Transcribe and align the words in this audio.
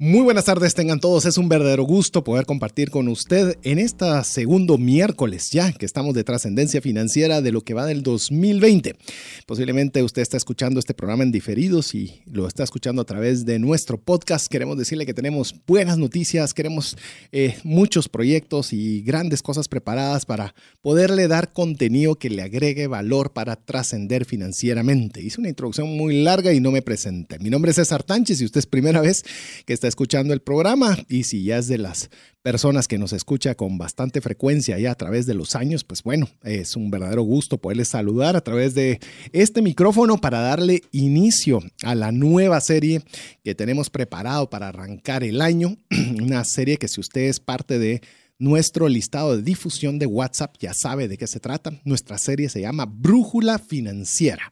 Muy 0.00 0.22
buenas 0.22 0.46
tardes 0.46 0.74
tengan 0.74 0.98
todos, 0.98 1.24
es 1.24 1.38
un 1.38 1.48
verdadero 1.48 1.84
gusto 1.84 2.24
poder 2.24 2.46
compartir 2.46 2.90
con 2.90 3.06
usted 3.06 3.56
en 3.62 3.78
este 3.78 4.06
segundo 4.24 4.76
miércoles 4.76 5.52
ya 5.52 5.70
que 5.70 5.86
estamos 5.86 6.16
de 6.16 6.24
trascendencia 6.24 6.80
financiera 6.80 7.40
de 7.40 7.52
lo 7.52 7.60
que 7.60 7.74
va 7.74 7.86
del 7.86 8.02
2020. 8.02 8.96
Posiblemente 9.46 10.02
usted 10.02 10.20
está 10.20 10.36
escuchando 10.36 10.80
este 10.80 10.94
programa 10.94 11.22
en 11.22 11.30
diferidos 11.30 11.94
y 11.94 12.24
lo 12.26 12.48
está 12.48 12.64
escuchando 12.64 13.02
a 13.02 13.04
través 13.04 13.46
de 13.46 13.60
nuestro 13.60 13.96
podcast. 13.96 14.48
Queremos 14.48 14.76
decirle 14.76 15.06
que 15.06 15.14
tenemos 15.14 15.54
buenas 15.64 15.96
noticias, 15.96 16.54
queremos 16.54 16.96
eh, 17.30 17.56
muchos 17.62 18.08
proyectos 18.08 18.72
y 18.72 19.00
grandes 19.02 19.42
cosas 19.42 19.68
preparadas 19.68 20.26
para 20.26 20.56
poderle 20.82 21.28
dar 21.28 21.52
contenido 21.52 22.16
que 22.16 22.30
le 22.30 22.42
agregue 22.42 22.88
valor 22.88 23.32
para 23.32 23.54
trascender 23.54 24.24
financieramente. 24.24 25.22
Hice 25.22 25.40
una 25.40 25.50
introducción 25.50 25.96
muy 25.96 26.20
larga 26.24 26.52
y 26.52 26.58
no 26.58 26.72
me 26.72 26.82
presenté. 26.82 27.38
Mi 27.38 27.48
nombre 27.48 27.70
es 27.70 27.76
César 27.76 28.02
Tánchez 28.02 28.40
y 28.40 28.44
usted 28.44 28.58
es 28.58 28.66
primera 28.66 29.00
vez 29.00 29.24
que 29.64 29.72
está 29.72 29.84
escuchando 29.94 30.34
el 30.34 30.40
programa 30.40 30.98
y 31.08 31.22
si 31.22 31.44
ya 31.44 31.58
es 31.58 31.68
de 31.68 31.78
las 31.78 32.10
personas 32.42 32.88
que 32.88 32.98
nos 32.98 33.12
escucha 33.12 33.54
con 33.54 33.78
bastante 33.78 34.20
frecuencia 34.20 34.76
ya 34.76 34.90
a 34.90 34.96
través 34.96 35.24
de 35.24 35.34
los 35.34 35.54
años, 35.54 35.84
pues 35.84 36.02
bueno, 36.02 36.28
es 36.42 36.74
un 36.74 36.90
verdadero 36.90 37.22
gusto 37.22 37.58
poderles 37.58 37.88
saludar 37.88 38.34
a 38.34 38.40
través 38.40 38.74
de 38.74 38.98
este 39.32 39.62
micrófono 39.62 40.20
para 40.20 40.40
darle 40.40 40.82
inicio 40.90 41.60
a 41.84 41.94
la 41.94 42.10
nueva 42.10 42.60
serie 42.60 43.02
que 43.44 43.54
tenemos 43.54 43.88
preparado 43.88 44.50
para 44.50 44.66
arrancar 44.66 45.22
el 45.22 45.40
año, 45.40 45.76
una 46.20 46.42
serie 46.42 46.76
que 46.76 46.88
si 46.88 47.00
usted 47.00 47.28
es 47.28 47.38
parte 47.38 47.78
de 47.78 48.02
nuestro 48.36 48.88
listado 48.88 49.36
de 49.36 49.44
difusión 49.44 50.00
de 50.00 50.06
WhatsApp 50.06 50.56
ya 50.58 50.74
sabe 50.74 51.06
de 51.06 51.16
qué 51.16 51.28
se 51.28 51.38
trata. 51.38 51.70
Nuestra 51.84 52.18
serie 52.18 52.48
se 52.48 52.60
llama 52.60 52.84
Brújula 52.84 53.60
Financiera. 53.60 54.50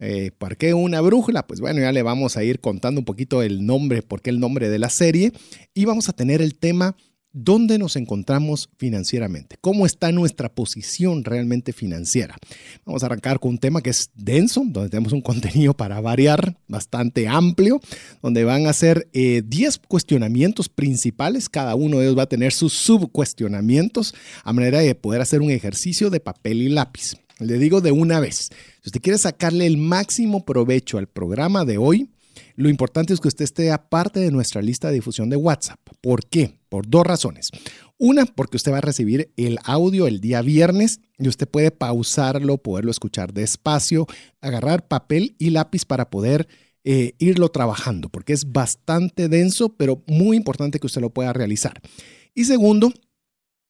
Eh, 0.00 0.30
¿Por 0.36 0.56
qué 0.56 0.74
una 0.74 1.00
brújula? 1.00 1.46
Pues 1.46 1.60
bueno, 1.60 1.80
ya 1.80 1.92
le 1.92 2.02
vamos 2.02 2.36
a 2.36 2.44
ir 2.44 2.60
contando 2.60 3.00
un 3.00 3.04
poquito 3.04 3.42
el 3.42 3.66
nombre, 3.66 4.02
por 4.02 4.22
qué 4.22 4.30
el 4.30 4.40
nombre 4.40 4.68
de 4.68 4.78
la 4.78 4.90
serie 4.90 5.32
y 5.74 5.84
vamos 5.84 6.08
a 6.08 6.12
tener 6.12 6.40
el 6.40 6.56
tema 6.56 6.96
¿Dónde 7.40 7.78
nos 7.78 7.96
encontramos 7.96 8.70
financieramente? 8.78 9.56
¿Cómo 9.60 9.84
está 9.84 10.10
nuestra 10.12 10.48
posición 10.48 11.24
realmente 11.24 11.74
financiera? 11.74 12.36
Vamos 12.86 13.02
a 13.02 13.06
arrancar 13.06 13.38
con 13.38 13.50
un 13.50 13.58
tema 13.58 13.82
que 13.82 13.90
es 13.90 14.10
denso, 14.14 14.62
donde 14.66 14.88
tenemos 14.88 15.12
un 15.12 15.20
contenido 15.20 15.74
para 15.74 16.00
variar 16.00 16.56
bastante 16.68 17.28
amplio, 17.28 17.80
donde 18.22 18.44
van 18.44 18.66
a 18.66 18.72
ser 18.72 19.10
10 19.12 19.44
eh, 19.52 19.78
cuestionamientos 19.86 20.70
principales. 20.70 21.50
Cada 21.50 21.74
uno 21.74 21.98
de 21.98 22.06
ellos 22.06 22.18
va 22.18 22.22
a 22.22 22.28
tener 22.28 22.52
sus 22.52 22.72
subcuestionamientos 22.72 24.14
a 24.42 24.54
manera 24.54 24.80
de 24.80 24.94
poder 24.94 25.20
hacer 25.20 25.42
un 25.42 25.50
ejercicio 25.50 26.08
de 26.08 26.20
papel 26.20 26.62
y 26.62 26.70
lápiz. 26.70 27.14
Le 27.38 27.58
digo 27.58 27.80
de 27.80 27.92
una 27.92 28.20
vez, 28.20 28.50
si 28.82 28.88
usted 28.88 29.00
quiere 29.00 29.18
sacarle 29.18 29.66
el 29.66 29.76
máximo 29.76 30.44
provecho 30.44 30.98
al 30.98 31.06
programa 31.06 31.64
de 31.64 31.78
hoy, 31.78 32.10
lo 32.56 32.68
importante 32.68 33.12
es 33.12 33.20
que 33.20 33.28
usted 33.28 33.44
esté 33.44 33.70
aparte 33.70 34.20
de 34.20 34.32
nuestra 34.32 34.62
lista 34.62 34.88
de 34.88 34.94
difusión 34.94 35.30
de 35.30 35.36
WhatsApp. 35.36 35.78
¿Por 36.00 36.26
qué? 36.26 36.58
Por 36.68 36.88
dos 36.88 37.06
razones. 37.06 37.50
Una, 37.98 38.26
porque 38.26 38.56
usted 38.56 38.72
va 38.72 38.78
a 38.78 38.82
recibir 38.82 39.32
el 39.36 39.58
audio 39.64 40.06
el 40.06 40.20
día 40.20 40.42
viernes 40.42 41.00
y 41.18 41.28
usted 41.28 41.48
puede 41.48 41.70
pausarlo, 41.70 42.58
poderlo 42.58 42.90
escuchar 42.90 43.32
despacio, 43.32 44.06
agarrar 44.40 44.86
papel 44.86 45.36
y 45.38 45.50
lápiz 45.50 45.84
para 45.84 46.10
poder 46.10 46.48
eh, 46.84 47.14
irlo 47.18 47.48
trabajando, 47.50 48.08
porque 48.08 48.32
es 48.32 48.50
bastante 48.52 49.28
denso, 49.28 49.76
pero 49.76 50.02
muy 50.06 50.36
importante 50.36 50.78
que 50.78 50.86
usted 50.86 51.00
lo 51.00 51.10
pueda 51.10 51.32
realizar. 51.32 51.80
Y 52.34 52.44
segundo, 52.44 52.92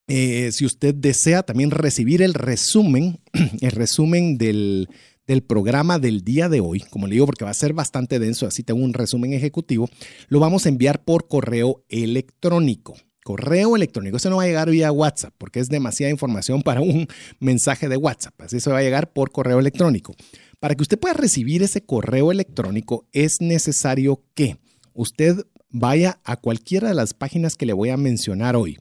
eh, 0.09 0.51
si 0.53 0.65
usted 0.65 0.95
desea 0.95 1.43
también 1.43 1.71
recibir 1.71 2.23
el 2.23 2.33
resumen, 2.33 3.21
el 3.61 3.71
resumen 3.71 4.39
del, 4.39 4.89
del 5.27 5.43
programa 5.43 5.99
del 5.99 6.25
día 6.25 6.49
de 6.49 6.61
hoy, 6.61 6.81
como 6.91 7.07
le 7.07 7.15
digo, 7.15 7.27
porque 7.27 7.45
va 7.45 7.51
a 7.51 7.55
ser 7.55 7.75
bastante 7.75 8.19
denso, 8.19 8.47
así 8.47 8.63
tengo 8.63 8.83
un 8.83 8.95
resumen 8.95 9.35
ejecutivo, 9.35 9.89
lo 10.29 10.41
vamos 10.41 10.65
a 10.65 10.71
enviar 10.71 11.05
por 11.05 11.29
correo 11.29 11.85
electrónico. 11.89 12.97
Correo 13.23 13.77
electrónico, 13.77 14.17
eso 14.17 14.31
no 14.31 14.37
va 14.37 14.45
a 14.45 14.47
llegar 14.47 14.71
vía 14.71 14.91
WhatsApp 14.91 15.35
porque 15.37 15.61
es 15.61 15.69
demasiada 15.69 16.11
información 16.11 16.63
para 16.63 16.81
un 16.81 17.07
mensaje 17.41 17.87
de 17.91 17.99
WhatsApp, 17.99 18.41
así 18.41 18.57
eso 18.57 18.71
va 18.71 18.79
a 18.79 18.83
llegar 18.83 19.13
por 19.13 19.31
correo 19.31 19.59
electrónico. 19.59 20.15
Para 20.59 20.75
que 20.75 20.83
usted 20.83 20.99
pueda 20.99 21.13
recibir 21.13 21.63
ese 21.63 21.85
correo 21.85 22.33
electrónico 22.33 23.07
es 23.13 23.43
necesario 23.43 24.25
que 24.35 24.57
usted 24.95 25.45
vaya 25.69 26.19
a 26.25 26.39
cualquiera 26.39 26.89
de 26.89 26.95
las 26.95 27.13
páginas 27.13 27.55
que 27.55 27.67
le 27.67 27.75
voy 27.75 27.91
a 27.91 27.99
mencionar 27.99 28.57
hoy 28.57 28.79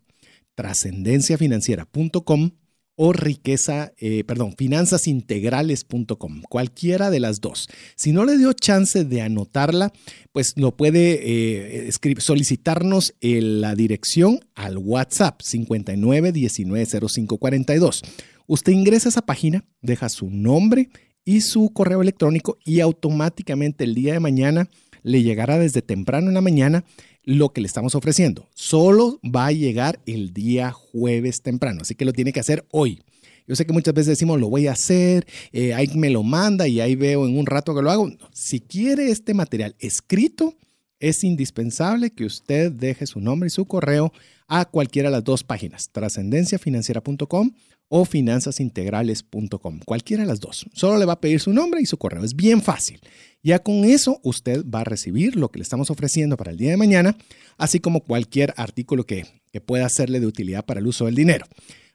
trascendenciafinanciera.com 0.58 2.52
o 3.00 3.14
riqueza, 3.14 3.94
eh, 4.00 4.24
perdón, 4.24 4.56
finanzasintegrales.com, 4.58 6.42
cualquiera 6.50 7.12
de 7.12 7.20
las 7.20 7.42
dos. 7.42 7.70
Si 7.96 8.12
no 8.12 8.26
le 8.26 8.40
dio 8.40 8.54
chance 8.54 9.06
de 9.06 9.22
anotarla, 9.22 9.94
pues 10.32 10.54
lo 10.58 10.76
puede 10.76 11.88
eh, 11.88 11.92
solicitarnos 12.18 13.14
en 13.22 13.62
la 13.62 13.76
dirección 13.76 14.40
al 14.56 14.80
WhatsApp 14.80 15.42
59190542. 15.42 18.02
Usted 18.48 18.72
ingresa 18.72 19.10
a 19.10 19.12
esa 19.12 19.22
página, 19.22 19.64
deja 19.82 20.10
su 20.10 20.32
nombre 20.32 20.90
y 21.24 21.42
su 21.42 21.72
correo 21.74 22.02
electrónico 22.02 22.58
y 22.66 22.80
automáticamente 22.80 23.84
el 23.84 23.94
día 23.94 24.14
de 24.14 24.20
mañana 24.20 24.70
le 25.04 25.22
llegará 25.22 25.60
desde 25.60 25.84
temprano 25.84 26.30
en 26.30 26.34
la 26.34 26.42
mañana 26.42 26.84
lo 27.28 27.50
que 27.50 27.60
le 27.60 27.68
estamos 27.68 27.94
ofreciendo. 27.94 28.48
Solo 28.56 29.20
va 29.22 29.48
a 29.48 29.52
llegar 29.52 30.00
el 30.06 30.34
día 30.34 30.72
jueves 30.72 31.42
temprano, 31.42 31.82
así 31.82 31.94
que 31.94 32.06
lo 32.06 32.14
tiene 32.14 32.32
que 32.32 32.40
hacer 32.40 32.66
hoy. 32.72 33.02
Yo 33.46 33.56
sé 33.58 33.66
que 33.66 33.74
muchas 33.74 33.94
veces 33.94 34.08
decimos, 34.08 34.40
lo 34.40 34.50
voy 34.50 34.68
a 34.68 34.72
hacer, 34.72 35.28
eh, 35.52 35.74
ahí 35.74 35.90
me 35.94 36.10
lo 36.10 36.24
manda 36.24 36.70
y 36.70 36.80
ahí 36.80 36.96
veo 36.96 37.28
en 37.28 37.38
un 37.38 37.46
rato 37.46 37.76
que 37.76 37.82
lo 37.82 37.92
hago. 37.92 38.10
Si 38.32 38.62
quiere 38.62 39.12
este 39.12 39.34
material 39.34 39.76
escrito, 39.80 40.56
es 41.02 41.26
indispensable 41.26 42.12
que 42.12 42.24
usted 42.24 42.72
deje 42.72 43.06
su 43.06 43.20
nombre 43.20 43.48
y 43.48 43.50
su 43.50 43.66
correo 43.66 44.14
a 44.48 44.64
cualquiera 44.64 45.10
de 45.10 45.18
las 45.18 45.24
dos 45.26 45.44
páginas, 45.44 45.92
trascendenciafinanciera.com 45.92 47.52
o 47.90 48.06
finanzasintegrales.com, 48.06 49.80
cualquiera 49.86 50.24
de 50.24 50.30
las 50.30 50.40
dos. 50.40 50.66
Solo 50.74 50.98
le 50.98 51.06
va 51.06 51.14
a 51.14 51.22
pedir 51.22 51.40
su 51.40 51.54
nombre 51.54 51.82
y 51.82 51.86
su 51.86 51.98
correo. 51.98 52.24
Es 52.24 52.36
bien 52.36 52.62
fácil. 52.62 53.00
Ya 53.44 53.60
con 53.60 53.86
eso 53.86 54.20
usted 54.24 54.66
va 54.66 54.82
a 54.82 54.84
recibir 54.84 55.36
lo 55.36 55.50
que 55.50 55.60
le 55.60 55.64
estamos 55.64 55.90
ofreciendo 55.90 56.36
para 56.38 56.52
el 56.52 56.58
día 56.58 56.72
de 56.72 56.78
mañana, 56.78 57.18
así 57.58 57.80
como 57.80 58.02
cualquier 58.02 58.54
artículo 58.58 59.06
que, 59.06 59.26
pueda 59.66 59.90
serle 59.90 60.20
de 60.20 60.28
utilidad 60.28 60.66
para 60.66 60.80
el 60.80 60.86
uso 60.86 61.06
del 61.06 61.16
dinero. 61.16 61.48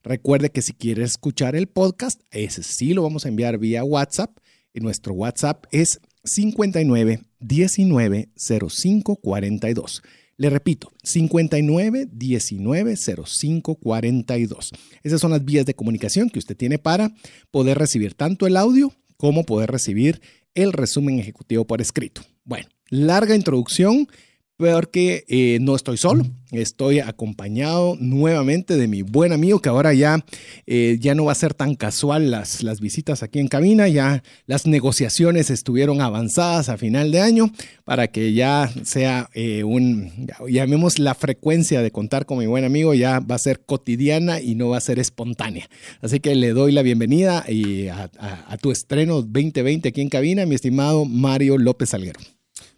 Recuerde 0.03 0.51
que 0.51 0.63
si 0.63 0.73
quiere 0.73 1.05
escuchar 1.05 1.55
el 1.55 1.69
podcast, 1.69 2.21
ese 2.33 2.65
sí 2.65 2.93
lo 2.93 3.05
vamos 3.05 3.25
a 3.25 3.29
enviar 3.29 3.57
vía 3.59 3.85
WhatsApp. 3.85 4.37
Y 4.75 4.81
nuestro 4.81 5.15
WhatsApp 5.15 5.67
es 5.71 6.01
59 6.25 7.21
19 7.39 8.31
05 8.37 9.17
42. 9.17 10.03
Le 10.43 10.51
repito, 10.51 10.91
59 11.05 12.09
19 12.11 12.97
05 12.97 13.77
42. 13.77 14.73
Esas 15.05 15.21
son 15.21 15.31
las 15.31 15.45
vías 15.45 15.65
de 15.67 15.75
comunicación 15.75 16.29
que 16.31 16.41
usted 16.41 16.57
tiene 16.57 16.81
para 16.81 17.15
poder 17.53 17.79
recibir 17.79 18.15
tanto 18.15 18.49
el 18.49 18.57
audio 18.57 18.93
como 19.17 19.45
poder 19.45 19.71
recibir 19.71 20.21
el 20.57 20.73
resumen 20.73 21.21
ejecutivo 21.21 21.65
por 21.65 21.81
escrito. 21.81 22.23
Bueno, 22.43 22.67
larga 22.89 23.37
introducción 23.37 24.09
porque 24.57 25.25
eh, 25.29 25.59
no 25.61 25.75
estoy 25.75 25.97
solo, 25.97 26.25
estoy 26.53 27.01
acompañado 27.01 27.97
nuevamente 27.99 28.77
de 28.77 28.87
mi 28.87 29.03
buen 29.03 29.33
amigo 29.33 29.61
que 29.61 29.69
ahora 29.69 29.93
ya, 29.93 30.25
eh, 30.67 30.99
ya 31.01 31.15
no 31.15 31.25
va 31.25 31.33
a 31.33 31.37
ser 31.37 31.55
tan 31.55 31.75
casual 31.75 32.31
las, 32.31 32.63
las 32.63 32.81
visitas 32.81 33.23
aquí 33.23 33.39
en 33.39 33.49
cabina, 33.49 33.89
ya 33.89 34.23
las 34.47 34.67
negociaciones 34.67 35.51
estuvieron 35.51 36.01
avanzadas 36.01 36.69
a 36.69 36.77
final 36.77 37.11
de 37.11 37.21
año 37.21 37.51
para 37.85 38.09
que 38.09 38.35
ya 38.35 38.73
sea 38.85 39.31
eh, 39.35 39.65
un, 39.65 40.29
llamemos 40.49 40.99
la 40.99 41.15
frecuencia 41.15 41.83
de 41.83 41.91
contar 41.91 42.27
con 42.27 42.39
mi 42.39 42.47
buen 42.47 42.65
amigo, 42.65 42.95
ya 42.95 43.21
va 43.21 43.37
a 43.37 43.39
ser 43.39 43.65
cotidiana 43.65 44.41
y 44.41 44.55
no 44.55 44.69
va 44.69 44.77
a 44.77 44.83
ser 44.83 44.99
espontánea. 44.99 45.69
Así 46.03 46.21
que 46.21 46.35
le 46.35 46.51
doy 46.51 46.73
la 46.73 46.83
bienvenida 46.83 47.45
y 47.49 47.89
a, 47.89 48.11
a 48.21 48.57
tu 48.59 48.71
estreno 48.71 49.23
2020 49.23 49.89
aquí 49.89 50.01
en 50.01 50.09
cabina, 50.09 50.47
mi 50.47 50.55
estimado 50.55 51.05
Mario 51.05 51.59
López 51.59 51.95
Alguero. 51.95 52.21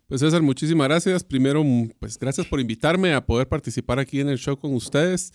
Pues 0.06 0.20
César, 0.20 0.42
muchísimas 0.42 0.86
gracias. 0.86 1.24
Primero, 1.24 1.64
mm, 1.64 1.92
pues 1.98 2.18
gracias 2.18 2.46
por 2.46 2.60
invitarme 2.60 3.14
a 3.14 3.24
poder 3.24 3.48
participar 3.48 3.98
aquí 3.98 4.20
en 4.20 4.28
el 4.28 4.38
show 4.38 4.56
con 4.56 4.74
ustedes. 4.74 5.32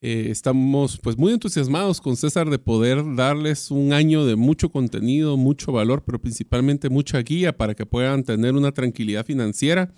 Eh, 0.00 0.28
estamos 0.30 0.98
pues 1.02 1.18
muy 1.18 1.32
entusiasmados 1.32 2.00
con 2.00 2.16
César 2.16 2.48
de 2.48 2.58
poder 2.58 3.02
darles 3.14 3.70
un 3.70 3.92
año 3.92 4.24
de 4.24 4.36
mucho 4.36 4.70
contenido, 4.70 5.36
mucho 5.36 5.72
valor, 5.72 6.02
pero 6.04 6.18
principalmente 6.18 6.88
mucha 6.88 7.20
guía 7.20 7.56
para 7.56 7.74
que 7.74 7.84
puedan 7.84 8.24
tener 8.24 8.54
una 8.54 8.72
tranquilidad 8.72 9.24
financiera. 9.24 9.92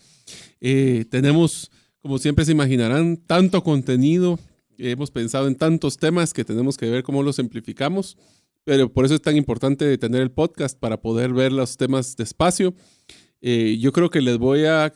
Eh, 0.60 1.04
tenemos 1.10 1.70
Como 2.00 2.18
siempre 2.18 2.44
se 2.44 2.52
imaginarán, 2.52 3.16
tanto 3.16 3.62
contenido, 3.64 4.38
hemos 4.78 5.10
pensado 5.10 5.48
en 5.48 5.56
tantos 5.56 5.96
temas 5.96 6.32
que 6.32 6.44
tenemos 6.44 6.76
que 6.76 6.88
ver 6.88 7.02
cómo 7.02 7.24
los 7.24 7.36
simplificamos, 7.36 8.16
pero 8.64 8.90
por 8.92 9.04
eso 9.04 9.16
es 9.16 9.20
tan 9.20 9.36
importante 9.36 9.98
tener 9.98 10.22
el 10.22 10.30
podcast 10.30 10.78
para 10.78 11.00
poder 11.00 11.32
ver 11.32 11.50
los 11.52 11.76
temas 11.76 12.16
despacio. 12.16 12.74
Eh, 13.40 13.79
yo 13.81 13.93
creo 13.93 14.11
que 14.11 14.20
les 14.20 14.38
voy 14.38 14.64
a 14.64 14.93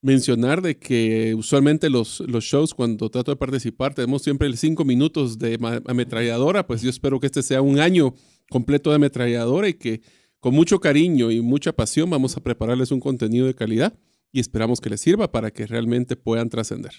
mencionar 0.00 0.62
de 0.62 0.78
que 0.78 1.34
usualmente 1.34 1.90
los, 1.90 2.20
los 2.20 2.44
shows 2.44 2.72
cuando 2.72 3.10
trato 3.10 3.32
de 3.32 3.36
participar 3.36 3.94
tenemos 3.94 4.22
siempre 4.22 4.54
cinco 4.56 4.84
minutos 4.84 5.38
de 5.38 5.58
ametralladora, 5.86 6.66
pues 6.66 6.82
yo 6.82 6.90
espero 6.90 7.18
que 7.18 7.26
este 7.26 7.42
sea 7.42 7.62
un 7.62 7.80
año 7.80 8.14
completo 8.48 8.90
de 8.90 8.96
ametralladora 8.96 9.68
y 9.68 9.74
que 9.74 10.00
con 10.40 10.54
mucho 10.54 10.78
cariño 10.78 11.30
y 11.30 11.40
mucha 11.40 11.72
pasión 11.72 12.08
vamos 12.10 12.36
a 12.36 12.42
prepararles 12.42 12.92
un 12.92 13.00
contenido 13.00 13.46
de 13.46 13.54
calidad 13.54 13.98
y 14.30 14.40
esperamos 14.40 14.80
que 14.80 14.90
les 14.90 15.00
sirva 15.00 15.32
para 15.32 15.50
que 15.50 15.66
realmente 15.66 16.14
puedan 16.14 16.48
trascender. 16.48 16.92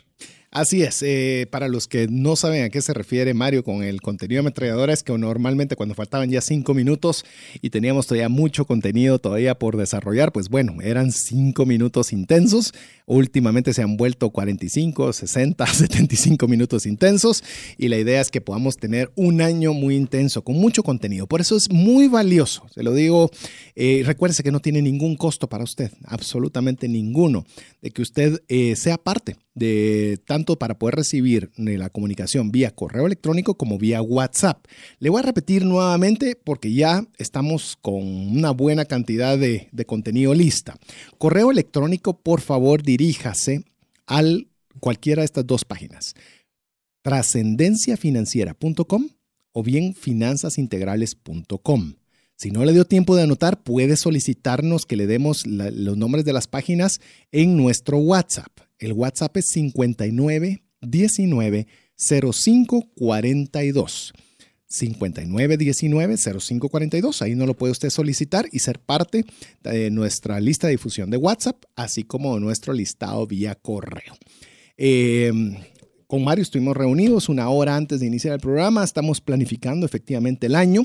Así 0.52 0.82
es, 0.82 1.04
eh, 1.04 1.48
para 1.52 1.68
los 1.68 1.88
que 1.88 2.08
no 2.10 2.36
saben 2.36 2.64
a 2.64 2.70
qué 2.70 2.82
se 2.82 2.96
refiere 2.96 3.36
Mario 3.36 3.64
con 3.64 3.84
el 3.84 4.02
contenido 4.02 4.42
de 4.42 4.48
ametralladora, 4.48 4.98
que 4.98 5.16
normalmente 5.16 5.76
cuando 5.76 5.94
faltaban 5.94 6.32
ya 6.32 6.42
cinco 6.42 6.74
minutos 6.74 7.24
y 7.62 7.70
teníamos 7.70 8.08
todavía 8.08 8.30
mucho 8.30 8.66
contenido 8.66 9.20
todavía 9.20 9.54
por 9.60 9.78
desarrollar, 9.78 10.32
pues 10.32 10.50
bueno, 10.50 10.82
eran 10.82 11.12
cinco 11.12 11.68
minutos 11.68 12.12
intensos. 12.14 12.74
Últimamente 13.06 13.74
se 13.74 13.84
han 13.84 13.96
vuelto 13.96 14.32
45, 14.32 15.14
60, 15.14 15.68
75 15.68 16.48
minutos 16.48 16.88
intensos 16.88 17.44
y 17.78 17.88
la 17.90 17.98
idea 17.98 18.20
es 18.20 18.32
que 18.32 18.42
podamos 18.42 18.78
tener 18.78 19.12
un 19.16 19.42
año 19.42 19.74
muy 19.74 19.96
intenso 19.96 20.44
con 20.44 20.56
mucho 20.56 20.82
contenido. 20.82 21.28
Por 21.28 21.42
eso 21.42 21.56
es 21.58 21.70
muy 21.70 22.08
valioso, 22.08 22.66
se 22.74 22.82
lo 22.82 22.96
digo, 22.96 23.30
eh, 23.76 24.02
recuérdese 24.04 24.42
que 24.42 24.52
no 24.52 24.62
tiene 24.62 24.82
ningún 24.82 25.16
costo 25.16 25.48
para 25.48 25.64
usted, 25.64 25.92
absolutamente 26.06 26.88
ninguno, 26.88 27.46
de 27.84 27.92
que 27.92 28.02
usted 28.02 28.42
eh, 28.48 28.76
sea 28.76 28.98
parte 28.98 29.38
de 29.60 30.20
tanto 30.26 30.58
para 30.58 30.80
poder 30.80 30.96
recibir 30.96 31.52
la 31.56 31.90
comunicación 31.90 32.52
vía 32.52 32.72
correo 32.72 33.06
electrónico 33.06 33.56
como 33.56 33.78
vía 33.78 34.02
WhatsApp. 34.02 34.66
Le 35.00 35.10
voy 35.10 35.20
a 35.20 35.24
repetir 35.24 35.66
nuevamente 35.66 36.36
porque 36.36 36.74
ya 36.74 37.06
estamos 37.18 37.78
con 37.82 38.04
una 38.04 38.52
buena 38.52 38.86
cantidad 38.86 39.38
de, 39.38 39.68
de 39.72 39.86
contenido 39.86 40.34
lista. 40.34 40.78
Correo 41.18 41.52
electrónico, 41.52 42.18
por 42.18 42.42
favor, 42.42 42.82
diríjase 42.82 43.66
al 44.08 44.48
cualquiera 44.80 45.22
de 45.22 45.26
estas 45.26 45.46
dos 45.46 45.66
páginas. 45.66 46.16
trascendenciafinanciera.com 47.04 49.10
o 49.52 49.64
bien 49.64 49.94
finanzasintegrales.com. 49.94 51.94
Si 52.36 52.52
no 52.52 52.64
le 52.64 52.72
dio 52.72 52.86
tiempo 52.86 53.18
de 53.18 53.24
anotar, 53.24 53.62
puede 53.62 53.98
solicitarnos 53.98 54.86
que 54.86 54.96
le 54.96 55.08
demos 55.08 55.46
los 55.46 55.98
nombres 55.98 56.24
de 56.24 56.32
las 56.32 56.48
páginas 56.48 57.02
en 57.34 57.58
nuestro 57.58 57.98
WhatsApp. 57.98 58.59
El 58.80 58.94
WhatsApp 58.94 59.38
es 59.38 59.48
59 59.50 60.64
19 60.82 61.68
05 61.96 62.90
42. 62.96 64.14
59 64.68 65.58
19 65.58 66.18
05 66.18 66.70
42. 66.70 67.22
Ahí 67.22 67.36
no 67.36 67.46
lo 67.46 67.56
puede 67.56 67.72
usted 67.72 67.90
solicitar 67.90 68.48
y 68.52 68.60
ser 68.60 68.80
parte 68.80 69.26
de 69.64 69.92
nuestra 69.92 70.40
lista 70.40 70.68
de 70.68 70.72
difusión 70.72 71.10
de 71.10 71.18
WhatsApp, 71.18 71.64
así 71.76 72.04
como 72.04 72.40
nuestro 72.40 72.74
listado 72.74 73.26
vía 73.28 73.56
correo. 73.56 74.16
Em, 74.78 75.56
con 76.08 76.24
Mario 76.24 76.44
estuvimos 76.44 76.78
reunidos 76.78 77.30
una 77.30 77.50
hora 77.50 77.76
antes 77.76 78.00
de 78.00 78.06
iniciar 78.06 78.36
el 78.36 78.40
programa. 78.40 78.84
Estamos 78.84 79.20
planificando 79.22 79.86
efectivamente 79.86 80.48
el 80.48 80.56
año. 80.56 80.84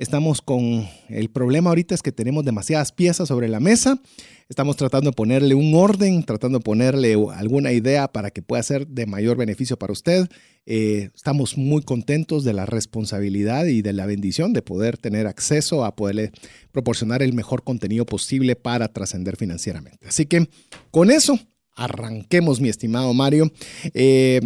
Estamos 0.00 0.40
con 0.40 0.88
el 1.10 1.28
problema 1.28 1.68
ahorita 1.68 1.94
es 1.94 2.00
que 2.00 2.10
tenemos 2.10 2.42
demasiadas 2.42 2.90
piezas 2.90 3.28
sobre 3.28 3.48
la 3.48 3.60
mesa. 3.60 4.00
Estamos 4.48 4.78
tratando 4.78 5.10
de 5.10 5.14
ponerle 5.14 5.54
un 5.54 5.74
orden, 5.74 6.24
tratando 6.24 6.56
de 6.56 6.64
ponerle 6.64 7.18
alguna 7.34 7.70
idea 7.72 8.08
para 8.08 8.30
que 8.30 8.40
pueda 8.40 8.62
ser 8.62 8.86
de 8.86 9.04
mayor 9.04 9.36
beneficio 9.36 9.78
para 9.78 9.92
usted. 9.92 10.26
Eh, 10.64 11.10
estamos 11.14 11.58
muy 11.58 11.82
contentos 11.82 12.44
de 12.44 12.54
la 12.54 12.64
responsabilidad 12.64 13.66
y 13.66 13.82
de 13.82 13.92
la 13.92 14.06
bendición 14.06 14.54
de 14.54 14.62
poder 14.62 14.96
tener 14.96 15.26
acceso 15.26 15.84
a 15.84 15.94
poderle 15.94 16.32
proporcionar 16.72 17.22
el 17.22 17.34
mejor 17.34 17.62
contenido 17.62 18.06
posible 18.06 18.56
para 18.56 18.88
trascender 18.88 19.36
financieramente. 19.36 20.08
Así 20.08 20.24
que 20.24 20.48
con 20.90 21.10
eso, 21.10 21.38
arranquemos, 21.76 22.58
mi 22.62 22.70
estimado 22.70 23.12
Mario, 23.12 23.52
eh, 23.92 24.40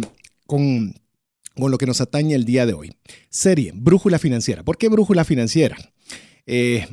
con 0.47 0.93
con 1.55 1.71
lo 1.71 1.77
que 1.77 1.85
nos 1.85 2.01
atañe 2.01 2.35
el 2.35 2.45
día 2.45 2.65
de 2.65 2.73
hoy. 2.73 2.93
Serie, 3.29 3.71
Brújula 3.73 4.19
Financiera. 4.19 4.63
¿Por 4.63 4.77
qué 4.77 4.89
Brújula 4.89 5.23
Financiera? 5.23 5.77
Eh, 6.45 6.85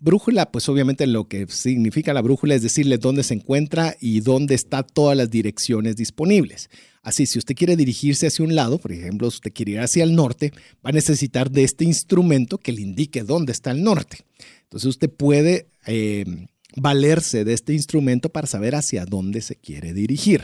brújula, 0.00 0.50
pues 0.50 0.68
obviamente 0.68 1.06
lo 1.06 1.28
que 1.28 1.46
significa 1.48 2.12
la 2.12 2.22
brújula 2.22 2.54
es 2.54 2.62
decirle 2.62 2.98
dónde 2.98 3.22
se 3.22 3.34
encuentra 3.34 3.96
y 4.00 4.20
dónde 4.20 4.54
están 4.54 4.84
todas 4.92 5.16
las 5.16 5.30
direcciones 5.30 5.96
disponibles. 5.96 6.70
Así, 7.02 7.26
si 7.26 7.38
usted 7.38 7.54
quiere 7.54 7.76
dirigirse 7.76 8.26
hacia 8.26 8.44
un 8.44 8.54
lado, 8.54 8.78
por 8.78 8.92
ejemplo, 8.92 9.30
si 9.30 9.36
usted 9.36 9.52
quiere 9.52 9.72
ir 9.72 9.80
hacia 9.80 10.02
el 10.02 10.14
norte, 10.14 10.52
va 10.84 10.90
a 10.90 10.92
necesitar 10.92 11.50
de 11.50 11.64
este 11.64 11.84
instrumento 11.84 12.58
que 12.58 12.72
le 12.72 12.82
indique 12.82 13.22
dónde 13.22 13.52
está 13.52 13.70
el 13.70 13.82
norte. 13.82 14.18
Entonces 14.64 14.88
usted 14.88 15.08
puede 15.08 15.68
eh, 15.86 16.24
valerse 16.76 17.44
de 17.44 17.52
este 17.52 17.72
instrumento 17.72 18.28
para 18.30 18.46
saber 18.46 18.74
hacia 18.74 19.06
dónde 19.06 19.40
se 19.40 19.54
quiere 19.56 19.92
dirigir. 19.92 20.42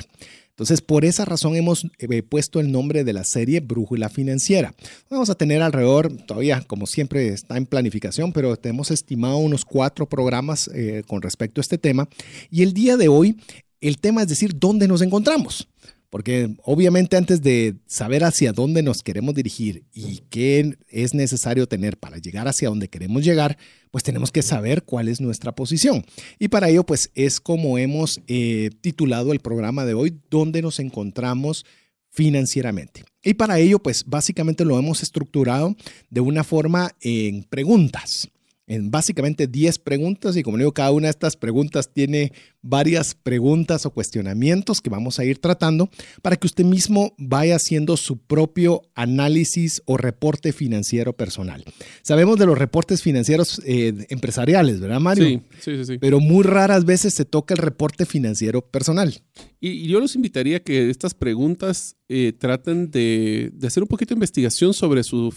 Entonces, 0.53 0.83
por 0.83 1.07
esa 1.07 1.25
razón 1.25 1.57
hemos 1.57 1.87
eh, 1.99 2.23
puesto 2.23 2.61
el 2.61 2.71
nombre 2.71 3.05
de 3.05 3.15
la 3.15 3.25
serie 3.25 3.61
Brújula 3.61 4.11
Financiera. 4.11 4.75
Vamos 5.09 5.31
a 5.31 5.35
tener 5.35 5.63
alrededor, 5.63 6.15
todavía 6.27 6.61
como 6.67 6.87
siempre 6.87 7.29
está 7.29 7.57
en 7.57 7.65
planificación, 7.65 8.33
pero 8.33 8.57
tenemos 8.57 8.91
estimado 8.91 9.39
unos 9.39 9.65
cuatro 9.65 10.07
programas 10.07 10.69
eh, 10.75 11.05
con 11.07 11.23
respecto 11.23 11.61
a 11.61 11.63
este 11.63 11.79
tema. 11.79 12.07
Y 12.51 12.63
el 12.63 12.75
día 12.75 12.99
de 12.99 13.09
hoy, 13.09 13.39
el 13.81 13.99
tema 13.99 14.23
es 14.23 14.29
decir, 14.29 14.59
¿dónde 14.59 14.87
nos 14.89 15.01
encontramos? 15.01 15.69
Porque 16.13 16.57
obviamente 16.63 17.17
antes 17.17 17.41
de 17.41 17.77
saber 17.87 18.23
hacia 18.23 18.53
dónde 18.53 18.83
nos 18.83 19.03
queremos 19.03 19.35
dirigir 19.35 19.85
y 19.95 20.19
qué 20.29 20.77
es 20.91 21.15
necesario 21.15 21.67
tener 21.67 21.97
para 21.97 22.19
llegar 22.19 22.47
hacia 22.47 22.69
donde 22.69 22.89
queremos 22.89 23.25
llegar, 23.25 23.57
pues 23.91 24.05
tenemos 24.05 24.31
que 24.31 24.43
saber 24.43 24.83
cuál 24.83 25.09
es 25.09 25.23
nuestra 25.23 25.55
posición. 25.55 26.05
Y 26.39 26.49
para 26.49 26.69
ello, 26.69 26.85
pues 26.85 27.11
es 27.15 27.41
como 27.41 27.79
hemos 27.79 28.21
eh, 28.27 28.69
titulado 28.83 29.33
el 29.33 29.41
programa 29.41 29.87
de 29.87 29.95
hoy, 29.95 30.19
¿dónde 30.29 30.61
nos 30.61 30.81
encontramos 30.81 31.65
financieramente? 32.11 33.05
Y 33.25 33.33
para 33.33 33.59
ello, 33.59 33.79
pues 33.79 34.05
básicamente 34.07 34.67
lo 34.67 34.79
hemos 34.79 35.03
estructurado 35.03 35.75
de 36.11 36.21
una 36.21 36.45
forma 36.45 36.91
en 37.01 37.43
preguntas 37.45 38.29
en 38.67 38.91
básicamente 38.91 39.47
10 39.47 39.79
preguntas 39.81 40.37
y 40.37 40.43
como 40.43 40.57
digo, 40.57 40.73
cada 40.73 40.93
una 40.93 41.07
de 41.07 41.11
estas 41.11 41.37
preguntas 41.37 41.91
tiene 41.93 42.33
varias 42.63 43.15
preguntas 43.15 43.85
o 43.87 43.91
cuestionamientos 43.91 44.81
que 44.81 44.89
vamos 44.89 45.19
a 45.19 45.25
ir 45.25 45.39
tratando 45.39 45.91
para 46.23 46.37
que 46.37 46.47
usted 46.47 46.65
mismo 46.65 47.15
vaya 47.19 47.57
haciendo 47.57 47.97
su 47.97 48.19
propio 48.19 48.83
análisis 48.95 49.83
o 49.85 49.97
reporte 49.97 50.53
financiero 50.53 51.13
personal. 51.13 51.65
Sabemos 52.03 52.39
de 52.39 52.47
los 52.47 52.59
reportes 52.59 53.03
financieros 53.03 53.61
eh, 53.67 54.07
empresariales, 54.09 54.81
¿verdad, 54.81 55.01
Mario? 55.01 55.27
Sí, 55.27 55.43
sí, 55.61 55.85
sí, 55.85 55.99
Pero 55.99 56.21
muy 56.21 56.45
raras 56.45 56.85
veces 56.85 57.15
se 57.15 57.25
toca 57.25 57.55
el 57.55 57.59
reporte 57.59 58.07
financiero 58.07 58.63
personal. 58.63 59.23
Y, 59.61 59.87
yo 59.87 60.01
los 60.01 60.15
invitaría 60.17 60.59
a 60.59 60.61
que 60.61 60.91
estas 60.91 61.15
preguntas 61.15 61.97
eh, 62.09 62.33
traten 62.37 62.91
de, 62.91 63.53
hacer 63.65 63.83
un 63.83 63.89
poquito 63.89 64.11
de 64.11 64.19
investigación 64.19 64.75
sobre 64.75 65.03
sus 65.03 65.35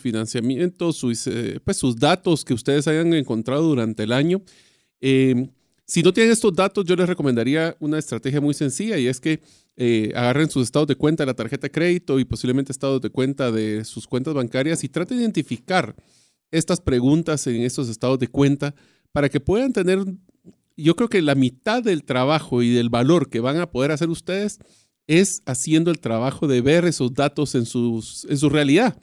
financiamientos, 0.00 0.96
sus, 0.96 1.26
eh, 1.26 1.60
pues 1.64 1.76
sus 1.76 1.96
datos 1.96 2.44
que 2.44 2.54
ustedes 2.54 2.88
hayan 2.88 3.12
encontrado 3.14 3.62
durante 3.62 4.02
el 4.02 4.12
año. 4.12 4.42
Eh, 5.00 5.48
si 5.90 6.04
no 6.04 6.12
tienen 6.12 6.30
estos 6.30 6.54
datos, 6.54 6.84
yo 6.84 6.94
les 6.94 7.08
recomendaría 7.08 7.76
una 7.80 7.98
estrategia 7.98 8.40
muy 8.40 8.54
sencilla 8.54 8.96
y 8.96 9.08
es 9.08 9.18
que 9.18 9.40
agarren 10.14 10.48
sus 10.48 10.64
estados 10.64 10.86
de 10.86 10.94
cuenta 10.94 11.24
de 11.24 11.26
la 11.26 11.34
tarjeta 11.34 11.66
de 11.66 11.72
crédito 11.72 12.20
y 12.20 12.24
posiblemente 12.24 12.70
estados 12.70 13.00
de 13.00 13.10
cuenta 13.10 13.50
de 13.50 13.84
sus 13.84 14.06
cuentas 14.06 14.34
bancarias 14.34 14.84
y 14.84 14.88
traten 14.88 15.16
de 15.16 15.24
identificar 15.24 15.96
estas 16.52 16.80
preguntas 16.80 17.44
en 17.48 17.62
estos 17.62 17.88
estados 17.88 18.20
de 18.20 18.28
cuenta 18.28 18.74
para 19.10 19.28
que 19.28 19.40
puedan 19.40 19.72
tener 19.72 20.04
yo 20.76 20.94
creo 20.94 21.08
que 21.08 21.22
la 21.22 21.34
mitad 21.34 21.82
del 21.82 22.04
trabajo 22.04 22.62
y 22.62 22.70
del 22.70 22.88
valor 22.88 23.28
que 23.28 23.40
van 23.40 23.58
a 23.58 23.70
poder 23.70 23.90
hacer 23.90 24.10
ustedes 24.10 24.60
es 25.08 25.42
haciendo 25.44 25.90
el 25.90 25.98
trabajo 25.98 26.46
de 26.46 26.60
ver 26.60 26.84
esos 26.84 27.12
datos 27.14 27.56
en, 27.56 27.66
sus, 27.66 28.26
en 28.30 28.38
su 28.38 28.48
realidad. 28.48 29.02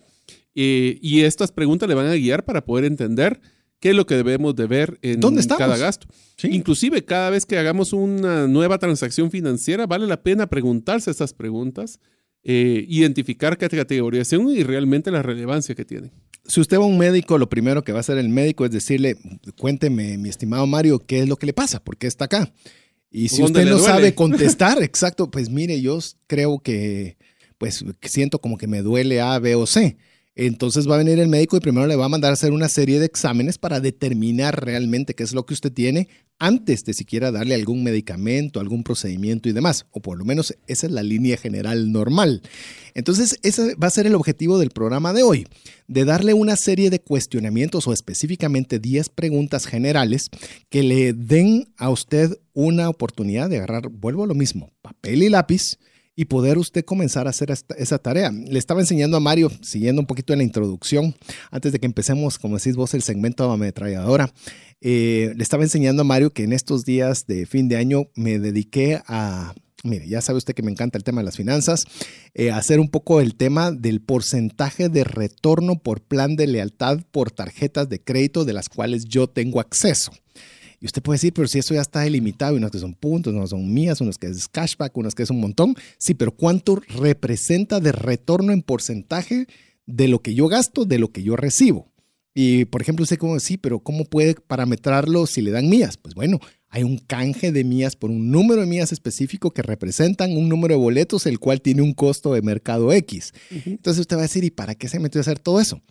Eh, 0.56 0.98
y 1.02 1.22
estas 1.22 1.52
preguntas 1.52 1.90
le 1.90 1.96
van 1.96 2.08
a 2.08 2.16
guiar 2.16 2.46
para 2.46 2.64
poder 2.64 2.86
entender 2.86 3.42
qué 3.80 3.90
es 3.90 3.96
lo 3.96 4.06
que 4.06 4.16
debemos 4.16 4.56
de 4.56 4.68
ver 4.68 5.00
en 5.02 5.22
cada 5.58 5.78
gasto. 5.78 6.08
Inclusive 6.44 7.04
cada 7.06 7.30
vez 7.30 7.46
que 7.46 7.58
hagamos 7.58 7.94
una 7.94 8.48
nueva 8.48 8.78
transacción 8.78 9.32
financiera, 9.32 9.88
vale 9.88 10.08
la 10.08 10.22
pena 10.22 10.48
preguntarse 10.48 11.12
estas 11.12 11.34
preguntas, 11.34 12.00
eh, 12.44 12.86
identificar 12.88 13.58
qué 13.58 13.68
categorización 13.70 14.50
y 14.50 14.64
realmente 14.64 15.12
la 15.12 15.22
relevancia 15.22 15.76
que 15.76 15.86
tienen 15.86 16.12
si 16.48 16.62
usted 16.62 16.80
va 16.80 16.84
a 16.84 16.88
un 16.88 16.98
médico, 16.98 17.38
lo 17.38 17.50
primero 17.50 17.84
que 17.84 17.92
va 17.92 18.00
a 18.00 18.02
hacer 18.02 18.18
el 18.18 18.30
médico 18.30 18.66
es 18.66 18.72
decirle, 18.72 19.18
cuénteme, 19.60 20.18
mi 20.18 20.30
estimado 20.30 20.66
Mario, 20.66 21.00
qué 21.00 21.20
es 21.20 21.30
lo 21.30 21.36
que 21.36 21.46
le 21.46 21.54
pasa, 21.54 21.84
por 21.84 21.98
qué 21.98 22.08
está 22.08 22.26
acá. 22.26 22.52
Y 23.12 23.30
si 23.30 23.44
usted 23.44 23.66
no 23.66 23.80
sabe 23.80 24.16
contestar, 24.16 24.82
exacto, 24.82 25.30
pues 25.30 25.50
mire, 25.50 25.82
yo 25.82 26.00
creo 26.26 26.60
que, 26.60 27.18
pues 27.58 27.84
siento 28.02 28.40
como 28.40 28.58
que 28.58 28.68
me 28.68 28.82
duele 28.82 29.22
A, 29.22 29.40
B 29.40 29.56
o 29.56 29.66
C. 29.66 29.98
Entonces 30.40 30.88
va 30.88 30.94
a 30.94 31.00
venir 31.00 31.18
el 31.18 31.30
médico 31.30 31.58
y 31.58 31.60
primero 31.60 31.88
le 31.88 31.96
va 31.96 32.06
a 32.06 32.10
mandar 32.10 32.30
a 32.30 32.36
hacer 32.36 32.52
una 32.52 32.70
serie 32.70 33.00
de 33.00 33.08
exámenes 33.08 33.58
para 33.58 33.80
determinar 33.80 34.64
realmente 34.64 35.16
qué 35.16 35.24
es 35.24 35.34
lo 35.34 35.48
que 35.48 35.56
usted 35.56 35.74
tiene 35.74 36.10
antes 36.38 36.86
de 36.86 36.94
siquiera 36.94 37.32
darle 37.32 37.56
algún 37.56 37.84
medicamento, 37.84 38.60
algún 38.60 38.84
procedimiento 38.84 39.50
y 39.50 39.54
demás. 39.54 39.88
O 39.90 40.00
por 40.00 40.16
lo 40.16 40.26
menos 40.26 40.56
esa 40.68 40.86
es 40.86 40.94
la 40.94 41.02
línea 41.02 41.38
general 41.38 41.92
normal. 41.92 42.44
Entonces 42.94 43.40
ese 43.42 43.74
va 43.74 43.88
a 43.88 43.90
ser 43.90 44.06
el 44.06 44.14
objetivo 44.14 44.60
del 44.60 44.70
programa 44.70 45.12
de 45.12 45.24
hoy, 45.24 45.48
de 45.88 46.06
darle 46.06 46.36
una 46.36 46.56
serie 46.56 46.92
de 46.92 47.02
cuestionamientos 47.02 47.88
o 47.88 47.94
específicamente 47.94 48.78
10 48.78 49.10
preguntas 49.10 49.66
generales 49.66 50.30
que 50.70 50.84
le 50.84 51.14
den 51.14 51.68
a 51.78 51.90
usted 51.90 52.38
una 52.54 52.90
oportunidad 52.90 53.50
de 53.50 53.58
agarrar, 53.58 53.90
vuelvo 53.90 54.24
a 54.24 54.28
lo 54.28 54.36
mismo, 54.36 54.72
papel 54.84 55.24
y 55.24 55.30
lápiz 55.30 55.80
y 56.18 56.26
poder 56.26 56.58
usted 56.58 56.84
comenzar 56.84 57.28
a 57.28 57.30
hacer 57.30 57.54
esa 57.78 58.00
tarea. 58.00 58.32
Le 58.32 58.58
estaba 58.58 58.82
enseñando 58.82 59.16
a 59.16 59.20
Mario, 59.20 59.52
siguiendo 59.62 60.02
un 60.02 60.08
poquito 60.08 60.34
en 60.34 60.40
la 60.40 60.44
introducción, 60.44 61.16
antes 61.52 61.72
de 61.72 61.80
que 61.80 61.86
empecemos, 61.86 62.40
como 62.40 62.58
decís 62.58 62.76
vos, 62.76 62.96
el 62.96 63.04
segmento 63.04 63.50
ametralladora, 63.50 64.34
eh, 64.82 65.32
le 65.36 65.44
estaba 65.44 65.64
enseñando 65.64 66.02
a 66.02 66.06
Mario 66.06 66.34
que 66.34 66.44
en 66.44 66.54
estos 66.54 66.86
días 66.86 67.28
de 67.28 67.46
fin 67.46 67.70
de 67.70 67.78
año 67.78 68.08
me 68.16 68.40
dediqué 68.40 69.00
a 69.08 69.54
mire, 69.84 70.08
ya 70.08 70.22
sabe 70.22 70.38
usted 70.38 70.56
que 70.56 70.64
me 70.64 70.72
encanta 70.72 70.98
el 70.98 71.04
tema 71.04 71.22
de 71.22 71.26
las 71.26 71.38
finanzas, 71.38 71.86
eh, 72.34 72.50
hacer 72.52 72.80
un 72.80 72.90
poco 72.90 73.22
el 73.22 73.36
tema 73.36 73.72
del 73.72 74.02
porcentaje 74.02 74.90
de 74.90 75.04
retorno 75.04 75.80
por 75.80 76.02
plan 76.02 76.36
de 76.36 76.48
lealtad 76.48 77.00
por 77.12 77.30
tarjetas 77.30 77.88
de 77.88 78.02
crédito 78.02 78.44
de 78.44 78.54
las 78.54 78.70
cuales 78.70 79.06
yo 79.06 79.28
tengo 79.28 79.60
acceso. 79.60 80.12
Y 80.80 80.86
usted 80.86 81.02
puede 81.02 81.16
decir, 81.16 81.34
pero 81.34 81.48
si 81.48 81.60
eso 81.60 81.74
ya 81.74 81.82
está 81.82 82.02
delimitado, 82.02 82.54
y 82.54 82.58
unas 82.58 82.72
que 82.72 82.80
son 82.80 82.94
puntos, 82.94 83.34
unas 83.34 83.50
son 83.50 83.74
mías, 83.74 84.00
unas 84.00 84.18
que 84.18 84.28
es 84.28 84.48
cashback, 84.48 84.96
unas 84.98 85.16
que 85.16 85.24
es 85.24 85.30
un 85.30 85.40
montón. 85.40 85.76
Sí, 85.98 86.14
pero 86.14 86.32
¿cuánto 86.32 86.76
representa 86.76 87.80
de 87.80 87.92
retorno 87.92 88.54
en 88.54 88.62
porcentaje 88.62 89.48
de 89.86 90.08
lo 90.08 90.22
que 90.22 90.36
yo 90.36 90.48
gasto, 90.48 90.86
de 90.86 91.00
lo 91.00 91.12
que 91.12 91.24
yo 91.24 91.36
recibo? 91.36 91.92
Y 92.40 92.66
por 92.66 92.84
ejemplo, 92.84 93.02
usted 93.02 93.18
como 93.18 93.40
sí, 93.40 93.58
pero 93.58 93.80
¿cómo 93.80 94.06
puede 94.06 94.36
parametrarlo 94.36 95.26
si 95.26 95.42
le 95.42 95.50
dan 95.50 95.70
mías? 95.70 95.98
Pues 95.98 96.14
bueno, 96.14 96.40
hay 96.70 96.84
un 96.84 97.00
canje 97.00 97.52
de 97.52 97.64
mías 97.64 97.96
por 97.96 98.12
un 98.12 98.30
número 98.30 98.62
de 98.62 98.68
mías 98.68 98.92
específico 98.92 99.50
que 99.50 99.64
representan 99.64 100.38
un 100.38 100.48
número 100.48 100.76
de 100.76 100.80
boletos, 100.80 101.26
el 101.26 101.40
cual 101.40 101.62
tiene 101.62 101.82
un 101.82 101.94
costo 101.94 102.34
de 102.34 102.44
mercado 102.44 102.94
X. 102.94 103.34
Entonces 103.66 104.02
usted 104.02 104.18
va 104.18 104.20
a 104.20 104.24
decir, 104.24 104.44
¿y 104.44 104.52
para 104.52 104.76
qué 104.76 104.88
se 104.88 105.00
metió 105.00 105.20
a 105.20 105.24
hacer 105.24 105.40
todo 105.40 105.60
eso? 105.60 105.82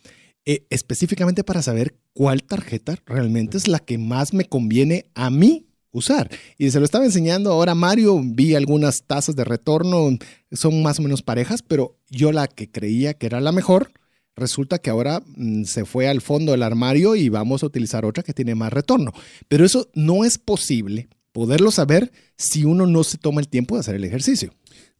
Eh, 0.49 0.65
específicamente 0.71 1.43
para 1.43 1.61
saber 1.61 1.97
cuál 2.13 2.45
tarjeta 2.45 2.97
realmente 3.05 3.57
es 3.57 3.67
la 3.67 3.81
que 3.81 3.99
más 3.99 4.33
me 4.33 4.45
conviene 4.45 5.07
a 5.17 5.29
mí 5.29 5.67
usar. 5.91 6.31
Y 6.57 6.71
se 6.71 6.79
lo 6.79 6.85
estaba 6.85 7.05
enseñando 7.05 7.51
ahora 7.51 7.75
Mario, 7.75 8.21
vi 8.23 8.55
algunas 8.55 9.03
tasas 9.03 9.35
de 9.35 9.43
retorno, 9.43 10.17
son 10.53 10.83
más 10.85 11.01
o 11.01 11.03
menos 11.03 11.23
parejas, 11.23 11.63
pero 11.63 11.99
yo 12.11 12.31
la 12.31 12.47
que 12.47 12.71
creía 12.71 13.15
que 13.15 13.27
era 13.27 13.41
la 13.41 13.51
mejor, 13.51 13.91
resulta 14.37 14.79
que 14.79 14.91
ahora 14.91 15.21
mm, 15.35 15.65
se 15.65 15.85
fue 15.85 16.07
al 16.07 16.21
fondo 16.21 16.53
del 16.53 16.63
armario 16.63 17.17
y 17.17 17.29
vamos 17.29 17.65
a 17.65 17.67
utilizar 17.67 18.05
otra 18.05 18.23
que 18.23 18.33
tiene 18.33 18.55
más 18.55 18.73
retorno. 18.73 19.13
Pero 19.49 19.65
eso 19.65 19.89
no 19.95 20.25
es 20.25 20.39
posible 20.39 21.09
poderlo 21.33 21.73
saber 21.73 22.13
si 22.37 22.65
uno 22.65 22.87
no 22.87 23.03
se 23.03 23.19
toma 23.19 23.41
el 23.41 23.49
tiempo 23.49 23.75
de 23.75 23.81
hacer 23.81 23.97
el 23.97 24.05
ejercicio 24.05 24.53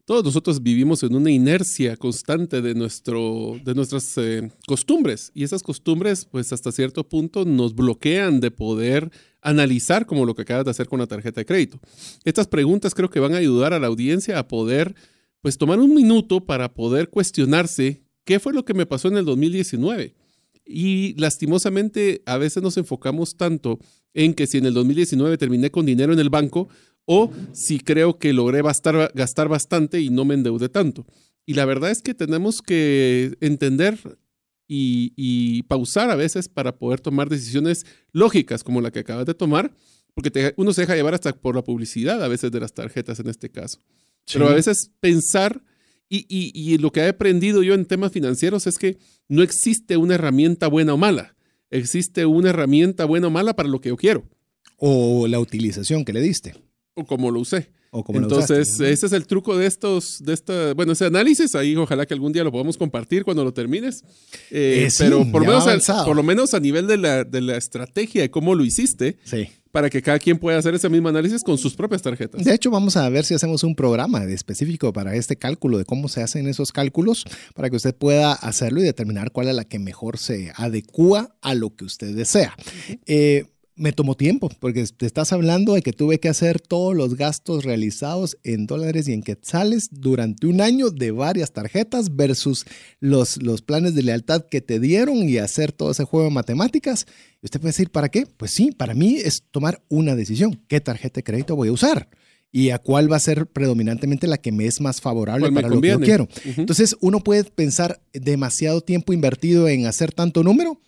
todos 0.07 0.23
nosotros 0.23 0.63
vivimos 0.63 1.03
en 1.03 1.13
una 1.13 1.29
inercia 1.29 1.97
constante 1.97 2.61
de, 2.61 2.73
nuestro, 2.73 3.59
de 3.61 3.75
nuestras 3.75 4.17
eh, 4.17 4.49
costumbres 4.65 5.33
y 5.35 5.43
esas 5.43 5.61
costumbres 5.61 6.23
pues 6.23 6.53
hasta 6.53 6.71
cierto 6.71 7.03
punto 7.03 7.43
nos 7.43 7.75
bloquean 7.75 8.39
de 8.39 8.49
poder 8.49 9.11
analizar 9.41 10.05
como 10.05 10.25
lo 10.25 10.33
que 10.33 10.43
acabas 10.43 10.63
de 10.63 10.71
hacer 10.71 10.87
con 10.87 10.99
la 10.99 11.07
tarjeta 11.07 11.41
de 11.41 11.45
crédito. 11.45 11.81
Estas 12.23 12.47
preguntas 12.47 12.95
creo 12.95 13.09
que 13.09 13.19
van 13.19 13.33
a 13.33 13.39
ayudar 13.39 13.73
a 13.73 13.79
la 13.79 13.87
audiencia 13.87 14.39
a 14.39 14.47
poder 14.47 14.95
pues 15.41 15.57
tomar 15.57 15.77
un 15.77 15.93
minuto 15.93 16.45
para 16.45 16.73
poder 16.73 17.09
cuestionarse 17.09 18.01
qué 18.23 18.39
fue 18.39 18.53
lo 18.53 18.63
que 18.63 18.73
me 18.73 18.85
pasó 18.85 19.09
en 19.09 19.17
el 19.17 19.25
2019. 19.25 20.15
Y 20.65 21.19
lastimosamente 21.19 22.21
a 22.25 22.37
veces 22.37 22.63
nos 22.63 22.77
enfocamos 22.77 23.35
tanto 23.35 23.77
en 24.13 24.33
que 24.33 24.47
si 24.47 24.57
en 24.57 24.67
el 24.67 24.73
2019 24.73 25.37
terminé 25.37 25.69
con 25.69 25.85
dinero 25.85 26.13
en 26.13 26.19
el 26.19 26.29
banco, 26.29 26.69
o 27.07 27.31
si 27.53 27.79
creo 27.79 28.19
que 28.19 28.33
logré 28.33 28.61
gastar 28.61 29.47
bastante 29.47 30.01
y 30.01 30.09
no 30.09 30.25
me 30.25 30.35
endeude 30.35 30.67
tanto. 30.67 31.07
Y 31.45 31.53
la 31.53 31.63
verdad 31.63 31.89
es 31.89 32.01
que 32.01 32.13
tenemos 32.13 32.61
que 32.61 33.37
entender 33.39 34.19
y, 34.67 35.63
pausar 35.63 36.11
a 36.11 36.15
veces 36.15 36.49
para 36.49 36.77
poder 36.77 36.99
tomar 36.99 37.29
decisiones 37.29 37.85
lógicas 38.11 38.63
como 38.63 38.81
la 38.81 38.91
que 38.91 38.99
acabas 38.99 39.25
de 39.25 39.33
tomar, 39.33 39.73
porque 40.13 40.53
uno 40.57 40.73
se 40.73 40.81
deja 40.81 40.95
llevar 40.95 41.13
hasta 41.13 41.31
por 41.31 41.55
la 41.55 41.63
publicidad 41.63 42.21
a 42.21 42.27
veces 42.27 42.51
de 42.51 42.59
las 42.59 42.73
tarjetas 42.73 43.19
en 43.21 43.29
este 43.29 43.49
caso. 43.49 43.79
Pero 44.31 44.49
a 44.49 44.53
veces 44.53 44.91
pensar, 44.99 45.63
y, 46.09 46.25
y 46.27 46.77
lo 46.77 46.91
que 46.91 46.99
he 46.99 47.07
aprendido 47.07 47.63
yo 47.63 47.73
en 47.73 47.85
temas 47.85 48.11
financieros 48.11 48.67
es 48.67 48.77
que 48.77 48.97
no 49.29 49.43
existe 49.43 49.95
una 49.95 50.15
herramienta 50.15 50.67
buena 50.67 50.93
o 50.93 50.97
mala, 50.97 51.37
existe 51.69 52.25
una 52.25 52.49
herramienta 52.49 53.05
buena 53.05 53.27
o 53.27 53.31
mala 53.31 53.55
para 53.55 53.69
lo 53.69 53.79
que 53.79 53.89
yo 53.89 53.95
quiero. 53.95 54.27
O 54.75 55.25
la 55.27 55.39
utilización 55.39 56.03
que 56.03 56.11
le 56.11 56.19
diste 56.19 56.66
o 56.97 57.05
como 57.05 57.31
lo 57.31 57.39
usé. 57.39 57.69
Entonces, 58.13 58.79
ese 58.79 59.05
es 59.05 59.13
el 59.13 59.25
truco 59.25 59.57
de 59.57 59.65
estos, 59.65 60.23
de 60.23 60.33
esta, 60.33 60.73
bueno, 60.73 60.91
ese 60.91 61.05
análisis. 61.05 61.55
Ahí 61.55 61.75
ojalá 61.75 62.05
que 62.05 62.13
algún 62.13 62.33
día 62.33 62.43
lo 62.43 62.51
podamos 62.51 62.77
compartir 62.77 63.23
cuando 63.23 63.43
lo 63.43 63.53
termines. 63.53 64.03
Eh, 64.51 64.87
eh, 64.87 64.93
pero 64.97 65.19
por, 65.31 65.41
lo 65.41 65.47
menos 65.47 65.89
a, 65.89 66.05
por 66.05 66.15
lo 66.15 66.23
menos 66.23 66.53
a 66.53 66.59
nivel 66.59 66.85
de 66.87 66.97
la, 66.97 67.23
de 67.23 67.41
la 67.41 67.55
estrategia 67.57 68.21
de 68.21 68.29
cómo 68.29 68.55
lo 68.55 68.65
hiciste, 68.65 69.17
sí. 69.23 69.47
para 69.71 69.89
que 69.89 70.01
cada 70.01 70.19
quien 70.19 70.37
pueda 70.37 70.57
hacer 70.57 70.75
ese 70.75 70.89
mismo 70.89 71.07
análisis 71.07 71.43
con 71.43 71.57
sus 71.57 71.75
propias 71.75 72.01
tarjetas. 72.01 72.43
De 72.43 72.53
hecho, 72.53 72.69
vamos 72.69 72.97
a 72.97 73.07
ver 73.09 73.25
si 73.25 73.33
hacemos 73.33 73.63
un 73.63 73.75
programa 73.75 74.23
específico 74.25 74.91
para 74.91 75.15
este 75.15 75.37
cálculo, 75.37 75.77
de 75.77 75.85
cómo 75.85 76.09
se 76.09 76.21
hacen 76.21 76.47
esos 76.47 76.71
cálculos, 76.71 77.25
para 77.55 77.69
que 77.69 77.77
usted 77.77 77.95
pueda 77.95 78.33
hacerlo 78.33 78.81
y 78.81 78.83
determinar 78.83 79.31
cuál 79.31 79.47
es 79.47 79.55
la 79.55 79.63
que 79.63 79.79
mejor 79.79 80.17
se 80.17 80.51
adecua 80.55 81.35
a 81.41 81.55
lo 81.55 81.75
que 81.75 81.85
usted 81.85 82.13
desea. 82.15 82.55
Eh, 83.05 83.45
me 83.77 83.91
tomó 83.93 84.15
tiempo, 84.15 84.49
porque 84.59 84.85
te 84.85 85.05
estás 85.05 85.31
hablando 85.31 85.73
de 85.73 85.81
que 85.81 85.93
tuve 85.93 86.19
que 86.19 86.29
hacer 86.29 86.59
todos 86.59 86.95
los 86.95 87.15
gastos 87.15 87.63
realizados 87.63 88.37
en 88.43 88.65
dólares 88.65 89.07
y 89.07 89.13
en 89.13 89.21
quetzales 89.21 89.89
durante 89.91 90.47
un 90.47 90.61
año 90.61 90.89
de 90.89 91.11
varias 91.11 91.53
tarjetas 91.53 92.15
versus 92.15 92.65
los, 92.99 93.41
los 93.41 93.61
planes 93.61 93.95
de 93.95 94.03
lealtad 94.03 94.45
que 94.49 94.61
te 94.61 94.79
dieron 94.79 95.29
y 95.29 95.37
hacer 95.37 95.71
todo 95.71 95.91
ese 95.91 96.03
juego 96.03 96.25
de 96.25 96.33
matemáticas. 96.33 97.05
Y 97.41 97.45
usted 97.45 97.61
puede 97.61 97.69
decir, 97.69 97.91
¿para 97.91 98.09
qué? 98.09 98.25
Pues 98.25 98.51
sí, 98.51 98.71
para 98.71 98.93
mí 98.93 99.17
es 99.17 99.43
tomar 99.51 99.83
una 99.89 100.15
decisión. 100.15 100.59
¿Qué 100.67 100.81
tarjeta 100.81 101.19
de 101.19 101.23
crédito 101.23 101.55
voy 101.55 101.69
a 101.69 101.73
usar? 101.73 102.09
y 102.49 102.69
a 102.69 102.79
cuál 102.79 103.11
va 103.11 103.17
a 103.17 103.19
ser 103.19 103.45
predominantemente 103.45 104.25
la 104.25 104.37
que 104.37 104.53
me 104.53 104.65
es 104.65 104.79
más 104.79 105.01
favorable 105.01 105.51
para 105.51 105.67
lo 105.67 105.81
que 105.81 105.89
yo 105.89 105.99
quiero. 105.99 106.27
Entonces, 106.55 106.95
uno 107.01 107.19
puede 107.19 107.43
pensar 107.43 108.01
demasiado 108.13 108.81
tiempo 108.81 109.13
invertido 109.13 109.67
en 109.67 109.85
hacer 109.85 110.13
tanto 110.13 110.43
número 110.43 110.79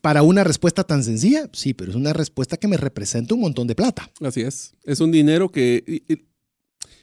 para 0.00 0.22
una 0.22 0.44
respuesta 0.44 0.84
tan 0.84 1.04
sencilla, 1.04 1.48
sí, 1.52 1.74
pero 1.74 1.90
es 1.90 1.96
una 1.96 2.12
respuesta 2.12 2.56
que 2.56 2.68
me 2.68 2.76
representa 2.76 3.34
un 3.34 3.40
montón 3.40 3.66
de 3.66 3.74
plata. 3.74 4.10
Así 4.20 4.40
es. 4.40 4.72
Es 4.84 5.00
un 5.00 5.12
dinero 5.12 5.50
que 5.50 6.02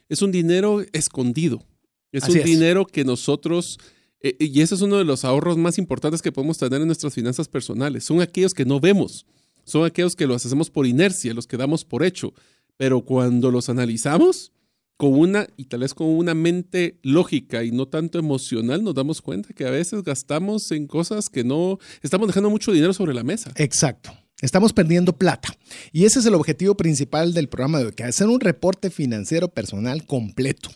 es 0.09 0.21
un 0.21 0.31
dinero 0.31 0.81
escondido. 0.93 1.63
Es 2.11 2.27
un 2.27 2.41
dinero 2.43 2.85
que 2.85 3.03
nosotros 3.03 3.77
eh, 4.21 4.35
y 4.39 4.61
ese 4.61 4.75
es 4.75 4.81
uno 4.81 4.97
de 4.97 5.05
los 5.05 5.23
ahorros 5.25 5.57
más 5.57 5.77
importantes 5.77 6.21
que 6.21 6.31
podemos 6.31 6.57
tener 6.57 6.81
en 6.81 6.87
nuestras 6.87 7.13
finanzas 7.13 7.47
personales. 7.47 8.03
Son 8.03 8.21
aquellos 8.21 8.53
que 8.53 8.65
no 8.65 8.79
vemos, 8.79 9.25
son 9.63 9.85
aquellos 9.85 10.15
que 10.15 10.27
los 10.27 10.45
hacemos 10.45 10.69
por 10.69 10.87
inercia, 10.87 11.33
los 11.33 11.47
que 11.47 11.57
damos 11.57 11.85
por 11.85 12.03
hecho. 12.03 12.33
Pero 12.77 13.01
cuando 13.01 13.51
los 13.51 13.69
analizamos, 13.69 14.51
con 14.97 15.13
una, 15.13 15.47
y 15.55 15.65
tal 15.65 15.81
vez 15.81 15.93
con 15.93 16.07
una 16.07 16.33
mente 16.33 16.97
lógica 17.03 17.63
y 17.63 17.71
no 17.71 17.87
tanto 17.87 18.17
emocional, 18.17 18.83
nos 18.83 18.95
damos 18.95 19.21
cuenta 19.21 19.53
que 19.53 19.65
a 19.65 19.69
veces 19.69 20.03
gastamos 20.03 20.71
en 20.71 20.87
cosas 20.87 21.29
que 21.29 21.43
no, 21.43 21.77
estamos 22.01 22.27
dejando 22.27 22.49
mucho 22.49 22.71
dinero 22.71 22.93
sobre 22.93 23.13
la 23.13 23.23
mesa. 23.23 23.51
Exacto. 23.55 24.11
Estamos 24.39 24.71
perdiendo 24.71 25.17
plata. 25.17 25.49
Y 25.91 26.05
ese 26.05 26.19
es 26.19 26.25
el 26.27 26.35
objetivo 26.35 26.77
principal 26.77 27.33
del 27.33 27.49
programa 27.49 27.79
de 27.79 27.85
hoy, 27.85 27.91
que 27.93 28.03
hacer 28.03 28.27
un 28.27 28.39
reporte 28.39 28.91
financiero 28.91 29.47
personal 29.47 30.05
completo. 30.05 30.69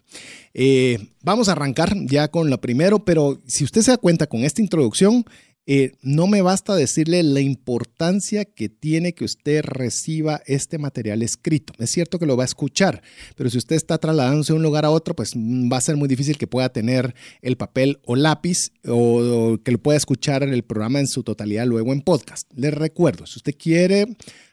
Eh, 0.55 1.09
vamos 1.21 1.47
a 1.47 1.51
arrancar 1.51 1.95
ya 2.07 2.29
con 2.29 2.49
lo 2.49 2.59
primero, 2.59 3.05
pero 3.05 3.39
si 3.45 3.63
usted 3.63 3.81
se 3.81 3.91
da 3.91 3.97
cuenta 3.97 4.25
con 4.25 4.43
esta 4.43 4.63
introducción, 4.63 5.25
eh, 5.67 5.91
no 6.01 6.25
me 6.25 6.41
basta 6.41 6.75
decirle 6.75 7.21
la 7.21 7.39
importancia 7.39 8.45
que 8.45 8.67
tiene 8.67 9.13
que 9.13 9.25
usted 9.25 9.63
reciba 9.63 10.41
este 10.47 10.79
material 10.79 11.21
escrito. 11.21 11.73
Es 11.77 11.91
cierto 11.91 12.17
que 12.17 12.25
lo 12.25 12.35
va 12.35 12.43
a 12.43 12.45
escuchar, 12.45 13.03
pero 13.35 13.49
si 13.49 13.59
usted 13.59 13.75
está 13.75 13.99
trasladándose 13.99 14.53
de 14.53 14.57
un 14.57 14.63
lugar 14.63 14.85
a 14.85 14.89
otro, 14.89 15.15
pues 15.15 15.35
mm, 15.35 15.71
va 15.71 15.77
a 15.77 15.81
ser 15.81 15.97
muy 15.97 16.07
difícil 16.07 16.37
que 16.37 16.47
pueda 16.47 16.69
tener 16.69 17.13
el 17.41 17.57
papel 17.57 17.99
o 18.05 18.15
lápiz 18.15 18.71
o, 18.87 19.57
que 19.63 19.71
lo 19.71 19.77
pueda 19.77 19.97
escuchar 19.97 20.41
en 20.41 20.53
el 20.53 20.63
programa 20.63 20.99
en 20.99 21.07
su 21.07 21.21
totalidad 21.23 21.67
luego 21.67 21.93
en 21.93 22.01
podcast. 22.01 22.51
Les 22.55 22.73
recuerdo, 22.73 23.27
si 23.27 23.37
usted 23.37 23.55
quiere 23.55 24.07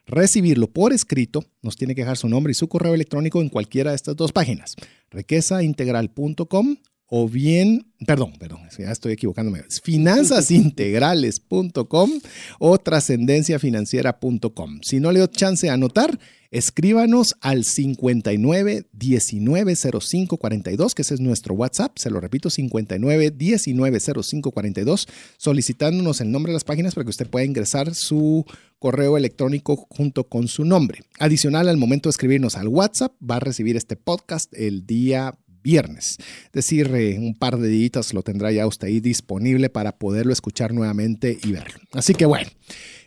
recibirlo 0.07 0.69
por 0.69 0.93
escrito, 0.93 1.45
nos 1.63 1.77
tiene 1.77 1.95
que 1.95 2.03
dejar 2.03 2.19
su 2.19 2.29
nombre 2.29 2.51
y 2.51 2.55
su 2.55 2.69
correo 2.69 2.95
electrónico 2.95 3.41
en 3.41 3.49
cualquiera 3.49 3.91
de 3.91 3.97
estas 3.97 4.17
dos 4.17 4.33
páginas, 4.33 4.77
requezaintegral.com 5.11 6.77
o 7.11 7.29
bien, 7.29 7.93
perdón, 8.07 8.35
perdón, 8.39 8.61
ya 8.79 8.93
estoy 8.93 9.13
equivocándome, 9.13 9.65
finanzasintegrales.com 9.83 12.11
o 12.59 12.79
trascendenciafinanciera.com. 12.79 14.81
Si 14.83 15.01
no 15.01 15.11
le 15.11 15.21
doy 15.21 15.29
chance 15.29 15.67
de 15.67 15.73
anotar, 15.73 16.19
escríbanos 16.51 17.35
al 17.41 17.65
59 17.65 18.89
19 18.93 19.77
05 19.77 20.37
42, 20.37 20.95
que 20.95 21.01
ese 21.01 21.15
es 21.15 21.21
nuestro 21.21 21.55
WhatsApp, 21.55 21.97
se 21.97 22.11
lo 22.11 22.21
repito, 22.21 22.51
59 22.51 23.31
19 23.31 24.01
05 24.01 24.51
42, 24.51 25.09
solicitándonos 25.39 26.21
el 26.21 26.31
nombre 26.31 26.51
de 26.51 26.57
las 26.57 26.65
páginas 26.65 26.95
para 26.95 27.05
que 27.05 27.11
usted 27.11 27.31
pueda 27.31 27.47
ingresar 27.47 27.95
su 27.95 28.45
correo 28.79 29.17
electrónico 29.17 29.87
junto 29.89 30.29
con 30.29 30.47
su 30.47 30.67
nombre. 30.67 31.05
Adicional, 31.19 31.71
al 31.71 31.79
momento 31.79 32.11
de 32.11 32.13
escribirnos 32.13 32.57
al 32.57 32.69
WhatsApp, 32.69 33.15
va 33.23 33.37
a 33.37 33.41
recibir 33.41 33.79
este 33.79 33.97
podcast 33.97 34.53
el 34.55 34.85
día 34.87 35.39
viernes. 35.63 36.17
Es 36.47 36.53
decir, 36.53 36.91
eh, 36.95 37.19
un 37.19 37.35
par 37.35 37.59
de 37.59 37.69
días 37.69 38.13
lo 38.15 38.23
tendrá 38.23 38.53
ya 38.53 38.67
usted 38.67 38.89
ahí 38.89 39.01
disponible 39.01 39.71
para 39.71 39.93
poderlo 39.93 40.33
escuchar 40.33 40.73
nuevamente 40.73 41.39
y 41.43 41.53
verlo. 41.53 41.79
Así 41.93 42.15
que 42.15 42.27
bueno. 42.27 42.51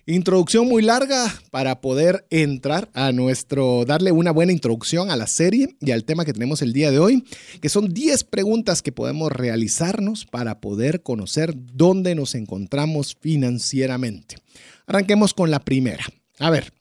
Introducción 0.07 0.67
muy 0.67 0.81
larga 0.81 1.31
para 1.51 1.79
poder 1.79 2.25
entrar 2.31 2.89
a 2.93 3.11
nuestro, 3.11 3.85
darle 3.85 4.11
una 4.11 4.31
buena 4.31 4.51
introducción 4.51 5.11
a 5.11 5.15
la 5.15 5.27
serie 5.27 5.75
y 5.79 5.91
al 5.91 6.05
tema 6.05 6.25
que 6.25 6.33
tenemos 6.33 6.63
el 6.63 6.73
día 6.73 6.89
de 6.89 6.97
hoy, 6.97 7.23
que 7.61 7.69
son 7.69 7.93
10 7.93 8.23
preguntas 8.23 8.81
que 8.81 8.91
podemos 8.91 9.31
realizarnos 9.31 10.25
para 10.25 10.59
poder 10.59 11.03
conocer 11.03 11.53
dónde 11.55 12.15
nos 12.15 12.33
encontramos 12.33 13.15
financieramente. 13.21 14.37
Arranquemos 14.87 15.35
con 15.35 15.51
la 15.51 15.59
primera. 15.59 16.03
A 16.39 16.49
ver, 16.49 16.73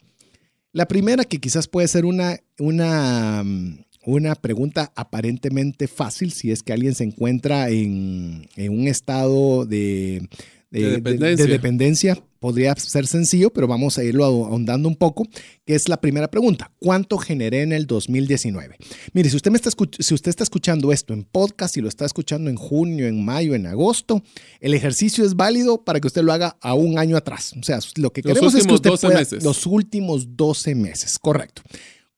la 0.72 0.88
primera 0.88 1.24
que 1.24 1.38
quizás 1.38 1.68
puede 1.68 1.88
ser 1.88 2.06
una, 2.06 2.38
una 2.58 3.42
mm, 3.44 3.84
una 4.04 4.34
pregunta 4.34 4.92
aparentemente 4.96 5.86
fácil 5.88 6.32
si 6.32 6.50
es 6.50 6.62
que 6.62 6.72
alguien 6.72 6.94
se 6.94 7.04
encuentra 7.04 7.68
en, 7.68 8.48
un 8.56 8.88
estado 8.88 9.66
de, 9.66 10.28
dependencia. 10.70 12.22
Podría 12.38 12.74
ser 12.76 13.06
sencillo, 13.06 13.52
pero 13.52 13.68
vamos 13.68 13.98
a 13.98 14.04
irlo 14.04 14.24
ahondando 14.24 14.88
un 14.88 14.96
poco, 14.96 15.28
que 15.66 15.74
es 15.74 15.90
la 15.90 16.00
primera 16.00 16.30
pregunta. 16.30 16.72
¿Cuánto 16.78 17.18
generé 17.18 17.60
en 17.60 17.72
el 17.72 17.86
2019? 17.86 18.76
Mire, 19.12 19.28
si 19.28 19.36
usted, 19.36 19.50
me 19.50 19.58
está, 19.58 19.68
si 19.98 20.14
usted 20.14 20.30
está 20.30 20.44
escuchando 20.44 20.90
esto 20.90 21.12
en 21.12 21.24
podcast, 21.24 21.76
y 21.76 21.82
lo 21.82 21.88
está 21.88 22.06
escuchando 22.06 22.48
en 22.48 22.56
junio, 22.56 23.06
en 23.06 23.22
mayo, 23.22 23.54
en 23.54 23.66
agosto, 23.66 24.22
el 24.60 24.72
ejercicio 24.72 25.22
es 25.22 25.36
válido 25.36 25.84
para 25.84 26.00
que 26.00 26.06
usted 26.06 26.22
lo 26.22 26.32
haga 26.32 26.56
a 26.62 26.72
un 26.72 26.98
año 26.98 27.18
atrás. 27.18 27.52
O 27.60 27.62
sea, 27.62 27.78
lo 27.96 28.10
que 28.10 28.22
queremos 28.22 28.54
es 28.54 28.66
que 28.66 28.72
usted 28.72 28.90
pueda, 28.98 29.22
los 29.42 29.66
últimos 29.66 30.34
12 30.34 30.74
meses, 30.74 31.18
correcto. 31.18 31.60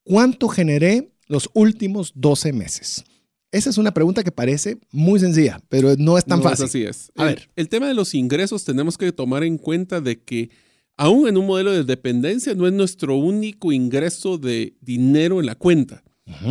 ¿Cuánto 0.04 0.48
generé 0.48 1.11
los 1.32 1.50
últimos 1.54 2.12
12 2.14 2.52
meses? 2.52 3.04
Esa 3.50 3.70
es 3.70 3.78
una 3.78 3.92
pregunta 3.92 4.22
que 4.22 4.32
parece 4.32 4.78
muy 4.92 5.20
sencilla, 5.20 5.60
pero 5.68 5.94
no 5.98 6.16
es 6.16 6.24
tan 6.24 6.42
fácil. 6.42 6.64
así 6.64 6.82
es. 6.84 7.10
A 7.16 7.24
ver. 7.24 7.50
El 7.56 7.68
tema 7.68 7.86
de 7.86 7.94
los 7.94 8.14
ingresos 8.14 8.64
tenemos 8.64 8.96
que 8.96 9.12
tomar 9.12 9.44
en 9.44 9.58
cuenta 9.58 10.00
de 10.00 10.20
que 10.20 10.50
aún 10.96 11.28
en 11.28 11.36
un 11.36 11.46
modelo 11.46 11.72
de 11.72 11.84
dependencia 11.84 12.54
no 12.54 12.66
es 12.66 12.72
nuestro 12.72 13.16
único 13.16 13.72
ingreso 13.72 14.38
de 14.38 14.74
dinero 14.80 15.40
en 15.40 15.46
la 15.46 15.54
cuenta. 15.54 16.02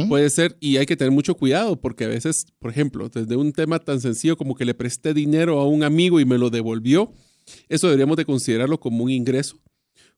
Puede 0.10 0.30
ser, 0.30 0.58
y 0.60 0.78
hay 0.78 0.86
que 0.86 0.96
tener 0.96 1.12
mucho 1.12 1.36
cuidado, 1.36 1.80
porque 1.80 2.04
a 2.04 2.08
veces, 2.08 2.46
por 2.60 2.70
ejemplo, 2.70 3.10
desde 3.10 3.36
un 3.36 3.52
tema 3.52 3.80
tan 3.80 4.00
sencillo 4.00 4.38
como 4.38 4.54
que 4.54 4.66
le 4.66 4.76
presté 4.76 5.14
dinero 5.14 5.60
a 5.60 5.68
un 5.68 5.82
amigo 5.84 6.20
y 6.20 6.26
me 6.26 6.38
lo 6.38 6.52
devolvió, 6.52 7.12
eso 7.68 7.88
deberíamos 7.88 8.18
de 8.18 8.26
considerarlo 8.26 8.80
como 8.80 9.06
un 9.06 9.10
ingreso 9.10 9.58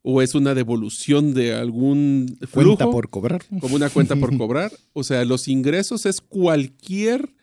o 0.03 0.21
es 0.21 0.35
una 0.35 0.53
devolución 0.53 1.33
de 1.33 1.53
algún 1.53 2.37
flujo, 2.41 2.75
cuenta 2.75 2.91
por 2.91 3.09
cobrar. 3.09 3.45
Como 3.61 3.75
una 3.75 3.89
cuenta 3.89 4.15
por 4.17 4.37
cobrar. 4.37 4.71
O 4.91 5.03
sea, 5.03 5.25
los 5.25 5.47
ingresos 5.47 6.05
es 6.05 6.21
cualquier... 6.21 7.33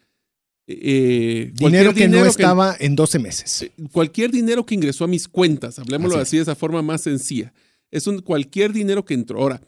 Eh, 0.72 1.50
dinero 1.54 1.92
que 1.92 2.06
no 2.06 2.24
estaba 2.24 2.76
en 2.78 2.94
12 2.94 3.18
meses. 3.18 3.62
Eh, 3.62 3.72
cualquier 3.90 4.30
dinero 4.30 4.64
que 4.64 4.76
ingresó 4.76 5.02
a 5.02 5.08
mis 5.08 5.26
cuentas, 5.26 5.80
hablemoslo 5.80 6.18
así, 6.18 6.36
de 6.36 6.44
esa 6.44 6.54
forma 6.54 6.80
más 6.80 7.00
sencilla. 7.00 7.52
Es 7.90 8.06
un, 8.06 8.20
cualquier 8.20 8.72
dinero 8.72 9.04
que 9.04 9.14
entró. 9.14 9.40
Ahora, 9.40 9.60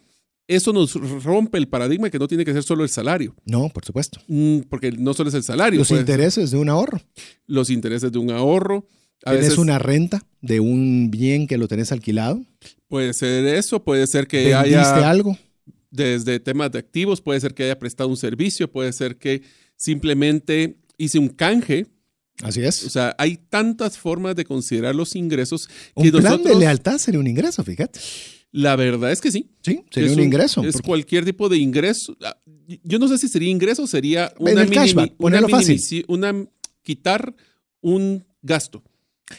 eso 0.47 0.73
nos 0.73 0.95
rompe 1.25 1.59
el 1.59 1.67
paradigma 1.67 2.11
que 2.11 2.19
no 2.19 2.29
tiene 2.29 2.45
que 2.45 2.53
ser 2.53 2.63
solo 2.63 2.85
el 2.85 2.89
salario. 2.89 3.35
No, 3.45 3.69
por 3.71 3.85
supuesto. 3.85 4.21
Mm, 4.29 4.61
porque 4.69 4.93
no 4.93 5.15
solo 5.15 5.31
es 5.31 5.35
el 5.35 5.43
salario. 5.43 5.79
Los 5.81 5.91
intereses 5.91 6.51
de 6.51 6.59
un 6.59 6.69
ahorro. 6.69 7.01
Los 7.47 7.71
intereses 7.71 8.13
de 8.13 8.19
un 8.19 8.31
ahorro. 8.31 8.87
¿Tienes 9.25 9.59
una 9.59 9.79
renta 9.79 10.25
de 10.41 10.61
un 10.61 11.11
bien 11.11 11.47
que 11.47 11.59
lo 11.59 11.69
tenés 11.69 11.93
alquilado? 11.93 12.45
Puede 12.89 13.15
ser 13.15 13.47
eso, 13.47 13.83
puede 13.83 14.07
ser 14.07 14.27
que 14.27 14.55
haya... 14.55 15.09
algo? 15.09 15.39
Desde 15.91 16.41
temas 16.41 16.73
de 16.73 16.79
activos, 16.79 17.21
puede 17.21 17.41
ser 17.41 17.55
que 17.55 17.65
haya 17.65 17.79
prestado 17.79 18.09
un 18.09 18.17
servicio, 18.17 18.71
puede 18.71 18.93
ser 18.93 19.17
que 19.17 19.43
simplemente 19.77 20.77
hice 20.97 21.19
un 21.19 21.29
canje. 21.29 21.87
Así 22.43 22.63
es. 22.63 22.85
O 22.85 22.91
sea, 22.91 23.15
hay 23.19 23.37
tantas 23.37 23.99
formas 23.99 24.35
de 24.35 24.45
considerar 24.45 24.95
los 24.95 25.15
ingresos. 25.15 25.69
Un 25.95 26.11
plan 26.11 26.43
de 26.43 26.55
lealtad 26.55 26.99
sería 26.99 27.21
un 27.21 27.27
ingreso, 27.27 27.63
fíjate. 27.63 28.01
La 28.51 28.77
verdad 28.77 29.13
es 29.13 29.21
que 29.21 29.31
sí. 29.31 29.51
Sí, 29.63 29.85
sería 29.91 30.13
un, 30.13 30.21
ingreso. 30.21 30.63
Es 30.65 30.81
cualquier 30.83 31.25
tipo 31.25 31.49
de 31.49 31.59
ingreso. 31.59 32.17
Ah, 32.23 32.37
yo 32.83 32.99
no 32.99 33.09
sé 33.09 33.19
si 33.19 33.29
sería 33.29 33.51
ingreso, 33.51 33.87
sería 33.87 34.33
una, 34.39 34.67
cashback, 34.67 35.15
una, 35.19 35.41
una 36.09 36.47
quitar 36.83 37.35
un 37.81 38.25
gasto. 38.43 38.83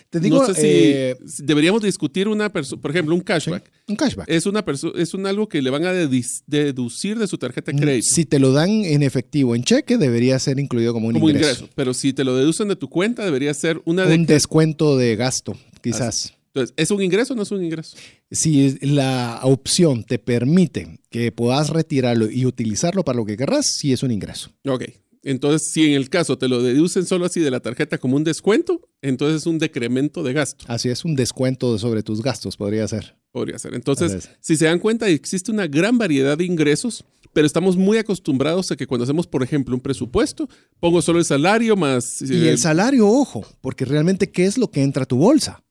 Te 0.09 0.19
digo, 0.19 0.39
no 0.39 0.53
sé 0.53 0.53
si 0.53 0.67
eh, 0.67 1.17
deberíamos 1.39 1.81
discutir 1.81 2.27
una 2.27 2.51
persona, 2.51 2.81
por 2.81 2.91
ejemplo, 2.91 3.15
un 3.15 3.21
cashback. 3.21 3.69
un 3.87 3.95
cashback. 3.95 4.29
Es, 4.29 4.45
una 4.45 4.63
es 4.95 5.13
un 5.13 5.25
algo 5.25 5.47
que 5.47 5.61
le 5.61 5.69
van 5.69 5.85
a 5.85 5.93
deducir 5.93 7.19
de 7.19 7.27
su 7.27 7.37
tarjeta 7.37 7.71
de 7.71 7.79
crédito. 7.79 8.07
Si 8.09 8.25
te 8.25 8.39
lo 8.39 8.51
dan 8.51 8.69
en 8.69 9.03
efectivo, 9.03 9.55
en 9.55 9.63
cheque, 9.63 9.97
debería 9.97 10.37
ser 10.39 10.59
incluido 10.59 10.93
como 10.93 11.07
un 11.07 11.13
como 11.13 11.29
ingreso. 11.29 11.69
Pero 11.75 11.93
si 11.93 12.13
te 12.13 12.23
lo 12.23 12.35
deducen 12.35 12.67
de 12.67 12.75
tu 12.75 12.89
cuenta, 12.89 13.25
debería 13.25 13.53
ser 13.53 13.81
una 13.85 14.05
un 14.05 14.25
descuento 14.25 14.97
de 14.97 15.15
gasto, 15.15 15.57
quizás. 15.81 16.33
Entonces, 16.53 16.75
¿es 16.77 16.91
un 16.91 17.01
ingreso 17.01 17.33
o 17.33 17.35
no 17.35 17.43
es 17.43 17.51
un 17.51 17.63
ingreso? 17.63 17.97
Si 18.29 18.77
la 18.81 19.39
opción 19.41 20.03
te 20.03 20.19
permite 20.19 20.99
que 21.09 21.31
puedas 21.31 21.71
retirarlo 21.71 22.29
y 22.29 22.45
utilizarlo 22.45 23.03
para 23.03 23.17
lo 23.17 23.25
que 23.25 23.37
querrás, 23.37 23.65
sí 23.65 23.91
es 23.91 24.03
un 24.03 24.11
ingreso. 24.11 24.51
Ok, 24.67 24.83
entonces, 25.23 25.65
si 25.65 25.87
en 25.87 25.93
el 25.93 26.09
caso 26.09 26.37
te 26.37 26.49
lo 26.49 26.61
deducen 26.61 27.05
solo 27.05 27.25
así 27.25 27.39
de 27.39 27.49
la 27.49 27.61
tarjeta 27.61 27.97
como 27.97 28.17
un 28.17 28.25
descuento, 28.25 28.81
entonces 29.01 29.41
es 29.41 29.47
un 29.47 29.57
decremento 29.57 30.21
de 30.21 30.33
gasto. 30.33 30.65
Así 30.67 30.89
es, 30.89 31.05
un 31.05 31.15
descuento 31.15 31.77
sobre 31.79 32.03
tus 32.03 32.21
gastos, 32.21 32.57
podría 32.57 32.85
ser. 32.89 33.15
Podría 33.31 33.57
ser. 33.57 33.73
Entonces, 33.73 34.29
si 34.41 34.57
se 34.57 34.65
dan 34.65 34.79
cuenta, 34.79 35.07
existe 35.07 35.49
una 35.49 35.65
gran 35.65 35.97
variedad 35.97 36.37
de 36.37 36.43
ingresos, 36.43 37.05
pero 37.31 37.47
estamos 37.47 37.77
muy 37.77 37.97
acostumbrados 37.97 38.69
a 38.71 38.75
que 38.75 38.85
cuando 38.85 39.05
hacemos, 39.05 39.25
por 39.25 39.41
ejemplo, 39.43 39.73
un 39.73 39.81
presupuesto, 39.81 40.49
pongo 40.79 41.01
solo 41.01 41.19
el 41.19 41.25
salario 41.25 41.77
más... 41.77 42.21
Y 42.21 42.47
el 42.47 42.57
salario, 42.57 43.07
ojo, 43.07 43.45
porque 43.61 43.85
realmente, 43.85 44.29
¿qué 44.29 44.45
es 44.45 44.57
lo 44.57 44.69
que 44.69 44.83
entra 44.83 45.03
a 45.03 45.07
tu 45.07 45.17
bolsa? 45.17 45.63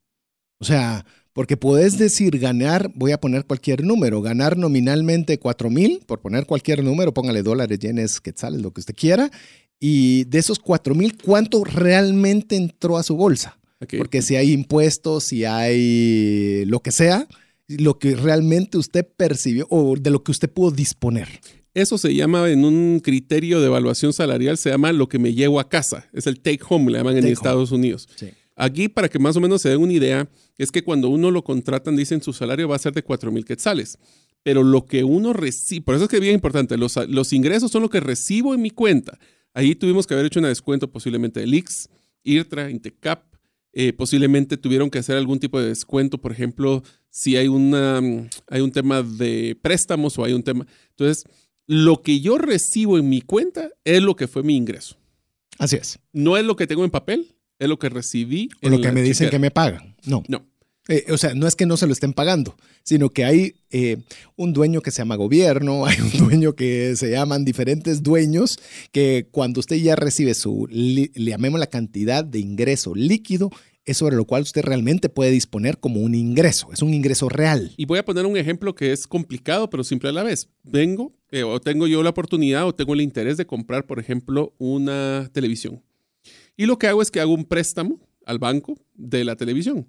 O 0.61 0.65
sea, 0.65 1.05
porque 1.33 1.57
puedes 1.57 1.99
decir 1.99 2.39
ganar, 2.39 2.91
voy 2.95 3.13
a 3.13 3.21
poner 3.21 3.47
cualquier 3.47 3.85
número, 3.85 4.21
ganar 4.21 4.57
nominalmente 4.57 5.39
4 5.39 5.71
mil, 5.71 6.01
por 6.07 6.21
poner 6.21 6.47
cualquier 6.47 6.85
número, 6.85 7.15
póngale 7.15 7.43
dólares, 7.43 7.79
yenes, 7.79 8.21
quetzales, 8.21 8.61
lo 8.61 8.73
que 8.73 8.81
usted 8.81 8.95
quiera. 8.95 9.31
Y 9.81 10.25
de 10.25 10.39
esos 10.39 10.59
4 10.59 10.95
mil, 10.95 11.17
¿cuánto 11.17 11.65
realmente 11.65 12.57
entró 12.57 12.99
a 12.99 13.03
su 13.03 13.17
bolsa? 13.17 13.59
Porque 13.99 14.23
si 14.23 14.37
hay 14.37 14.53
impuestos, 14.53 15.25
si 15.25 15.45
hay 15.45 16.65
lo 16.67 16.81
que 16.81 16.93
sea, 16.93 17.27
lo 17.67 17.99
que 17.99 18.15
realmente 18.15 18.79
usted 18.79 19.07
percibió 19.17 19.67
o 19.71 19.97
de 19.97 20.11
lo 20.11 20.23
que 20.23 20.31
usted 20.31 20.49
pudo 20.51 20.71
disponer. 20.71 21.29
Eso 21.75 21.97
se 21.97 22.15
llama 22.15 22.49
en 22.51 22.65
un 22.65 23.01
criterio 23.01 23.61
de 23.61 23.67
evaluación 23.67 24.13
salarial, 24.13 24.59
se 24.59 24.71
llama 24.71 24.93
lo 24.93 25.09
que 25.09 25.19
me 25.19 25.33
llevo 25.33 25.59
a 25.59 25.69
casa. 25.69 26.07
Es 26.13 26.27
el 26.27 26.39
take 26.39 26.61
home, 26.69 26.93
le 26.93 26.99
llaman 26.99 27.17
en 27.17 27.27
Estados 27.27 27.73
Unidos. 27.73 28.09
Sí. 28.15 28.29
Aquí, 28.63 28.89
para 28.89 29.09
que 29.09 29.19
más 29.19 29.37
o 29.37 29.41
menos 29.41 29.61
se 29.61 29.71
den 29.71 29.81
una 29.81 29.93
idea, 29.93 30.29
es 30.57 30.71
que 30.71 30.85
cuando 30.85 31.09
uno 31.09 31.33
lo 31.33 31.43
contratan, 31.43 31.97
dicen 31.97 32.23
su 32.23 32.33
salario 32.33 32.69
va 32.69 32.77
a 32.77 32.79
ser 32.79 32.93
de 32.93 33.03
4 33.03 33.33
mil 33.33 33.45
quetzales. 33.45 33.99
Pero 34.45 34.63
lo 34.63 34.87
que 34.87 35.03
uno 35.03 35.33
recibe, 35.33 35.85
por 35.85 35.97
eso 35.97 36.05
es 36.05 36.11
que 36.11 36.19
es 36.19 36.23
bien 36.23 36.35
importante, 36.35 36.77
los, 36.77 36.97
los 37.09 37.33
ingresos 37.33 37.73
son 37.73 37.83
lo 37.83 37.91
que 37.91 37.99
recibo 37.99 38.55
en 38.55 38.63
mi 38.63 38.71
cuenta. 38.71 39.19
Ahí 39.53 39.75
tuvimos 39.75 40.07
que 40.07 40.15
haber 40.15 40.27
hecho 40.27 40.39
un 40.39 40.47
descuento 40.47 40.93
posiblemente 40.93 41.41
del 41.41 41.53
IX, 41.53 41.89
IRTRA, 42.23 42.71
INTECAP. 42.71 43.35
Eh, 43.73 43.93
posiblemente 43.95 44.57
tuvieron 44.57 44.91
que 44.91 45.01
hacer 45.01 45.17
algún 45.17 45.41
tipo 45.41 45.61
de 45.61 45.67
descuento, 45.67 46.19
por 46.19 46.31
ejemplo, 46.31 46.85
si 47.11 47.37
hay, 47.37 47.49
una, 47.49 47.99
hay 48.47 48.61
un 48.61 48.71
tema 48.71 49.03
de 49.03 49.59
préstamos 49.61 50.17
o 50.21 50.25
hay 50.25 50.35
un 50.35 50.45
tema. 50.45 50.69
Entonces, 50.91 51.25
lo 51.67 52.01
que 52.01 52.21
yo 52.21 52.39
recibo 52.39 52.97
en 52.97 53.09
mi 53.09 53.23
cuenta 53.23 53.71
es 53.83 54.01
lo 54.01 54.15
que 54.15 54.29
fue 54.29 54.45
mi 54.45 54.57
ingreso. 54.57 54.99
Así 55.59 55.75
es. 55.75 55.99
No 56.13 56.37
es 56.37 56.45
lo 56.45 56.55
que 56.55 56.69
tengo 56.69 56.85
en 56.85 56.91
papel, 56.93 57.35
es 57.63 57.69
lo 57.69 57.79
que 57.79 57.89
recibí. 57.89 58.49
O 58.63 58.69
lo 58.69 58.81
que 58.81 58.93
me 58.93 59.03
dicen 59.03 59.31
que 59.31 59.39
me 59.39 59.51
pagan. 59.51 59.95
No. 60.05 60.23
No. 60.29 60.47
Eh, 60.89 61.07
o 61.13 61.17
sea, 61.17 61.33
no 61.35 61.47
es 61.47 61.55
que 61.55 61.65
no 61.65 61.77
se 61.77 61.87
lo 61.87 61.93
estén 61.93 62.13
pagando, 62.13 62.57
sino 62.83 63.11
que 63.11 63.25
hay 63.25 63.55
eh, 63.71 63.99
un 64.35 64.53
dueño 64.53 64.81
que 64.81 64.91
se 64.91 64.99
llama 64.99 65.15
gobierno, 65.15 65.87
hay 65.87 65.97
un 66.01 66.27
dueño 66.27 66.55
que 66.57 66.97
se 66.97 67.11
llaman 67.11 67.45
diferentes 67.45 68.03
dueños, 68.03 68.59
que 68.91 69.29
cuando 69.31 69.61
usted 69.61 69.77
ya 69.77 69.95
recibe 69.95 70.35
su, 70.35 70.67
le 70.69 71.09
llamemos 71.15 71.61
la 71.61 71.69
cantidad 71.69 72.25
de 72.25 72.41
ingreso 72.41 72.97
líquido, 72.97 73.51
es 73.85 73.97
sobre 73.97 74.17
lo 74.17 74.25
cual 74.25 74.43
usted 74.43 74.63
realmente 74.63 75.09
puede 75.09 75.31
disponer 75.31 75.79
como 75.79 76.01
un 76.01 76.17
ingreso, 76.17 76.69
es 76.73 76.83
un 76.83 76.95
ingreso 76.95 77.29
real. 77.29 77.73
Y 77.77 77.85
voy 77.85 78.01
a 78.01 78.05
poner 78.05 78.27
un 78.27 78.37
ejemplo 78.37 78.75
que 78.75 78.91
es 78.91 79.07
complicado, 79.07 79.71
pero 79.71 79.85
simple 79.85 80.09
a 80.09 80.13
la 80.13 80.25
vez. 80.25 80.49
Vengo, 80.65 81.13
eh, 81.31 81.45
o 81.45 81.61
tengo 81.61 81.87
yo 81.87 82.03
la 82.03 82.11
oportunidad, 82.11 82.67
o 82.67 82.75
tengo 82.75 82.95
el 82.95 83.03
interés 83.03 83.37
de 83.37 83.47
comprar, 83.47 83.87
por 83.87 84.01
ejemplo, 84.01 84.53
una 84.59 85.31
televisión 85.33 85.81
Y 86.57 86.67
lo 86.67 86.79
que 86.79 86.87
hago 86.87 87.03
es 87.03 87.11
que 87.11 87.21
hago 87.21 87.35
un 87.35 87.45
préstamo 87.45 88.01
al 88.27 88.39
banco 88.39 88.79
de 88.95 89.25
la 89.25 89.37
televisión. 89.37 89.87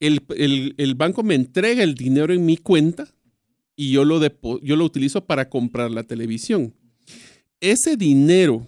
El, 0.00 0.20
el- 0.36 0.74
el 0.78 0.94
banco 0.94 1.22
me 1.22 1.34
entrega 1.34 1.82
el 1.82 1.94
dinero 1.94 2.32
en 2.32 2.44
mi 2.46 2.56
cuenta 2.56 3.08
y 3.74 3.90
yo 3.90 4.04
lo, 4.04 4.20
depo- 4.20 4.60
yo 4.62 4.76
lo 4.76 4.84
utilizo 4.84 5.24
para 5.24 5.48
comprar 5.48 5.90
la 5.90 6.02
televisión. 6.04 6.74
Ese 7.60 7.96
dinero 7.96 8.66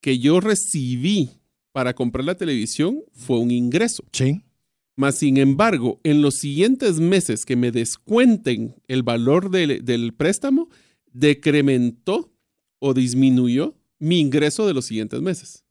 que 0.00 0.18
yo 0.18 0.40
recibí 0.40 1.30
para 1.72 1.94
comprar 1.94 2.24
la 2.24 2.36
televisión 2.36 3.02
fue 3.12 3.38
un 3.38 3.50
ingreso. 3.50 4.04
Sí. 4.12 4.40
Mas, 4.94 5.16
sin 5.18 5.36
embargo, 5.36 6.00
en 6.02 6.22
los 6.22 6.34
siguientes 6.36 6.98
meses 6.98 7.44
que 7.44 7.54
me 7.56 7.70
descuenten 7.70 8.74
el 8.88 9.02
valor 9.04 9.50
del, 9.50 9.84
del 9.84 10.12
préstamo, 10.12 10.68
decrementó 11.12 12.32
o 12.80 12.94
disminuyó 12.94 13.76
mi 13.98 14.20
ingreso 14.20 14.66
de 14.66 14.74
los 14.74 14.86
siguientes 14.86 15.20
meses. 15.20 15.64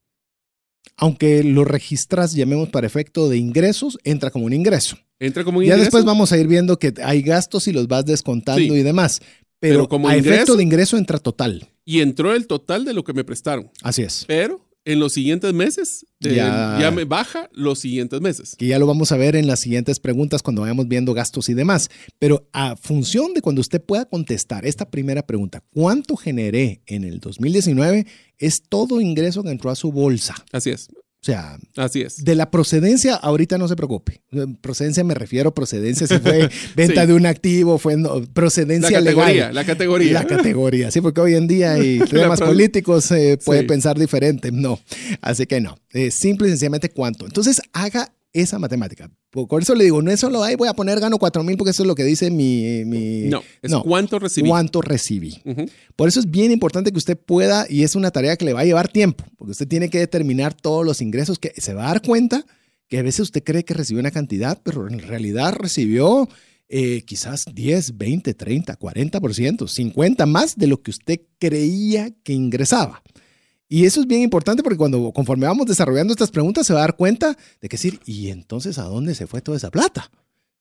Aunque 0.95 1.43
lo 1.43 1.63
registras, 1.63 2.33
llamemos 2.33 2.69
para 2.69 2.87
efecto 2.87 3.29
de 3.29 3.37
ingresos, 3.37 3.97
entra 4.03 4.31
como 4.31 4.45
un 4.45 4.53
ingreso. 4.53 4.97
Entra 5.19 5.43
como 5.43 5.59
un 5.59 5.63
Ya 5.65 5.69
ingreso. 5.73 5.83
después 5.85 6.05
vamos 6.05 6.31
a 6.31 6.37
ir 6.37 6.47
viendo 6.47 6.77
que 6.79 6.93
hay 7.03 7.21
gastos 7.21 7.67
y 7.67 7.73
los 7.73 7.87
vas 7.87 8.05
descontando 8.05 8.61
Sí. 8.73 8.79
y 8.79 8.83
demás. 8.83 9.19
Pero, 9.59 9.73
Pero 9.79 9.89
como 9.89 10.07
a 10.07 10.15
efecto 10.15 10.29
ingreso- 10.53 10.55
de 10.57 10.63
ingreso 10.63 10.97
entra 10.97 11.17
total. 11.17 11.67
Y 11.83 12.01
entró 12.01 12.35
el 12.35 12.45
total 12.47 12.85
de 12.85 12.93
lo 12.93 13.03
que 13.03 13.13
me 13.13 13.23
prestaron. 13.23 13.71
Así 13.81 14.03
es. 14.03 14.23
Pero 14.27 14.61
en 14.87 14.99
los 14.99 15.11
siguientes 15.13 15.53
meses 15.53 16.05
eh, 16.21 16.35
Ya. 16.35 16.77
ya. 16.79 16.91
me 16.91 17.03
baja 17.03 17.49
los 17.51 17.79
siguientes 17.79 18.21
meses. 18.21 18.55
Que 18.57 18.67
ya 18.67 18.79
lo 18.79 18.87
vamos 18.87 19.11
a 19.11 19.17
ver 19.17 19.35
en 19.35 19.45
las 19.45 19.59
siguientes 19.59 19.99
preguntas 19.99 20.41
cuando 20.41 20.61
vayamos 20.61 20.87
viendo 20.87 21.13
gastos 21.13 21.49
y 21.49 21.53
demás. 21.53 21.89
Pero 22.19 22.47
a 22.53 22.75
función 22.77 23.33
de 23.33 23.41
cuando 23.41 23.59
usted 23.61 23.83
pueda 23.83 24.05
contestar 24.05 24.65
esta 24.65 24.89
primera 24.89 25.25
pregunta, 25.27 25.61
¿cuánto 25.73 26.15
generé 26.15 26.81
en 26.85 27.03
el 27.03 27.19
2019? 27.19 28.07
Es 28.37 28.63
todo 28.67 29.01
ingreso 29.01 29.43
que 29.43 29.49
entró 29.51 29.69
a 29.69 29.75
su 29.75 29.91
bolsa. 29.91 30.35
Así 30.53 30.69
es. 30.69 30.87
O 31.19 31.25
sea, 31.27 31.57
Así 31.75 32.01
es. 32.03 32.23
de 32.23 32.35
la 32.35 32.51
procedencia, 32.51 33.15
ahorita 33.15 33.57
no 33.57 33.67
se 33.67 33.75
preocupe. 33.75 34.21
Procedencia 34.61 35.03
me 35.03 35.13
refiero 35.15 35.49
a 35.49 35.53
procedencia 35.53 36.05
si 36.07 36.19
fue 36.19 36.47
venta 36.75 37.01
Sí. 37.01 37.07
de 37.07 37.13
un 37.13 37.25
activo, 37.25 37.77
fue 37.79 37.97
no, 37.97 38.19
La 38.19 38.25
procedencia 38.27 38.99
categoría, 38.99 39.33
legal. 39.33 39.55
la 39.55 39.65
categoría. 39.65 40.13
La 40.13 40.25
categoría, 40.27 40.91
sí, 40.91 41.01
porque 41.01 41.19
hoy 41.21 41.33
en 41.35 41.47
día 41.47 41.79
y 41.83 41.99
temas 42.11 42.39
políticos 42.39 43.09
eh, 43.11 43.37
puede 43.43 43.61
Sí. 43.61 43.65
pensar 43.67 43.97
diferente. 43.99 44.51
No, 44.51 44.79
así 45.21 45.47
que 45.47 45.59
no. 45.59 45.77
Eh, 45.91 46.11
simple 46.11 46.47
y 46.47 46.51
sencillamente 46.51 46.89
cuánto. 46.91 47.25
Entonces 47.25 47.61
haga 47.73 48.13
esa 48.41 48.59
matemática. 48.59 49.09
Por 49.31 49.61
eso 49.61 49.75
le 49.75 49.83
digo, 49.83 50.01
no 50.01 50.11
es 50.11 50.19
solo, 50.19 50.43
ahí 50.43 50.55
voy 50.55 50.67
a 50.67 50.73
poner 50.73 50.99
gano 50.99 51.17
4 51.17 51.43
mil 51.43 51.57
porque 51.57 51.71
eso 51.71 51.83
es 51.83 51.87
lo 51.87 51.95
que 51.95 52.03
dice 52.03 52.29
mi... 52.29 52.83
mi 52.85 53.29
no, 53.29 53.41
es 53.61 53.71
no, 53.71 53.83
cuánto 53.83 54.19
recibí. 54.19 54.49
¿Cuánto 54.49 54.81
recibí? 54.81 55.41
Por 55.95 56.07
eso 56.07 56.19
es 56.19 56.29
bien 56.29 56.51
importante 56.51 56.91
que 56.91 56.97
usted 56.97 57.17
pueda, 57.17 57.65
y 57.69 57.83
es 57.83 57.95
una 57.95 58.11
tarea 58.11 58.35
que 58.37 58.45
le 58.45 58.53
va 58.53 58.61
a 58.61 58.65
llevar 58.65 58.87
tiempo, 58.87 59.25
porque 59.37 59.51
usted 59.51 59.67
tiene 59.67 59.89
que 59.89 59.99
determinar 59.99 60.53
todos 60.53 60.85
los 60.85 61.01
ingresos 61.01 61.39
que 61.39 61.53
se 61.57 61.73
va 61.73 61.85
a 61.85 61.87
dar 61.89 62.01
cuenta 62.01 62.45
que 62.87 62.99
a 62.99 63.03
veces 63.03 63.21
usted 63.21 63.43
cree 63.43 63.65
que 63.65 63.73
recibió 63.73 63.99
una 63.99 64.11
cantidad, 64.11 64.61
pero 64.63 64.87
en 64.87 64.99
realidad 64.99 65.53
recibió 65.53 66.29
eh, 66.69 67.03
quizás 67.05 67.45
10, 67.53 67.97
20, 67.97 68.33
30, 68.33 68.77
40%, 68.77 69.67
50 69.67 70.25
más 70.25 70.57
de 70.57 70.67
lo 70.67 70.81
que 70.81 70.91
usted 70.91 71.21
creía 71.39 72.11
que 72.23 72.33
ingresaba. 72.33 73.01
Y 73.69 73.85
eso 73.85 73.99
es 73.99 74.07
bien 74.07 74.21
importante 74.21 74.63
porque 74.63 74.77
cuando 74.77 75.11
conforme 75.11 75.45
vamos 75.45 75.65
desarrollando 75.67 76.13
estas 76.13 76.31
preguntas 76.31 76.65
se 76.65 76.73
va 76.73 76.79
a 76.79 76.83
dar 76.83 76.95
cuenta 76.95 77.37
de 77.61 77.67
que 77.69 77.75
decir, 77.75 77.99
¿y 78.05 78.29
entonces 78.29 78.77
a 78.77 78.83
dónde 78.83 79.13
se 79.13 79.27
fue 79.27 79.41
toda 79.41 79.57
esa 79.57 79.71
plata? 79.71 80.09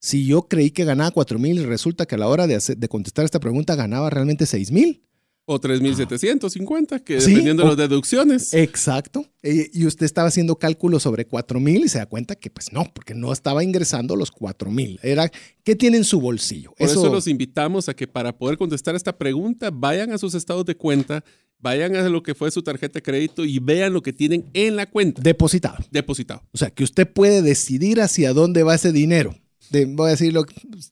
Si 0.00 0.26
yo 0.26 0.42
creí 0.48 0.70
que 0.70 0.84
ganaba 0.84 1.10
4 1.12 1.38
mil 1.38 1.58
y 1.58 1.64
resulta 1.64 2.06
que 2.06 2.16
a 2.16 2.18
la 2.18 2.28
hora 2.28 2.46
de, 2.46 2.56
hacer- 2.56 2.76
de 2.76 2.88
contestar 2.88 3.24
esta 3.24 3.40
pregunta 3.40 3.74
ganaba 3.76 4.10
realmente 4.10 4.44
6 4.46 4.72
mil. 4.72 5.02
O 5.48 5.60
3.750, 5.60 7.02
que 7.04 7.20
Sí, 7.20 7.30
dependiendo 7.30 7.62
de 7.62 7.68
las 7.68 7.76
deducciones. 7.76 8.52
Exacto. 8.52 9.24
Eh, 9.42 9.70
Y 9.72 9.86
usted 9.86 10.04
estaba 10.04 10.26
haciendo 10.28 10.56
cálculos 10.58 11.04
sobre 11.04 11.24
4 11.24 11.60
mil 11.60 11.84
y 11.84 11.88
se 11.88 11.98
da 11.98 12.06
cuenta 12.06 12.34
que 12.34 12.50
pues 12.50 12.72
no, 12.72 12.84
porque 12.92 13.14
no 13.14 13.32
estaba 13.32 13.62
ingresando 13.62 14.16
los 14.16 14.32
4 14.32 14.70
mil. 14.70 14.98
Era, 15.02 15.30
¿qué 15.62 15.76
tiene 15.76 15.98
en 15.98 16.04
su 16.04 16.20
bolsillo? 16.20 16.72
Por 16.76 16.88
eso, 16.88 17.12
los 17.12 17.28
invitamos 17.28 17.88
a 17.88 17.94
que 17.94 18.08
para 18.08 18.36
poder 18.36 18.58
contestar 18.58 18.96
esta 18.96 19.16
pregunta 19.16 19.70
vayan 19.72 20.12
a 20.12 20.18
sus 20.18 20.34
estados 20.34 20.64
de 20.66 20.76
cuenta, 20.76 21.22
vayan 21.60 21.94
a 21.94 22.08
lo 22.08 22.22
que 22.24 22.34
fue 22.34 22.50
su 22.50 22.62
tarjeta 22.62 22.94
de 22.94 23.02
crédito 23.02 23.44
y 23.44 23.60
vean 23.60 23.92
lo 23.92 24.02
que 24.02 24.12
tienen 24.12 24.50
en 24.52 24.74
la 24.74 24.86
cuenta 24.86 25.22
depositado. 25.22 25.78
depositado. 25.92 26.42
O 26.52 26.58
sea, 26.58 26.70
que 26.70 26.82
usted 26.82 27.08
puede 27.10 27.40
decidir 27.42 28.00
hacia 28.00 28.32
dónde 28.32 28.64
va 28.64 28.74
ese 28.74 28.90
dinero. 28.92 29.34
Voy 29.70 30.06
a 30.08 30.10
decirlo 30.10 30.44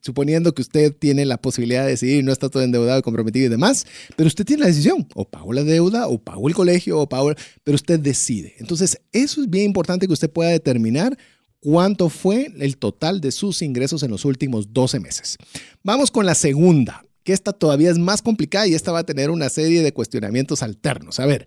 suponiendo 0.03 0.55
que 0.55 0.63
usted 0.63 0.93
tiene 0.97 1.25
la 1.25 1.37
posibilidad 1.39 1.85
de 1.85 1.91
decidir, 1.91 2.25
no 2.25 2.33
está 2.33 2.49
todo 2.49 2.63
endeudado, 2.63 3.03
comprometido 3.03 3.47
y 3.47 3.49
demás, 3.49 3.87
pero 4.17 4.27
usted 4.27 4.45
tiene 4.45 4.63
la 4.63 4.69
decisión, 4.69 5.07
o 5.15 5.25
pago 5.29 5.53
la 5.53 5.63
deuda, 5.65 6.09
o 6.09 6.19
pago 6.19 6.49
el 6.49 6.55
colegio, 6.55 6.99
o 6.99 7.09
pago, 7.09 7.33
pero 7.63 7.75
usted 7.77 8.01
decide. 8.01 8.55
Entonces, 8.59 9.01
eso 9.13 9.43
es 9.43 9.51
bien 9.51 9.67
importante 9.67 10.07
que 10.07 10.13
usted 10.13 10.31
pueda 10.31 10.51
determinar 10.51 11.17
cuánto 11.61 12.09
fue 12.11 12.53
el 12.61 12.77
total 12.77 13.21
de 13.21 13.33
sus 13.33 13.63
ingresos 13.63 14.03
en 14.03 14.11
los 14.11 14.25
últimos 14.25 14.73
12 14.73 15.01
meses. 15.01 15.37
Vamos 15.83 16.11
con 16.11 16.27
la 16.27 16.35
segunda, 16.35 17.05
que 17.23 17.33
esta 17.33 17.53
todavía 17.53 17.91
es 17.91 17.99
más 17.99 18.21
complicada 18.21 18.67
y 18.67 18.75
esta 18.75 18.93
va 18.93 18.99
a 18.99 19.07
tener 19.07 19.31
una 19.31 19.49
serie 19.49 19.83
de 19.83 19.93
cuestionamientos 19.95 20.63
alternos. 20.63 21.21
A 21.21 21.27
ver, 21.27 21.47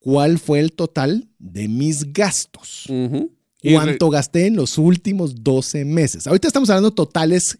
¿cuál 0.00 0.40
fue 0.40 0.58
el 0.58 0.72
total 0.72 1.28
de 1.38 1.68
mis 1.68 2.12
gastos? 2.12 2.86
Re- 2.88 3.28
cuánto 3.62 4.10
gasté 4.10 4.46
en 4.46 4.56
los 4.56 4.78
últimos 4.78 5.42
12 5.42 5.84
meses. 5.84 6.26
Ahorita 6.26 6.48
estamos 6.48 6.70
hablando 6.70 6.92
totales, 6.92 7.58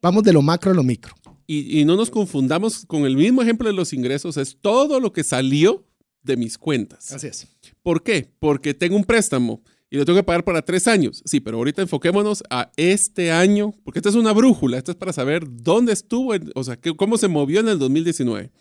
vamos 0.00 0.22
de 0.22 0.32
lo 0.32 0.42
macro 0.42 0.70
a 0.70 0.74
lo 0.74 0.82
micro. 0.82 1.14
Y, 1.46 1.80
y 1.80 1.84
no 1.84 1.96
nos 1.96 2.10
confundamos 2.10 2.86
con 2.86 3.04
el 3.04 3.16
mismo 3.16 3.42
ejemplo 3.42 3.68
de 3.68 3.74
los 3.74 3.92
ingresos, 3.92 4.36
es 4.36 4.56
todo 4.60 5.00
lo 5.00 5.12
que 5.12 5.24
salió 5.24 5.84
de 6.22 6.36
mis 6.36 6.58
cuentas. 6.58 7.12
Así 7.12 7.26
es. 7.26 7.46
¿Por 7.82 8.02
qué? 8.02 8.30
Porque 8.38 8.74
tengo 8.74 8.96
un 8.96 9.04
préstamo 9.04 9.62
y 9.90 9.96
lo 9.96 10.04
tengo 10.04 10.18
que 10.18 10.24
pagar 10.24 10.44
para 10.44 10.62
tres 10.62 10.86
años. 10.86 11.20
Sí, 11.24 11.40
pero 11.40 11.58
ahorita 11.58 11.82
enfoquémonos 11.82 12.44
a 12.48 12.70
este 12.76 13.32
año, 13.32 13.74
porque 13.82 13.98
esta 13.98 14.08
es 14.08 14.14
una 14.14 14.32
brújula, 14.32 14.78
esto 14.78 14.92
es 14.92 14.96
para 14.96 15.12
saber 15.12 15.44
dónde 15.48 15.92
estuvo, 15.92 16.32
o 16.54 16.64
sea, 16.64 16.78
cómo 16.96 17.18
se 17.18 17.26
movió 17.26 17.58
en 17.60 17.68
el 17.68 17.78
2019. 17.78 18.52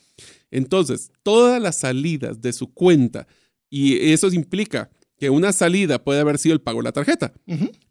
Entonces, 0.49 1.11
todas 1.21 1.61
las 1.61 1.79
salidas 1.79 2.41
de 2.41 2.51
su 2.51 2.73
cuenta, 2.73 3.27
y 3.69 4.11
eso 4.11 4.27
implica 4.29 4.89
que 5.19 5.29
una 5.29 5.51
salida 5.51 6.03
puede 6.03 6.19
haber 6.21 6.37
sido 6.37 6.53
el 6.53 6.61
pago 6.61 6.79
de 6.79 6.85
la 6.85 6.91
tarjeta. 6.91 7.33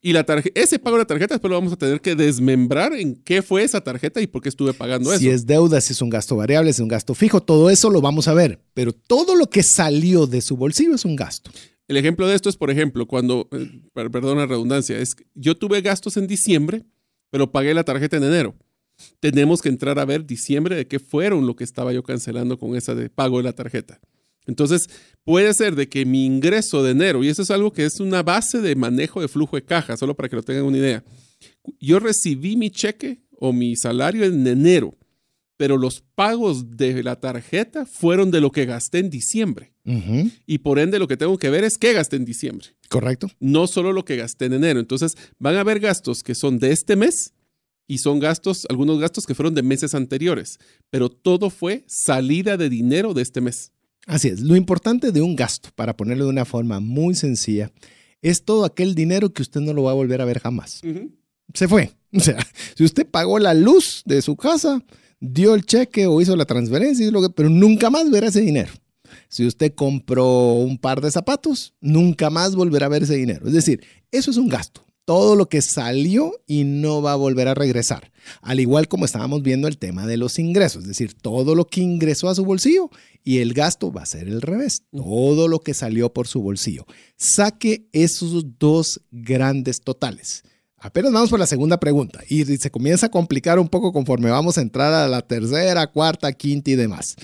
Y 0.01 0.13
la 0.13 0.25
tarje- 0.25 0.51
ese 0.55 0.79
pago 0.79 0.97
de 0.97 1.03
la 1.03 1.07
tarjeta 1.07 1.35
después 1.35 1.51
lo 1.51 1.57
vamos 1.57 1.73
a 1.73 1.77
tener 1.77 2.01
que 2.01 2.15
desmembrar 2.15 2.95
en 2.95 3.17
qué 3.17 3.43
fue 3.43 3.63
esa 3.63 3.81
tarjeta 3.83 4.21
y 4.23 4.27
por 4.27 4.41
qué 4.43 4.49
estuve 4.49 4.73
pagando 4.73 5.11
Si 5.17 5.27
eso. 5.27 5.35
es 5.35 5.47
deuda, 5.47 5.81
si 5.81 5.93
es 5.93 6.01
un 6.01 6.09
gasto 6.11 6.37
variable, 6.37 6.73
si 6.73 6.77
es 6.77 6.81
un 6.81 6.89
gasto 6.89 7.15
fijo, 7.15 7.43
todo 7.43 7.69
eso 7.71 7.91
lo 7.91 8.01
vamos 8.01 8.29
a 8.29 8.35
ver. 8.35 8.61
Pero 8.75 8.93
todo 8.93 9.37
lo 9.37 9.51
que 9.51 9.63
salió 9.63 10.27
de 10.27 10.41
su 10.41 10.57
bolsillo 10.57 10.95
es 10.95 11.05
un 11.05 11.17
gasto. 11.17 11.51
El 11.87 11.97
ejemplo 11.97 12.27
de 12.27 12.35
esto 12.35 12.49
es, 12.49 12.57
por 12.57 12.71
ejemplo, 12.71 13.07
cuando, 13.07 13.49
eh, 13.53 13.81
per- 13.93 14.11
perdón 14.11 14.39
la 14.39 14.47
redundancia, 14.47 14.99
es 14.99 15.15
que 15.15 15.25
yo 15.35 15.57
tuve 15.57 15.81
gastos 15.81 16.17
en 16.17 16.27
diciembre, 16.27 16.85
pero 17.31 17.51
pagué 17.53 17.75
la 17.75 17.85
tarjeta 17.85 18.17
en 18.17 18.25
enero. 18.25 18.55
Tenemos 19.21 19.63
que 19.63 19.69
entrar 19.69 19.99
a 19.99 20.05
ver 20.05 20.27
diciembre 20.27 20.75
de 20.77 20.87
qué 20.87 20.99
fueron 20.99 21.47
lo 21.47 21.55
que 21.57 21.65
estaba 21.65 21.93
yo 21.93 22.03
cancelando 22.03 22.59
con 22.59 22.75
esa 22.77 22.95
de 22.95 23.09
pago 23.11 23.39
de 23.39 23.45
la 23.45 23.53
tarjeta. 23.53 24.01
Entonces, 24.49 24.89
puede 25.23 25.55
ser 25.55 25.77
de 25.77 25.89
que 25.89 26.05
mi 26.05 26.25
ingreso 26.25 26.83
de 26.83 26.91
enero, 26.91 27.23
y 27.23 27.29
eso 27.29 27.43
es 27.43 27.51
algo 27.53 27.73
que 27.73 27.85
es 27.85 28.01
una 28.01 28.25
base 28.25 28.61
de 28.61 28.75
manejo 28.75 29.21
de 29.21 29.29
flujo 29.29 29.55
de 29.57 29.63
caja, 29.63 29.97
solo 29.97 30.17
para 30.17 30.29
que 30.29 30.37
lo 30.37 30.43
tengan 30.43 30.65
una 30.65 30.79
idea. 30.79 31.05
Yo 31.79 32.01
recibí 32.01 32.57
mi 32.57 32.71
cheque 32.71 33.21
o 33.39 33.53
mi 33.53 33.77
salario 33.77 34.25
en 34.25 34.45
enero, 34.47 34.97
pero 35.59 35.77
los 35.77 36.03
pagos 36.15 36.77
de 36.77 37.03
la 37.03 37.17
tarjeta 37.21 37.85
fueron 37.85 38.31
de 38.31 38.41
lo 38.41 38.51
que 38.51 38.65
gasté 38.65 38.99
en 38.99 39.11
diciembre. 39.11 39.73
Y 40.47 40.59
por 40.59 40.79
ende 40.79 40.99
lo 40.99 41.09
que 41.09 41.17
tengo 41.17 41.39
que 41.39 41.49
ver 41.49 41.65
es 41.65 41.79
qué 41.79 41.95
gasté 41.95 42.17
en 42.17 42.27
diciembre, 42.27 42.69
Correcto. 42.91 43.31
no 43.41 43.67
solo 43.67 43.95
lo 43.95 44.05
que 44.05 44.17
gasté 44.17 44.45
en 44.45 44.53
enero. 44.53 44.81
Entonces 44.81 45.17
van 45.39 45.57
a 45.57 45.61
haber 45.61 45.81
gastos 45.81 46.23
que 46.23 46.35
son 46.35 46.59
de 46.59 46.73
este 46.73 46.95
mes 46.95 47.33
y 47.87 47.99
son 47.99 48.19
gastos, 48.19 48.67
algunos 48.69 48.99
gastos 49.01 49.25
que 49.25 49.35
fueron 49.35 49.55
de 49.55 49.63
meses 49.63 49.95
anteriores, 49.95 50.59
pero 50.91 51.09
todo 51.09 51.49
fue 51.49 51.85
salida 51.87 52.59
de 52.59 52.69
dinero 52.69 53.15
de 53.15 53.23
este 53.23 53.41
mes. 53.41 53.73
Así 54.09 54.27
es. 54.29 54.41
Lo 54.41 54.57
importante 54.57 55.13
de 55.13 55.23
un 55.23 55.37
gasto, 55.37 55.69
para 55.77 55.97
ponerlo 55.97 56.25
de 56.25 56.31
una 56.31 56.45
forma 56.45 56.81
muy 56.81 57.15
sencilla, 57.15 57.71
es 58.23 58.43
todo 58.45 58.65
aquel 58.65 58.95
dinero 58.97 59.33
que 59.33 59.43
usted 59.43 59.61
no 59.61 59.73
lo 59.73 59.85
va 59.85 59.93
a 59.93 59.95
volver 59.95 60.21
a 60.21 60.25
ver 60.25 60.41
jamás. 60.41 60.81
se 61.55 61.69
fue. 61.69 61.93
O 62.11 62.21
sea, 62.21 62.39
si 62.75 62.85
usted 62.85 63.07
pagó 63.07 63.39
la 63.39 63.53
luz 63.53 64.03
de 64.07 64.23
su 64.23 64.35
casa, 64.35 64.83
dio 65.21 65.55
el 65.55 65.67
cheque 65.67 66.07
o 66.07 66.23
hizo 66.23 66.35
la 66.37 66.47
transferencia, 66.47 67.05
hizo 67.05 67.13
lo 67.13 67.21
que- 67.21 67.29
pero 67.29 67.51
nunca 67.51 67.91
más 67.91 68.11
verá 68.11 68.29
ese 68.29 68.41
dinero. 68.41 68.73
Si 69.29 69.47
usted 69.47 69.75
compró 69.75 70.55
un 70.55 70.79
par 70.79 71.03
de 71.03 71.11
zapatos, 71.11 71.75
nunca 71.83 72.31
más 72.31 72.55
volverá 72.57 72.87
a 72.87 72.89
ver 72.89 73.03
ese 73.03 73.17
dinero. 73.17 73.47
Es 73.47 73.53
decir, 73.53 73.83
eso 74.11 74.31
es 74.31 74.39
un 74.39 74.49
gasto. 74.49 74.87
Todo 75.09 75.37
lo 75.37 75.49
que 75.49 75.63
salió 75.63 76.35
y 76.47 76.65
no 76.65 77.01
va 77.01 77.13
a 77.13 77.17
volver 77.17 77.49
a 77.49 77.55
regresar. 77.55 78.13
Al 78.43 78.61
igual 78.61 78.89
como 78.89 79.07
estábamos 79.07 79.43
viendo 79.43 79.67
el 79.67 79.79
tema 79.79 80.07
de 80.07 80.19
los 80.19 80.39
ingresos. 80.39 80.83
Es 80.83 80.89
decir, 80.89 81.15
todo 81.15 81.55
lo 81.55 81.67
que 81.67 81.81
ingresó 81.81 82.29
a 82.29 82.35
su 82.35 82.45
bolsillo 82.45 82.91
y 83.25 83.39
el 83.39 83.55
gasto 83.55 83.91
va 83.91 84.03
a 84.03 84.07
ser 84.07 84.29
el 84.29 84.43
revés. 84.43 84.83
Todo 84.93 85.49
lo 85.49 85.61
que 85.61 85.73
salió 85.73 86.13
por 86.13 86.29
su 86.29 86.43
bolsillo. 86.43 86.85
Saque 87.17 87.89
esos 87.95 88.59
dos 88.59 89.01
grandes 89.11 89.81
totales. 89.81 90.43
Apenas 90.81 91.13
vamos 91.13 91.31
por 91.31 91.41
la 91.41 91.47
segunda 91.47 91.81
pregunta 91.81 92.21
y 92.29 92.45
se 92.45 92.71
comienza 92.71 93.07
a 93.07 93.11
complicar 93.11 93.59
un 93.59 93.69
poco 93.69 93.93
conforme 93.93 94.31
vamos 94.31 94.59
a 94.59 94.61
entrar 94.61 94.95
a 94.95 95.09
la 95.09 95.23
tercera, 95.23 95.89
cuarta, 95.89 96.33
quinta 96.33 96.71
y 96.71 96.77
demás. 96.77 97.17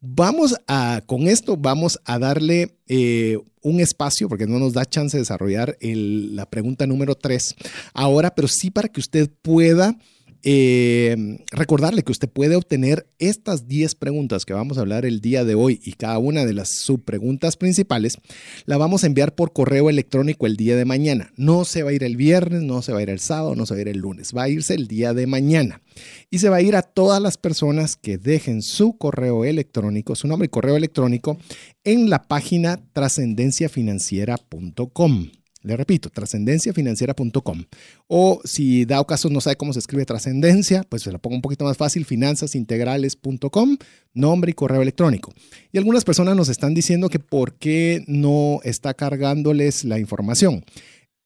Vamos 0.00 0.54
a, 0.68 1.02
con 1.06 1.26
esto 1.26 1.56
vamos 1.56 1.98
a 2.04 2.20
darle 2.20 2.76
eh, 2.86 3.38
un 3.62 3.80
espacio 3.80 4.28
porque 4.28 4.46
no 4.46 4.60
nos 4.60 4.74
da 4.74 4.84
chance 4.84 5.16
de 5.16 5.22
desarrollar 5.22 5.76
la 5.80 6.46
pregunta 6.46 6.86
número 6.86 7.16
tres 7.16 7.56
ahora, 7.94 8.32
pero 8.34 8.46
sí 8.46 8.70
para 8.70 8.88
que 8.88 9.00
usted 9.00 9.28
pueda 9.42 9.98
eh, 10.42 11.38
recordarle 11.50 12.02
que 12.02 12.12
usted 12.12 12.28
puede 12.28 12.56
obtener 12.56 13.06
estas 13.18 13.68
10 13.68 13.94
preguntas 13.96 14.46
que 14.46 14.54
vamos 14.54 14.78
a 14.78 14.80
hablar 14.80 15.04
el 15.04 15.20
día 15.20 15.44
de 15.44 15.54
hoy 15.54 15.80
y 15.84 15.92
cada 15.92 16.18
una 16.18 16.46
de 16.46 16.54
las 16.54 16.70
subpreguntas 16.70 17.56
principales 17.56 18.18
la 18.64 18.78
vamos 18.78 19.04
a 19.04 19.06
enviar 19.06 19.34
por 19.34 19.52
correo 19.52 19.90
electrónico 19.90 20.46
el 20.46 20.56
día 20.56 20.76
de 20.76 20.84
mañana. 20.84 21.32
No 21.36 21.64
se 21.64 21.82
va 21.82 21.90
a 21.90 21.92
ir 21.92 22.04
el 22.04 22.16
viernes, 22.16 22.62
no 22.62 22.80
se 22.82 22.92
va 22.92 23.00
a 23.00 23.02
ir 23.02 23.10
el 23.10 23.18
sábado, 23.20 23.54
no 23.54 23.66
se 23.66 23.74
va 23.74 23.78
a 23.78 23.82
ir 23.82 23.88
el 23.88 23.98
lunes, 23.98 24.32
va 24.34 24.44
a 24.44 24.48
irse 24.48 24.72
el 24.74 24.88
día 24.88 25.12
de 25.14 25.26
mañana. 25.26 25.82
Y 26.30 26.38
se 26.38 26.48
va 26.48 26.56
a 26.56 26.62
ir 26.62 26.76
a 26.76 26.82
todas 26.82 27.20
las 27.20 27.36
personas 27.36 27.96
que 27.96 28.16
dejen 28.16 28.62
su 28.62 28.96
correo 28.96 29.44
electrónico, 29.44 30.16
su 30.16 30.28
nombre 30.28 30.46
y 30.46 30.50
correo 30.50 30.76
electrónico 30.76 31.36
en 31.84 32.08
la 32.08 32.22
página 32.22 32.80
trascendenciafinanciera.com. 32.92 35.39
Le 35.62 35.76
repito, 35.76 36.08
trascendenciafinanciera.com. 36.08 37.64
O 38.06 38.40
si 38.44 38.86
da 38.86 39.04
caso 39.04 39.28
no 39.28 39.40
sabe 39.40 39.56
cómo 39.56 39.72
se 39.72 39.78
escribe 39.78 40.06
trascendencia, 40.06 40.84
pues 40.88 41.02
se 41.02 41.12
lo 41.12 41.18
pongo 41.18 41.36
un 41.36 41.42
poquito 41.42 41.64
más 41.64 41.76
fácil, 41.76 42.06
finanzasintegrales.com, 42.06 43.76
nombre 44.14 44.52
y 44.52 44.54
correo 44.54 44.80
electrónico. 44.80 45.32
Y 45.70 45.78
algunas 45.78 46.04
personas 46.04 46.34
nos 46.34 46.48
están 46.48 46.72
diciendo 46.72 47.10
que 47.10 47.18
por 47.18 47.54
qué 47.54 48.04
no 48.06 48.60
está 48.64 48.94
cargándoles 48.94 49.84
la 49.84 49.98
información. 49.98 50.64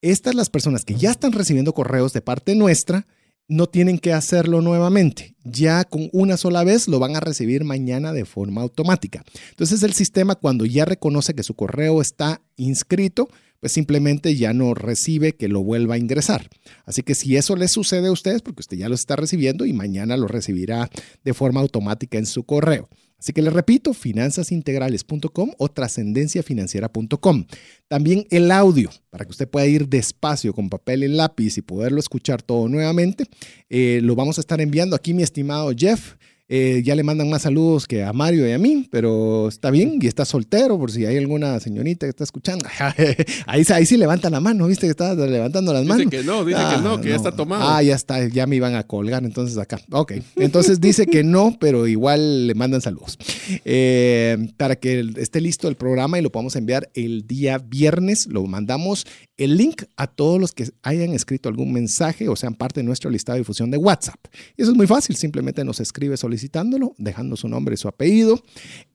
Estas 0.03 0.35
las 0.35 0.51
personas 0.51 0.85
que 0.85 0.97
ya 0.97 1.11
están 1.11 1.33
recibiendo 1.33 1.73
correos 1.73 2.13
de 2.13 2.21
parte 2.21 2.55
nuestra, 2.55 3.07
no 3.49 3.67
tienen 3.69 3.99
que 3.99 4.13
hacerlo 4.13 4.63
nuevamente. 4.63 5.37
Ya 5.45 5.85
con 5.85 6.09
una 6.13 6.37
sola 6.37 6.65
vez 6.65 6.89
lo 6.89 6.99
van 6.99 7.17
a 7.17 7.21
recibir 7.21 7.65
mañana 7.65 8.13
de 8.13 8.25
forma 8.25 8.63
automática. 8.63 9.23
Entonces 9.51 9.83
el 9.83 9.93
sistema 9.93 10.35
cuando 10.35 10.65
ya 10.65 10.85
reconoce 10.85 11.35
que 11.35 11.43
su 11.43 11.55
correo 11.55 12.01
está 12.01 12.41
inscrito, 12.57 13.29
pues 13.65 13.73
simplemente 13.73 14.37
ya 14.37 14.53
no 14.53 14.75
recibe 14.75 15.37
que 15.37 15.49
lo 15.49 15.63
vuelva 15.63 15.95
a 15.95 15.97
ingresar. 15.97 16.51
Así 16.85 17.03
que 17.03 17.15
si 17.15 17.39
eso 17.39 17.57
le 17.57 17.67
sucede 17.67 18.09
a 18.09 18.13
ustedes, 18.13 18.43
porque 18.43 18.61
usted 18.61 18.77
ya 18.77 18.91
lo 18.91 18.95
está 18.95 19.17
recibiendo 19.17 19.65
y 19.65 19.73
mañana 19.73 20.19
lo 20.19 20.29
recibirá 20.29 20.91
de 21.25 21.33
forma 21.33 21.63
automática 21.63 22.19
en 22.19 22.27
su 22.27 22.45
correo. 22.45 22.91
Así 23.19 23.33
que 23.33 23.41
le 23.41 23.49
repito, 23.49 23.95
finanzasintegrales.com 23.95 25.53
o 25.57 25.69
trascendenciafinanciera.com. 25.71 27.47
También 27.89 28.27
el 28.29 28.51
audio, 28.51 28.91
para 29.09 29.25
que 29.25 29.31
usted 29.31 29.49
pueda 29.49 29.65
ir 29.65 29.89
despacio 29.89 30.53
con 30.53 30.69
papel 30.69 31.03
y 31.03 31.09
lápiz 31.09 31.57
y 31.57 31.63
poderlo 31.63 32.01
escuchar 32.01 32.43
todo 32.43 32.69
nuevamente, 32.69 33.25
eh, 33.71 34.01
lo 34.03 34.15
vamos 34.15 34.37
a 34.37 34.43
estar 34.43 34.61
enviando 34.61 34.95
aquí, 34.95 35.15
mi 35.15 35.23
estimado 35.23 35.73
Jeff. 35.75 36.17
Eh, 36.47 36.83
ya 36.85 36.95
le 36.95 37.03
mandan 37.03 37.31
más 37.31 37.41
saludos 37.43 37.87
que 37.87 38.05
a 38.05 38.13
Mario 38.13 38.47
y 38.47 38.53
a 38.53 38.59
mí, 38.59 38.87
pero 38.91 39.49
está 39.49 39.71
bien 39.71 39.99
y 40.01 40.07
está 40.07 40.27
soltero 40.27 40.79
por 40.79 40.91
si 40.91 41.07
hay 41.07 41.17
alguna 41.17 41.59
señorita 41.59 42.05
que 42.05 42.11
está 42.11 42.25
escuchando. 42.25 42.67
ahí, 43.47 43.65
ahí 43.73 43.87
sí 43.87 43.97
levanta 43.97 44.29
la 44.29 44.41
mano, 44.41 44.67
¿viste 44.67 44.87
que 44.87 44.91
está 44.91 45.15
levantando 45.15 45.73
las 45.73 45.87
manos? 45.87 46.11
Dice 46.11 46.23
que 46.23 46.23
no, 46.23 46.45
dice 46.45 46.61
que 46.75 46.83
no, 46.83 47.01
que 47.01 47.09
ya 47.09 47.17
está 47.17 47.33
tomado. 47.33 47.67
Ah, 47.67 47.83
ya 47.83 47.95
está, 47.95 48.29
ya 48.29 48.47
me 48.47 48.57
iban 48.57 48.75
a 48.75 48.83
colgar 48.83 49.25
entonces 49.25 49.57
acá. 49.57 49.81
Ok, 49.91 50.13
entonces 50.37 50.83
dice 50.83 51.07
que 51.07 51.25
no, 51.25 51.57
pero 51.59 51.87
igual 51.87 52.47
le 52.47 52.55
mandan 52.55 52.83
saludos. 52.83 53.17
Eh, 53.65 54.51
para 54.59 54.77
que 54.77 55.13
esté 55.17 55.41
listo 55.41 55.69
el 55.69 55.77
programa 55.77 56.19
y 56.19 56.23
lo 56.23 56.31
podamos 56.31 56.57
enviar 56.57 56.91
el 56.93 57.27
día 57.27 57.57
viernes, 57.57 58.27
lo 58.27 58.45
mandamos 58.47 59.07
el 59.37 59.57
link 59.57 59.85
a 59.97 60.07
todos 60.07 60.41
los 60.41 60.53
que 60.53 60.69
hayan 60.83 61.13
escrito 61.13 61.49
algún 61.49 61.73
mensaje 61.73 62.29
o 62.29 62.37
sean 62.37 62.55
parte 62.55 62.81
de 62.81 62.85
nuestro 62.85 63.11
listado 63.11 63.35
de 63.35 63.41
difusión 63.41 63.71
de 63.71 63.79
WhatsApp. 63.79 64.21
Y 64.57 64.63
eso 64.63 64.73
es 64.73 64.77
muy 64.77 64.87
fácil, 64.87 65.17
simplemente 65.17 65.65
nos 65.65 65.81
escribe 65.81 66.17
solicitándolo, 66.35 66.95
dejando 66.99 67.37
su 67.37 67.49
nombre 67.49 67.75
y 67.75 67.77
su 67.77 67.87
apellido 67.87 68.43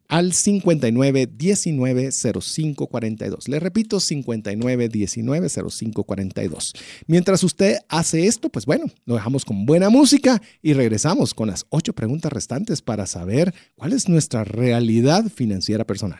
al 0.09 0.33
59 0.33 1.29
19 1.31 2.11
05 2.11 2.87
42. 2.87 3.47
Le 3.47 3.59
repito, 3.59 3.99
59 3.99 4.89
19 4.89 5.49
05 5.49 6.03
42. 6.03 6.73
Mientras 7.07 7.43
usted 7.43 7.77
hace 7.87 8.27
esto, 8.27 8.49
pues 8.49 8.65
bueno, 8.65 8.85
lo 9.05 9.15
dejamos 9.15 9.45
con 9.45 9.65
buena 9.65 9.89
música 9.89 10.41
y 10.61 10.73
regresamos 10.73 11.33
con 11.33 11.47
las 11.47 11.65
ocho 11.69 11.93
preguntas 11.93 12.33
restantes 12.33 12.81
para 12.81 13.05
saber 13.05 13.53
cuál 13.75 13.93
es 13.93 14.09
nuestra 14.09 14.43
realidad 14.43 15.25
financiera 15.29 15.85
personal. 15.85 16.19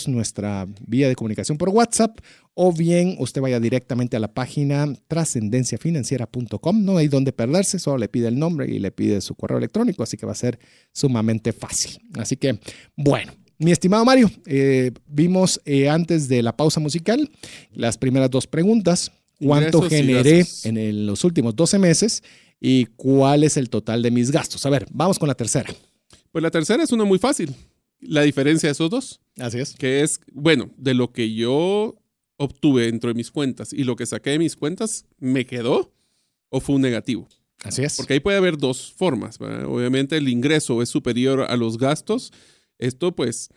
nuestra 0.09 0.67
vía 0.87 1.09
de 1.09 1.17
comunicación 1.17 1.59
por 1.59 1.69
WhatsApp 1.69 2.19
o 2.63 2.75
bien 2.75 3.17
usted 3.19 3.41
vaya 3.41 3.59
directamente 3.59 4.19
a 4.19 4.21
la 4.21 4.35
página 4.35 4.87
trascendenciafinanciera.com. 5.09 6.85
No 6.85 6.99
hay 6.99 7.09
donde 7.09 7.33
perderse, 7.33 7.79
solo 7.79 7.97
le 7.97 8.09
pide 8.09 8.29
el 8.29 8.39
nombre 8.39 8.71
y 8.71 8.79
le 8.79 8.91
pide 8.91 9.23
su 9.23 9.35
correo 9.35 9.57
electrónico, 9.57 10.03
así 10.03 10.19
que 10.19 10.27
va 10.27 10.33
a 10.33 10.35
ser 10.35 10.59
sumamente 10.93 11.55
fácil. 11.55 12.03
Así 12.19 12.37
que, 12.37 12.61
bueno. 12.97 13.33
Mi 13.57 13.73
estimado 13.73 14.05
Mario, 14.07 14.31
eh, 14.47 14.91
vimos 15.07 15.61
eh, 15.67 15.89
antes 15.89 16.29
de 16.29 16.43
la 16.43 16.57
pausa 16.57 16.81
musical 16.81 17.31
las 17.73 17.97
primeras 17.97 18.31
dos 18.31 18.47
preguntas. 18.47 19.11
¿Cuánto 19.39 19.83
generé 19.83 20.47
en 20.65 21.07
los 21.07 21.25
últimos 21.25 21.57
12 21.57 21.79
meses 21.79 22.23
y 22.59 22.87
cuál 22.97 23.45
es 23.45 23.57
el 23.57 23.71
total 23.71 24.03
de 24.03 24.11
mis 24.11 24.31
gastos? 24.31 24.65
A 24.67 24.71
ver, 24.71 24.87
vamos 24.93 25.19
con 25.19 25.29
la 25.29 25.35
tercera. 25.35 25.71
Pues 26.31 26.43
la 26.43 26.51
tercera 26.51 26.83
es 26.83 26.93
una 26.93 27.05
muy 27.05 27.19
fácil. 27.19 27.55
La 28.01 28.23
diferencia 28.23 28.69
de 28.69 28.73
esos 28.73 28.89
dos. 28.89 29.21
Así 29.39 29.59
es. 29.59 29.75
Que 29.75 30.03
es, 30.03 30.21
bueno, 30.33 30.71
de 30.79 30.95
lo 30.95 31.13
que 31.13 31.35
yo 31.35 32.00
obtuve 32.41 32.87
dentro 32.87 33.09
de 33.09 33.15
mis 33.15 33.31
cuentas 33.31 33.73
y 33.75 33.85
lo 33.85 33.97
que 33.97 34.07
saqué 34.07 34.31
de 34.31 34.39
mis 34.39 34.57
cuentas, 34.57 35.05
¿me 35.19 35.45
quedó 35.45 35.93
o 36.49 36.61
fue 36.61 36.77
un 36.77 36.83
negativo? 36.83 37.29
Así 37.63 37.83
es. 37.83 37.99
Porque 37.99 38.15
ahí 38.15 38.21
puede 38.21 38.39
haber 38.39 38.57
dos 38.57 38.95
formas. 38.97 39.39
Obviamente 39.39 40.17
el 40.17 40.27
ingreso 40.27 40.81
es 40.81 40.89
superior 40.89 41.43
a 41.43 41.57
los 41.59 41.77
gastos. 41.77 42.33
Esto 42.79 43.15
pues, 43.15 43.51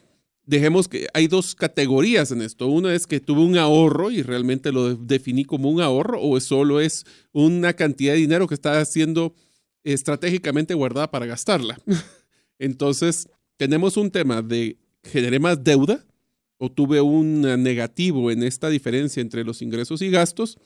dejemos 0.46 0.90
que 0.90 1.08
hay 1.14 1.28
dos 1.28 1.56
categorías 1.56 2.32
en 2.32 2.42
esto. 2.42 2.68
Una 2.68 2.94
es 2.94 3.08
que 3.08 3.22
tuve 3.22 3.42
un 3.42 3.58
ahorro 3.58 4.12
y 4.12 4.22
realmente 4.22 4.74
lo 4.74 4.96
definí 4.96 5.46
como 5.46 5.70
un 5.70 5.80
ahorro 5.80 6.22
o 6.22 6.38
solo 6.42 6.82
es 6.82 7.06
una 7.32 7.72
cantidad 7.74 8.12
de 8.12 8.20
dinero 8.20 8.48
que 8.48 8.56
está 8.56 8.84
siendo 8.84 9.34
estratégicamente 9.86 10.74
guardada 10.74 11.10
para 11.10 11.26
gastarla. 11.26 11.80
Entonces, 12.60 13.30
tenemos 13.56 13.96
un 13.96 14.12
tema 14.12 14.42
de 14.42 14.78
generé 15.06 15.40
más 15.40 15.64
deuda 15.64 16.06
o 16.66 16.72
tuve 16.72 17.02
un 17.02 17.42
negativo 17.62 18.32
en 18.32 18.42
esta 18.42 18.70
diferencia 18.70 19.20
entre 19.20 19.44
los 19.44 19.62
ingresos 19.62 20.02
y 20.02 20.10
gastos. 20.10 20.58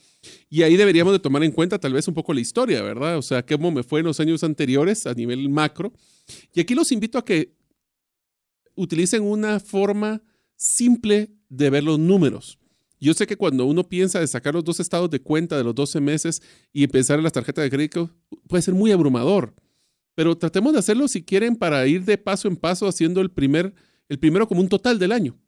Y 0.47 0.61
ahí 0.61 0.77
deberíamos 0.77 1.11
de 1.11 1.17
tomar 1.17 1.43
en 1.43 1.51
cuenta 1.51 1.79
tal 1.79 1.93
vez 1.93 2.07
un 2.07 2.13
poco 2.13 2.35
la 2.35 2.39
historia, 2.39 2.83
¿verdad? 2.83 3.17
O 3.17 3.23
sea, 3.23 3.43
cómo 3.43 3.71
me 3.71 3.81
fue 3.81 4.01
en 4.01 4.05
los 4.05 4.19
años 4.19 4.43
anteriores 4.43 5.07
a 5.07 5.15
nivel 5.15 5.49
macro. 5.49 5.91
Y 6.53 6.59
aquí 6.59 6.75
los 6.75 6.91
invito 6.91 7.17
a 7.17 7.25
que 7.25 7.55
utilicen 8.75 9.23
una 9.23 9.59
forma 9.59 10.21
simple 10.55 11.31
de 11.49 11.71
ver 11.71 11.83
los 11.83 11.97
números. 11.97 12.59
Yo 12.99 13.15
sé 13.15 13.25
que 13.25 13.35
cuando 13.35 13.65
uno 13.65 13.89
piensa 13.89 14.19
de 14.19 14.27
sacar 14.27 14.53
los 14.53 14.63
dos 14.63 14.79
estados 14.79 15.09
de 15.09 15.19
cuenta 15.19 15.57
de 15.57 15.63
los 15.63 15.73
12 15.73 15.99
meses 15.99 16.43
y 16.73 16.83
empezar 16.83 17.17
en 17.17 17.23
las 17.23 17.33
tarjetas 17.33 17.63
de 17.63 17.71
crédito, 17.71 18.11
puede 18.47 18.61
ser 18.61 18.75
muy 18.75 18.91
abrumador. 18.91 19.55
Pero 20.13 20.37
tratemos 20.37 20.73
de 20.73 20.79
hacerlo 20.79 21.07
si 21.07 21.23
quieren 21.23 21.55
para 21.55 21.87
ir 21.87 22.05
de 22.05 22.19
paso 22.19 22.47
en 22.47 22.55
paso 22.55 22.87
haciendo 22.87 23.19
el, 23.19 23.31
primer, 23.31 23.73
el 24.09 24.19
primero 24.19 24.47
como 24.47 24.61
un 24.61 24.69
total 24.69 24.99
del 24.99 25.11
año 25.11 25.39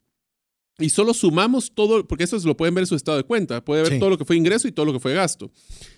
y 0.79 0.89
solo 0.89 1.13
sumamos 1.13 1.71
todo, 1.73 2.07
porque 2.07 2.23
eso 2.23 2.37
lo 2.39 2.55
pueden 2.55 2.73
ver 2.73 2.83
en 2.83 2.87
su 2.87 2.95
estado 2.95 3.17
de 3.17 3.23
cuenta, 3.23 3.63
puede 3.63 3.83
ver 3.83 3.99
todo 3.99 4.09
lo 4.09 4.17
que 4.17 4.25
fue 4.25 4.35
ingreso 4.35 4.67
y 4.67 4.71
todo 4.71 4.85
lo 4.85 4.93
que 4.93 4.99
fue 4.99 5.13
gasto. 5.13 5.51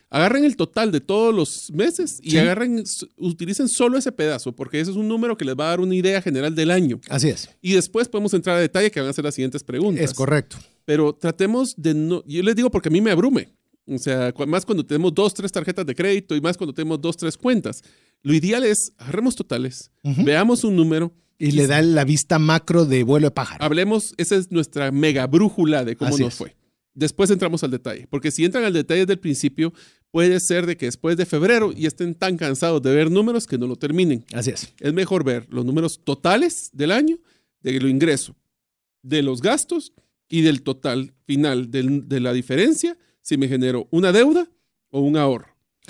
Agarren 0.09 0.43
el 0.43 0.57
total 0.57 0.91
de 0.91 0.99
todos 0.99 1.33
los 1.33 1.71
meses 1.71 2.19
y 2.21 2.37
agarren, 2.37 2.83
utilicen 3.17 3.69
solo 3.69 3.97
ese 3.97 4.11
pedazo, 4.11 4.53
porque 4.53 4.79
ese 4.79 4.91
es 4.91 4.97
un 4.97 5.07
número 5.07 5.37
que 5.37 5.45
les 5.45 5.55
va 5.55 5.65
a 5.65 5.69
dar 5.69 5.79
una 5.79 5.95
idea 5.95 6.21
general 6.21 6.53
del 6.53 6.71
año. 6.71 6.99
Así 7.09 7.29
es. 7.29 7.49
Y 7.61 7.73
después 7.73 8.09
podemos 8.09 8.33
entrar 8.33 8.57
a 8.57 8.59
detalle 8.59 8.91
que 8.91 8.99
van 8.99 9.09
a 9.09 9.13
ser 9.13 9.23
las 9.23 9.35
siguientes 9.35 9.63
preguntas. 9.63 10.03
Es 10.03 10.13
correcto. 10.13 10.57
Pero 10.83 11.13
tratemos 11.13 11.75
de 11.77 11.93
no, 11.93 12.23
yo 12.25 12.43
les 12.43 12.55
digo 12.55 12.69
porque 12.69 12.89
a 12.89 12.91
mí 12.91 12.99
me 12.99 13.11
abrume. 13.11 13.53
O 13.87 13.97
sea, 13.97 14.33
más 14.47 14.65
cuando 14.65 14.85
tenemos 14.85 15.13
dos, 15.13 15.33
tres 15.33 15.51
tarjetas 15.51 15.85
de 15.85 15.95
crédito 15.95 16.35
y 16.35 16.41
más 16.41 16.57
cuando 16.57 16.73
tenemos 16.73 17.01
dos, 17.01 17.17
tres 17.17 17.37
cuentas. 17.37 17.81
Lo 18.21 18.33
ideal 18.33 18.63
es, 18.63 18.93
agarremos 18.97 19.35
totales, 19.35 19.91
veamos 20.03 20.63
un 20.63 20.75
número 20.75 21.11
y 21.41 21.51
le 21.53 21.65
da 21.65 21.81
la 21.81 22.05
vista 22.05 22.37
macro 22.37 22.85
de 22.85 23.01
vuelo 23.01 23.27
de 23.27 23.31
pájaro. 23.31 23.65
Hablemos, 23.65 24.13
esa 24.17 24.35
es 24.35 24.51
nuestra 24.51 24.91
mega 24.91 25.25
brújula 25.25 25.83
de 25.83 25.95
cómo 25.95 26.15
nos 26.15 26.35
fue. 26.35 26.55
Después 26.93 27.31
entramos 27.31 27.63
al 27.63 27.71
detalle, 27.71 28.05
porque 28.11 28.29
si 28.29 28.45
entran 28.45 28.63
al 28.63 28.73
detalle 28.73 29.01
desde 29.01 29.13
el 29.13 29.19
principio, 29.19 29.73
puede 30.11 30.39
ser 30.39 30.67
de 30.67 30.77
que 30.77 30.85
después 30.85 31.17
de 31.17 31.25
febrero 31.25 31.73
y 31.75 31.87
estén 31.87 32.13
tan 32.13 32.37
cansados 32.37 32.83
de 32.83 32.93
ver 32.93 33.09
números 33.09 33.47
que 33.47 33.57
no 33.57 33.65
lo 33.65 33.75
terminen. 33.75 34.23
Así 34.33 34.51
es. 34.51 34.71
Es 34.79 34.93
mejor 34.93 35.23
ver 35.23 35.47
los 35.49 35.65
números 35.65 36.01
totales 36.03 36.69
del 36.73 36.91
año, 36.91 37.17
de 37.61 37.79
lo 37.79 37.87
ingreso, 37.87 38.35
de 39.01 39.23
los 39.23 39.41
gastos 39.41 39.93
y 40.29 40.41
del 40.41 40.61
total 40.61 41.15
final 41.25 41.71
de 41.71 42.19
la 42.19 42.33
diferencia 42.33 42.97
si 43.21 43.37
me 43.37 43.47
genero 43.47 43.87
una 43.89 44.11
deuda 44.11 44.47
o 44.91 44.99
un 44.99 45.17
ahorro. 45.17 45.47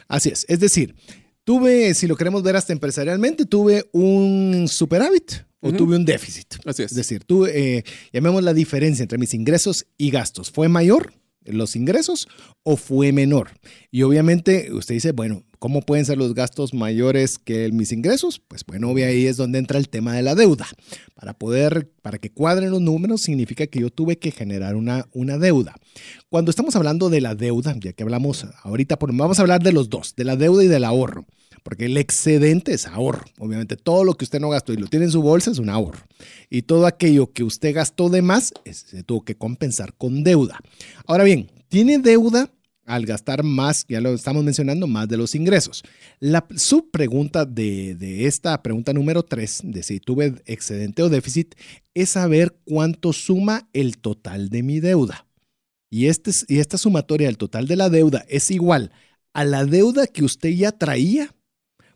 Así 0.08 0.30
es. 0.30 0.46
Es 0.48 0.62
decir, 0.62 0.96
tuve, 1.44 1.94
si 1.94 2.08
lo 2.08 2.16
queremos 2.16 2.44
ver 2.44 2.56
hasta 2.56 2.74
empresarialmente, 2.74 3.46
tuve 3.46 3.90
un 3.92 4.68
superávit 4.68 5.46
o 5.60 5.72
tuve 5.72 5.96
un 5.96 6.06
déficit. 6.06 6.56
Así 6.66 6.84
es. 6.84 6.92
Es 6.92 6.98
decir, 6.98 7.24
tuve, 7.24 7.78
eh, 7.78 7.84
llamemos 8.12 8.44
la 8.44 8.54
diferencia 8.54 9.04
entre 9.04 9.18
mis 9.18 9.34
ingresos 9.34 9.86
y 9.98 10.10
gastos. 10.10 10.50
¿Fue 10.50 10.70
mayor 10.70 11.14
los 11.46 11.76
ingresos 11.76 12.28
o 12.64 12.78
fue 12.78 13.12
menor? 13.12 13.50
Y 13.92 14.04
obviamente 14.04 14.72
usted 14.74 14.96
dice, 14.96 15.12
bueno, 15.12 15.44
¿cómo 15.60 15.82
pueden 15.82 16.06
ser 16.06 16.18
los 16.18 16.34
gastos 16.34 16.74
mayores 16.74 17.38
que 17.38 17.72
mis 17.72 17.92
ingresos? 17.92 18.40
Pues 18.48 18.66
bueno, 18.66 18.90
ahí 18.96 19.28
es 19.28 19.38
donde 19.38 19.60
entra 19.60 19.78
el 19.78 19.90
tema 19.90 20.16
de 20.16 20.22
la 20.22 20.36
deuda. 20.36 20.68
Para 21.16 21.34
poder, 21.34 21.92
para 22.02 22.18
que 22.18 22.32
cuadren 22.32 22.72
los 22.72 22.82
números, 22.82 23.22
significa 23.22 23.68
que 23.68 23.80
yo 23.80 23.90
tuve 23.90 24.18
que 24.18 24.32
generar 24.32 24.76
una, 24.76 25.08
una 25.14 25.38
deuda. 25.38 25.76
Cuando 26.30 26.50
estamos 26.50 26.76
hablando 26.76 27.10
de 27.10 27.22
la 27.22 27.36
deuda, 27.36 27.76
ya 27.80 27.94
que 27.94 28.04
hablamos 28.04 28.46
ahorita, 28.64 28.98
vamos 29.00 29.40
a 29.40 29.42
hablar 29.42 29.62
de 29.62 29.74
los 29.74 29.90
dos, 29.90 30.16
de 30.16 30.24
la 30.24 30.36
deuda 30.36 30.64
y 30.64 30.68
del 30.68 30.84
ahorro 30.84 31.26
porque 31.64 31.86
el 31.86 31.98
excedente 31.98 32.74
es 32.74 32.88
ahorro. 32.88 33.26
Obviamente, 33.40 33.76
todo 33.76 34.04
lo 34.04 34.16
que 34.16 34.26
usted 34.26 34.40
no 34.40 34.50
gastó 34.50 34.74
y 34.74 34.78
lo 34.78 34.88
tiene 34.88 35.06
en 35.06 35.12
su 35.12 35.22
bolsa 35.22 35.52
es 35.52 35.60
un 35.60 35.70
ahorro. 35.70 36.00
Y 36.50 36.64
todo 36.64 36.86
aquello 36.86 37.32
que 37.32 37.44
usted 37.44 37.74
gastó 37.74 38.10
de 38.10 38.22
más 38.22 38.54
se 38.72 39.04
tuvo 39.04 39.24
que 39.24 39.36
compensar 39.36 39.94
con 39.94 40.24
deuda. 40.24 40.60
Ahora 41.06 41.24
bien, 41.24 41.50
tiene 41.70 42.00
deuda 42.00 42.52
al 42.86 43.06
gastar 43.06 43.44
más, 43.44 43.86
ya 43.88 44.02
lo 44.02 44.14
estamos 44.14 44.44
mencionando, 44.44 44.88
más 44.88 45.08
de 45.08 45.18
los 45.18 45.36
ingresos. 45.36 45.84
La 46.20 46.46
subpregunta 46.56 47.46
de, 47.46 47.96
de 47.96 48.26
esta 48.26 48.62
pregunta 48.62 48.92
número 48.92 49.24
3, 49.24 49.62
de 49.66 49.84
si 49.84 50.00
tuve 50.00 50.42
excedente 50.46 51.04
o 51.04 51.10
déficit, 51.10 51.56
es 51.94 52.10
saber 52.10 52.58
cuánto 52.66 53.14
suma 53.14 53.70
el 53.74 53.98
total 53.98 54.50
de 54.50 54.64
mi 54.64 54.80
deuda. 54.80 55.28
Y, 55.90 56.08
este, 56.08 56.32
y 56.48 56.60
esta 56.60 56.78
sumatoria 56.78 57.28
del 57.28 57.38
total 57.38 57.68
de 57.68 57.76
la 57.76 57.90
deuda 57.90 58.26
es 58.30 58.50
igual 58.50 58.92
a 59.34 59.46
la 59.46 59.66
deuda 59.66 60.08
que 60.08 60.24
usted 60.24 60.50
ya 60.50 60.72
traía 60.72 61.34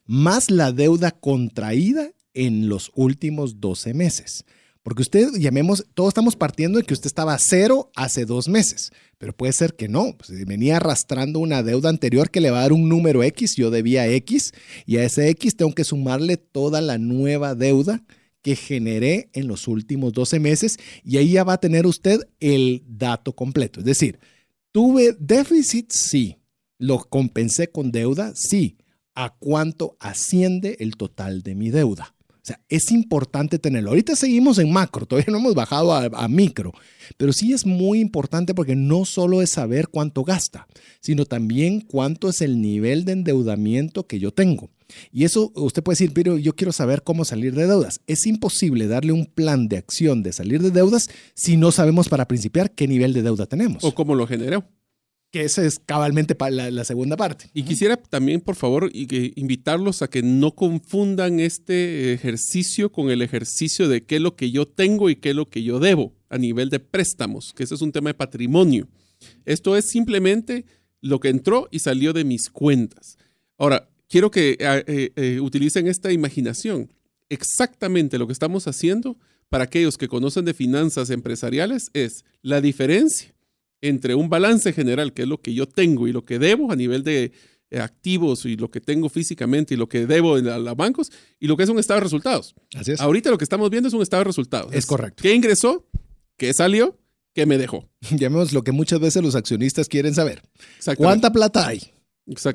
más 0.06 0.52
la 0.52 0.72
deuda 0.72 1.12
contraída 1.12 2.12
en 2.34 2.70
los 2.70 2.92
últimos 2.96 3.60
12 3.60 3.94
meses. 3.94 4.46
Porque 4.84 5.02
usted, 5.02 5.30
llamemos, 5.40 5.84
todos 5.96 6.10
estamos 6.10 6.36
partiendo 6.36 6.78
de 6.78 6.86
que 6.86 6.94
usted 6.94 7.08
estaba 7.08 7.34
a 7.34 7.40
cero 7.40 7.90
hace 7.96 8.24
dos 8.26 8.48
meses, 8.48 8.92
pero 9.18 9.36
puede 9.36 9.52
ser 9.52 9.76
que 9.76 9.88
no. 9.88 10.16
Pues, 10.16 10.46
venía 10.46 10.78
arrastrando 10.78 11.40
una 11.40 11.64
deuda 11.64 11.90
anterior 11.90 12.30
que 12.30 12.40
le 12.40 12.52
va 12.52 12.60
a 12.60 12.62
dar 12.62 12.74
un 12.74 12.88
número 12.88 13.24
X, 13.24 13.56
yo 13.56 13.72
debía 13.72 14.08
X, 14.08 14.52
y 14.86 14.98
a 14.98 15.04
ese 15.04 15.28
X 15.30 15.56
tengo 15.58 15.74
que 15.74 15.84
sumarle 15.84 16.38
toda 16.38 16.82
la 16.82 17.00
nueva 17.00 17.56
deuda 17.56 18.04
que 18.44 18.56
generé 18.56 19.32
en 19.34 19.48
los 19.48 19.68
últimos 19.68 20.14
12 20.14 20.40
meses, 20.40 20.78
y 21.04 21.18
ahí 21.18 21.32
ya 21.32 21.44
va 21.44 21.54
a 21.54 21.60
tener 21.60 21.88
usted 21.88 22.20
el 22.40 22.84
dato 22.88 23.34
completo. 23.34 23.80
Es 23.80 23.88
decir, 23.88 24.20
tuve 24.72 25.16
déficit, 25.20 25.92
sí. 25.92 26.38
Lo 26.78 27.00
compensé 27.00 27.72
con 27.72 27.92
deuda, 27.92 28.34
sí 28.36 28.78
a 29.16 29.36
cuánto 29.40 29.96
asciende 30.00 30.78
el 30.80 30.98
total 30.98 31.42
de 31.42 31.56
mi 31.56 31.70
deuda. 31.70 32.16
O 32.46 32.48
sea, 32.48 32.62
es 32.70 32.92
importante 32.92 33.58
tenerlo. 33.58 33.90
Ahorita 33.90 34.16
seguimos 34.16 34.60
en 34.60 34.72
macro, 34.72 35.08
todavía 35.08 35.32
no 35.32 35.40
hemos 35.40 35.56
bajado 35.56 35.96
a, 35.96 36.28
micro, 36.28 36.74
pero 37.18 37.34
sí 37.34 37.54
es 37.54 37.66
muy 37.66 38.00
importante 38.00 38.54
porque 38.54 38.76
no 38.76 39.06
solo 39.06 39.42
es 39.42 39.50
saber 39.50 39.88
cuánto 39.88 40.24
gasta, 40.24 40.68
sino 41.00 41.26
también 41.26 41.82
cuánto 41.82 42.30
es 42.30 42.42
el 42.42 42.62
nivel 42.62 43.04
de 43.04 43.14
endeudamiento 43.14 44.06
que 44.06 44.20
yo 44.20 44.32
tengo. 44.32 44.70
Y 45.12 45.24
eso 45.24 45.52
usted 45.56 45.82
puede 45.82 45.96
decir, 45.96 46.14
pero 46.14 46.38
yo 46.38 46.56
quiero 46.56 46.72
saber 46.72 47.02
cómo 47.02 47.26
salir 47.26 47.56
de 47.56 47.66
deudas. 47.66 48.00
Es 48.06 48.28
imposible 48.28 48.86
darle 48.86 49.12
un 49.12 49.26
plan 49.26 49.68
de 49.68 49.78
acción 49.78 50.22
de 50.22 50.32
salir 50.32 50.62
de 50.62 50.70
deudas 50.70 51.10
si 51.34 51.58
no 51.58 51.72
sabemos 51.72 52.10
para 52.10 52.28
principiar 52.28 52.70
qué 52.70 52.88
nivel 52.88 53.14
de 53.14 53.24
deuda 53.24 53.48
tenemos. 53.48 53.84
O 53.84 53.96
cómo 53.96 54.14
lo 54.14 54.28
generó 54.28 54.64
que 55.36 55.44
esa 55.44 55.66
es 55.66 55.80
cabalmente 55.80 56.34
la, 56.50 56.72
la, 56.72 56.86
segunda 56.86 57.18
parte. 57.18 57.50
Y 57.54 57.64
quisiera 57.64 57.98
también, 57.98 58.40
por 58.40 58.56
favor, 58.56 58.90
invitarlos 58.94 60.02
a 60.02 60.10
que 60.10 60.24
no 60.24 60.56
confundan 60.56 61.42
este 61.42 62.14
ejercicio 62.14 62.90
con 62.90 63.10
el 63.12 63.22
ejercicio 63.22 63.90
de 63.90 64.06
qué 64.06 64.16
es 64.16 64.22
lo 64.22 64.38
que 64.38 64.50
yo 64.50 64.66
tengo 64.66 65.10
y 65.10 65.18
qué 65.18 65.32
es 65.32 65.36
lo 65.36 65.50
que 65.50 65.62
yo 65.62 65.82
debo 65.82 66.14
a 66.30 66.38
nivel 66.38 66.70
de 66.70 66.80
préstamos, 66.80 67.52
que 67.52 67.64
ese 67.64 67.76
es 67.76 67.82
un 67.82 67.92
tema 67.92 68.12
de 68.12 68.14
patrimonio. 68.14 68.88
Esto 69.44 69.76
es 69.76 69.90
simplemente 69.90 70.64
lo 71.02 71.20
que 71.20 71.28
entró 71.28 71.68
y 71.70 71.80
salió 71.80 72.14
de 72.14 72.24
mis 72.24 72.50
cuentas. 72.50 73.18
Ahora, 73.58 73.90
quiero 74.08 74.32
que 74.32 74.56
eh, 74.58 75.12
eh, 75.18 75.40
utilicen 75.42 75.88
esta 75.88 76.14
imaginación. 76.14 76.94
Exactamente 77.28 78.18
lo 78.18 78.26
que 78.26 78.32
estamos 78.32 78.70
haciendo 78.70 79.18
para 79.50 79.66
aquellos 79.66 79.98
que 79.98 80.08
conocen 80.08 80.46
de 80.46 80.54
finanzas 80.54 81.10
empresariales 81.10 81.90
es 81.92 82.24
la 82.42 82.62
diferencia 82.62 83.35
entre 83.90 84.16
un 84.16 84.30
balance 84.30 84.74
general, 84.74 85.14
que 85.14 85.24
es 85.24 85.28
lo 85.28 85.42
que 85.42 85.54
yo 85.54 85.68
tengo 85.68 86.08
y 86.08 86.12
lo 86.12 86.26
que 86.26 86.40
debo 86.40 86.72
a 86.72 86.76
nivel 86.76 87.04
de 87.04 87.32
eh, 87.72 87.80
activos 87.80 88.46
y 88.46 88.58
lo 88.58 88.70
que 88.70 88.82
tengo 88.82 89.10
físicamente 89.10 89.74
y 89.74 89.78
lo 89.78 89.90
que 89.90 90.06
debo 90.06 90.38
en 90.38 90.46
los 90.46 90.76
bancos 90.76 91.12
y 91.40 91.48
lo 91.48 91.58
que 91.58 91.64
es 91.64 91.70
un 91.70 91.80
estado 91.80 92.00
de 92.00 92.04
resultados. 92.04 92.56
Así 92.76 92.92
es. 92.92 93.02
Ahorita 93.02 93.30
lo 93.30 93.38
que 93.38 93.44
estamos 93.44 93.70
viendo 93.70 93.88
es 93.88 93.94
un 93.94 94.02
estado 94.02 94.22
de 94.22 94.26
resultados. 94.26 94.74
Es, 94.74 94.86
correcto. 94.86 95.22
¿Qué 95.22 95.34
ingresó? 95.34 95.86
¿Qué 96.38 96.54
salió? 96.54 96.98
¿Qué 97.34 97.46
me 97.46 97.58
dejó? 97.58 97.90
Llamemos 98.12 98.54
lo 98.54 98.64
que 98.64 98.72
muchas 98.72 99.00
veces 99.00 99.22
los 99.22 99.36
accionistas 99.36 99.90
quieren 99.90 100.14
saber. 100.14 100.42
¿Cuánta 100.98 101.32
plata 101.32 101.68
hay? 101.68 101.82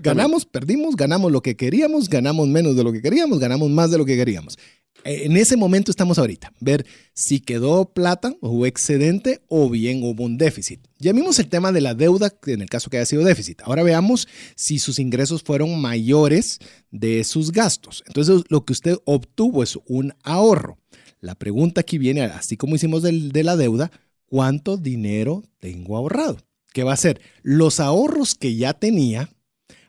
Ganamos, 0.02 0.46
perdimos, 0.46 0.96
ganamos 0.96 1.30
lo 1.30 1.42
que 1.42 1.56
queríamos, 1.56 2.08
ganamos 2.08 2.48
menos 2.48 2.74
de 2.74 2.82
lo 2.82 2.92
que 2.92 3.00
queríamos, 3.00 3.38
ganamos 3.38 3.70
más 3.70 3.90
de 3.90 3.98
lo 3.98 4.04
que 4.04 4.16
queríamos. 4.16 4.58
Eh, 5.04 5.22
en 5.24 5.36
ese 5.36 5.56
momento 5.56 5.90
estamos 5.90 6.18
ahorita, 6.18 6.52
ver 6.60 6.84
si 7.14 7.40
quedó 7.40 7.92
plata 7.92 8.34
o 8.40 8.66
excedente 8.66 9.42
o 9.48 9.70
bien 9.70 10.02
hubo 10.02 10.24
un 10.24 10.38
déficit. 10.38 10.80
Ya 10.98 11.12
vimos 11.12 11.38
el 11.38 11.48
tema 11.48 11.72
de 11.72 11.80
la 11.80 11.94
deuda 11.94 12.32
en 12.46 12.60
el 12.60 12.68
caso 12.68 12.90
que 12.90 12.98
haya 12.98 13.06
sido 13.06 13.24
déficit. 13.24 13.62
Ahora 13.62 13.82
veamos 13.82 14.28
si 14.56 14.78
sus 14.78 14.98
ingresos 14.98 15.42
fueron 15.42 15.80
mayores 15.80 16.58
de 16.90 17.24
sus 17.24 17.52
gastos. 17.52 18.02
Entonces 18.06 18.42
lo 18.48 18.64
que 18.64 18.72
usted 18.72 18.98
obtuvo 19.04 19.62
es 19.62 19.78
un 19.86 20.14
ahorro. 20.22 20.78
La 21.20 21.34
pregunta 21.34 21.82
aquí 21.82 21.98
viene, 21.98 22.22
así 22.22 22.56
como 22.56 22.76
hicimos 22.76 23.02
de 23.02 23.44
la 23.44 23.56
deuda, 23.56 23.90
¿cuánto 24.26 24.76
dinero 24.76 25.42
tengo 25.58 25.96
ahorrado? 25.96 26.38
¿Qué 26.72 26.84
va 26.84 26.92
a 26.92 26.96
ser? 26.96 27.20
Los 27.42 27.80
ahorros 27.80 28.34
que 28.34 28.54
ya 28.56 28.74
tenía 28.74 29.28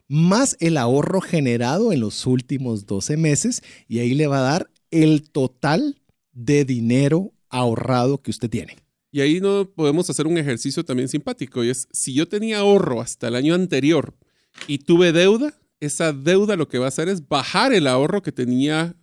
más 0.08 0.58
el 0.60 0.76
ahorro 0.76 1.22
generado 1.22 1.94
en 1.94 2.02
los 2.02 2.26
últimos 2.26 2.86
12 2.86 3.16
meses 3.16 3.64
y 3.88 4.00
ahí 4.00 4.14
le 4.14 4.28
va 4.28 4.40
a 4.40 4.52
dar 4.52 4.72
el 4.92 5.30
total 5.30 6.02
de 6.34 6.66
dinero 6.66 7.34
ahorrado 7.50 8.22
que 8.22 8.32
usted 8.32 8.50
tiene. 8.50 8.78
Y 9.12 9.20
ahí 9.22 9.42
no 9.42 9.70
podemos 9.70 10.10
hacer 10.10 10.26
un 10.26 10.38
ejercicio 10.38 10.86
también 10.86 11.10
simpático 11.10 11.64
y 11.64 11.70
es 11.70 11.88
si 11.92 12.14
yo 12.14 12.28
tenía 12.28 12.60
ahorro 12.60 13.02
hasta 13.02 13.28
el 13.28 13.36
año 13.36 13.54
anterior 13.54 14.14
y 14.68 14.80
tuve 14.80 15.12
deuda, 15.12 15.54
esa 15.82 16.14
deuda 16.14 16.56
lo 16.56 16.68
que 16.68 16.78
va 16.78 16.86
a 16.86 16.90
hacer 16.90 17.10
es 17.10 17.28
bajar 17.28 17.74
el 17.74 17.88
ahorro 17.88 18.22
que 18.22 18.32
tenía, 18.32 18.96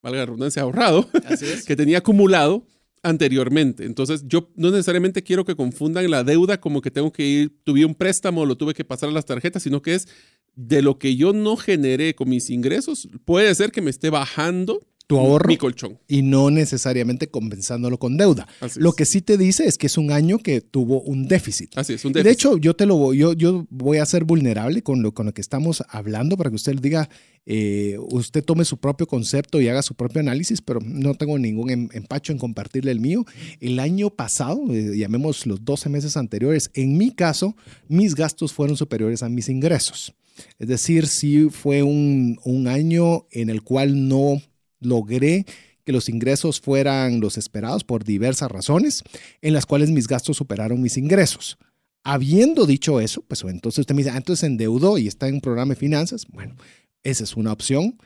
valga 0.00 0.18
la 0.18 0.26
redundancia, 0.26 0.62
ahorrado, 0.62 1.08
que 1.66 1.74
tenía 1.74 1.98
acumulado 1.98 2.66
anteriormente. 3.02 3.84
Entonces, 3.84 4.24
yo 4.26 4.50
no 4.54 4.70
necesariamente 4.70 5.22
quiero 5.22 5.44
que 5.44 5.56
confundan 5.56 6.08
la 6.10 6.22
deuda 6.22 6.60
como 6.60 6.80
que 6.80 6.90
tengo 6.90 7.12
que 7.12 7.24
ir, 7.24 7.60
tuve 7.64 7.84
un 7.84 7.94
préstamo, 7.94 8.46
lo 8.46 8.56
tuve 8.56 8.74
que 8.74 8.84
pasar 8.84 9.08
a 9.08 9.12
las 9.12 9.26
tarjetas, 9.26 9.62
sino 9.62 9.82
que 9.82 9.94
es 9.94 10.08
de 10.56 10.82
lo 10.82 10.98
que 10.98 11.16
yo 11.16 11.32
no 11.32 11.56
generé 11.56 12.14
con 12.14 12.28
mis 12.28 12.50
ingresos, 12.50 13.08
puede 13.24 13.54
ser 13.54 13.72
que 13.72 13.82
me 13.82 13.90
esté 13.90 14.10
bajando 14.10 14.80
tu 15.06 15.18
ahorro 15.18 15.48
mi 15.48 15.56
colchón. 15.56 15.98
y 16.08 16.22
no 16.22 16.50
necesariamente 16.50 17.28
compensándolo 17.28 17.98
con 17.98 18.16
deuda. 18.16 18.46
lo 18.76 18.92
que 18.92 19.04
sí 19.04 19.20
te 19.20 19.36
dice 19.36 19.66
es 19.66 19.76
que 19.76 19.86
es 19.86 19.98
un 19.98 20.10
año 20.10 20.38
que 20.38 20.60
tuvo 20.60 21.02
un 21.02 21.28
déficit. 21.28 21.76
Así 21.76 21.94
es, 21.94 22.04
un 22.04 22.12
déficit. 22.12 22.24
De 22.24 22.32
hecho, 22.32 22.56
yo 22.56 22.74
te 22.74 22.86
lo 22.86 22.96
voy, 22.96 23.18
yo, 23.18 23.34
yo 23.34 23.66
voy 23.70 23.98
a 23.98 24.06
ser 24.06 24.24
vulnerable 24.24 24.82
con 24.82 25.02
lo, 25.02 25.12
con 25.12 25.26
lo 25.26 25.34
que 25.34 25.40
estamos 25.40 25.82
hablando 25.88 26.36
para 26.36 26.50
que 26.50 26.56
usted 26.56 26.74
diga, 26.80 27.08
eh, 27.44 27.98
usted 28.00 28.42
tome 28.42 28.64
su 28.64 28.78
propio 28.78 29.06
concepto 29.06 29.60
y 29.60 29.68
haga 29.68 29.82
su 29.82 29.94
propio 29.94 30.20
análisis, 30.20 30.62
pero 30.62 30.80
no 30.80 31.14
tengo 31.14 31.38
ningún 31.38 31.70
em, 31.70 31.88
empacho 31.92 32.32
en 32.32 32.38
compartirle 32.38 32.90
el 32.90 33.00
mío. 33.00 33.26
El 33.60 33.80
año 33.80 34.10
pasado, 34.10 34.62
eh, 34.70 34.96
llamemos 34.96 35.46
los 35.46 35.64
12 35.64 35.90
meses 35.90 36.16
anteriores, 36.16 36.70
en 36.72 36.96
mi 36.96 37.10
caso, 37.10 37.56
mis 37.88 38.14
gastos 38.14 38.52
fueron 38.54 38.76
superiores 38.76 39.22
a 39.22 39.28
mis 39.28 39.50
ingresos. 39.50 40.14
Es 40.58 40.68
decir, 40.68 41.06
sí 41.06 41.48
fue 41.50 41.82
un, 41.82 42.38
un 42.44 42.68
año 42.68 43.26
en 43.30 43.50
el 43.50 43.62
cual 43.62 44.08
no 44.08 44.40
logré 44.80 45.46
que 45.84 45.92
los 45.92 46.08
ingresos 46.08 46.60
fueran 46.60 47.20
los 47.20 47.36
esperados 47.36 47.84
por 47.84 48.04
diversas 48.04 48.50
razones, 48.50 49.02
en 49.42 49.52
las 49.52 49.66
cuales 49.66 49.90
mis 49.90 50.08
gastos 50.08 50.36
superaron 50.36 50.80
mis 50.80 50.96
ingresos. 50.96 51.58
Habiendo 52.02 52.66
dicho 52.66 53.00
eso, 53.00 53.22
pues 53.22 53.42
entonces 53.44 53.80
usted 53.80 53.94
me 53.94 54.02
dice, 54.02 54.10
ah, 54.10 54.16
entonces 54.16 54.44
endeudó 54.44 54.98
y 54.98 55.08
está 55.08 55.28
en 55.28 55.36
un 55.36 55.40
programa 55.40 55.74
de 55.74 55.80
finanzas. 55.80 56.26
Bueno, 56.28 56.56
esa 57.02 57.24
es 57.24 57.36
una 57.36 57.52
opción. 57.52 57.98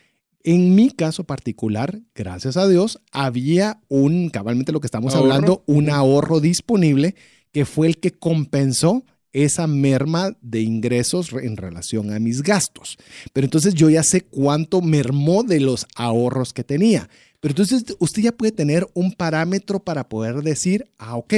En 0.44 0.74
mi 0.74 0.90
caso 0.90 1.24
particular, 1.24 2.00
gracias 2.14 2.56
a 2.56 2.68
Dios, 2.68 3.00
había 3.10 3.80
un, 3.88 4.30
cabalmente 4.30 4.72
lo 4.72 4.80
que 4.80 4.86
estamos 4.86 5.14
hablando, 5.14 5.64
un 5.66 5.90
ahorro 5.90 6.40
disponible 6.40 7.16
que 7.52 7.64
fue 7.64 7.88
el 7.88 7.98
que 7.98 8.12
compensó 8.12 9.04
esa 9.32 9.66
merma 9.66 10.36
de 10.40 10.62
ingresos 10.62 11.32
en 11.32 11.56
relación 11.56 12.12
a 12.12 12.18
mis 12.18 12.42
gastos. 12.42 12.98
Pero 13.32 13.44
entonces 13.44 13.74
yo 13.74 13.90
ya 13.90 14.02
sé 14.02 14.22
cuánto 14.22 14.80
mermó 14.80 15.42
de 15.42 15.60
los 15.60 15.86
ahorros 15.94 16.52
que 16.52 16.64
tenía. 16.64 17.08
Pero 17.40 17.52
entonces 17.52 17.84
usted 17.98 18.22
ya 18.22 18.32
puede 18.32 18.52
tener 18.52 18.86
un 18.94 19.12
parámetro 19.12 19.80
para 19.80 20.08
poder 20.08 20.42
decir, 20.42 20.90
ah, 20.98 21.16
ok, 21.16 21.34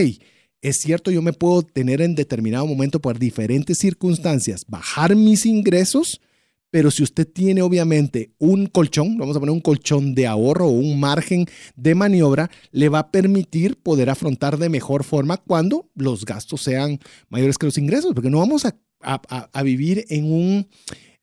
es 0.63 0.79
cierto, 0.79 1.11
yo 1.11 1.23
me 1.23 1.33
puedo 1.33 1.63
tener 1.63 2.01
en 2.03 2.15
determinado 2.15 2.67
momento 2.67 3.01
por 3.01 3.19
diferentes 3.19 3.79
circunstancias, 3.79 4.65
bajar 4.69 5.17
mis 5.17 5.47
ingresos, 5.47 6.21
pero 6.71 6.91
si 6.91 7.03
usted 7.03 7.27
tiene 7.27 7.63
obviamente 7.63 8.33
un 8.39 8.67
colchón, 8.67 9.19
vamos 9.19 9.37
a 9.37 9.41
poner 9.41 9.53
un 9.53 9.61
colchón 9.61 10.15
de 10.15 10.27
ahorro 10.27 10.67
o 10.67 10.71
un 10.71 10.99
margen 11.01 11.47
de 11.77 11.95
maniobra, 11.95 12.51
le 12.71 12.89
va 12.89 13.01
a 13.01 13.11
permitir 13.11 13.77
poder 13.77 14.11
afrontar 14.11 14.59
de 14.59 14.69
mejor 14.69 15.05
forma 15.05 15.37
cuando 15.37 15.91
los 15.95 16.25
gastos 16.25 16.63
sean 16.63 17.01
mayores 17.29 17.59
que 17.59 17.67
los 17.67 17.79
ingresos, 17.79 18.13
porque 18.15 18.31
no 18.31 18.39
vamos 18.39 18.65
a, 18.65 18.77
vivir 19.63 20.05
en 20.09 20.31
un, 20.31 20.69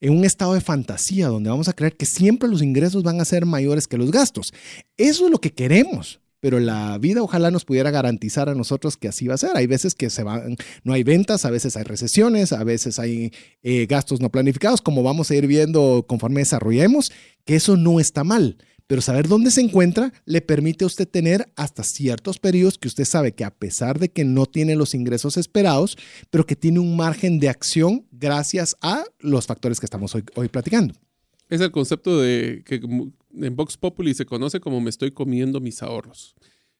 en 0.01 0.17
un 0.17 0.25
estado 0.25 0.53
de 0.53 0.61
fantasía 0.61 1.27
donde 1.27 1.49
vamos 1.49 1.67
a 1.67 1.73
creer 1.73 1.95
que 1.95 2.05
siempre 2.05 2.49
los 2.49 2.61
ingresos 2.61 3.03
van 3.03 3.21
a 3.21 3.25
ser 3.25 3.45
mayores 3.45 3.87
que 3.87 3.97
los 3.97 4.11
gastos. 4.11 4.53
Eso 4.97 5.25
es 5.25 5.31
lo 5.31 5.39
que 5.39 5.53
queremos 5.53 6.19
pero 6.39 6.59
la 6.59 6.97
vida 6.97 7.21
ojalá 7.21 7.51
nos 7.51 7.65
pudiera 7.65 7.91
garantizar 7.91 8.49
a 8.49 8.55
nosotros 8.55 8.97
que 8.97 9.07
así 9.07 9.27
va 9.27 9.35
a 9.35 9.39
ser. 9.39 9.51
Hay 9.55 9.67
veces 9.67 9.95
que 9.95 10.09
se 10.09 10.23
van, 10.23 10.55
no 10.83 10.93
hay 10.93 11.03
ventas, 11.03 11.45
a 11.45 11.49
veces 11.49 11.77
hay 11.77 11.83
recesiones, 11.83 12.53
a 12.53 12.63
veces 12.63 12.99
hay 12.99 13.31
eh, 13.63 13.85
gastos 13.87 14.21
no 14.21 14.29
planificados, 14.29 14.81
como 14.81 15.03
vamos 15.03 15.31
a 15.31 15.35
ir 15.35 15.47
viendo 15.47 16.05
conforme 16.07 16.41
desarrollemos, 16.41 17.11
que 17.45 17.55
eso 17.55 17.77
no 17.77 17.99
está 17.99 18.23
mal. 18.23 18.57
Pero 18.87 19.01
saber 19.01 19.27
dónde 19.27 19.51
se 19.51 19.59
encuentra 19.59 20.13
le 20.25 20.41
permite 20.41 20.85
a 20.85 20.87
usted 20.87 21.07
tener 21.07 21.51
hasta 21.57 21.83
ciertos 21.83 22.39
periodos 22.39 22.77
que 22.77 22.87
usted 22.87 23.03
sabe 23.03 23.33
que 23.33 23.43
a 23.43 23.53
pesar 23.53 23.99
de 23.99 24.09
que 24.09 24.23
no 24.23 24.45
tiene 24.45 24.77
los 24.77 24.93
ingresos 24.93 25.35
esperados, 25.35 25.97
pero 26.29 26.45
que 26.45 26.55
tiene 26.55 26.79
un 26.79 26.95
margen 26.95 27.39
de 27.39 27.49
acción 27.49 28.07
gracias 28.11 28.77
a 28.81 29.03
los 29.19 29.45
factores 29.45 29.81
que 29.81 29.85
estamos 29.85 30.15
hoy, 30.15 30.23
hoy 30.35 30.47
platicando. 30.47 30.93
Es 31.49 31.61
el 31.61 31.71
concepto 31.71 32.19
de 32.19 32.63
que 32.65 32.75
en 32.75 33.55
Vox 33.55 33.77
Populi 33.77 34.13
se 34.13 34.25
conoce 34.25 34.59
como 34.59 34.81
me 34.81 34.89
estoy 34.89 35.11
comiendo 35.11 35.59
mis 35.59 35.81
ahorros. 35.81 36.35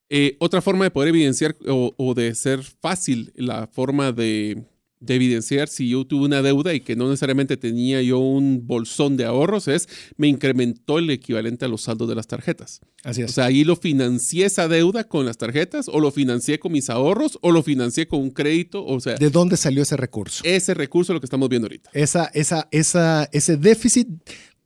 Eh, 0.10 0.38
otra 0.40 0.62
forma 0.62 0.86
de 0.86 0.92
poder 0.92 1.10
evidenciar 1.10 1.56
o, 1.68 2.14
de 2.16 2.34
ser 2.34 2.64
fácil 2.64 3.34
la 3.36 3.68
forma 3.68 4.14
de, 4.14 4.64
evidenciar 5.06 5.68
si 5.68 5.90
yo 5.90 6.06
tuve 6.06 6.26
una 6.26 6.42
deuda 6.42 6.74
y 6.74 6.80
que 6.80 6.96
no 6.96 7.10
necesariamente 7.10 7.58
tenía 7.58 8.02
yo 8.02 8.18
un 8.20 8.66
bolsón 8.66 9.18
de 9.18 9.26
ahorros 9.26 9.68
es 9.68 9.88
me 10.16 10.28
incrementó 10.28 10.98
el 10.98 11.10
equivalente 11.10 11.66
a 11.66 11.68
los 11.68 11.82
saldos 11.82 12.08
de 12.08 12.16
las 12.16 12.28
tarjetas. 12.28 12.80
Así 13.04 13.22
es. 13.22 13.32
O 13.32 13.34
sea, 13.34 13.46
ahí 13.46 13.66
lo 13.66 13.76
financié 13.76 14.46
esa 14.46 14.70
deuda 14.70 15.04
con 15.04 15.26
las 15.26 15.38
tarjetas 15.38 15.90
o 15.90 16.00
lo 16.00 16.12
financié 16.12 16.58
con 16.58 16.72
mis 16.72 16.90
ahorros 16.90 17.38
o 17.42 17.52
lo 17.52 17.62
financié 17.62 18.08
con 18.08 18.22
un 18.22 18.32
crédito. 18.32 18.86
O 18.86 19.00
sea, 19.02 19.16
¿de 19.16 19.30
dónde 19.30 19.58
salió 19.58 19.84
ese 19.84 19.98
recurso? 19.98 20.42
Ese 20.46 20.74
recurso 20.74 21.12
es 21.12 21.16
lo 21.16 21.20
que 21.20 21.26
estamos 21.26 21.50
viendo 21.50 21.66
ahorita. 21.66 21.90
Esa, 21.94 22.32
esa, 22.34 22.70
esa, 22.72 23.30
ese 23.34 23.58
déficit, 23.58 24.08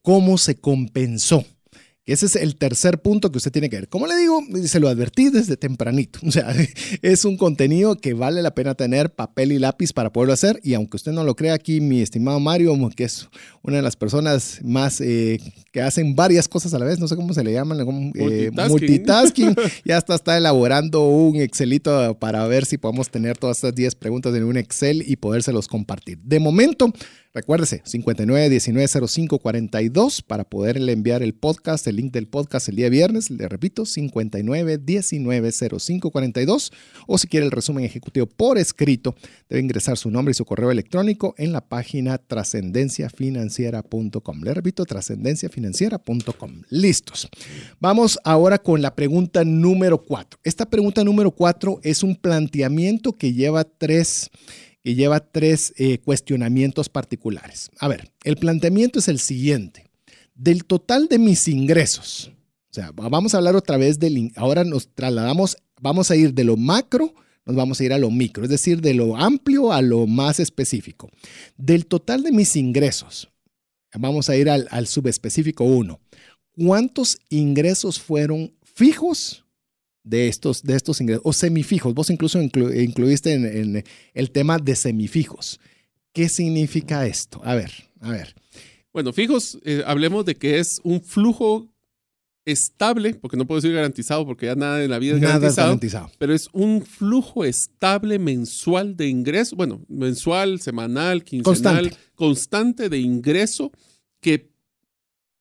¿cómo 0.01 0.37
se 0.37 0.55
compensó? 0.55 1.45
Ese 2.07 2.25
es 2.25 2.35
el 2.35 2.55
tercer 2.55 2.99
punto 2.99 3.31
que 3.31 3.37
usted 3.37 3.51
tiene 3.51 3.69
que 3.69 3.75
ver. 3.75 3.87
Como 3.87 4.07
le 4.07 4.17
digo, 4.17 4.41
se 4.65 4.79
lo 4.79 4.89
advertí 4.89 5.29
desde 5.29 5.55
tempranito. 5.55 6.19
O 6.31 6.31
sea, 6.31 6.53
es 7.01 7.25
un 7.25 7.35
contenido 7.35 7.97
que 7.97 8.13
vale 8.13 8.41
la 8.41 8.55
pena 8.55 8.73
tener 8.73 9.13
papel 9.13 9.51
y 9.51 9.59
lápiz 9.59 9.91
para 9.91 10.13
poderlo 10.13 10.33
hacer. 10.33 10.61
Y 10.63 10.75
aunque 10.75 10.95
usted 10.95 11.11
no 11.11 11.25
lo 11.25 11.35
crea 11.35 11.53
aquí, 11.53 11.81
mi 11.81 12.01
estimado 12.01 12.39
Mario, 12.39 12.77
que 12.95 13.03
es 13.03 13.27
una 13.63 13.77
de 13.77 13.81
las 13.81 13.97
personas 13.97 14.59
más 14.63 15.01
eh, 15.01 15.39
que 15.73 15.81
hacen 15.81 16.15
varias 16.15 16.47
cosas 16.47 16.73
a 16.73 16.79
la 16.79 16.85
vez, 16.85 16.99
no 16.99 17.07
sé 17.09 17.17
cómo 17.17 17.33
se 17.33 17.43
le 17.43 17.51
llaman, 17.51 17.79
eh, 18.15 18.49
multitasking. 18.69 19.55
ya 19.85 19.97
está, 19.97 20.15
está 20.15 20.37
elaborando 20.37 21.05
un 21.05 21.35
Excelito 21.35 22.17
para 22.17 22.47
ver 22.47 22.65
si 22.65 22.77
podemos 22.77 23.09
tener 23.09 23.37
todas 23.37 23.57
estas 23.57 23.75
10 23.75 23.95
preguntas 23.95 24.33
en 24.33 24.45
un 24.45 24.55
Excel 24.55 25.03
y 25.05 25.17
podérselos 25.17 25.67
compartir. 25.67 26.17
De 26.23 26.39
momento, 26.39 26.93
Recuérdese, 27.33 27.81
59190542 27.83 30.21
para 30.21 30.43
poderle 30.43 30.91
enviar 30.91 31.23
el 31.23 31.33
podcast, 31.33 31.87
el 31.87 31.95
link 31.95 32.11
del 32.11 32.27
podcast 32.27 32.67
el 32.67 32.75
día 32.75 32.89
viernes. 32.89 33.29
Le 33.29 33.47
repito, 33.47 33.83
59190542. 33.83 36.73
O 37.07 37.17
si 37.17 37.27
quiere 37.27 37.45
el 37.45 37.53
resumen 37.53 37.85
ejecutivo 37.85 38.25
por 38.25 38.57
escrito, 38.57 39.15
debe 39.47 39.61
ingresar 39.61 39.97
su 39.97 40.11
nombre 40.11 40.31
y 40.31 40.35
su 40.35 40.43
correo 40.43 40.71
electrónico 40.71 41.33
en 41.37 41.53
la 41.53 41.61
página 41.61 42.17
trascendenciafinanciera.com. 42.17 44.43
Le 44.43 44.53
repito, 44.53 44.85
trascendenciafinanciera.com. 44.85 46.63
Listos. 46.69 47.29
Vamos 47.79 48.19
ahora 48.25 48.57
con 48.57 48.81
la 48.81 48.93
pregunta 48.93 49.45
número 49.45 50.03
4. 50.03 50.41
Esta 50.43 50.69
pregunta 50.69 51.05
número 51.05 51.31
4 51.31 51.79
es 51.81 52.03
un 52.03 52.17
planteamiento 52.17 53.13
que 53.13 53.31
lleva 53.31 53.63
tres 53.63 54.29
y 54.83 54.95
lleva 54.95 55.19
tres 55.19 55.73
eh, 55.77 55.99
cuestionamientos 55.99 56.89
particulares. 56.89 57.69
A 57.79 57.87
ver, 57.87 58.11
el 58.23 58.37
planteamiento 58.37 58.99
es 58.99 59.07
el 59.07 59.19
siguiente. 59.19 59.85
Del 60.35 60.65
total 60.65 61.07
de 61.07 61.19
mis 61.19 61.47
ingresos, 61.47 62.31
o 62.71 62.73
sea, 62.73 62.91
vamos 62.93 63.33
a 63.33 63.37
hablar 63.37 63.55
otra 63.55 63.77
vez 63.77 63.99
del, 63.99 64.31
ahora 64.35 64.63
nos 64.63 64.87
trasladamos, 64.95 65.57
vamos 65.79 66.09
a 66.09 66.15
ir 66.15 66.33
de 66.33 66.43
lo 66.43 66.57
macro, 66.57 67.13
nos 67.45 67.55
vamos 67.55 67.79
a 67.79 67.83
ir 67.83 67.93
a 67.93 67.97
lo 67.97 68.09
micro, 68.09 68.43
es 68.43 68.49
decir, 68.49 68.81
de 68.81 68.93
lo 68.93 69.17
amplio 69.17 69.71
a 69.71 69.81
lo 69.81 70.07
más 70.07 70.39
específico. 70.39 71.09
Del 71.57 71.85
total 71.85 72.23
de 72.23 72.31
mis 72.31 72.55
ingresos, 72.55 73.29
vamos 73.93 74.29
a 74.29 74.35
ir 74.35 74.49
al, 74.49 74.67
al 74.71 74.87
subespecífico 74.87 75.63
1. 75.63 75.99
¿Cuántos 76.55 77.17
ingresos 77.29 77.99
fueron 77.99 78.53
fijos 78.63 79.40
de 80.03 80.27
estos, 80.27 80.63
de 80.63 80.75
estos 80.75 80.99
ingresos, 81.01 81.23
o 81.25 81.33
semifijos. 81.33 81.93
Vos 81.93 82.09
incluso 82.09 82.41
incluiste 82.41 83.33
en, 83.33 83.83
el 84.13 84.31
tema 84.31 84.57
de 84.57 84.75
semifijos. 84.75 85.59
¿Qué 86.13 86.29
significa 86.29 87.05
esto? 87.05 87.41
A 87.43 87.55
ver, 87.55 87.71
a 87.99 88.11
ver. 88.11 88.35
Bueno, 88.93 89.13
fijos, 89.13 89.57
eh, 89.63 89.83
hablemos 89.85 90.25
de 90.25 90.35
que 90.35 90.59
es 90.59 90.81
un 90.83 91.01
flujo 91.01 91.71
estable, 92.45 93.13
porque 93.13 93.37
no 93.37 93.45
puedo 93.45 93.61
decir 93.61 93.73
garantizado, 93.73 94.25
porque 94.25 94.47
ya 94.47 94.55
nada 94.55 94.83
en 94.83 94.89
la 94.89 94.99
vida 94.99 95.15
es, 95.15 95.21
garantizado, 95.21 96.11
pero 96.17 96.33
es 96.33 96.49
un 96.51 96.83
flujo 96.83 97.45
estable 97.45 98.19
mensual 98.19 98.97
de 98.97 99.07
ingreso, 99.07 99.55
bueno, 99.55 99.81
mensual, 99.87 100.59
semanal, 100.59 101.23
quincenal, 101.23 101.95
constante 102.15 102.89
de 102.89 102.99
ingreso 102.99 103.71
que 104.19 104.50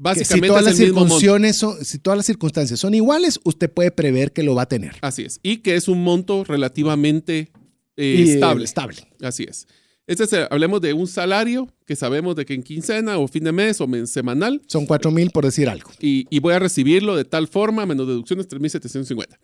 Básicamente 0.03 0.47
si 0.47 0.49
todas, 0.49 0.65
las 0.65 0.77
circunstancias 0.77 1.57
son, 1.57 1.85
si 1.85 1.99
todas 1.99 2.17
las 2.17 2.25
circunstancias 2.25 2.81
son 2.81 2.95
iguales, 2.95 3.39
usted 3.45 3.71
puede 3.71 3.91
prever 3.91 4.33
que 4.33 4.43
lo 4.43 4.55
va 4.55 4.63
a 4.63 4.67
tener. 4.67 4.97
Así 5.03 5.25
es. 5.25 5.41
Y 5.43 5.59
que 5.59 5.77
es 5.77 5.89
un 5.89 6.03
monto 6.03 6.43
relativamente 6.43 7.51
eh, 7.99 8.25
estable. 8.27 8.65
estable. 8.65 8.97
Así 9.21 9.45
es. 9.45 9.67
Este 10.07 10.25
es, 10.25 10.33
hablemos 10.51 10.81
de 10.81 10.95
un 10.95 11.07
salario 11.07 11.69
que 11.85 11.97
sabemos 11.97 12.35
de 12.35 12.47
que 12.47 12.55
en 12.55 12.63
quincena 12.63 13.19
o 13.19 13.29
fin 13.29 13.45
de 13.45 13.53
mes 13.53 13.79
o 13.83 13.89
semanal. 14.07 14.63
Son 14.69 14.87
4 14.87 15.11
mil 15.11 15.31
por 15.33 15.45
decir 15.45 15.69
algo. 15.69 15.91
Y, 16.01 16.27
y, 16.31 16.39
voy 16.39 16.55
a 16.55 16.59
recibirlo 16.59 17.15
de 17.15 17.27
tal 17.27 17.47
forma, 17.47 17.85
menos 17.85 18.09
deducciones 18.09 18.49
3.750. 18.49 19.39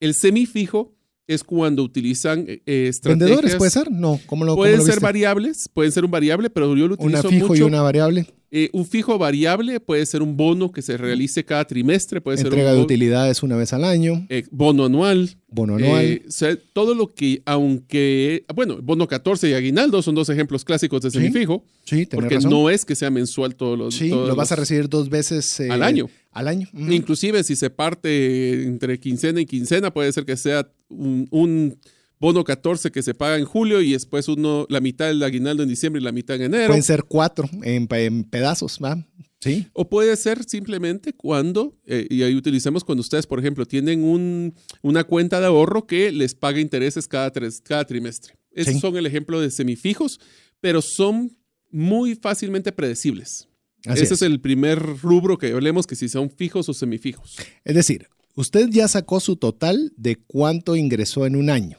El 0.00 0.14
semifijo 0.14 0.94
es 1.26 1.42
cuando 1.42 1.82
utilizan 1.82 2.44
eh, 2.46 2.60
estrategias. 2.88 3.30
¿Vendedores 3.30 3.56
puede 3.56 3.70
ser? 3.70 3.90
No, 3.90 4.20
¿cómo 4.26 4.44
lo 4.44 4.54
Pueden 4.54 4.82
ser 4.82 5.00
variables, 5.00 5.70
pueden 5.72 5.92
ser 5.92 6.04
un 6.04 6.10
variable, 6.10 6.50
pero 6.50 6.76
yo 6.76 6.88
lo 6.88 6.94
utilizo 6.94 7.20
Una 7.20 7.30
fijo 7.30 7.56
y 7.56 7.62
una 7.62 7.80
variable. 7.80 8.26
Eh, 8.56 8.70
un 8.72 8.86
fijo 8.86 9.18
variable 9.18 9.80
puede 9.80 10.06
ser 10.06 10.22
un 10.22 10.36
bono 10.36 10.70
que 10.70 10.80
se 10.80 10.96
realice 10.96 11.44
cada 11.44 11.64
trimestre, 11.64 12.20
puede 12.20 12.40
Entrega 12.40 12.68
ser 12.68 12.76
de 12.76 12.82
utilidades 12.82 13.42
una 13.42 13.56
vez 13.56 13.72
al 13.72 13.82
año. 13.82 14.24
Eh, 14.28 14.44
bono 14.52 14.84
anual. 14.84 15.36
Bono 15.48 15.74
anual. 15.74 16.04
Eh, 16.04 16.56
todo 16.72 16.94
lo 16.94 17.12
que, 17.12 17.42
aunque, 17.46 18.44
bueno, 18.54 18.78
bono 18.80 19.08
14 19.08 19.50
y 19.50 19.54
aguinaldo 19.54 20.02
son 20.02 20.14
dos 20.14 20.28
ejemplos 20.28 20.64
clásicos 20.64 21.02
de 21.02 21.10
semifijo. 21.10 21.64
Sí, 21.84 22.06
Porque 22.06 22.38
no 22.38 22.70
es 22.70 22.84
que 22.84 22.94
sea 22.94 23.10
mensual 23.10 23.56
todos 23.56 23.76
los 23.76 23.96
Sí, 23.96 24.10
lo 24.10 24.36
vas 24.36 24.52
a 24.52 24.54
recibir 24.54 24.88
dos 24.88 25.08
veces 25.08 25.58
al 25.58 25.82
año. 25.82 26.08
Al 26.30 26.46
año. 26.46 26.68
Inclusive 26.72 27.42
si 27.42 27.56
se 27.56 27.70
parte 27.70 28.62
entre 28.62 29.00
quincena 29.00 29.40
y 29.40 29.46
quincena, 29.46 29.92
puede 29.92 30.12
ser 30.12 30.24
que 30.24 30.36
sea 30.36 30.70
un 30.88 31.76
bono 32.24 32.42
14 32.42 32.90
que 32.90 33.02
se 33.02 33.12
paga 33.12 33.36
en 33.36 33.44
julio 33.44 33.82
y 33.82 33.92
después 33.92 34.28
uno, 34.28 34.66
la 34.70 34.80
mitad 34.80 35.08
del 35.08 35.22
aguinaldo 35.22 35.62
en 35.62 35.68
diciembre 35.68 36.00
y 36.00 36.04
la 36.04 36.10
mitad 36.10 36.36
en 36.36 36.42
enero. 36.42 36.68
Pueden 36.68 36.82
ser 36.82 37.04
cuatro 37.04 37.48
en, 37.62 37.86
pedazos, 38.24 38.78
¿va? 38.82 38.96
Sí. 39.40 39.66
O 39.74 39.90
puede 39.90 40.16
ser 40.16 40.42
simplemente 40.44 41.12
cuando, 41.12 41.76
eh, 41.84 42.06
y 42.08 42.22
ahí 42.22 42.34
utilicemos 42.34 42.82
cuando 42.82 43.02
ustedes, 43.02 43.26
por 43.26 43.38
ejemplo, 43.38 43.66
tienen 43.66 44.02
un, 44.02 44.54
una 44.80 45.04
cuenta 45.04 45.38
de 45.38 45.46
ahorro 45.46 45.86
que 45.86 46.10
les 46.12 46.34
paga 46.34 46.60
intereses 46.60 47.06
cada, 47.06 47.30
tres, 47.30 47.60
cada 47.60 47.84
trimestre. 47.84 48.38
Esos 48.52 48.80
son 48.80 48.96
el 48.96 49.04
ejemplo 49.04 49.38
de 49.38 49.50
semifijos, 49.50 50.18
pero 50.60 50.80
son 50.80 51.36
muy 51.70 52.14
fácilmente 52.14 52.72
predecibles. 52.72 53.48
Ese 53.82 54.14
es. 54.14 54.22
el 54.22 54.40
primer 54.40 54.78
rubro 55.02 55.36
que 55.36 55.52
hablemos 55.52 55.86
que 55.86 55.94
si 55.94 56.08
son 56.08 56.30
fijos 56.30 56.70
o 56.70 56.72
semifijos. 56.72 57.36
Es 57.64 57.74
decir, 57.74 58.08
Usted 58.34 58.68
ya 58.70 58.88
sacó 58.88 59.20
su 59.20 59.36
total 59.36 59.92
de 59.96 60.16
cuánto 60.16 60.76
ingresó 60.76 61.26
en 61.26 61.36
un 61.36 61.50
año. 61.50 61.78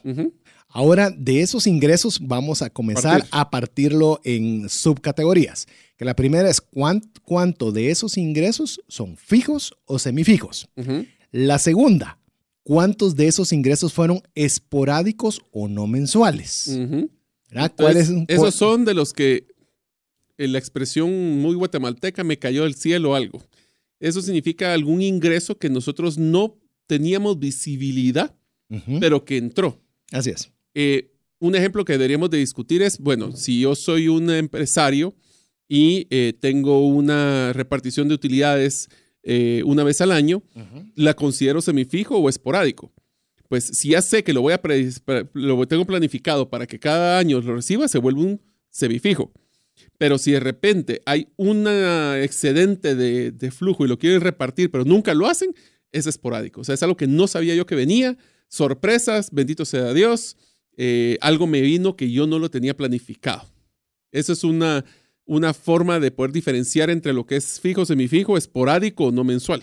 Ahora, 0.68 1.10
de 1.10 1.40
esos 1.40 1.66
ingresos 1.66 2.18
vamos 2.20 2.62
a 2.62 2.70
comenzar 2.70 3.26
a 3.30 3.50
partirlo 3.50 4.20
en 4.24 4.68
subcategorías. 4.68 5.66
Que 5.96 6.04
la 6.04 6.14
primera 6.14 6.50
es 6.50 6.60
cuánto, 6.60 7.72
de 7.72 7.90
esos 7.90 8.16
ingresos 8.16 8.80
son 8.88 9.16
fijos 9.16 9.74
o 9.84 9.98
semifijos. 9.98 10.68
La 11.30 11.58
segunda, 11.58 12.18
cuántos 12.62 13.16
de 13.16 13.28
esos 13.28 13.52
ingresos 13.52 13.92
fueron 13.92 14.22
esporádicos 14.34 15.40
o 15.52 15.68
no 15.68 15.86
mensuales. 15.86 16.78
esos 18.28 18.54
son 18.54 18.84
de 18.84 18.94
los 18.94 19.12
que 19.12 19.46
en 20.36 20.52
la 20.52 20.58
expresión 20.58 21.40
muy 21.40 21.54
guatemalteca 21.54 22.24
me 22.24 22.38
cayó 22.38 22.64
del 22.64 22.74
cielo 22.74 23.14
algo. 23.14 23.42
Eso 24.00 24.20
significa 24.22 24.72
algún 24.72 25.02
ingreso 25.02 25.58
que 25.58 25.70
nosotros 25.70 26.18
no 26.18 26.58
teníamos 26.86 27.38
visibilidad, 27.38 28.34
pero 29.00 29.24
que 29.24 29.36
entró. 29.36 29.80
Así 30.12 30.30
es. 30.30 30.50
Eh, 30.74 31.12
un 31.38 31.54
ejemplo 31.54 31.84
que 31.84 31.92
deberíamos 31.92 32.30
de 32.30 32.38
discutir 32.38 32.82
es, 32.82 32.98
bueno, 32.98 33.32
si 33.32 33.60
yo 33.60 33.74
soy 33.74 34.08
un 34.08 34.30
empresario 34.30 35.14
y 35.68 36.06
eh, 36.10 36.32
tengo 36.38 36.86
una 36.86 37.52
repartición 37.52 38.08
de 38.08 38.14
utilidades 38.14 38.88
eh, 39.22 39.62
una 39.64 39.84
vez 39.84 40.00
al 40.00 40.12
año, 40.12 40.42
¿la 40.94 41.14
considero 41.14 41.60
semifijo 41.60 42.16
o 42.16 42.28
esporádico? 42.28 42.92
Pues 43.48 43.64
si 43.64 43.90
ya 43.90 44.02
sé 44.02 44.24
que 44.24 44.32
lo 44.32 44.42
voy 44.42 44.52
a 44.54 44.60
lo 45.32 45.66
tengo 45.66 45.84
planificado 45.84 46.48
para 46.48 46.66
que 46.66 46.78
cada 46.78 47.18
año 47.18 47.40
lo 47.40 47.54
reciba, 47.54 47.88
se 47.88 47.98
vuelve 47.98 48.20
un 48.20 48.40
semifijo. 48.70 49.32
Pero 49.98 50.18
si 50.18 50.32
de 50.32 50.40
repente 50.40 51.00
hay 51.06 51.28
un 51.36 51.66
excedente 51.66 52.94
de, 52.94 53.50
flujo 53.50 53.84
y 53.84 53.88
lo 53.88 53.98
quieren 53.98 54.20
repartir, 54.20 54.70
pero 54.70 54.84
nunca 54.84 55.14
lo 55.14 55.26
hacen, 55.26 55.54
es 55.92 56.06
esporádico. 56.06 56.60
O 56.60 56.64
sea, 56.64 56.74
es 56.74 56.82
algo 56.82 56.96
que 56.96 57.06
no 57.06 57.26
sabía 57.26 57.54
yo 57.54 57.66
que 57.66 57.74
venía. 57.74 58.16
Sorpresas, 58.48 59.30
bendito 59.32 59.64
sea 59.64 59.94
Dios. 59.94 60.36
Eh, 60.76 61.16
algo 61.20 61.46
me 61.46 61.62
vino 61.62 61.96
que 61.96 62.10
yo 62.10 62.26
no 62.26 62.38
lo 62.38 62.50
tenía 62.50 62.76
planificado. 62.76 63.48
Eso 64.12 64.32
es 64.32 64.44
una, 64.44 64.84
una 65.24 65.54
forma 65.54 65.98
de 65.98 66.10
poder 66.10 66.32
diferenciar 66.32 66.90
entre 66.90 67.14
lo 67.14 67.26
que 67.26 67.36
es 67.36 67.60
fijo, 67.60 67.86
semifijo, 67.86 68.36
esporádico 68.36 69.06
o 69.06 69.12
no 69.12 69.24
mensual. 69.24 69.62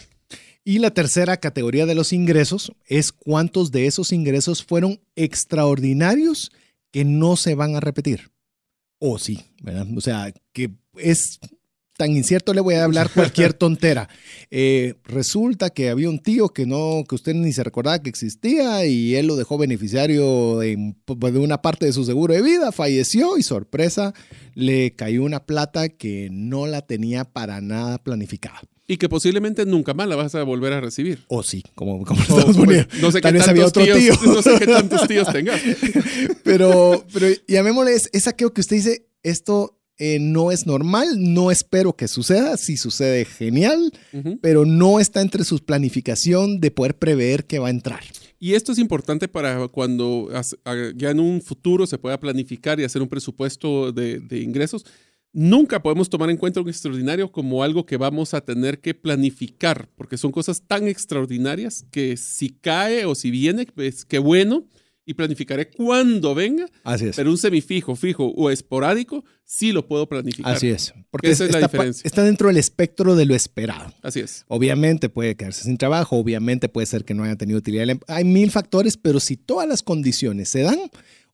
Y 0.65 0.79
la 0.79 0.91
tercera 0.91 1.37
categoría 1.37 1.85
de 1.85 1.93
los 1.93 2.13
ingresos 2.13 2.71
es 2.87 3.11
cuántos 3.11 3.71
de 3.71 3.85
esos 3.85 4.11
ingresos 4.11 4.63
fueron 4.63 5.01
extraordinarios 5.15 6.51
que 6.91 7.03
no 7.03 7.35
se 7.35 7.53
van 7.53 7.75
a 7.75 7.79
repetir 7.79 8.32
o 9.05 9.19
sí, 9.19 9.37
¿verdad? 9.61 9.85
O 9.97 9.99
sea, 9.99 10.33
que 10.53 10.71
es 10.95 11.37
tan 11.97 12.11
incierto 12.11 12.53
le 12.53 12.61
voy 12.61 12.75
a 12.75 12.85
hablar 12.85 13.11
cualquier 13.13 13.53
tontera. 13.53 14.07
Eh, 14.49 14.95
resulta 15.03 15.71
que 15.71 15.89
había 15.89 16.09
un 16.09 16.19
tío 16.19 16.49
que 16.49 16.65
no, 16.65 17.03
que 17.07 17.15
usted 17.15 17.33
ni 17.33 17.51
se 17.51 17.65
recordaba 17.65 17.99
que 17.99 18.09
existía 18.09 18.85
y 18.85 19.15
él 19.15 19.27
lo 19.27 19.35
dejó 19.35 19.57
beneficiario 19.57 20.59
de, 20.59 20.95
de 21.05 21.39
una 21.39 21.61
parte 21.61 21.85
de 21.85 21.91
su 21.91 22.05
seguro 22.05 22.33
de 22.33 22.41
vida, 22.41 22.71
falleció 22.71 23.37
y 23.37 23.43
sorpresa, 23.43 24.13
le 24.55 24.95
cayó 24.95 25.23
una 25.23 25.45
plata 25.45 25.89
que 25.89 26.29
no 26.31 26.65
la 26.65 26.83
tenía 26.83 27.25
para 27.25 27.59
nada 27.59 27.97
planificada. 27.97 28.61
Y 28.85 28.97
que 28.97 29.07
posiblemente 29.07 29.65
nunca 29.65 29.93
más 29.93 30.07
la 30.09 30.15
vas 30.15 30.35
a 30.35 30.43
volver 30.43 30.73
a 30.73 30.81
recibir. 30.81 31.23
O 31.27 31.41
sí, 31.41 31.63
como, 31.73 32.03
como 32.03 32.21
Estados 32.21 32.57
Unidos. 32.57 32.87
no 33.01 33.11
sé 33.11 33.21
qué 33.21 33.31
tantos 33.31 33.73
tíos, 33.73 34.21
No 34.23 34.41
sé 34.41 34.59
qué 34.59 34.65
tantos 34.65 35.07
tíos 35.07 35.31
tengas. 35.31 35.61
pero, 36.43 37.05
pero 37.13 37.27
llamémosle, 37.47 37.95
es, 38.11 38.27
aquello 38.27 38.53
que 38.53 38.61
usted 38.61 38.75
dice, 38.75 39.07
esto 39.23 39.79
eh, 39.97 40.19
no 40.19 40.51
es 40.51 40.65
normal, 40.65 41.07
no 41.17 41.49
espero 41.49 41.95
que 41.95 42.09
suceda, 42.09 42.57
si 42.57 42.75
sucede 42.75 43.23
genial, 43.23 43.93
pero 44.41 44.65
no 44.65 44.99
está 44.99 45.21
entre 45.21 45.45
su 45.45 45.59
planificación 45.59 46.59
de 46.59 46.71
poder 46.71 46.97
prever 46.97 47.45
que 47.45 47.59
va 47.59 47.67
a 47.67 47.71
entrar. 47.71 48.01
Y 48.43 48.55
esto 48.55 48.73
es 48.73 48.79
importante 48.79 49.29
para 49.29 49.69
cuando 49.69 50.29
ya 50.97 51.11
en 51.11 51.21
un 51.21 51.41
futuro 51.41 51.87
se 51.87 51.97
pueda 51.97 52.19
planificar 52.19 52.77
y 52.77 52.83
hacer 52.83 53.01
un 53.01 53.07
presupuesto 53.07 53.93
de, 53.93 54.19
de 54.19 54.39
ingresos. 54.41 54.85
Nunca 55.35 55.81
podemos 55.81 56.09
tomar 56.09 56.29
en 56.29 56.37
cuenta 56.37 56.61
un 56.61 56.69
extraordinario 56.69 57.31
como 57.31 57.63
algo 57.63 57.87
que 57.87 57.97
vamos 57.97 58.35
a 58.35 58.41
tener 58.41 58.79
que 58.79 58.93
planificar, 58.93 59.89
porque 59.95 60.15
son 60.15 60.31
cosas 60.31 60.61
tan 60.67 60.87
extraordinarias 60.87 61.85
que 61.89 62.17
si 62.17 62.49
cae 62.49 63.05
o 63.05 63.15
si 63.15 63.31
viene, 63.31 63.65
pues 63.65 64.05
qué 64.05 64.19
bueno, 64.19 64.67
y 65.05 65.15
planificaré 65.15 65.69
cuando 65.69 66.35
venga. 66.35 66.67
Así 66.83 67.07
es. 67.07 67.15
Pero 67.15 67.31
un 67.31 67.37
semifijo, 67.37 67.95
fijo 67.95 68.27
o 68.27 68.49
esporádico, 68.49 69.25
sí 69.43 69.71
lo 69.71 69.87
puedo 69.87 70.07
planificar. 70.07 70.55
Así 70.55 70.69
es. 70.69 70.93
Porque 71.09 71.31
esa 71.31 71.45
es 71.45 71.51
la 71.51 71.61
diferencia. 71.61 72.07
Está 72.07 72.23
dentro 72.23 72.47
del 72.47 72.57
espectro 72.57 73.15
de 73.15 73.25
lo 73.25 73.35
esperado. 73.35 73.91
Así 74.01 74.19
es. 74.19 74.45
Obviamente 74.47 75.09
puede 75.09 75.35
quedarse 75.35 75.63
sin 75.63 75.77
trabajo, 75.77 76.17
obviamente 76.17 76.69
puede 76.69 76.87
ser 76.87 77.05
que 77.05 77.13
no 77.13 77.23
haya 77.23 77.35
tenido 77.35 77.57
utilidad. 77.57 77.87
Hay 78.07 78.23
mil 78.23 78.51
factores, 78.51 78.97
pero 78.97 79.19
si 79.19 79.35
todas 79.35 79.67
las 79.67 79.83
condiciones 79.83 80.49
se 80.49 80.61
dan, 80.61 80.79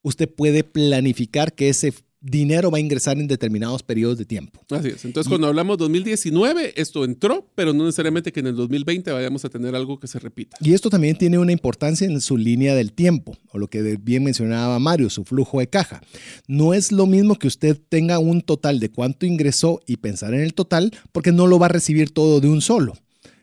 usted 0.02 0.30
puede 0.30 0.64
planificar 0.64 1.54
que 1.54 1.70
ese 1.70 1.94
dinero 2.22 2.70
va 2.70 2.78
a 2.78 2.82
ingresar 2.82 3.18
en 3.18 3.28
determinados 3.28 3.84
periodos 3.84 4.18
de 4.18 4.26
tiempo. 4.26 4.62
Así 4.70 4.90
es. 4.90 5.06
Entonces, 5.06 5.30
cuando 5.30 5.48
hablamos 5.48 5.78
2019, 5.78 6.74
esto 6.76 7.06
entró, 7.06 7.48
pero 7.56 7.74
no 7.74 7.86
necesariamente 7.86 8.32
que 8.32 8.42
en 8.42 8.48
el 8.48 8.56
2020 8.56 9.12
vayamos 9.12 9.46
a 9.46 9.50
tener 9.50 9.76
algo 9.76 10.00
que 10.00 10.08
se 10.08 10.20
repita. 10.20 10.58
Y 10.62 10.74
esto 10.74 10.90
también 10.90 11.18
tiene 11.18 11.38
una 11.38 11.52
importancia 11.52 12.06
en 12.06 12.20
su 12.22 12.38
línea 12.38 12.76
del 12.76 12.92
tiempo, 12.94 13.38
o 13.52 13.58
lo 13.58 13.70
que 13.70 13.98
bien 13.98 14.24
mencionaba 14.24 14.80
Mario, 14.80 15.10
su 15.10 15.24
flujo 15.24 15.60
de 15.60 15.68
caja. 15.68 16.02
No 16.48 16.74
es 16.74 16.92
lo 16.92 17.06
mismo 17.06 17.36
que 17.36 17.48
usted 17.48 17.80
tenga 17.90 18.20
un 18.20 18.42
total 18.42 18.80
de 18.80 18.90
cuánto 18.90 19.26
ingresó 19.26 19.82
y 19.88 19.98
pensar 19.98 20.34
en 20.34 20.42
el 20.42 20.54
total, 20.54 20.92
porque 21.12 21.32
no 21.32 21.48
lo 21.48 21.60
va 21.60 21.68
a 21.68 21.70
recibir 21.70 22.12
todo 22.12 22.42
de 22.42 22.50
un 22.50 22.62
solo. 22.62 22.96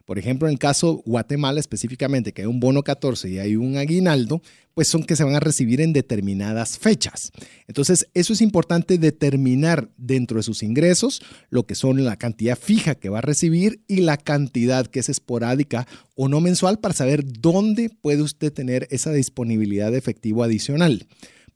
Por 0.07 0.21
ejemplo, 0.21 0.47
en 0.47 0.53
el 0.53 0.59
caso 0.59 1.03
Guatemala 1.05 1.59
específicamente, 1.59 2.33
que 2.33 2.43
hay 2.43 2.47
un 2.47 2.61
bono 2.61 2.85
14 2.85 3.29
y 3.29 3.39
hay 3.41 3.57
un 3.57 3.77
aguinaldo, 3.77 4.41
pues 4.73 4.89
son 4.89 5.03
que 5.03 5.17
se 5.17 5.25
van 5.25 5.35
a 5.35 5.41
recibir 5.41 5.81
en 5.81 5.93
determinadas 5.93 6.79
fechas. 6.79 7.33
Entonces, 7.67 8.07
eso 8.15 8.33
es 8.33 8.41
importante 8.41 8.99
determinar 8.99 9.91
dentro 9.97 10.37
de 10.37 10.45
sus 10.45 10.63
ingresos 10.63 11.23
lo 11.51 11.67
que 11.67 11.75
son 11.75 12.05
la 12.05 12.17
cantidad 12.17 12.57
fija 12.57 12.95
que 12.95 13.09
va 13.09 13.19
a 13.19 13.23
recibir 13.23 13.81
y 13.89 14.03
la 14.03 14.17
cantidad 14.17 14.87
que 14.87 15.01
es 15.01 15.09
esporádica 15.09 15.89
o 16.15 16.29
no 16.29 16.41
mensual 16.41 16.79
para 16.79 16.95
saber 16.95 17.25
dónde 17.25 17.91
puede 17.91 18.23
usted 18.23 18.53
tener 18.53 18.87
esa 18.91 19.11
disponibilidad 19.13 19.91
de 19.91 19.99
efectivo 19.99 20.45
adicional 20.45 21.07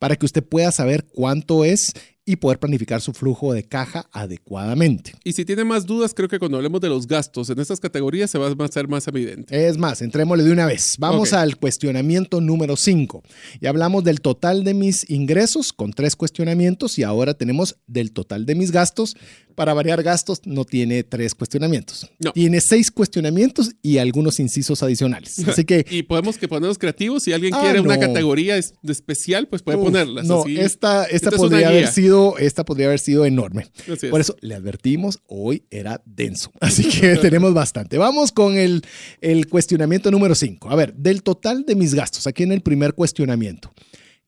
para 0.01 0.15
que 0.15 0.25
usted 0.25 0.43
pueda 0.43 0.71
saber 0.71 1.05
cuánto 1.05 1.63
es 1.63 1.93
y 2.25 2.35
poder 2.35 2.59
planificar 2.59 3.01
su 3.01 3.13
flujo 3.13 3.53
de 3.53 3.63
caja 3.63 4.07
adecuadamente. 4.11 5.13
Y 5.23 5.33
si 5.33 5.43
tiene 5.43 5.63
más 5.63 5.85
dudas, 5.85 6.13
creo 6.13 6.29
que 6.29 6.39
cuando 6.39 6.57
hablemos 6.57 6.79
de 6.79 6.89
los 6.89 7.07
gastos 7.07 7.49
en 7.49 7.59
estas 7.59 7.79
categorías 7.79 8.29
se 8.29 8.37
va 8.37 8.47
a 8.47 8.65
hacer 8.65 8.87
más 8.87 9.07
evidente. 9.07 9.67
Es 9.67 9.77
más, 9.77 10.01
entrémosle 10.01 10.43
de 10.43 10.51
una 10.51 10.65
vez. 10.65 10.95
Vamos 10.99 11.33
al 11.33 11.57
cuestionamiento 11.57 12.39
número 12.39 12.75
5. 12.75 13.23
Ya 13.59 13.69
hablamos 13.69 14.03
del 14.03 14.21
total 14.21 14.63
de 14.63 14.73
mis 14.73 15.09
ingresos 15.09 15.73
con 15.73 15.93
tres 15.93 16.15
cuestionamientos 16.15 16.99
y 16.99 17.03
ahora 17.03 17.33
tenemos 17.33 17.77
del 17.87 18.11
total 18.11 18.45
de 18.45 18.55
mis 18.55 18.71
gastos 18.71 19.15
para 19.55 19.73
variar 19.73 20.01
gastos, 20.03 20.41
no 20.45 20.65
tiene 20.65 21.03
tres 21.03 21.35
cuestionamientos. 21.35 22.09
Tiene 22.33 22.61
seis 22.61 22.89
cuestionamientos 22.89 23.71
y 23.81 23.97
algunos 23.97 24.39
incisos 24.39 24.81
adicionales. 24.83 25.37
Así 25.47 25.65
que. 25.65 25.85
y 25.89 26.03
podemos 26.03 26.37
que 26.37 26.47
ponernos 26.47 26.77
creativos. 26.77 27.23
Si 27.23 27.33
alguien 27.33 27.53
ah, 27.53 27.61
quiere 27.61 27.79
una 27.79 27.99
categoría 27.99 28.57
especial, 28.57 29.47
pues 29.47 29.61
puede 29.61 29.77
ponerlas. 29.77 30.25
No, 30.25 30.45
esta, 30.47 31.05
esta, 31.05 31.31
podría 31.31 31.69
haber 31.69 31.87
sido, 31.87 32.10
esta 32.39 32.65
podría 32.65 32.87
haber 32.87 32.99
sido 32.99 33.25
enorme. 33.25 33.67
Por 34.09 34.21
eso 34.21 34.35
le 34.41 34.55
advertimos, 34.55 35.19
hoy 35.27 35.63
era 35.69 36.01
denso. 36.05 36.51
Así 36.59 36.83
que 36.83 37.15
tenemos 37.21 37.53
bastante. 37.53 37.97
Vamos 37.97 38.31
con 38.31 38.57
el, 38.57 38.81
el 39.21 39.47
cuestionamiento 39.47 40.11
número 40.11 40.35
cinco. 40.35 40.69
A 40.69 40.75
ver, 40.75 40.93
del 40.93 41.23
total 41.23 41.65
de 41.65 41.75
mis 41.75 41.93
gastos, 41.93 42.27
aquí 42.27 42.43
en 42.43 42.51
el 42.51 42.61
primer 42.61 42.93
cuestionamiento. 42.93 43.73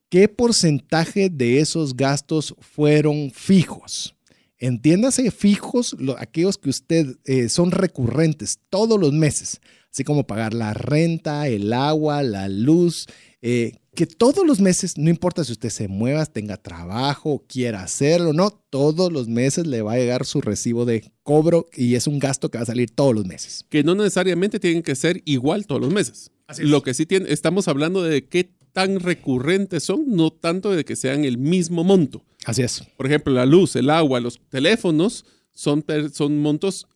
¿Qué 0.09 0.27
porcentaje 0.27 1.29
de 1.29 1.59
esos 1.59 1.95
gastos 1.95 2.55
fueron 2.59 3.31
fijos? 3.31 4.15
Entiéndase 4.59 5.31
fijos 5.31 5.95
aquellos 6.17 6.57
que 6.57 6.69
usted 6.69 7.17
eh, 7.25 7.49
son 7.49 7.71
recurrentes 7.71 8.59
todos 8.69 8.99
los 8.99 9.11
meses, 9.11 9.59
así 9.91 10.03
como 10.03 10.25
pagar 10.25 10.53
la 10.53 10.73
renta, 10.73 11.47
el 11.47 11.73
agua, 11.73 12.23
la 12.23 12.47
luz, 12.47 13.07
eh, 13.41 13.73
que 13.95 14.07
todos 14.07 14.45
los 14.45 14.59
meses, 14.59 14.97
no 14.97 15.09
importa 15.09 15.43
si 15.43 15.51
usted 15.51 15.69
se 15.69 15.87
mueva, 15.87 16.25
tenga 16.25 16.57
trabajo, 16.57 17.43
quiera 17.47 17.83
hacerlo, 17.83 18.33
no, 18.33 18.49
todos 18.49 19.11
los 19.11 19.27
meses 19.27 19.67
le 19.67 19.81
va 19.81 19.93
a 19.93 19.97
llegar 19.97 20.25
su 20.25 20.41
recibo 20.41 20.85
de 20.85 21.11
cobro 21.21 21.67
y 21.75 21.95
es 21.95 22.07
un 22.07 22.19
gasto 22.19 22.49
que 22.49 22.57
va 22.57 22.63
a 22.63 22.67
salir 22.67 22.89
todos 22.89 23.13
los 23.13 23.25
meses. 23.25 23.65
Que 23.69 23.83
no 23.83 23.93
necesariamente 23.93 24.59
tienen 24.59 24.81
que 24.81 24.95
ser 24.95 25.21
igual 25.25 25.67
todos 25.67 25.81
los 25.81 25.93
meses. 25.93 26.31
Lo 26.59 26.81
que 26.81 26.93
sí 26.93 27.05
tiene, 27.05 27.31
estamos 27.31 27.67
hablando 27.67 28.03
de 28.03 28.27
qué 28.27 28.51
tan 28.73 28.99
recurrentes 28.99 29.83
son, 29.83 30.05
no 30.07 30.31
tanto 30.31 30.71
de 30.71 30.83
que 30.83 30.95
sean 30.95 31.23
el 31.23 31.37
mismo 31.37 31.83
monto. 31.83 32.25
Así 32.45 32.63
es. 32.63 32.83
Por 32.97 33.05
ejemplo, 33.05 33.31
la 33.33 33.45
luz, 33.45 33.75
el 33.75 33.89
agua, 33.89 34.19
los 34.19 34.39
teléfonos 34.49 35.25
son, 35.51 35.85
son 36.11 36.39
montos 36.39 36.87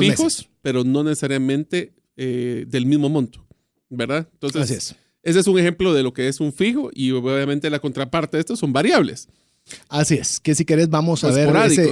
fijos, 0.00 0.48
pero 0.62 0.82
no 0.82 1.04
necesariamente 1.04 1.92
eh, 2.16 2.64
del 2.66 2.86
mismo 2.86 3.10
monto, 3.10 3.46
¿verdad? 3.90 4.28
Entonces, 4.32 4.62
Así 4.62 4.74
es. 4.74 4.96
Ese 5.22 5.40
es 5.40 5.46
un 5.46 5.58
ejemplo 5.58 5.94
de 5.94 6.02
lo 6.02 6.12
que 6.12 6.28
es 6.28 6.40
un 6.40 6.52
fijo 6.52 6.90
y 6.92 7.10
obviamente 7.12 7.70
la 7.70 7.78
contraparte 7.78 8.36
de 8.36 8.40
esto 8.40 8.56
son 8.56 8.72
variables. 8.72 9.28
Así 9.88 10.14
es, 10.14 10.40
que 10.40 10.54
si 10.54 10.64
querés 10.64 10.88
vamos 10.88 11.22
a 11.22 11.30
ver 11.30 11.54
ese, 11.66 11.90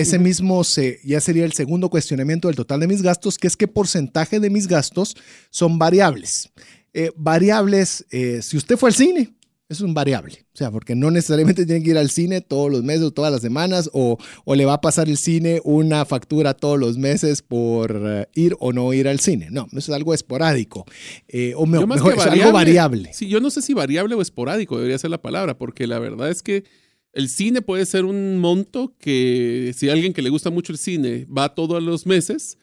ese, 0.00 0.18
mismo, 0.18 0.62
se, 0.64 1.00
ya 1.02 1.20
sería 1.20 1.46
el 1.46 1.52
segundo 1.52 1.88
cuestionamiento 1.88 2.48
del 2.48 2.56
total 2.56 2.80
de 2.80 2.88
mis 2.88 3.00
gastos, 3.00 3.38
que 3.38 3.46
es 3.46 3.56
qué 3.56 3.66
porcentaje 3.66 4.38
de 4.38 4.50
mis 4.50 4.68
gastos 4.68 5.16
son 5.50 5.78
variables. 5.78 6.50
Eh, 6.92 7.12
variables, 7.16 8.04
eh, 8.10 8.40
si 8.42 8.56
usted 8.56 8.76
fue 8.76 8.90
al 8.90 8.94
cine, 8.94 9.34
es 9.68 9.80
un 9.80 9.94
variable. 9.94 10.46
O 10.52 10.56
sea, 10.56 10.70
porque 10.70 10.94
no 10.94 11.10
necesariamente 11.10 11.66
tiene 11.66 11.82
que 11.82 11.90
ir 11.90 11.98
al 11.98 12.10
cine 12.10 12.40
todos 12.40 12.70
los 12.70 12.82
meses 12.84 13.02
o 13.02 13.10
todas 13.10 13.32
las 13.32 13.40
semanas 13.40 13.90
o, 13.92 14.16
le 14.46 14.64
va 14.64 14.74
a 14.74 14.80
pasar 14.80 15.08
el 15.08 15.16
cine 15.16 15.60
una 15.64 16.04
factura 16.04 16.54
todos 16.54 16.78
los 16.78 16.98
meses 16.98 17.42
por 17.42 18.00
eh, 18.04 18.28
ir 18.34 18.56
o 18.60 18.72
no 18.72 18.92
ir 18.92 19.08
al 19.08 19.20
cine. 19.20 19.48
No, 19.50 19.66
eso 19.72 19.78
es 19.78 19.90
algo 19.90 20.14
esporádico. 20.14 20.84
Eh, 21.28 21.52
o 21.56 21.66
mejor, 21.66 22.14
es 22.14 22.26
algo 22.26 22.52
variable. 22.52 23.12
Sí, 23.12 23.28
yo 23.28 23.40
no 23.40 23.50
sé 23.50 23.62
si 23.62 23.74
variable 23.74 24.14
o 24.14 24.22
esporádico 24.22 24.76
debería 24.76 24.98
ser 24.98 25.10
la 25.10 25.20
palabra, 25.20 25.58
porque 25.58 25.86
la 25.86 25.98
verdad 25.98 26.30
es 26.30 26.42
que 26.42 26.64
el 27.12 27.28
cine 27.28 27.62
puede 27.62 27.86
ser 27.86 28.04
un 28.04 28.38
monto 28.38 28.94
que 28.98 29.74
si 29.76 29.88
alguien 29.88 30.12
que 30.12 30.22
le 30.22 30.30
gusta 30.30 30.50
mucho 30.50 30.72
el 30.72 30.78
cine 30.78 31.26
va 31.26 31.54
todos 31.54 31.82
los 31.82 32.06
meses, 32.06 32.58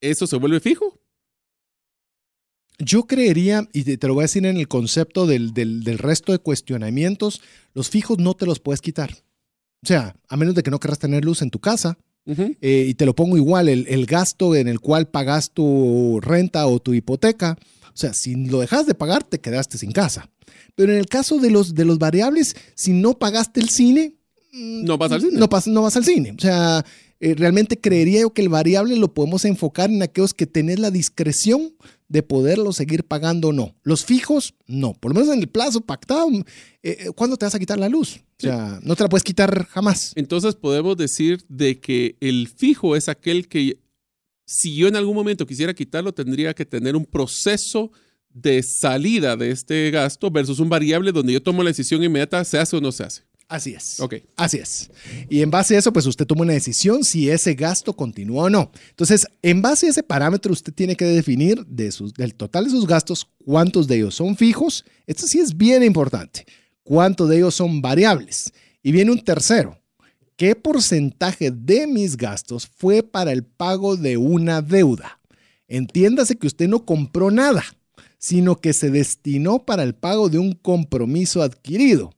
eso 0.00 0.26
se 0.26 0.36
vuelve 0.36 0.60
fijo 0.60 0.98
yo 2.78 3.04
creería, 3.04 3.68
y 3.72 3.84
te, 3.96 4.06
lo 4.06 4.14
voy 4.14 4.22
a 4.22 4.24
decir 4.24 4.44
en 4.44 4.56
el 4.56 4.68
concepto 4.68 5.26
del, 5.26 5.98
resto 5.98 6.32
de 6.32 6.38
cuestionamientos, 6.38 7.40
los 7.74 7.90
fijos 7.90 8.18
no 8.18 8.34
te 8.34 8.46
los 8.46 8.60
puedes 8.60 8.80
quitar. 8.80 9.12
O 9.82 9.86
sea, 9.86 10.16
a 10.28 10.36
menos 10.36 10.54
de 10.54 10.62
que 10.62 10.70
no 10.70 10.80
querrás 10.80 10.98
tener 10.98 11.24
luz 11.24 11.42
en 11.42 11.50
tu 11.50 11.58
casa. 11.58 11.98
Eh, 12.28 12.86
y 12.88 12.94
te 12.94 13.06
lo 13.06 13.14
pongo 13.14 13.36
igual, 13.36 13.68
el, 13.68 14.06
gasto 14.06 14.56
en 14.56 14.66
el 14.66 14.80
cual 14.80 15.08
pagas 15.08 15.52
tu 15.52 16.20
renta 16.20 16.66
o 16.66 16.80
tu 16.80 16.92
hipoteca. 16.92 17.56
O 17.86 17.96
sea, 17.96 18.12
si 18.12 18.34
lo 18.34 18.60
dejas 18.60 18.86
de 18.86 18.94
pagar, 18.94 19.22
te 19.22 19.40
quedaste 19.40 19.78
sin 19.78 19.92
casa. 19.92 20.28
Pero 20.74 20.92
en 20.92 20.98
el 20.98 21.06
caso 21.06 21.38
de 21.38 21.50
los, 21.50 21.74
de 21.74 21.84
los 21.84 21.98
variables, 21.98 22.56
si 22.74 22.92
no 22.92 23.18
pagaste 23.18 23.60
el 23.60 23.68
cine, 23.68 24.16
no 24.52 24.98
vas 24.98 25.12
al 25.12 25.20
cine. 25.20 25.32
No, 25.34 25.48
no 25.66 25.82
vas 25.82 25.96
al 25.96 26.04
cine. 26.04 26.34
O 26.36 26.40
sea, 26.40 26.84
eh, 27.20 27.34
realmente 27.34 27.80
creería 27.80 28.20
yo 28.20 28.32
que 28.32 28.42
el 28.42 28.48
variable 28.48 28.96
lo 28.96 29.14
podemos 29.14 29.44
enfocar 29.44 29.90
en 29.90 30.02
aquellos 30.02 30.34
que 30.34 30.46
tenés 30.46 30.78
la 30.78 30.90
discreción 30.90 31.74
de 32.08 32.22
poderlo 32.22 32.72
seguir 32.72 33.04
pagando 33.04 33.48
o 33.48 33.52
no. 33.52 33.74
Los 33.82 34.04
fijos, 34.04 34.54
no. 34.66 34.94
Por 34.94 35.12
lo 35.12 35.20
menos 35.20 35.34
en 35.34 35.40
el 35.40 35.48
plazo 35.48 35.80
pactado, 35.80 36.28
eh, 36.30 36.44
eh, 36.82 37.10
¿cuándo 37.14 37.36
te 37.36 37.46
vas 37.46 37.54
a 37.54 37.58
quitar 37.58 37.78
la 37.78 37.88
luz? 37.88 38.20
O 38.38 38.42
sea, 38.42 38.78
no 38.82 38.94
te 38.94 39.02
la 39.02 39.08
puedes 39.08 39.24
quitar 39.24 39.66
jamás. 39.66 40.12
Entonces 40.14 40.54
podemos 40.54 40.96
decir 40.96 41.44
de 41.48 41.80
que 41.80 42.16
el 42.20 42.48
fijo 42.48 42.94
es 42.94 43.08
aquel 43.08 43.48
que 43.48 43.80
si 44.46 44.76
yo 44.76 44.86
en 44.86 44.96
algún 44.96 45.14
momento 45.14 45.46
quisiera 45.46 45.74
quitarlo, 45.74 46.14
tendría 46.14 46.54
que 46.54 46.64
tener 46.64 46.94
un 46.94 47.04
proceso 47.04 47.90
de 48.36 48.62
salida 48.62 49.36
de 49.36 49.50
este 49.50 49.90
gasto 49.90 50.30
versus 50.30 50.60
un 50.60 50.68
variable 50.68 51.10
donde 51.10 51.32
yo 51.32 51.42
tomo 51.42 51.62
la 51.62 51.70
decisión 51.70 52.04
inmediata, 52.04 52.44
se 52.44 52.58
hace 52.58 52.76
o 52.76 52.80
no 52.80 52.92
se 52.92 53.02
hace. 53.02 53.22
Así 53.48 53.74
es. 53.74 54.00
Ok. 54.00 54.14
Así 54.36 54.58
es. 54.58 54.90
Y 55.28 55.40
en 55.40 55.50
base 55.50 55.76
a 55.76 55.78
eso, 55.78 55.92
pues 55.92 56.06
usted 56.06 56.26
toma 56.26 56.42
una 56.42 56.52
decisión 56.52 57.04
si 57.04 57.30
ese 57.30 57.54
gasto 57.54 57.92
continúa 57.94 58.44
o 58.44 58.50
no. 58.50 58.72
Entonces, 58.90 59.26
en 59.42 59.62
base 59.62 59.86
a 59.86 59.90
ese 59.90 60.02
parámetro, 60.02 60.52
usted 60.52 60.72
tiene 60.72 60.96
que 60.96 61.04
definir 61.04 61.64
de 61.66 61.92
sus, 61.92 62.12
del 62.14 62.34
total 62.34 62.64
de 62.64 62.70
sus 62.70 62.86
gastos 62.86 63.28
cuántos 63.44 63.86
de 63.86 63.96
ellos 63.96 64.16
son 64.16 64.36
fijos. 64.36 64.84
Esto 65.06 65.28
sí 65.28 65.38
es 65.38 65.56
bien 65.56 65.84
importante. 65.84 66.44
Cuántos 66.82 67.28
de 67.28 67.36
ellos 67.36 67.54
son 67.54 67.80
variables. 67.80 68.52
Y 68.82 68.90
viene 68.90 69.12
un 69.12 69.22
tercero. 69.22 69.78
¿Qué 70.36 70.56
porcentaje 70.56 71.52
de 71.52 71.86
mis 71.86 72.16
gastos 72.16 72.66
fue 72.66 73.02
para 73.04 73.30
el 73.30 73.44
pago 73.44 73.96
de 73.96 74.16
una 74.16 74.60
deuda? 74.60 75.20
Entiéndase 75.68 76.36
que 76.36 76.48
usted 76.48 76.68
no 76.68 76.84
compró 76.84 77.30
nada, 77.30 77.64
sino 78.18 78.56
que 78.56 78.72
se 78.72 78.90
destinó 78.90 79.64
para 79.64 79.84
el 79.84 79.94
pago 79.94 80.28
de 80.28 80.38
un 80.38 80.52
compromiso 80.52 81.42
adquirido 81.42 82.15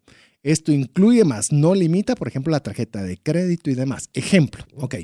Esto 0.49 0.73
incluye 0.73 1.25
más, 1.25 1.53
no 1.53 1.75
limita, 1.75 2.15
por 2.15 2.27
ejemplo, 2.27 2.51
la 2.51 2.61
tarjeta 2.61 3.03
de 3.03 3.19
crédito 3.19 3.69
y 3.69 3.75
demás. 3.75 4.09
Ejemplo, 4.15 4.65
ok. 4.77 4.95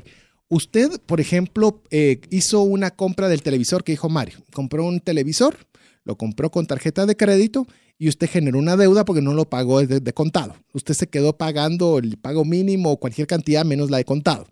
Usted, 0.47 0.99
por 1.05 1.21
ejemplo, 1.21 1.83
eh, 1.91 2.19
hizo 2.31 2.63
una 2.63 2.89
compra 2.89 3.29
del 3.29 3.43
televisor 3.43 3.83
que 3.83 3.91
dijo 3.91 4.09
Mario. 4.09 4.39
Compró 4.51 4.85
un 4.85 5.01
televisor, 5.01 5.55
lo 6.03 6.17
compró 6.17 6.49
con 6.49 6.65
tarjeta 6.65 7.05
de 7.05 7.15
crédito 7.15 7.67
y 7.99 8.09
usted 8.09 8.27
generó 8.27 8.57
una 8.57 8.75
deuda 8.75 9.05
porque 9.05 9.21
no 9.21 9.35
lo 9.35 9.47
pagó 9.47 9.85
de, 9.85 9.99
de 9.99 10.13
contado. 10.13 10.55
Usted 10.73 10.95
se 10.95 11.05
quedó 11.05 11.37
pagando 11.37 11.99
el 11.99 12.17
pago 12.17 12.43
mínimo 12.43 12.89
o 12.89 12.99
cualquier 12.99 13.27
cantidad 13.27 13.63
menos 13.63 13.91
la 13.91 13.97
de 13.97 14.05
contado. 14.05 14.47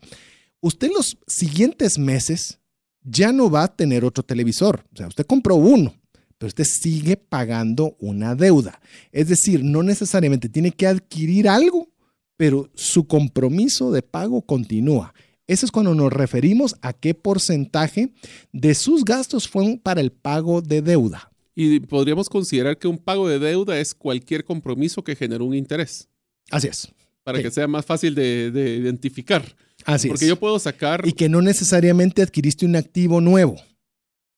Usted 0.61 0.89
en 0.89 0.93
los 0.93 1.17
siguientes 1.25 1.97
meses 1.97 2.59
ya 3.01 3.31
no 3.31 3.49
va 3.49 3.63
a 3.63 3.75
tener 3.75 4.05
otro 4.05 4.23
televisor. 4.23 4.85
O 4.93 4.97
sea, 4.97 5.07
usted 5.07 5.25
compró 5.25 5.55
uno, 5.55 5.95
pero 6.43 6.49
usted 6.49 6.65
sigue 6.65 7.15
pagando 7.15 7.95
una 8.01 8.35
deuda. 8.35 8.81
Es 9.13 9.29
decir, 9.29 9.63
no 9.63 9.81
necesariamente 9.81 10.49
tiene 10.49 10.71
que 10.71 10.85
adquirir 10.87 11.47
algo, 11.47 11.87
pero 12.35 12.69
su 12.75 13.07
compromiso 13.07 13.93
de 13.93 14.01
pago 14.01 14.41
continúa. 14.41 15.13
Eso 15.47 15.65
es 15.65 15.71
cuando 15.71 15.95
nos 15.95 16.11
referimos 16.11 16.75
a 16.81 16.91
qué 16.91 17.13
porcentaje 17.13 18.11
de 18.51 18.75
sus 18.75 19.05
gastos 19.05 19.47
fueron 19.47 19.77
para 19.79 20.01
el 20.01 20.11
pago 20.11 20.61
de 20.61 20.81
deuda. 20.81 21.31
Y 21.55 21.79
podríamos 21.79 22.27
considerar 22.27 22.77
que 22.77 22.89
un 22.89 22.97
pago 22.97 23.29
de 23.29 23.39
deuda 23.39 23.79
es 23.79 23.93
cualquier 23.95 24.43
compromiso 24.43 25.01
que 25.01 25.15
generó 25.15 25.45
un 25.45 25.55
interés. 25.55 26.09
Así 26.51 26.67
es. 26.67 26.89
Para 27.23 27.37
Sí. 27.37 27.43
que 27.45 27.51
sea 27.51 27.69
más 27.69 27.85
fácil 27.85 28.15
de, 28.15 28.51
de 28.51 28.75
identificar. 28.75 29.45
Así 29.85 30.09
Porque 30.09 30.25
es. 30.25 30.29
yo 30.29 30.35
puedo 30.37 30.59
sacar. 30.59 31.07
y 31.07 31.13
que 31.13 31.29
no 31.29 31.41
necesariamente 31.41 32.21
adquiriste 32.21 32.65
un 32.65 32.75
activo 32.75 33.21
nuevo. 33.21 33.55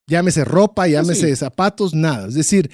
Llámese 0.08 0.46
ropa, 0.46 0.88
llámese 0.88 1.30
sí. 1.30 1.36
zapatos, 1.36 1.94
nada. 1.94 2.28
Es 2.28 2.36
decir, 2.36 2.70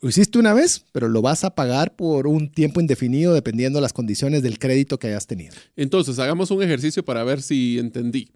lo 0.00 0.08
hiciste 0.08 0.38
una 0.38 0.54
vez, 0.54 0.84
pero 0.92 1.08
lo 1.08 1.20
vas 1.20 1.44
a 1.44 1.54
pagar 1.54 1.94
por 1.94 2.26
un 2.26 2.50
tiempo 2.50 2.80
indefinido 2.80 3.34
dependiendo 3.34 3.78
de 3.78 3.82
las 3.82 3.92
condiciones 3.92 4.42
del 4.42 4.58
crédito 4.58 4.98
que 4.98 5.08
hayas 5.08 5.26
tenido. 5.26 5.54
Entonces, 5.76 6.18
hagamos 6.18 6.50
un 6.50 6.62
ejercicio 6.62 7.04
para 7.04 7.22
ver 7.22 7.42
si 7.42 7.78
entendí. 7.78 8.30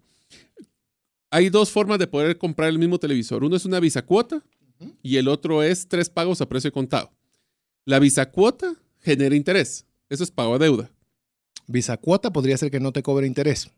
Hay 1.31 1.49
dos 1.49 1.71
formas 1.71 1.97
de 1.97 2.07
poder 2.07 2.37
comprar 2.37 2.69
el 2.69 2.77
mismo 2.77 2.99
televisor. 2.99 3.43
Uno 3.43 3.55
es 3.55 3.65
una 3.65 3.79
visa 3.79 4.03
cuota 4.03 4.43
y 5.01 5.17
el 5.17 5.27
otro 5.27 5.63
es 5.63 5.87
tres 5.87 6.09
pagos 6.09 6.39
a 6.39 6.47
precio 6.47 6.69
de 6.69 6.73
contado. 6.73 7.11
La 7.83 7.99
visa 7.99 8.29
cuota 8.29 8.75
genera 9.01 9.35
interés. 9.35 9.85
Eso 10.09 10.23
es 10.23 10.31
pago 10.31 10.55
a 10.55 10.59
deuda. 10.59 10.91
Visa 11.67 11.97
cuota 11.97 12.31
podría 12.31 12.57
ser 12.57 12.69
que 12.69 12.79
no 12.79 12.91
te 12.91 13.01
cobre 13.01 13.25
interés. 13.25 13.69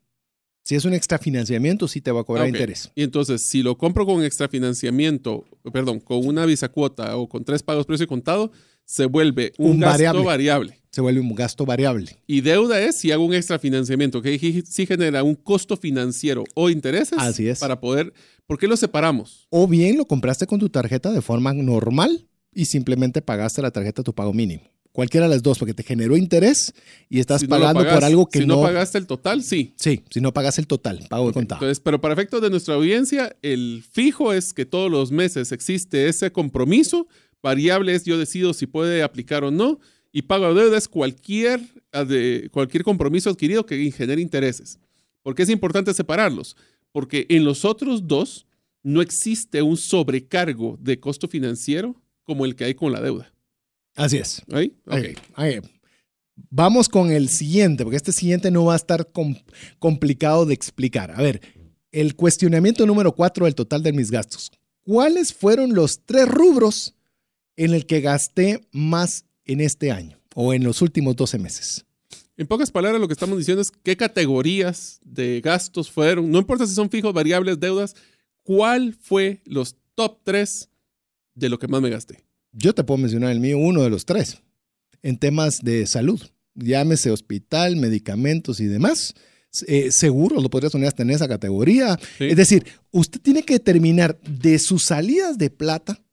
Si 0.68 0.76
es 0.76 0.84
un 0.84 0.94
extrafinanciamiento, 0.94 1.88
sí 1.88 2.02
te 2.02 2.12
va 2.12 2.20
a 2.20 2.24
cobrar 2.26 2.46
interés. 2.46 2.92
Y 2.94 3.04
entonces, 3.04 3.42
si 3.42 3.64
lo 3.64 3.78
compro 3.78 4.06
con 4.06 4.22
extrafinanciamiento, 4.22 5.46
perdón, 5.72 6.02
con 6.02 6.28
una 6.28 6.46
visa 6.46 6.68
cuota 6.68 7.16
o 7.16 7.30
con 7.30 7.46
tres 7.46 7.64
pagos 7.64 7.86
precio 7.86 8.06
contado, 8.06 8.52
se 8.84 9.06
vuelve 9.06 9.54
un, 9.58 9.72
Un 9.72 9.80
gasto 9.80 9.96
variable. 9.96 10.26
variable. 10.26 10.82
Se 10.92 11.00
vuelve 11.00 11.22
un 11.22 11.34
gasto 11.34 11.66
variable. 11.66 12.18
Y 12.28 12.42
deuda 12.42 12.82
es 12.82 12.98
si 12.98 13.14
hago 13.14 13.24
un 13.24 13.34
extrafinanciamiento, 13.34 14.22
que 14.22 14.38
sí 14.68 14.86
genera 14.86 15.24
un 15.24 15.36
costo 15.36 15.78
financiero 15.78 16.44
o 16.54 16.70
intereses 16.70 17.18
Así 17.18 17.48
es. 17.48 17.60
para 17.60 17.80
poder. 17.80 18.12
¿Por 18.46 18.60
qué 18.60 18.68
lo 18.68 18.76
separamos? 18.76 19.48
O 19.50 19.70
bien 19.70 19.96
lo 19.96 20.06
compraste 20.06 20.48
con 20.48 20.60
tu 20.60 20.68
tarjeta 20.68 21.14
de 21.14 21.22
forma 21.22 21.54
normal 21.54 22.28
y 22.54 22.66
simplemente 22.66 23.22
pagaste 23.22 23.62
la 23.62 23.72
tarjeta 23.72 24.04
tu 24.04 24.14
pago 24.14 24.34
mínimo. 24.34 24.64
Cualquiera 24.98 25.28
de 25.28 25.36
las 25.36 25.44
dos, 25.44 25.60
porque 25.60 25.76
te 25.76 25.84
generó 25.84 26.18
interés 26.18 26.74
y 27.08 27.20
estás 27.20 27.42
Si 27.42 27.46
no 27.48 27.52
pagando 27.52 27.88
por 27.88 28.04
algo 28.04 28.26
que 28.26 28.40
si 28.40 28.48
no. 28.48 28.56
no 28.56 28.62
pagaste 28.64 28.98
el 28.98 29.06
total, 29.06 29.44
sí. 29.44 29.76
Sí, 29.76 30.02
si 30.10 30.22
no 30.22 30.34
pagas 30.34 30.58
el 30.58 30.66
total, 30.66 31.06
pago 31.08 31.28
de 31.28 31.34
contado. 31.34 31.60
Entonces, 31.60 31.80
pero 31.80 32.02
para 32.02 32.16
efectos 32.16 32.42
de 32.42 32.50
nuestra 32.50 32.74
audiencia, 32.74 33.36
el 33.44 33.84
fijo 33.92 34.34
es 34.34 34.54
que 34.56 34.66
todos 34.66 34.90
los 34.90 35.12
meses 35.12 35.52
existe 35.52 36.08
ese 36.08 36.32
compromiso. 36.32 37.08
Variable 37.44 37.94
es 37.94 38.06
yo 38.06 38.18
decido 38.18 38.56
si 38.56 38.66
puede 38.66 39.04
aplicar 39.04 39.44
o 39.44 39.52
no. 39.52 39.80
Y 40.12 40.24
pago 40.24 40.52
de 40.56 40.64
deuda 40.64 40.80
es 40.80 40.88
cualquier, 40.88 41.60
de- 42.08 42.50
cualquier 42.52 42.84
compromiso 42.84 43.30
adquirido 43.30 43.68
que 43.68 43.92
genere 43.92 44.20
intereses. 44.24 44.80
¿Por 45.22 45.36
qué 45.36 45.44
es 45.44 45.50
importante 45.52 45.94
separarlos? 45.94 46.58
Porque 46.92 47.28
en 47.30 47.46
los 47.46 47.66
otros 47.66 48.08
dos 48.08 48.48
no 48.82 49.04
existe 49.04 49.62
un 49.62 49.78
sobrecargo 49.78 50.76
de 50.82 51.00
costo 51.00 51.28
financiero 51.28 51.96
como 52.24 52.46
el 52.46 52.56
que 52.56 52.64
hay 52.64 52.74
con 52.74 52.92
la 52.92 53.00
deuda. 53.02 53.32
Así 53.98 54.18
es. 54.18 54.42
¿Ahí? 54.52 54.74
Ok. 54.86 54.94
Ahí, 54.94 55.16
ahí. 55.36 55.60
Vamos 56.50 56.88
con 56.88 57.12
el 57.12 57.30
siguiente, 57.30 57.84
porque 57.84 57.98
este 57.98 58.12
siguiente 58.12 58.52
no 58.52 58.64
va 58.66 58.74
a 58.74 58.78
estar 58.78 59.12
com- 59.12 59.36
complicado 59.80 60.46
de 60.46 60.54
explicar. 60.54 61.12
A 61.12 61.22
ver, 61.22 61.42
el 61.92 62.16
cuestionamiento 62.16 62.86
número 62.86 63.14
cuatro 63.16 63.46
del 63.46 63.56
total 63.56 63.82
de 63.84 63.92
mis 63.94 64.12
gastos. 64.12 64.52
¿Cuáles 64.84 65.34
fueron 65.34 65.74
los 65.74 66.06
tres 66.06 66.28
rubros 66.28 66.96
en 67.56 67.74
el 67.74 67.86
que 67.88 68.02
gasté 68.02 68.68
más 68.72 69.26
en 69.46 69.62
este 69.62 69.92
año 69.92 70.20
o 70.36 70.54
en 70.54 70.64
los 70.64 70.82
últimos 70.82 71.16
12 71.16 71.40
meses? 71.40 71.86
En 72.38 72.46
pocas 72.46 72.70
palabras, 72.70 73.02
lo 73.02 73.08
que 73.08 73.14
estamos 73.14 73.38
diciendo 73.40 73.62
es 73.64 73.72
qué 73.72 73.98
categorías 73.98 75.00
de 75.04 75.42
gastos 75.42 75.90
fueron, 75.90 76.30
no 76.30 76.38
importa 76.38 76.68
si 76.68 76.76
son 76.76 76.92
fijos, 76.92 77.12
variables, 77.12 77.60
deudas, 77.60 77.96
cuál 78.44 78.94
fue 78.94 79.42
los 79.46 79.76
top 79.96 80.20
3 80.24 80.70
de 81.34 81.50
lo 81.50 81.58
que 81.58 81.68
más 81.68 81.82
me 81.82 81.90
gasté. 81.90 82.24
Yo 82.60 82.74
te 82.74 82.84
puedo 82.84 82.98
mencionar 82.98 83.32
el 83.32 83.40
mío, 83.40 83.60
uno 83.60 83.84
de 83.84 83.92
los 83.92 84.06
tres, 84.06 84.42
en 85.04 85.18
temas 85.18 85.62
de 85.62 85.86
salud. 85.86 86.20
Llámese 86.56 87.12
hospital, 87.12 87.76
medicamentos 87.76 88.60
y 88.60 88.66
demás. 88.66 89.14
Eh, 89.68 89.92
seguro 89.92 90.42
lo 90.42 90.50
podrías 90.50 90.72
poner 90.72 90.88
hasta 90.88 91.04
en 91.04 91.12
esa 91.12 91.28
categoría. 91.28 92.00
Sí. 92.18 92.26
Es 92.26 92.36
decir, 92.36 92.66
usted 92.90 93.22
tiene 93.22 93.44
que 93.44 93.54
determinar 93.54 94.20
de 94.22 94.58
sus 94.58 94.86
salidas 94.86 95.38
de 95.38 95.52
plata, 95.52 96.04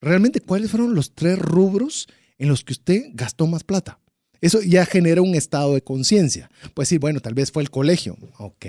realmente 0.00 0.40
cuáles 0.40 0.70
fueron 0.70 0.94
los 0.94 1.16
tres 1.16 1.36
rubros 1.36 2.06
en 2.38 2.48
los 2.48 2.62
que 2.62 2.74
usted 2.74 3.06
gastó 3.14 3.48
más 3.48 3.64
plata. 3.64 3.98
Eso 4.40 4.62
ya 4.62 4.86
genera 4.86 5.20
un 5.20 5.34
estado 5.34 5.74
de 5.74 5.82
conciencia. 5.82 6.48
Puede 6.74 6.84
decir, 6.84 7.00
bueno, 7.00 7.18
tal 7.18 7.34
vez 7.34 7.50
fue 7.50 7.64
el 7.64 7.70
colegio. 7.70 8.16
Ok, 8.38 8.66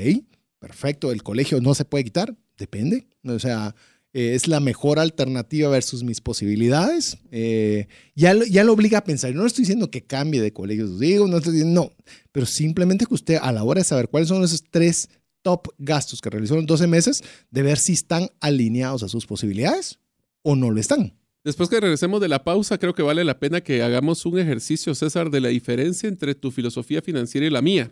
perfecto. 0.58 1.12
¿El 1.12 1.22
colegio 1.22 1.62
no 1.62 1.76
se 1.76 1.86
puede 1.86 2.06
quitar? 2.06 2.36
Depende. 2.58 3.08
O 3.24 3.38
sea, 3.38 3.76
eh, 4.14 4.34
es 4.34 4.48
la 4.48 4.60
mejor 4.60 5.00
alternativa 5.00 5.70
versus 5.70 6.04
mis 6.04 6.22
posibilidades. 6.22 7.18
Eh, 7.32 7.88
ya, 8.16 8.34
lo, 8.34 8.46
ya 8.46 8.64
lo 8.64 8.74
obliga 8.74 9.00
a 9.00 9.04
pensar. 9.04 9.34
No 9.36 9.46
estoy 9.46 9.64
diciendo 9.64 9.92
que 9.92 10.04
cambie 10.04 10.42
de 10.42 10.52
colegio 10.52 10.88
sus 10.88 11.02
hijos, 11.04 11.30
no 11.30 11.38
estoy 11.38 11.54
diciendo, 11.54 11.82
no. 11.82 12.06
Pero 12.32 12.46
simplemente 12.46 13.06
que 13.06 13.14
usted, 13.14 13.38
a 13.42 13.52
la 13.52 13.64
hora 13.64 13.82
de 13.82 13.86
saber 13.86 14.10
cuáles 14.10 14.30
son 14.30 14.44
esos 14.44 14.64
tres 14.70 15.10
top 15.42 15.68
gastos 15.78 16.22
que 16.22 16.30
realizó 16.30 16.58
en 16.58 16.66
12 16.66 16.88
meses, 16.88 17.24
de 17.52 17.62
ver 17.62 17.78
si 17.78 17.94
están 17.94 18.30
alineados 18.40 19.04
a 19.04 19.08
sus 19.08 19.26
posibilidades 19.26 20.00
o 20.42 20.56
no 20.56 20.72
lo 20.72 20.80
están. 20.80 21.14
Después 21.44 21.70
que 21.70 21.80
regresemos 21.80 22.20
de 22.20 22.28
la 22.28 22.44
pausa, 22.44 22.78
creo 22.78 22.94
que 22.94 23.02
vale 23.02 23.24
la 23.24 23.40
pena 23.40 23.62
que 23.62 23.82
hagamos 23.82 24.26
un 24.26 24.40
ejercicio, 24.40 24.94
César, 24.94 25.30
de 25.30 25.40
la 25.40 25.48
diferencia 25.50 26.10
entre 26.10 26.36
tu 26.36 26.52
filosofía 26.52 27.02
financiera 27.02 27.48
y 27.48 27.50
la 27.50 27.62
mía. 27.62 27.92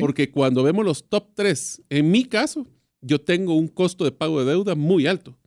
Porque 0.00 0.30
cuando 0.30 0.64
vemos 0.64 0.84
los 0.84 1.08
top 1.08 1.28
3, 1.34 1.82
en 1.90 2.10
mi 2.10 2.24
caso, 2.24 2.66
yo 3.00 3.20
tengo 3.20 3.54
un 3.54 3.68
costo 3.68 4.04
de 4.04 4.10
pago 4.10 4.40
de 4.40 4.50
deuda 4.50 4.74
muy 4.74 5.06
alto. 5.06 5.38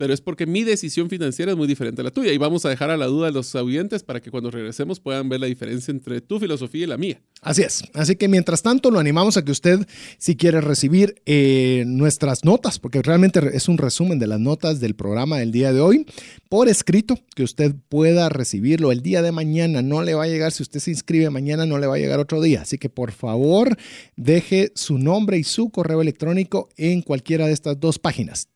Pero 0.00 0.14
es 0.14 0.22
porque 0.22 0.46
mi 0.46 0.64
decisión 0.64 1.10
financiera 1.10 1.52
es 1.52 1.58
muy 1.58 1.66
diferente 1.66 2.00
a 2.00 2.04
la 2.04 2.10
tuya. 2.10 2.32
Y 2.32 2.38
vamos 2.38 2.64
a 2.64 2.70
dejar 2.70 2.88
a 2.88 2.96
la 2.96 3.04
duda 3.04 3.28
a 3.28 3.30
los 3.30 3.54
oyentes 3.54 4.02
para 4.02 4.18
que 4.18 4.30
cuando 4.30 4.50
regresemos 4.50 4.98
puedan 4.98 5.28
ver 5.28 5.40
la 5.40 5.46
diferencia 5.46 5.92
entre 5.92 6.22
tu 6.22 6.40
filosofía 6.40 6.84
y 6.84 6.86
la 6.86 6.96
mía. 6.96 7.20
Así 7.42 7.60
es. 7.60 7.84
Así 7.92 8.16
que 8.16 8.26
mientras 8.26 8.62
tanto, 8.62 8.90
lo 8.90 8.98
animamos 8.98 9.36
a 9.36 9.44
que 9.44 9.52
usted, 9.52 9.86
si 10.16 10.36
quiere 10.36 10.62
recibir 10.62 11.20
eh, 11.26 11.84
nuestras 11.86 12.46
notas, 12.46 12.78
porque 12.78 13.02
realmente 13.02 13.42
es 13.52 13.68
un 13.68 13.76
resumen 13.76 14.18
de 14.18 14.26
las 14.26 14.40
notas 14.40 14.80
del 14.80 14.94
programa 14.94 15.36
del 15.36 15.52
día 15.52 15.70
de 15.70 15.80
hoy, 15.80 16.06
por 16.48 16.70
escrito, 16.70 17.18
que 17.36 17.42
usted 17.42 17.74
pueda 17.90 18.30
recibirlo 18.30 18.92
el 18.92 19.02
día 19.02 19.20
de 19.20 19.32
mañana. 19.32 19.82
No 19.82 20.02
le 20.02 20.14
va 20.14 20.24
a 20.24 20.28
llegar, 20.28 20.52
si 20.52 20.62
usted 20.62 20.80
se 20.80 20.92
inscribe 20.92 21.28
mañana, 21.28 21.66
no 21.66 21.76
le 21.76 21.86
va 21.86 21.96
a 21.96 21.98
llegar 21.98 22.20
otro 22.20 22.40
día. 22.40 22.62
Así 22.62 22.78
que 22.78 22.88
por 22.88 23.12
favor, 23.12 23.76
deje 24.16 24.72
su 24.74 24.96
nombre 24.96 25.36
y 25.36 25.44
su 25.44 25.68
correo 25.68 26.00
electrónico 26.00 26.70
en 26.78 27.02
cualquiera 27.02 27.46
de 27.46 27.52
estas 27.52 27.78
dos 27.78 27.98
páginas, 27.98 28.48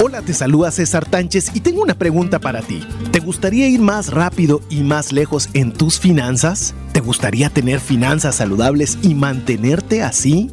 Hola, 0.00 0.22
te 0.22 0.32
saluda 0.32 0.70
César 0.70 1.10
Tánchez 1.10 1.50
y 1.54 1.60
tengo 1.60 1.82
una 1.82 1.98
pregunta 1.98 2.38
para 2.38 2.62
ti. 2.62 2.80
¿Te 3.10 3.18
gustaría 3.18 3.68
ir 3.68 3.80
más 3.80 4.12
rápido 4.12 4.60
y 4.70 4.82
más 4.82 5.12
lejos 5.12 5.48
en 5.54 5.72
tus 5.72 5.98
finanzas? 5.98 6.72
¿Te 6.92 7.00
gustaría 7.00 7.50
tener 7.50 7.80
finanzas 7.80 8.36
saludables 8.36 8.96
y 9.02 9.14
mantenerte 9.14 10.02
así? 10.02 10.52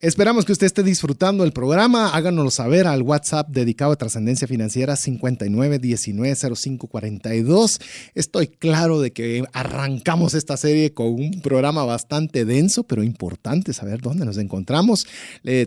Esperamos 0.00 0.44
que 0.44 0.50
usted 0.50 0.66
esté 0.66 0.82
disfrutando 0.82 1.44
el 1.44 1.52
programa. 1.52 2.08
Háganoslo 2.08 2.50
saber 2.50 2.88
al 2.88 3.02
WhatsApp 3.02 3.48
dedicado 3.48 3.92
a 3.92 3.96
trascendencia 3.96 4.48
financiera 4.48 4.96
59190542. 4.96 7.80
Estoy 8.16 8.48
claro 8.48 9.00
de 9.00 9.12
que 9.12 9.44
arrancamos 9.52 10.34
esta 10.34 10.56
serie 10.56 10.92
con 10.92 11.14
un 11.14 11.40
programa 11.42 11.84
bastante 11.84 12.44
denso, 12.44 12.82
pero 12.82 13.04
importante 13.04 13.72
saber 13.72 14.00
dónde 14.00 14.24
nos 14.24 14.38
encontramos. 14.38 15.06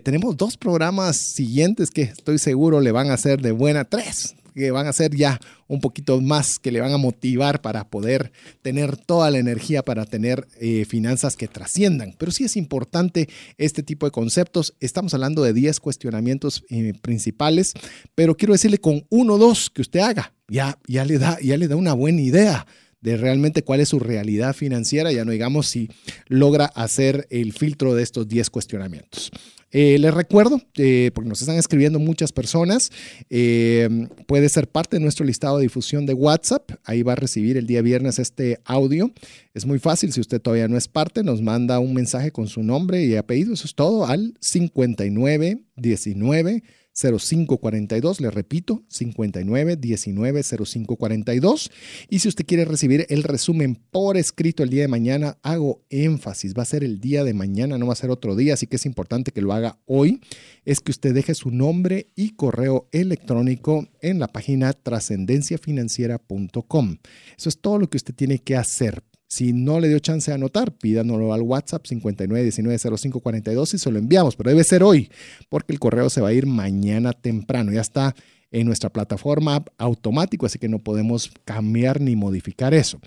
tenemos 0.02 0.36
dos 0.36 0.58
programas 0.58 1.16
siguientes 1.16 1.90
que 1.90 2.02
estoy 2.02 2.38
seguro 2.38 2.82
le 2.82 2.92
van 2.92 3.10
a 3.10 3.14
hacer 3.14 3.40
de 3.40 3.52
buena, 3.52 3.86
tres, 3.86 4.34
que 4.54 4.70
van 4.70 4.86
a 4.86 4.92
ser 4.92 5.14
ya 5.14 5.40
un 5.68 5.80
poquito 5.80 6.20
más, 6.20 6.58
que 6.58 6.70
le 6.70 6.80
van 6.80 6.92
a 6.92 6.98
motivar 6.98 7.60
para 7.62 7.88
poder 7.88 8.32
tener 8.62 8.96
toda 8.96 9.30
la 9.30 9.38
energía 9.38 9.84
para 9.84 10.04
tener 10.04 10.46
eh, 10.60 10.84
finanzas 10.84 11.36
que 11.36 11.48
trasciendan. 11.48 12.14
Pero 12.18 12.32
sí 12.32 12.44
es 12.44 12.56
importante 12.56 13.28
este 13.58 13.82
tipo 13.82 14.06
de 14.06 14.12
conceptos. 14.12 14.74
Estamos 14.80 15.14
hablando 15.14 15.42
de 15.42 15.52
10 15.52 15.80
cuestionamientos 15.80 16.64
eh, 16.70 16.92
principales, 17.00 17.72
pero 18.14 18.36
quiero 18.36 18.52
decirle 18.52 18.78
con 18.78 19.06
uno 19.08 19.34
o 19.34 19.38
dos 19.38 19.70
que 19.70 19.82
usted 19.82 20.00
haga, 20.00 20.34
ya, 20.48 20.78
ya, 20.86 21.04
le 21.04 21.18
da, 21.18 21.38
ya 21.40 21.56
le 21.56 21.68
da 21.68 21.76
una 21.76 21.94
buena 21.94 22.20
idea 22.20 22.66
de 23.00 23.16
realmente 23.16 23.64
cuál 23.64 23.80
es 23.80 23.88
su 23.88 23.98
realidad 23.98 24.54
financiera, 24.54 25.12
ya 25.12 25.24
no 25.24 25.32
digamos 25.32 25.68
si 25.68 25.88
logra 26.28 26.66
hacer 26.66 27.26
el 27.30 27.52
filtro 27.52 27.94
de 27.94 28.02
estos 28.02 28.28
10 28.28 28.48
cuestionamientos. 28.50 29.30
Eh, 29.72 29.98
les 29.98 30.12
recuerdo, 30.12 30.60
eh, 30.76 31.10
porque 31.14 31.30
nos 31.30 31.40
están 31.40 31.56
escribiendo 31.56 31.98
muchas 31.98 32.30
personas, 32.30 32.92
eh, 33.30 33.88
puede 34.26 34.50
ser 34.50 34.68
parte 34.68 34.96
de 34.96 35.02
nuestro 35.02 35.24
listado 35.24 35.56
de 35.56 35.62
difusión 35.62 36.04
de 36.04 36.12
WhatsApp. 36.12 36.72
Ahí 36.84 37.02
va 37.02 37.12
a 37.12 37.16
recibir 37.16 37.56
el 37.56 37.66
día 37.66 37.80
viernes 37.80 38.18
este 38.18 38.60
audio. 38.66 39.10
Es 39.54 39.64
muy 39.64 39.78
fácil, 39.78 40.12
si 40.12 40.20
usted 40.20 40.42
todavía 40.42 40.68
no 40.68 40.76
es 40.76 40.88
parte, 40.88 41.24
nos 41.24 41.40
manda 41.40 41.78
un 41.78 41.94
mensaje 41.94 42.32
con 42.32 42.48
su 42.48 42.62
nombre 42.62 43.02
y 43.02 43.16
apellido. 43.16 43.54
Eso 43.54 43.66
es 43.66 43.74
todo 43.74 44.06
al 44.06 44.34
5919 44.40 46.62
0542, 46.94 48.20
le 48.20 48.30
repito, 48.30 48.84
59 48.88 49.76
19 49.76 50.42
0542. 50.42 51.70
Y 52.08 52.18
si 52.18 52.28
usted 52.28 52.46
quiere 52.46 52.64
recibir 52.64 53.06
el 53.08 53.22
resumen 53.22 53.78
por 53.90 54.16
escrito 54.16 54.62
el 54.62 54.70
día 54.70 54.82
de 54.82 54.88
mañana, 54.88 55.38
hago 55.42 55.82
énfasis, 55.90 56.54
va 56.54 56.62
a 56.62 56.66
ser 56.66 56.84
el 56.84 57.00
día 57.00 57.24
de 57.24 57.34
mañana, 57.34 57.78
no 57.78 57.86
va 57.86 57.94
a 57.94 57.96
ser 57.96 58.10
otro 58.10 58.36
día, 58.36 58.54
así 58.54 58.66
que 58.66 58.76
es 58.76 58.86
importante 58.86 59.32
que 59.32 59.42
lo 59.42 59.52
haga 59.52 59.78
hoy. 59.86 60.20
Es 60.64 60.80
que 60.80 60.92
usted 60.92 61.14
deje 61.14 61.34
su 61.34 61.50
nombre 61.50 62.10
y 62.14 62.30
correo 62.30 62.88
electrónico 62.92 63.88
en 64.00 64.18
la 64.18 64.28
página 64.28 64.72
trascendenciafinanciera.com. 64.72 66.96
Eso 67.36 67.48
es 67.48 67.58
todo 67.58 67.78
lo 67.78 67.88
que 67.88 67.96
usted 67.96 68.14
tiene 68.14 68.38
que 68.38 68.56
hacer 68.56 69.02
si 69.32 69.54
no 69.54 69.80
le 69.80 69.88
dio 69.88 69.98
chance 69.98 70.30
de 70.30 70.34
anotar, 70.34 70.72
pídanoslo 70.72 71.32
al 71.32 71.40
WhatsApp 71.40 71.86
59190542 71.86 73.72
y 73.72 73.78
se 73.78 73.90
lo 73.90 73.98
enviamos, 73.98 74.36
pero 74.36 74.50
debe 74.50 74.62
ser 74.62 74.82
hoy, 74.82 75.10
porque 75.48 75.72
el 75.72 75.78
correo 75.78 76.10
se 76.10 76.20
va 76.20 76.28
a 76.28 76.32
ir 76.34 76.44
mañana 76.44 77.14
temprano. 77.14 77.72
Ya 77.72 77.80
está 77.80 78.14
en 78.50 78.66
nuestra 78.66 78.90
plataforma 78.90 79.64
automático, 79.78 80.44
así 80.44 80.58
que 80.58 80.68
no 80.68 80.80
podemos 80.80 81.32
cambiar 81.46 81.98
ni 82.02 82.14
modificar 82.14 82.74
eso. 82.74 83.00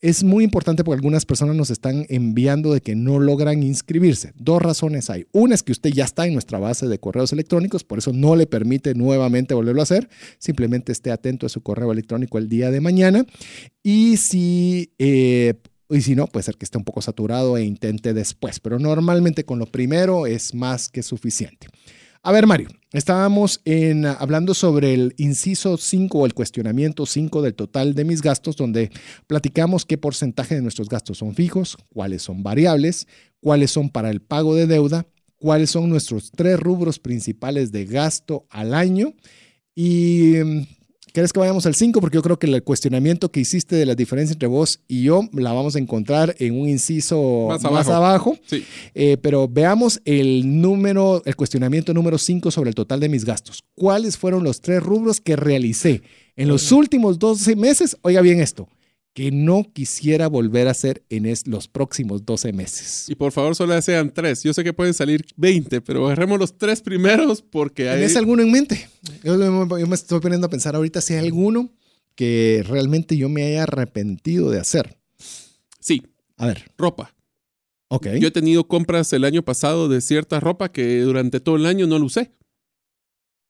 Es 0.00 0.24
muy 0.24 0.44
importante 0.44 0.82
porque 0.82 0.96
algunas 0.96 1.26
personas 1.26 1.56
nos 1.56 1.68
están 1.68 2.06
enviando 2.08 2.72
de 2.72 2.80
que 2.80 2.96
no 2.96 3.18
logran 3.18 3.62
inscribirse. 3.62 4.32
Dos 4.34 4.62
razones 4.62 5.10
hay. 5.10 5.26
Una 5.32 5.54
es 5.54 5.62
que 5.62 5.72
usted 5.72 5.90
ya 5.90 6.04
está 6.04 6.26
en 6.26 6.32
nuestra 6.32 6.58
base 6.58 6.88
de 6.88 6.98
correos 6.98 7.34
electrónicos, 7.34 7.84
por 7.84 7.98
eso 7.98 8.14
no 8.14 8.34
le 8.34 8.46
permite 8.46 8.94
nuevamente 8.94 9.52
volverlo 9.52 9.82
a 9.82 9.84
hacer. 9.84 10.08
Simplemente 10.38 10.92
esté 10.92 11.10
atento 11.10 11.44
a 11.44 11.50
su 11.50 11.62
correo 11.62 11.92
electrónico 11.92 12.38
el 12.38 12.48
día 12.48 12.70
de 12.70 12.80
mañana. 12.80 13.26
Y 13.82 14.16
si 14.16 14.94
eh, 14.98 15.54
y 15.90 16.02
si 16.02 16.14
no, 16.14 16.28
puede 16.28 16.44
ser 16.44 16.56
que 16.56 16.64
esté 16.64 16.78
un 16.78 16.84
poco 16.84 17.02
saturado 17.02 17.56
e 17.56 17.64
intente 17.64 18.14
después, 18.14 18.60
pero 18.60 18.78
normalmente 18.78 19.44
con 19.44 19.58
lo 19.58 19.66
primero 19.66 20.26
es 20.26 20.54
más 20.54 20.88
que 20.88 21.02
suficiente. 21.02 21.66
A 22.22 22.32
ver, 22.32 22.46
Mario, 22.46 22.68
estábamos 22.92 23.62
en, 23.64 24.04
hablando 24.04 24.52
sobre 24.52 24.92
el 24.92 25.14
inciso 25.16 25.78
5 25.78 26.18
o 26.18 26.26
el 26.26 26.34
cuestionamiento 26.34 27.06
5 27.06 27.40
del 27.40 27.54
total 27.54 27.94
de 27.94 28.04
mis 28.04 28.20
gastos, 28.20 28.56
donde 28.56 28.90
platicamos 29.26 29.86
qué 29.86 29.96
porcentaje 29.96 30.54
de 30.54 30.60
nuestros 30.60 30.90
gastos 30.90 31.16
son 31.16 31.34
fijos, 31.34 31.78
cuáles 31.94 32.20
son 32.20 32.42
variables, 32.42 33.08
cuáles 33.40 33.70
son 33.70 33.88
para 33.88 34.10
el 34.10 34.20
pago 34.20 34.54
de 34.54 34.66
deuda, 34.66 35.06
cuáles 35.36 35.70
son 35.70 35.88
nuestros 35.88 36.30
tres 36.30 36.60
rubros 36.60 36.98
principales 36.98 37.72
de 37.72 37.86
gasto 37.86 38.46
al 38.50 38.74
año. 38.74 39.14
Y 39.74 40.34
¿Quieres 41.12 41.32
que 41.32 41.40
vayamos 41.40 41.66
al 41.66 41.74
5? 41.74 42.00
Porque 42.00 42.16
yo 42.16 42.22
creo 42.22 42.38
que 42.38 42.46
el 42.46 42.62
cuestionamiento 42.62 43.30
que 43.30 43.40
hiciste 43.40 43.76
de 43.76 43.86
la 43.86 43.94
diferencia 43.94 44.32
entre 44.32 44.48
vos 44.48 44.80
y 44.88 45.02
yo 45.02 45.22
la 45.32 45.52
vamos 45.52 45.76
a 45.76 45.78
encontrar 45.78 46.34
en 46.38 46.58
un 46.58 46.68
inciso 46.68 47.48
más 47.48 47.88
abajo. 47.88 48.36
Sí. 48.46 48.64
Eh, 48.94 49.16
pero 49.20 49.48
veamos 49.48 50.00
el 50.04 50.60
número, 50.60 51.22
el 51.24 51.36
cuestionamiento 51.36 51.92
número 51.94 52.18
5 52.18 52.50
sobre 52.50 52.70
el 52.70 52.74
total 52.74 53.00
de 53.00 53.08
mis 53.08 53.24
gastos. 53.24 53.64
¿Cuáles 53.74 54.16
fueron 54.16 54.44
los 54.44 54.60
tres 54.60 54.82
rubros 54.82 55.20
que 55.20 55.36
realicé 55.36 56.02
en 56.36 56.48
los 56.48 56.70
últimos 56.72 57.18
12 57.18 57.56
meses? 57.56 57.96
Oiga 58.02 58.20
bien 58.20 58.40
esto 58.40 58.68
que 59.14 59.30
no 59.32 59.64
quisiera 59.72 60.28
volver 60.28 60.68
a 60.68 60.70
hacer 60.70 61.04
en 61.08 61.32
los 61.46 61.68
próximos 61.68 62.24
12 62.24 62.52
meses. 62.52 63.08
Y 63.08 63.14
por 63.16 63.32
favor, 63.32 63.56
solo 63.56 63.80
sean 63.82 64.12
tres. 64.14 64.42
Yo 64.42 64.54
sé 64.54 64.62
que 64.62 64.72
pueden 64.72 64.94
salir 64.94 65.24
20, 65.36 65.80
pero 65.80 66.06
agarremos 66.06 66.38
los 66.38 66.56
tres 66.56 66.80
primeros 66.80 67.42
porque 67.42 67.88
hay... 67.88 67.98
¿Tienes 67.98 68.16
alguno 68.16 68.42
en 68.42 68.52
mente? 68.52 68.88
Yo, 69.24 69.36
me 69.36 69.94
estoy 69.94 70.20
poniendo 70.20 70.46
a 70.46 70.50
pensar 70.50 70.76
ahorita 70.76 71.00
si 71.00 71.14
hay 71.14 71.26
alguno 71.26 71.72
que 72.14 72.64
realmente 72.66 73.16
yo 73.16 73.28
me 73.28 73.42
haya 73.44 73.64
arrepentido 73.64 74.50
de 74.50 74.60
hacer. 74.60 74.98
Sí. 75.80 76.02
A 76.36 76.46
ver. 76.46 76.70
Ropa. 76.78 77.14
Ok. 77.88 78.08
Yo 78.20 78.28
he 78.28 78.32
tenido 78.32 78.68
compras 78.68 79.12
el 79.12 79.24
año 79.24 79.42
pasado 79.42 79.88
de 79.88 80.00
cierta 80.00 80.38
ropa 80.38 80.70
que 80.70 81.00
durante 81.00 81.40
todo 81.40 81.56
el 81.56 81.66
año 81.66 81.86
no 81.86 81.98
lo 81.98 82.06
usé. 82.06 82.32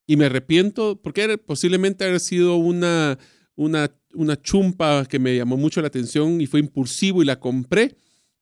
Y 0.07 0.17
me 0.17 0.25
arrepiento 0.25 1.01
porque 1.01 1.37
posiblemente 1.39 2.05
haber 2.05 2.21
sido 2.21 2.57
una, 2.57 3.19
una, 3.55 3.93
una 4.15 4.41
chumpa 4.41 5.05
que 5.07 5.19
me 5.19 5.37
llamó 5.37 5.57
mucho 5.57 5.81
la 5.81 5.89
atención 5.89 6.41
y 6.41 6.47
fue 6.47 6.61
impulsivo 6.61 7.23
y 7.23 7.27
la 7.27 7.39
compré, 7.39 7.97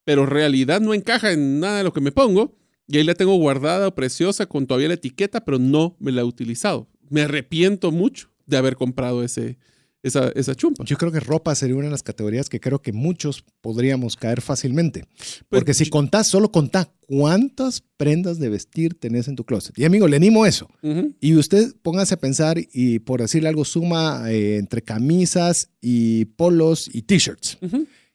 pero 0.04 0.22
en 0.24 0.30
realidad 0.30 0.80
no 0.80 0.94
encaja 0.94 1.32
en 1.32 1.60
nada 1.60 1.78
de 1.78 1.84
lo 1.84 1.92
que 1.92 2.00
me 2.00 2.12
pongo. 2.12 2.56
Y 2.86 2.96
ahí 2.96 3.04
la 3.04 3.14
tengo 3.14 3.36
guardada, 3.36 3.94
preciosa, 3.94 4.46
con 4.46 4.66
todavía 4.66 4.88
la 4.88 4.94
etiqueta, 4.94 5.44
pero 5.44 5.58
no 5.58 5.96
me 6.00 6.10
la 6.10 6.22
he 6.22 6.24
utilizado. 6.24 6.88
Me 7.10 7.20
arrepiento 7.20 7.92
mucho 7.92 8.30
de 8.46 8.56
haber 8.56 8.76
comprado 8.76 9.22
ese, 9.22 9.58
esa, 10.02 10.28
esa 10.30 10.54
chumpa. 10.54 10.84
Yo 10.84 10.96
creo 10.96 11.10
que 11.10 11.20
ropa 11.20 11.54
sería 11.54 11.76
una 11.76 11.86
de 11.86 11.90
las 11.90 12.02
categorías 12.02 12.48
que 12.48 12.60
creo 12.60 12.80
que 12.80 12.92
muchos 12.92 13.44
podríamos 13.60 14.16
caer 14.16 14.40
fácilmente. 14.40 15.04
Pues, 15.16 15.44
Porque 15.48 15.74
si 15.74 15.88
contás, 15.90 16.28
solo 16.28 16.52
contá 16.52 16.92
cuántas 17.06 17.82
prendas 17.96 18.38
de 18.38 18.48
vestir 18.48 18.94
tenés 18.98 19.28
en 19.28 19.36
tu 19.36 19.44
closet. 19.44 19.76
Y 19.78 19.84
amigo, 19.84 20.06
le 20.06 20.16
animo 20.16 20.46
eso. 20.46 20.68
Ujú. 20.82 21.14
Y 21.20 21.34
usted 21.34 21.74
póngase 21.82 22.14
a 22.14 22.18
pensar 22.18 22.58
y 22.72 23.00
por 23.00 23.20
decirle 23.20 23.48
algo, 23.48 23.64
suma 23.64 24.30
eh, 24.30 24.56
entre 24.56 24.82
camisas 24.82 25.70
y 25.80 26.26
polos 26.26 26.88
y 26.92 27.02
t-shirts. 27.02 27.58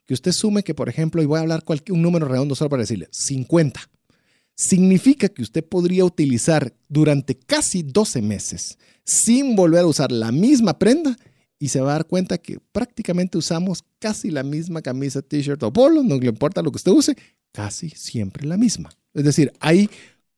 Que 0.06 0.14
usted 0.14 0.32
sume 0.32 0.64
que, 0.64 0.74
por 0.74 0.90
ejemplo, 0.90 1.22
y 1.22 1.26
voy 1.26 1.38
a 1.38 1.42
hablar 1.42 1.64
cualquier, 1.64 1.96
un 1.96 2.02
número 2.02 2.28
redondo 2.28 2.56
solo 2.56 2.70
para 2.70 2.84
decirle, 2.84 3.08
50. 3.12 3.90
Significa 4.56 5.30
que 5.30 5.42
usted 5.42 5.66
podría 5.66 6.06
utilizar 6.06 6.74
durante 6.88 7.36
casi 7.36 7.84
12 7.84 8.22
meses 8.22 8.78
sin 9.04 9.56
volver 9.56 9.82
a 9.82 9.88
usar 9.88 10.12
la 10.12 10.32
misma 10.32 10.78
prenda 10.78 11.18
y 11.64 11.70
se 11.70 11.80
va 11.80 11.92
a 11.92 11.94
dar 11.94 12.08
cuenta 12.08 12.38
que 12.38 12.60
prácticamente 12.74 13.38
usamos 13.38 13.84
casi 14.00 14.32
la 14.32 14.44
misma 14.44 14.82
camisa, 14.82 15.22
t-shirt 15.22 15.64
o 15.64 15.72
polo, 15.72 16.04
no 16.04 16.18
le 16.20 16.28
importa 16.28 16.62
lo 16.62 16.72
que 16.72 16.76
usted 16.76 16.92
use, 16.92 17.16
casi 17.54 17.90
siempre 17.92 18.46
la 18.46 18.58
misma. 18.58 18.90
Es 19.14 19.24
decir, 19.24 19.54
hay 19.62 19.90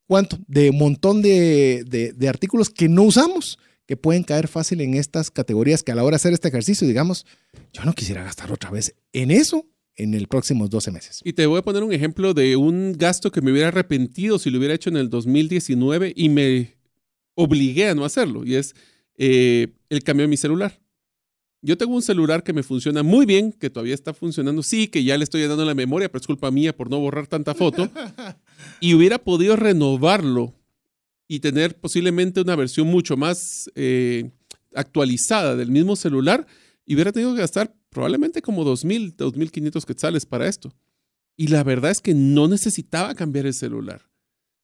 cuánto 0.06 0.38
de 0.48 0.72
montón 0.72 1.24
de, 1.24 1.84
de- 1.88 2.14
de 2.14 2.28
artículos 2.30 2.70
que 2.70 2.88
no 2.90 3.02
usamos 3.04 3.58
que 3.88 3.98
pueden 3.98 4.22
caer 4.24 4.48
fácil 4.48 4.82
en 4.82 4.94
estas 4.94 5.32
categorías 5.32 5.82
que 5.82 5.92
a 5.92 5.96
la 5.96 6.04
hora 6.04 6.14
de 6.16 6.18
hacer 6.18 6.34
este 6.34 6.48
ejercicio, 6.50 6.88
digamos, 6.88 7.26
yo 7.74 7.84
no 7.86 7.94
quisiera 7.94 8.24
gastar 8.24 8.52
otra 8.52 8.70
vez 8.70 8.94
en 9.12 9.32
eso 9.32 9.66
en 9.96 10.14
el 10.14 10.28
próximos 10.28 10.70
12 10.70 10.92
meses. 10.92 11.22
Y 11.24 11.34
te 11.34 11.48
voy 11.48 11.58
a 11.58 11.64
poner 11.64 11.82
un 11.84 11.92
ejemplo 11.92 12.36
de 12.36 12.56
un 12.56 12.94
gasto 12.98 13.32
que 13.32 13.42
me 13.42 13.52
hubiera 13.52 13.70
arrepentido 13.70 14.38
si 14.38 14.52
lo 14.52 14.60
hubiera 14.60 14.76
hecho 14.76 14.90
en 14.92 14.98
el 14.98 15.10
2019 15.10 16.14
y 16.16 16.30
me 16.30 16.76
obligué 17.34 17.88
a 17.90 17.96
no 17.96 18.06
hacerlo. 18.06 18.46
Y 18.46 18.56
es 18.56 18.76
eh, 19.18 19.70
el 19.90 20.04
cambio 20.04 20.26
de 20.26 20.30
mi 20.30 20.38
celular. 20.38 20.80
Yo 21.66 21.80
tengo 21.80 21.96
un 21.96 22.04
celular 22.04 22.44
que 22.44 22.54
me 22.54 22.62
funciona 22.62 23.02
muy 23.02 23.26
bien, 23.26 23.52
que 23.52 23.72
todavía 23.72 23.96
está 23.96 24.14
funcionando. 24.14 24.62
Sí, 24.62 24.88
que 24.88 25.04
ya 25.04 25.18
le 25.18 25.24
estoy 25.24 25.42
dando 25.48 25.66
la 25.66 25.74
memoria, 25.74 26.10
pero 26.10 26.22
es 26.22 26.28
culpa 26.28 26.52
mía 26.52 26.78
por 26.78 26.92
no 26.92 27.00
borrar 27.00 27.26
tanta 27.26 27.56
foto. 27.56 27.90
y 28.80 28.94
hubiera 28.94 29.18
podido 29.18 29.56
renovarlo 29.56 30.54
y 31.28 31.40
tener 31.40 31.76
posiblemente 31.76 32.40
una 32.40 32.56
versión 32.56 32.86
mucho 32.86 33.18
más 33.18 33.68
eh, 33.74 34.30
actualizada 34.76 35.56
del 35.56 35.72
mismo 35.72 35.96
celular 35.96 36.46
y 36.86 36.94
hubiera 36.94 37.12
tenido 37.12 37.34
que 37.34 37.42
gastar 37.42 37.76
probablemente 37.90 38.44
como 38.44 38.64
2.000, 38.64 39.16
2.500 39.16 39.86
quetzales 39.86 40.24
para 40.28 40.48
esto. 40.48 40.72
Y 41.36 41.48
la 41.48 41.64
verdad 41.64 41.90
es 41.90 42.00
que 42.00 42.14
no 42.14 42.48
necesitaba 42.48 43.16
cambiar 43.16 43.48
el 43.48 43.56
celular. 43.56 44.04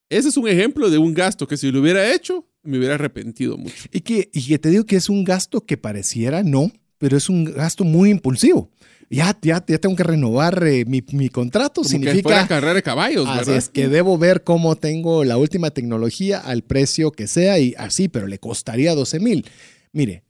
Ese 0.08 0.30
es 0.30 0.38
un 0.38 0.48
ejemplo 0.48 0.92
de 0.92 1.00
un 1.00 1.16
gasto 1.16 1.48
que 1.48 1.58
si 1.58 1.72
lo 1.72 1.80
hubiera 1.82 2.14
hecho, 2.14 2.48
me 2.62 2.78
hubiera 2.78 2.94
arrepentido 2.94 3.58
mucho. 3.58 3.86
Y 3.92 4.02
que, 4.02 4.30
y 4.32 4.46
que 4.46 4.60
te 4.60 4.70
digo 4.70 4.86
que 4.86 4.98
es 4.98 5.10
un 5.10 5.24
gasto 5.24 5.66
que 5.66 5.78
pareciera 5.78 6.44
no, 6.44 6.72
pero 7.02 7.18
es 7.18 7.30
un 7.30 7.46
gasto 7.46 7.84
muy 7.84 8.12
impulsivo. 8.12 8.70
Ya, 9.10 9.38
ya, 9.42 9.62
ya 9.68 9.78
tengo 9.80 9.96
que 9.96 10.04
renovar 10.04 10.66
eh, 10.66 10.86
mi, 10.86 11.04
mi 11.12 11.30
contrato. 11.30 11.82
Como 11.82 11.90
que 11.90 11.90
significa 11.90 12.48
carrera 12.48 12.76
de 12.76 12.84
caballos, 12.84 13.28
Así 13.28 13.40
¿verdad? 13.40 13.56
es 13.58 13.70
que 13.70 13.90
debo 13.90 14.18
ver 14.20 14.44
cómo 14.44 14.78
tengo 14.78 15.26
la 15.26 15.36
última 15.36 15.72
tecnología 15.72 16.40
al 16.40 16.62
precio 16.62 17.12
que 17.12 17.28
sea 17.28 17.60
y 17.60 17.74
así, 17.78 18.08
pero 18.08 18.28
le 18.28 18.38
costaría 18.38 18.94
12 18.96 19.20
mil. 19.20 19.46
Mire, 19.92 20.24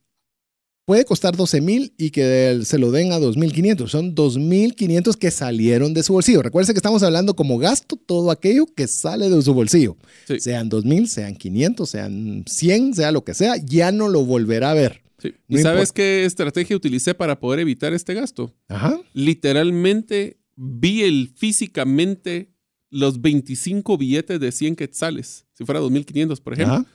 puede 0.85 1.05
costar 1.05 1.35
12 1.35 1.61
mil 1.61 1.93
y 1.97 2.09
que 2.09 2.61
se 2.63 2.79
lo 2.79 2.91
den 2.91 3.11
a 3.11 3.19
2.500. 3.19 3.87
Son 3.89 4.15
2.500 4.15 5.15
que 5.15 5.29
salieron 5.29 5.93
de 5.93 6.03
su 6.03 6.13
bolsillo. 6.13 6.41
Recuerden 6.41 6.73
que 6.73 6.79
estamos 6.79 7.03
hablando 7.03 7.35
como 7.35 7.57
gasto 7.57 7.97
todo 7.97 8.31
aquello 8.31 8.65
que 8.65 8.87
sale 8.87 9.29
de 9.29 9.41
su 9.41 9.53
bolsillo. 9.53 9.97
Sí. 10.25 10.39
Sean 10.39 10.71
2.000, 10.71 11.05
sean 11.07 11.35
500, 11.35 11.89
sean 11.89 12.45
100, 12.47 12.95
sea 12.95 13.11
lo 13.11 13.23
que 13.25 13.35
sea, 13.35 13.57
ya 13.57 13.91
no 13.91 14.07
lo 14.07 14.25
volverá 14.25 14.71
a 14.71 14.73
ver. 14.75 15.03
Sí. 15.21 15.33
No 15.47 15.59
¿Y 15.59 15.61
sabes 15.61 15.91
qué 15.91 16.25
estrategia 16.25 16.75
utilicé 16.75 17.13
para 17.13 17.39
poder 17.39 17.59
evitar 17.59 17.93
este 17.93 18.13
gasto? 18.13 18.53
Ajá. 18.69 18.99
Literalmente 19.13 20.37
vi 20.55 21.01
el 21.03 21.31
físicamente 21.35 22.51
los 22.89 23.21
25 23.21 23.97
billetes 23.97 24.39
de 24.39 24.51
100 24.51 24.75
quetzales, 24.75 25.45
si 25.53 25.63
fuera 25.65 25.79
2.500, 25.81 26.41
por 26.41 26.53
ejemplo, 26.53 26.75
Ajá. 26.75 26.85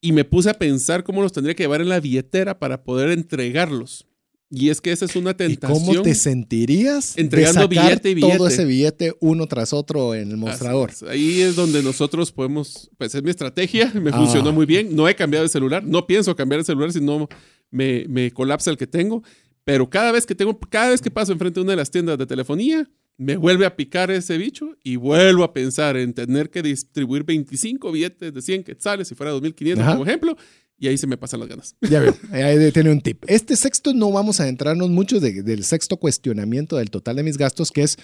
y 0.00 0.12
me 0.12 0.24
puse 0.24 0.50
a 0.50 0.54
pensar 0.54 1.04
cómo 1.04 1.22
los 1.22 1.32
tendría 1.32 1.54
que 1.54 1.62
llevar 1.62 1.80
en 1.80 1.88
la 1.88 2.00
billetera 2.00 2.58
para 2.58 2.82
poder 2.84 3.10
entregarlos. 3.10 4.04
Y 4.50 4.70
es 4.70 4.80
que 4.80 4.92
esa 4.92 5.04
es 5.04 5.14
una 5.14 5.32
¿Y 5.32 5.34
tentación. 5.34 5.78
cómo 5.86 6.02
te 6.02 6.14
sentirías 6.14 7.14
de 7.16 7.20
Entregando 7.22 7.62
sacar 7.62 7.68
billete 7.84 8.10
y 8.10 8.14
billete. 8.14 8.36
todo 8.38 8.48
ese 8.48 8.64
billete 8.64 9.14
uno 9.20 9.46
tras 9.46 9.74
otro 9.74 10.14
en 10.14 10.30
el 10.30 10.36
mostrador? 10.38 10.88
es. 10.90 11.02
Ahí 11.02 11.40
es 11.42 11.54
donde 11.54 11.82
nosotros 11.82 12.32
podemos, 12.32 12.90
pues 12.96 13.14
es 13.14 13.22
mi 13.22 13.28
estrategia, 13.30 13.92
me 13.94 14.08
Ah. 14.10 14.16
funcionó 14.16 14.52
muy 14.52 14.64
bien. 14.64 14.94
No 14.96 15.06
he 15.06 15.14
cambiado 15.14 15.42
de 15.44 15.50
celular, 15.50 15.84
no 15.84 16.06
pienso 16.06 16.34
cambiar 16.34 16.60
de 16.60 16.64
celular 16.64 16.92
si 16.92 17.00
no 17.00 17.28
me, 17.70 18.06
me 18.08 18.30
colapsa 18.30 18.70
el 18.70 18.76
que 18.76 18.86
tengo. 18.86 19.22
Pero 19.64 19.90
cada 19.90 20.12
vez 20.12 20.24
que 20.26 20.34
tengo, 20.34 20.58
cada 20.70 20.90
vez 20.90 21.00
que 21.02 21.10
paso 21.10 21.32
enfrente 21.32 21.60
de 21.60 21.64
una 21.64 21.72
de 21.72 21.76
las 21.76 21.90
tiendas 21.90 22.16
de 22.18 22.26
telefonía, 22.26 22.88
me 23.18 23.36
vuelve 23.36 23.66
a 23.66 23.74
picar 23.76 24.10
ese 24.10 24.38
bicho 24.38 24.76
y 24.82 24.96
vuelvo 24.96 25.42
a 25.44 25.52
pensar 25.52 25.96
en 25.96 26.14
tener 26.14 26.50
que 26.50 26.62
distribuir 26.62 27.24
25 27.24 27.90
billetes 27.92 28.32
de 28.32 28.40
100 28.42 28.62
quetzales 28.64 29.08
si 29.08 29.14
fuera 29.14 29.32
2500 29.32 29.82
Ajá. 29.82 29.92
como 29.92 30.06
ejemplo. 30.06 30.36
Y 30.80 30.86
ahí 30.86 30.96
se 30.96 31.08
me 31.08 31.16
pasan 31.16 31.40
las 31.40 31.48
ganas. 31.48 31.74
Ya 31.82 31.98
veo, 31.98 32.16
ahí 32.30 32.70
tiene 32.72 32.92
un 32.92 33.00
tip. 33.00 33.24
Este 33.26 33.56
sexto 33.56 33.92
no 33.92 34.12
vamos 34.12 34.38
a 34.40 34.48
entrarnos 34.48 34.88
mucho 34.90 35.18
de- 35.18 35.42
del 35.42 35.64
sexto 35.64 35.96
cuestionamiento 35.96 36.76
del 36.76 36.90
total 36.90 37.16
de 37.16 37.24
mis 37.24 37.36
gastos, 37.36 37.72
que 37.72 37.82
es 37.82 37.96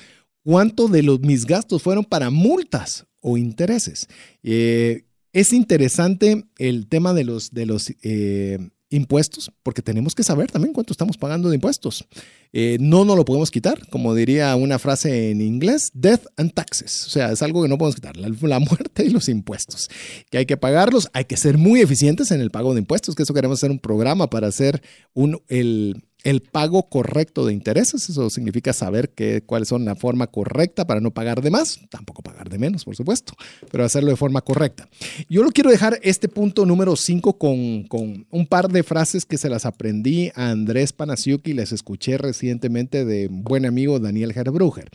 cuánto 0.42 0.88
de 0.88 1.04
los 1.04 1.20
mis 1.20 1.46
gastos 1.46 1.80
fueron 1.82 2.04
para 2.04 2.30
multas 2.30 3.06
o 3.20 3.38
intereses. 3.38 4.08
Eh, 4.42 5.04
es 5.32 5.52
interesante 5.52 6.44
el 6.58 6.88
tema 6.88 7.14
de 7.14 7.24
los, 7.24 7.52
de 7.52 7.66
los 7.66 7.92
eh, 8.02 8.58
impuestos, 8.94 9.50
porque 9.62 9.82
tenemos 9.82 10.14
que 10.14 10.22
saber 10.22 10.50
también 10.50 10.72
cuánto 10.72 10.92
estamos 10.92 11.16
pagando 11.16 11.48
de 11.48 11.56
impuestos. 11.56 12.06
Eh, 12.52 12.76
no 12.80 13.04
nos 13.04 13.16
lo 13.16 13.24
podemos 13.24 13.50
quitar, 13.50 13.86
como 13.88 14.14
diría 14.14 14.54
una 14.54 14.78
frase 14.78 15.30
en 15.30 15.40
inglés, 15.40 15.90
death 15.92 16.24
and 16.36 16.52
taxes. 16.52 17.06
O 17.06 17.10
sea, 17.10 17.32
es 17.32 17.42
algo 17.42 17.62
que 17.62 17.68
no 17.68 17.76
podemos 17.76 17.96
quitar, 17.96 18.16
la, 18.16 18.58
muerte 18.60 19.04
y 19.04 19.10
los 19.10 19.28
impuestos, 19.28 19.88
que 20.30 20.38
hay 20.38 20.46
que 20.46 20.56
pagarlos, 20.56 21.08
hay 21.12 21.24
que 21.24 21.36
ser 21.36 21.58
muy 21.58 21.80
eficientes 21.80 22.30
en 22.30 22.40
el 22.40 22.50
pago 22.50 22.72
de 22.74 22.80
impuestos, 22.80 23.14
que 23.14 23.24
eso 23.24 23.34
queremos 23.34 23.58
hacer 23.58 23.70
un 23.70 23.80
programa 23.80 24.30
para 24.30 24.46
hacer 24.46 24.82
un, 25.14 25.42
el, 25.48 26.04
el 26.24 26.40
pago 26.40 26.88
correcto 26.88 27.46
de 27.46 27.52
intereses. 27.52 28.08
Eso 28.08 28.28
significa 28.30 28.72
saber 28.72 29.10
que, 29.10 29.42
cuáles 29.42 29.68
son 29.68 29.84
la 29.84 29.94
forma 29.94 30.26
correcta 30.26 30.86
para 30.86 31.00
no 31.00 31.12
pagar 31.12 31.42
de 31.42 31.50
más, 31.50 31.78
tampoco 31.90 32.22
pagar 32.22 32.48
de 32.48 32.58
menos, 32.58 32.84
por 32.84 32.96
supuesto, 32.96 33.34
pero 33.70 33.84
hacerlo 33.84 34.10
de 34.10 34.16
forma 34.16 34.40
correcta. 34.40 34.88
Yo 35.28 35.42
lo 35.42 35.50
quiero 35.50 35.70
dejar 35.70 36.00
este 36.02 36.28
punto 36.28 36.66
número 36.66 36.96
5 36.96 37.38
con, 37.38 37.84
con 37.84 38.26
un 38.30 38.46
par 38.46 38.68
de 38.68 38.82
frases 38.82 39.26
que 39.26 39.38
se 39.38 39.50
las 39.50 39.66
aprendí 39.66 40.32
a 40.34 40.50
Andrés 40.50 40.92
Panasiuk 40.92 41.46
y 41.46 41.52
les 41.52 41.72
escuché 41.72 42.18
recientemente 42.18 43.04
de 43.04 43.28
un 43.28 43.44
buen 43.44 43.66
amigo 43.66 44.00
Daniel 44.00 44.32
Herbruger. 44.34 44.88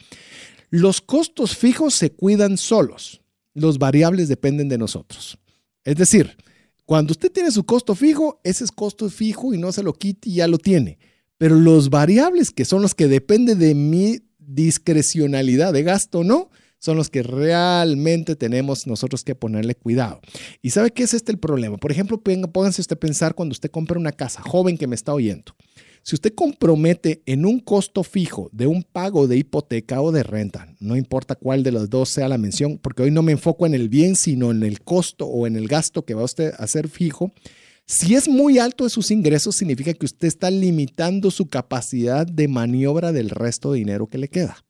Los 0.72 1.02
costos 1.02 1.56
fijos 1.56 1.94
se 1.94 2.12
cuidan 2.12 2.58
solos, 2.58 3.22
los 3.54 3.78
variables 3.78 4.28
dependen 4.28 4.68
de 4.68 4.78
nosotros. 4.78 5.38
Es 5.84 5.96
decir, 5.96 6.36
cuando 6.86 7.12
usted 7.12 7.32
tiene 7.32 7.52
su 7.52 7.66
costo 7.66 7.94
fijo, 7.94 8.42
ese 8.44 8.64
es 8.64 8.72
costo 8.72 9.10
fijo 9.10 9.54
y 9.54 9.60
no 9.60 9.72
se 9.72 9.84
lo 9.84 9.94
quite 9.94 10.30
y 10.30 10.36
ya 10.36 10.48
lo 10.48 10.58
tiene. 10.58 10.98
Pero 11.40 11.56
los 11.56 11.90
variables 11.90 12.52
que 12.52 12.66
son 12.66 12.82
los 12.82 12.94
que 12.94 13.08
dependen 13.08 13.58
de 13.58 13.74
mi 13.74 14.20
discrecionalidad 14.38 15.72
de 15.72 15.84
gasto, 15.84 16.26
¿no? 16.26 16.50
Son 16.80 16.98
los 16.98 17.10
que 17.10 17.24
realmente 17.24 18.36
tenemos 18.36 18.88
nosotros 18.88 19.24
que 19.24 19.36
ponerle 19.36 19.74
cuidado. 19.74 20.20
¿Y 20.62 20.72
sabe 20.72 20.92
qué 20.92 21.04
es 21.04 21.14
este 21.14 21.32
el 21.32 21.40
problema? 21.40 21.78
Por 21.78 21.94
ejemplo, 21.94 22.22
pónganse 22.22 22.82
usted 22.82 22.98
a 22.98 23.00
pensar 23.00 23.36
cuando 23.36 23.54
usted 23.54 23.72
compra 23.72 23.98
una 23.98 24.12
casa, 24.12 24.42
joven 24.42 24.78
que 24.78 24.88
me 24.88 24.96
está 24.96 25.14
oyendo. 25.14 25.56
Si 26.04 26.16
usted 26.16 26.34
compromete 26.36 27.22
en 27.26 27.46
un 27.46 27.60
costo 27.60 28.04
fijo 28.04 28.50
de 28.52 28.68
un 28.68 28.84
pago 28.84 29.28
de 29.28 29.38
hipoteca 29.38 30.02
o 30.02 30.12
de 30.12 30.24
renta, 30.24 30.76
no 30.82 30.98
importa 30.98 31.36
cuál 31.36 31.64
de 31.64 31.72
los 31.72 31.90
dos 31.90 32.10
sea 32.10 32.28
la 32.28 32.38
mención, 32.38 32.80
porque 32.80 33.04
hoy 33.04 33.12
no 33.12 33.22
me 33.22 33.32
enfoco 33.32 33.66
en 33.66 33.74
el 33.74 33.88
bien, 33.88 34.18
sino 34.18 34.52
en 34.52 34.64
el 34.64 34.82
costo 34.82 35.26
o 35.26 35.48
en 35.48 35.56
el 35.56 35.68
gasto 35.70 36.04
que 36.04 36.16
va 36.16 36.24
usted 36.24 36.54
a 36.58 36.64
hacer 36.64 36.90
fijo, 36.90 37.34
si 37.90 38.14
es 38.14 38.30
muy 38.30 38.60
alto 38.60 38.84
de 38.84 38.92
sus 38.92 39.10
ingresos, 39.10 39.56
significa 39.56 39.96
que 39.96 40.06
usted 40.06 40.28
está 40.28 40.52
limitando 40.52 41.32
su 41.32 41.50
capacidad 41.50 42.28
de 42.28 42.48
maniobra 42.48 43.12
del 43.12 43.32
resto 43.32 43.72
de 43.72 43.80
dinero 43.80 44.06
que 44.06 44.20
le 44.20 44.28
queda. 44.28 44.64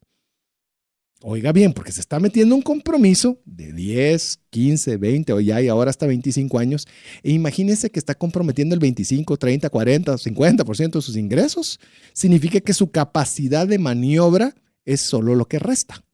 Oiga 1.21 1.51
bien, 1.51 1.73
porque 1.73 1.91
se 1.91 1.99
está 1.99 2.17
metiendo 2.21 2.55
un 2.55 2.61
compromiso 2.61 3.41
de 3.43 3.73
10, 3.73 4.39
15, 4.49 4.95
20 4.95 5.33
o 5.33 5.41
ya 5.41 5.61
y 5.61 5.67
ahora 5.67 5.89
hasta 5.89 6.07
25 6.07 6.59
años. 6.59 6.87
E 7.21 7.31
imagínese 7.31 7.89
que 7.89 7.99
está 7.99 8.15
comprometiendo 8.15 8.73
el 8.73 8.79
25, 8.79 9.35
30, 9.35 9.69
40, 9.69 10.13
50% 10.13 10.91
de 10.93 11.01
sus 11.01 11.17
ingresos. 11.17 11.77
Significa 12.13 12.61
que 12.61 12.73
su 12.73 12.89
capacidad 12.89 13.67
de 13.67 13.79
maniobra 13.79 14.55
es 14.85 15.01
solo 15.01 15.35
lo 15.35 15.45
que 15.45 15.59
resta. 15.59 16.05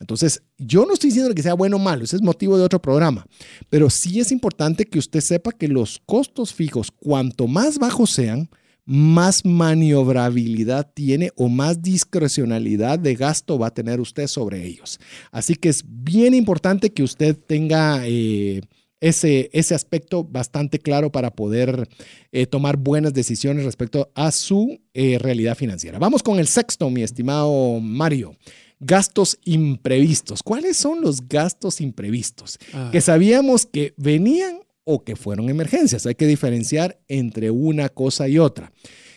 Entonces, 0.00 0.42
yo 0.58 0.86
no 0.86 0.94
estoy 0.94 1.10
diciendo 1.10 1.34
que 1.34 1.42
sea 1.42 1.54
bueno 1.54 1.76
o 1.76 1.80
malo, 1.80 2.04
ese 2.04 2.16
es 2.16 2.22
motivo 2.22 2.56
de 2.56 2.64
otro 2.64 2.80
programa, 2.80 3.26
pero 3.68 3.90
sí 3.90 4.20
es 4.20 4.32
importante 4.32 4.84
que 4.86 4.98
usted 4.98 5.20
sepa 5.20 5.52
que 5.52 5.68
los 5.68 6.00
costos 6.06 6.54
fijos, 6.54 6.90
cuanto 6.90 7.46
más 7.46 7.78
bajos 7.78 8.10
sean, 8.10 8.48
más 8.88 9.44
maniobrabilidad 9.44 10.90
tiene 10.94 11.30
o 11.36 11.50
más 11.50 11.82
discrecionalidad 11.82 12.98
de 12.98 13.16
gasto 13.16 13.58
va 13.58 13.66
a 13.66 13.74
tener 13.74 14.00
usted 14.00 14.26
sobre 14.28 14.64
ellos. 14.64 14.98
Así 15.30 15.56
que 15.56 15.68
es 15.68 15.84
bien 15.86 16.32
importante 16.32 16.90
que 16.90 17.02
usted 17.02 17.36
tenga 17.36 18.06
eh, 18.06 18.62
ese, 19.00 19.50
ese 19.52 19.74
aspecto 19.74 20.24
bastante 20.24 20.78
claro 20.78 21.12
para 21.12 21.30
poder 21.30 21.86
eh, 22.32 22.46
tomar 22.46 22.78
buenas 22.78 23.12
decisiones 23.12 23.66
respecto 23.66 24.10
a 24.14 24.32
su 24.32 24.80
eh, 24.94 25.18
realidad 25.18 25.54
financiera. 25.54 25.98
Vamos 25.98 26.22
con 26.22 26.38
el 26.38 26.46
sexto, 26.46 26.88
mi 26.88 27.02
estimado 27.02 27.80
Mario. 27.80 28.36
Gastos 28.80 29.38
imprevistos. 29.44 30.42
¿Cuáles 30.42 30.76
son 30.76 31.00
los 31.00 31.28
gastos 31.28 31.80
imprevistos? 31.80 32.58
Ah. 32.72 32.90
Que 32.92 33.00
sabíamos 33.00 33.66
que 33.66 33.94
venían 33.96 34.60
o 34.84 35.04
que 35.04 35.16
fueron 35.16 35.50
emergencias. 35.50 36.06
Hay 36.06 36.14
que 36.14 36.26
diferenciar 36.26 37.00
entre 37.08 37.50
una 37.50 37.88
cosa 37.88 38.28
y 38.28 38.38
otra. 38.38 38.72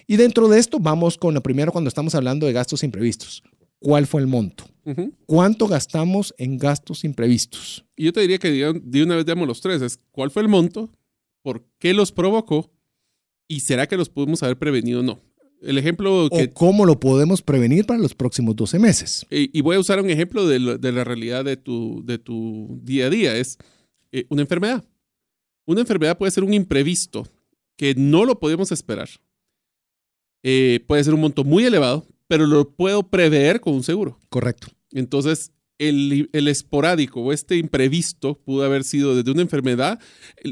Y 0.07 0.17
dentro 0.17 0.49
de 0.49 0.59
esto 0.59 0.79
vamos 0.79 1.17
con 1.17 1.33
lo 1.33 1.41
primero 1.41 1.71
cuando 1.71 1.87
estamos 1.87 2.15
hablando 2.15 2.45
de 2.45 2.53
gastos 2.53 2.83
imprevistos. 2.83 3.43
¿Cuál 3.79 4.05
fue 4.05 4.21
el 4.21 4.27
monto? 4.27 4.65
¿Cuánto 5.25 5.67
gastamos 5.67 6.35
en 6.37 6.57
gastos 6.57 7.03
imprevistos? 7.03 7.85
Y 7.95 8.05
yo 8.05 8.13
te 8.13 8.21
diría 8.21 8.37
que 8.37 8.49
de 8.49 9.03
una 9.03 9.15
vez 9.15 9.25
demos 9.25 9.47
los 9.47 9.61
tres. 9.61 9.81
Es, 9.81 9.99
¿Cuál 10.11 10.29
fue 10.31 10.41
el 10.41 10.49
monto? 10.49 10.89
¿Por 11.41 11.65
qué 11.79 11.93
los 11.93 12.11
provocó? 12.11 12.71
¿Y 13.47 13.61
será 13.61 13.87
que 13.87 13.97
los 13.97 14.09
pudimos 14.09 14.43
haber 14.43 14.57
prevenido 14.57 14.99
o 14.99 15.03
no? 15.03 15.21
El 15.61 15.77
ejemplo 15.77 16.27
que... 16.31 16.45
¿O 16.45 16.53
cómo 16.53 16.85
lo 16.85 16.99
podemos 16.99 17.41
prevenir 17.41 17.85
para 17.85 17.99
los 17.99 18.15
próximos 18.15 18.55
12 18.55 18.79
meses? 18.79 19.25
Y 19.29 19.55
y 19.57 19.61
voy 19.61 19.75
a 19.75 19.79
usar 19.79 20.01
un 20.01 20.09
ejemplo 20.09 20.47
de, 20.47 20.59
lo- 20.59 20.77
de 20.77 20.91
la 20.91 21.03
realidad 21.03 21.45
de 21.45 21.55
tu, 21.57 22.01
de 22.03 22.17
tu 22.17 22.79
día 22.83 23.05
a 23.05 23.09
día. 23.11 23.35
Es 23.37 23.57
eh, 24.11 24.25
una 24.29 24.41
enfermedad. 24.41 24.83
Una 25.65 25.81
enfermedad 25.81 26.17
puede 26.17 26.31
ser 26.31 26.43
un 26.43 26.53
imprevisto 26.53 27.27
que 27.77 27.93
no 27.95 28.25
lo 28.25 28.39
podemos 28.39 28.71
esperar. 28.71 29.07
Eh, 30.43 30.83
puede 30.87 31.03
ser 31.03 31.13
un 31.13 31.21
monto 31.21 31.43
muy 31.43 31.63
elevado, 31.65 32.07
pero 32.27 32.47
lo 32.47 32.69
puedo 32.71 33.03
prever 33.03 33.61
con 33.61 33.73
un 33.75 33.83
seguro. 33.83 34.19
Correcto. 34.29 34.67
Entonces, 34.91 35.51
el, 35.89 36.29
el 36.31 36.47
esporádico 36.47 37.21
o 37.21 37.33
este 37.33 37.57
imprevisto 37.57 38.35
pudo 38.43 38.63
haber 38.63 38.83
sido 38.83 39.15
desde 39.15 39.31
una 39.31 39.41
enfermedad. 39.41 39.99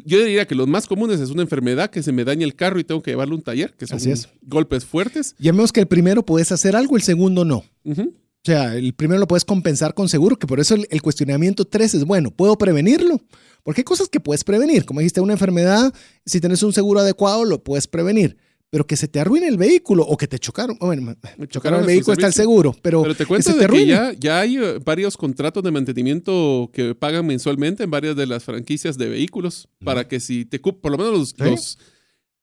Yo 0.05 0.19
diría 0.19 0.45
que 0.47 0.55
los 0.55 0.67
más 0.67 0.87
comunes 0.87 1.19
es 1.19 1.29
una 1.29 1.41
enfermedad 1.43 1.89
que 1.89 2.03
se 2.03 2.11
me 2.11 2.23
daña 2.25 2.45
el 2.45 2.55
carro 2.55 2.79
y 2.79 2.83
tengo 2.83 3.01
que 3.01 3.11
llevarlo 3.11 3.35
a 3.35 3.37
un 3.37 3.43
taller, 3.43 3.73
que 3.75 3.87
son 3.87 3.97
Así 3.97 4.11
es. 4.11 4.29
golpes 4.41 4.85
fuertes. 4.85 5.35
Llamemos 5.39 5.71
que 5.71 5.79
el 5.81 5.87
primero 5.87 6.25
puedes 6.25 6.51
hacer 6.51 6.75
algo, 6.75 6.95
el 6.95 7.03
segundo 7.03 7.45
no. 7.45 7.63
O 7.85 8.45
sea, 8.45 8.75
el 8.75 8.93
primero 8.93 9.19
lo 9.19 9.27
puedes 9.27 9.45
compensar 9.45 9.93
con 9.93 10.09
seguro, 10.09 10.37
que 10.39 10.47
por 10.47 10.59
eso 10.59 10.73
el, 10.75 10.87
el 10.89 11.01
cuestionamiento 11.01 11.65
3 11.65 11.93
es, 11.95 12.05
bueno, 12.05 12.31
¿puedo 12.31 12.57
prevenirlo? 12.57 13.21
Porque 13.63 13.81
hay 13.81 13.85
cosas 13.85 14.07
que 14.07 14.19
puedes 14.21 14.43
prevenir. 14.43 14.85
Como 14.85 15.01
dijiste, 15.01 15.19
una 15.21 15.33
enfermedad, 15.33 15.93
si 16.25 16.39
tienes 16.39 16.63
un 16.63 16.71
seguro 16.73 17.01
adecuado, 17.01 17.43
lo 17.43 17.63
puedes 17.63 17.87
prevenir. 17.87 18.37
Pero 18.71 18.85
que 18.85 18.95
se 18.97 19.07
te 19.07 19.19
arruine 19.19 19.47
el 19.47 19.57
vehículo 19.57 20.03
o 20.03 20.15
que 20.15 20.27
te 20.27 20.37
chocaron, 20.37 20.77
bueno, 20.79 21.01
me- 21.01 21.15
me 21.37 21.47
chocaron 21.47 21.79
el 21.79 21.85
vehículo 21.87 22.13
está 22.13 22.27
el 22.27 22.33
seguro, 22.33 22.75
pero, 22.83 23.01
Pero 23.01 23.15
te 23.15 23.23
que 23.23 23.27
cuento 23.27 23.51
se 23.51 23.57
te 23.57 23.65
de 23.65 23.67
que 23.67 23.85
ya, 23.87 24.13
ya 24.13 24.39
hay 24.41 24.57
eh, 24.57 24.79
varios 24.85 25.17
contratos 25.17 25.63
de 25.63 25.71
mantenimiento 25.71 26.69
que 26.71 26.93
pagan 26.93 27.25
mensualmente 27.25 27.83
en 27.83 27.89
varias 27.89 28.15
de 28.15 28.27
las 28.27 28.43
franquicias 28.43 28.95
de 28.97 29.09
vehículos 29.09 29.67
para 29.83 30.07
que 30.07 30.19
si 30.19 30.45
te 30.45 30.59
por 30.59 30.91
lo 30.91 30.97
menos 30.99 31.13
los, 31.17 31.29
Sí. 31.29 31.35
los- 31.39 31.77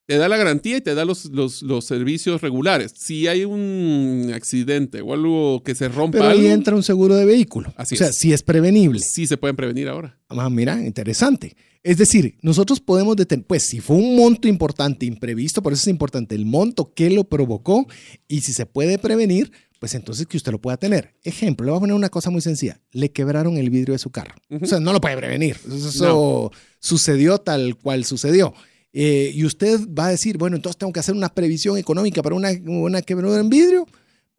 te 0.06 0.16
da 0.18 0.28
la 0.28 0.36
garantía 0.36 0.76
y 0.76 0.80
te 0.80 0.94
da 0.94 1.04
los, 1.04 1.26
los, 1.26 1.62
los 1.62 1.84
servicios 1.84 2.40
regulares. 2.40 2.92
Si 2.96 3.26
hay 3.26 3.44
un 3.44 4.30
accidente 4.32 5.00
o 5.00 5.12
algo 5.12 5.62
que 5.64 5.74
se 5.74 5.88
rompa 5.88 6.18
Pero 6.18 6.30
ahí 6.30 6.40
algo, 6.40 6.50
entra 6.50 6.76
un 6.76 6.84
seguro 6.84 7.16
de 7.16 7.24
vehículo. 7.24 7.74
Así 7.76 7.96
o 7.96 7.98
sea, 7.98 8.08
es. 8.08 8.16
si 8.16 8.32
es 8.32 8.42
prevenible. 8.42 9.00
sí 9.00 9.26
se 9.26 9.36
pueden 9.36 9.56
prevenir 9.56 9.88
ahora. 9.88 10.16
Ah, 10.28 10.48
mira, 10.48 10.80
interesante. 10.80 11.56
Es 11.82 11.98
decir, 11.98 12.36
nosotros 12.40 12.80
podemos 12.80 13.16
detener, 13.16 13.46
pues 13.46 13.64
si 13.64 13.80
fue 13.80 13.96
un 13.96 14.16
monto 14.16 14.48
importante, 14.48 15.06
imprevisto, 15.06 15.62
por 15.62 15.72
eso 15.72 15.82
es 15.82 15.88
importante 15.88 16.34
el 16.34 16.46
monto 16.46 16.92
que 16.94 17.10
lo 17.10 17.24
provocó 17.24 17.86
y 18.26 18.40
si 18.40 18.52
se 18.52 18.66
puede 18.66 18.98
prevenir, 18.98 19.52
pues 19.78 19.94
entonces 19.94 20.26
que 20.26 20.36
usted 20.36 20.52
lo 20.52 20.60
pueda 20.60 20.76
tener. 20.76 21.14
Ejemplo, 21.22 21.64
le 21.64 21.70
voy 21.70 21.78
a 21.78 21.80
poner 21.80 21.96
una 21.96 22.08
cosa 22.08 22.30
muy 22.30 22.40
sencilla. 22.40 22.80
Le 22.92 23.10
quebraron 23.10 23.56
el 23.56 23.70
vidrio 23.70 23.92
de 23.92 23.98
su 23.98 24.10
carro. 24.10 24.34
O 24.50 24.66
sea, 24.66 24.80
no 24.80 24.92
lo 24.92 25.00
puede 25.00 25.16
prevenir. 25.16 25.56
Eso 25.68 26.50
sucedió 26.80 27.38
tal 27.38 27.76
cual 27.76 28.04
sucedió. 28.04 28.54
Eh, 28.98 29.30
y 29.34 29.44
usted 29.44 29.78
va 29.88 30.06
a 30.06 30.10
decir, 30.10 30.38
bueno, 30.38 30.56
entonces 30.56 30.78
tengo 30.78 30.90
que 30.90 31.00
hacer 31.00 31.14
una 31.14 31.28
previsión 31.28 31.76
económica 31.76 32.22
para 32.22 32.34
una, 32.34 32.48
una 32.64 33.02
quebradura 33.02 33.40
en 33.40 33.50
vidrio. 33.50 33.86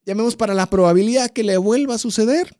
Llamemos 0.03 0.35
para 0.35 0.55
la 0.55 0.67
probabilidad 0.67 1.29
que 1.29 1.43
le 1.43 1.57
vuelva 1.57 1.93
a 1.93 1.97
suceder. 1.99 2.57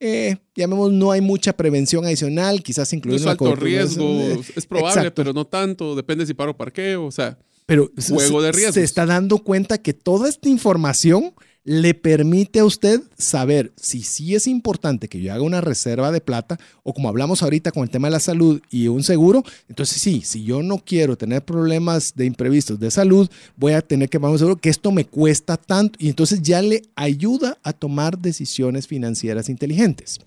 Eh, 0.00 0.38
llamemos, 0.56 0.92
no 0.92 1.12
hay 1.12 1.20
mucha 1.20 1.52
prevención 1.52 2.04
adicional, 2.04 2.64
quizás 2.64 2.92
No 2.92 2.96
incluir 2.96 3.20
es 3.20 3.26
alto 3.26 3.54
riesgo, 3.54 4.08
es 4.56 4.66
probable, 4.66 5.02
Exacto. 5.02 5.14
pero 5.22 5.32
no 5.32 5.44
tanto. 5.46 5.94
Depende 5.94 6.26
si 6.26 6.34
paro 6.34 6.50
o 6.50 6.56
parqueo. 6.56 7.06
O 7.06 7.12
sea, 7.12 7.38
Pero 7.64 7.92
Juego 8.08 8.42
de 8.42 8.50
riesgos. 8.50 8.74
se 8.74 8.82
está 8.82 9.06
dando 9.06 9.38
cuenta 9.38 9.78
que 9.78 9.94
toda 9.94 10.28
esta 10.28 10.48
información 10.48 11.32
le 11.66 11.94
permite 11.94 12.60
a 12.60 12.64
usted 12.64 13.02
saber 13.18 13.72
si 13.76 14.02
sí 14.02 14.36
es 14.36 14.46
importante 14.46 15.08
que 15.08 15.20
yo 15.20 15.34
haga 15.34 15.42
una 15.42 15.60
reserva 15.60 16.12
de 16.12 16.20
plata 16.20 16.60
o 16.84 16.94
como 16.94 17.08
hablamos 17.08 17.42
ahorita 17.42 17.72
con 17.72 17.82
el 17.82 17.90
tema 17.90 18.06
de 18.06 18.12
la 18.12 18.20
salud 18.20 18.62
y 18.70 18.86
un 18.86 19.02
seguro, 19.02 19.42
entonces 19.68 20.00
sí, 20.00 20.22
si 20.24 20.44
yo 20.44 20.62
no 20.62 20.78
quiero 20.78 21.18
tener 21.18 21.44
problemas 21.44 22.12
de 22.14 22.24
imprevistos 22.24 22.78
de 22.78 22.92
salud, 22.92 23.28
voy 23.56 23.72
a 23.72 23.82
tener 23.82 24.08
que 24.08 24.20
pagar 24.20 24.34
un 24.34 24.38
seguro 24.38 24.56
que 24.56 24.68
esto 24.68 24.92
me 24.92 25.06
cuesta 25.06 25.56
tanto 25.56 25.98
y 26.00 26.08
entonces 26.08 26.40
ya 26.40 26.62
le 26.62 26.82
ayuda 26.94 27.58
a 27.64 27.72
tomar 27.72 28.16
decisiones 28.16 28.86
financieras 28.86 29.48
inteligentes. 29.48 30.20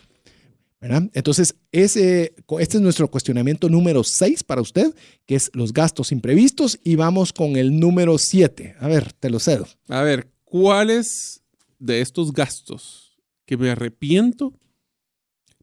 Entonces, 0.82 1.56
ese, 1.72 2.34
este 2.60 2.78
es 2.78 2.82
nuestro 2.82 3.10
cuestionamiento 3.10 3.68
número 3.68 4.04
6 4.04 4.44
para 4.44 4.62
usted, 4.62 4.94
que 5.26 5.36
es 5.36 5.52
los 5.54 5.74
gastos 5.74 6.14
imprevistos, 6.14 6.80
y 6.84 6.96
vamos 6.96 7.34
con 7.34 7.58
el 7.58 7.80
número 7.80 8.18
7. 8.18 8.76
A 8.80 8.88
ver, 8.88 9.12
te 9.12 9.30
lo 9.30 9.40
cedo. 9.40 9.68
a 9.90 10.04
ver, 10.04 10.28
¿cuáles 10.50 11.44
de 11.78 12.02
estos 12.02 12.34
gastos 12.34 13.18
que 13.46 13.56
me 13.58 13.70
arrepiento 13.70 14.54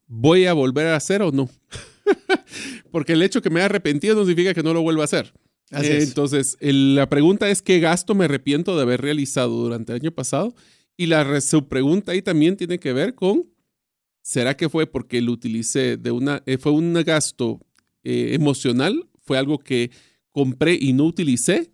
voy 0.06 0.46
a 0.46 0.52
volver 0.52 0.86
a 0.86 0.96
hacer 0.96 1.22
o 1.22 1.32
no? 1.32 1.48
Porque 2.90 3.12
el 3.14 3.22
hecho 3.22 3.42
que 3.42 3.50
me 3.50 3.60
haya 3.60 3.66
arrepentido 3.66 4.14
no 4.14 4.22
significa 4.24 4.54
que 4.54 4.62
no 4.62 4.72
lo 4.72 4.82
vuelva 4.82 5.02
a 5.02 5.06
hacer. 5.06 5.32
Así 5.70 5.88
Eh, 5.88 5.96
es. 5.98 6.08
Entonces, 6.08 6.56
el- 6.60 6.94
la 6.94 7.08
pregunta 7.08 7.50
es 7.50 7.62
qué 7.62 7.80
gasto 7.80 8.14
me 8.14 8.24
arrepiento 8.26 8.76
de 8.76 8.82
haber 8.82 9.00
realizado 9.02 9.50
durante 9.56 9.92
el 9.92 10.00
año 10.00 10.12
pasado. 10.12 10.54
Y 10.96 11.06
la 11.06 11.40
su 11.40 11.66
pregunta 11.68 12.12
ahí 12.12 12.22
también 12.22 12.56
tiene 12.56 12.78
que 12.78 12.92
ver 12.92 13.14
con, 13.14 13.44
¿será 14.22 14.56
que 14.56 14.68
fue 14.68 14.86
porque 14.86 15.20
lo 15.20 15.32
utilicé 15.32 15.96
de 15.96 16.10
una, 16.10 16.42
eh, 16.46 16.56
fue 16.58 16.72
un 16.72 16.94
gasto 17.04 17.60
eh, 18.04 18.30
emocional? 18.32 19.06
¿Fue 19.20 19.36
algo 19.36 19.58
que 19.58 19.90
compré 20.30 20.78
y 20.80 20.92
no 20.92 21.04
utilicé? 21.04 21.70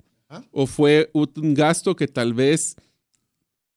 ¿O 0.50 0.66
fue 0.66 1.10
un 1.12 1.52
gasto 1.52 1.94
que 1.94 2.08
tal 2.08 2.32
vez, 2.32 2.74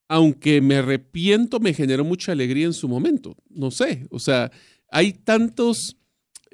aunque 0.08 0.62
me 0.62 0.76
arrepiento, 0.76 1.60
me 1.60 1.74
generó 1.74 2.04
mucha 2.04 2.32
alegría 2.32 2.66
en 2.66 2.74
su 2.74 2.88
momento? 2.88 3.36
No 3.50 3.72
sé. 3.72 4.08
O 4.12 4.20
sea, 4.20 4.52
hay 4.90 5.14
tantos 5.14 5.98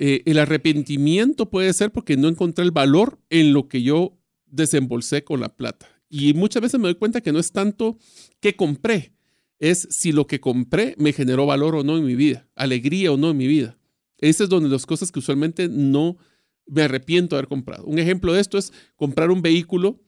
eh, 0.03 0.23
el 0.25 0.39
arrepentimiento 0.39 1.49
puede 1.49 1.71
ser 1.73 1.91
porque 1.91 2.17
no 2.17 2.27
encontré 2.27 2.63
el 2.65 2.71
valor 2.71 3.19
en 3.29 3.53
lo 3.53 3.67
que 3.67 3.83
yo 3.83 4.17
desembolsé 4.47 5.23
con 5.23 5.39
la 5.39 5.55
plata. 5.55 5.87
Y 6.09 6.33
muchas 6.33 6.61
veces 6.61 6.79
me 6.79 6.87
doy 6.87 6.95
cuenta 6.95 7.21
que 7.21 7.31
no 7.31 7.37
es 7.37 7.51
tanto 7.51 7.99
que 8.39 8.55
compré, 8.55 9.13
es 9.59 9.87
si 9.91 10.11
lo 10.11 10.25
que 10.25 10.39
compré 10.39 10.95
me 10.97 11.13
generó 11.13 11.45
valor 11.45 11.75
o 11.75 11.83
no 11.83 11.97
en 11.97 12.05
mi 12.05 12.15
vida, 12.15 12.49
alegría 12.55 13.11
o 13.11 13.17
no 13.17 13.29
en 13.29 13.37
mi 13.37 13.45
vida. 13.45 13.77
Esa 14.17 14.43
es 14.43 14.49
donde 14.49 14.69
las 14.69 14.87
cosas 14.87 15.11
que 15.11 15.19
usualmente 15.19 15.69
no 15.69 16.17
me 16.65 16.81
arrepiento 16.81 17.35
de 17.35 17.39
haber 17.39 17.49
comprado. 17.49 17.85
Un 17.85 17.99
ejemplo 17.99 18.33
de 18.33 18.41
esto 18.41 18.57
es 18.57 18.73
comprar 18.95 19.29
un 19.29 19.43
vehículo 19.43 20.01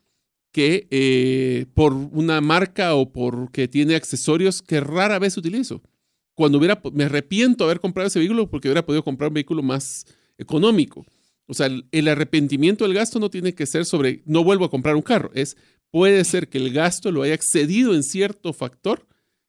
que 0.54 0.88
eh, 0.92 1.66
por 1.74 1.92
una 1.92 2.40
marca 2.40 2.96
o 2.96 3.12
porque 3.12 3.68
tiene 3.68 3.96
accesorios 3.96 4.62
que 4.62 4.80
rara 4.80 5.20
vez 5.20 5.36
utilizo 5.36 5.82
cuando 6.36 6.58
hubiera, 6.58 6.82
me 6.94 7.04
arrepiento 7.04 7.64
de 7.64 7.72
haber 7.72 7.82
comprado 7.82 8.08
ese 8.08 8.20
vehículo 8.20 8.50
porque 8.50 8.68
hubiera 8.68 8.86
podido 8.86 9.04
comprar 9.04 9.30
un 9.30 9.36
vehículo 9.36 9.62
más 9.62 10.06
económico. 10.38 11.06
O 11.48 11.54
sea, 11.54 11.66
el, 11.66 11.86
el 11.92 12.08
arrepentimiento 12.08 12.86
del 12.86 12.94
gasto 12.94 13.20
no 13.20 13.30
tiene 13.30 13.54
que 13.54 13.66
ser 13.66 13.86
sobre 13.86 14.22
no 14.26 14.44
vuelvo 14.44 14.66
a 14.66 14.70
comprar 14.70 14.96
un 14.96 15.02
carro, 15.02 15.32
es 15.34 15.58
puede 15.92 16.24
ser 16.24 16.48
que 16.50 16.58
el 16.58 16.72
gasto 16.72 17.12
lo 17.12 17.24
haya 17.24 17.34
excedido 17.34 17.94
en 17.94 18.04
cierto 18.04 18.54
factor 18.54 19.06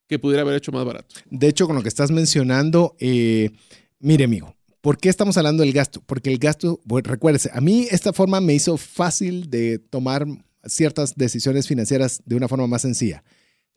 que 0.09 0.18
pudiera 0.18 0.42
haber 0.42 0.57
hecho 0.57 0.72
más 0.72 0.84
barato. 0.84 1.14
De 1.30 1.48
hecho, 1.48 1.66
con 1.66 1.76
lo 1.76 1.82
que 1.82 1.88
estás 1.88 2.11
mencionando, 2.11 2.96
eh, 2.98 3.50
mire, 3.98 4.24
amigo, 4.24 4.55
¿por 4.82 4.98
qué 4.98 5.09
estamos 5.09 5.38
hablando 5.38 5.62
del 5.62 5.72
gasto? 5.72 6.02
Porque 6.05 6.30
el 6.30 6.38
gasto, 6.38 6.80
bueno, 6.84 7.09
recuérdese, 7.09 7.50
a 7.55 7.61
mí 7.61 7.86
esta 7.90 8.12
forma 8.12 8.41
me 8.41 8.54
hizo 8.54 8.76
fácil 8.76 9.49
de 9.49 9.79
tomar 9.79 10.26
ciertas 10.66 11.14
decisiones 11.16 11.66
financieras 11.66 12.22
de 12.24 12.36
una 12.36 12.49
forma 12.49 12.66
más 12.66 12.82
sencilla. 12.82 13.24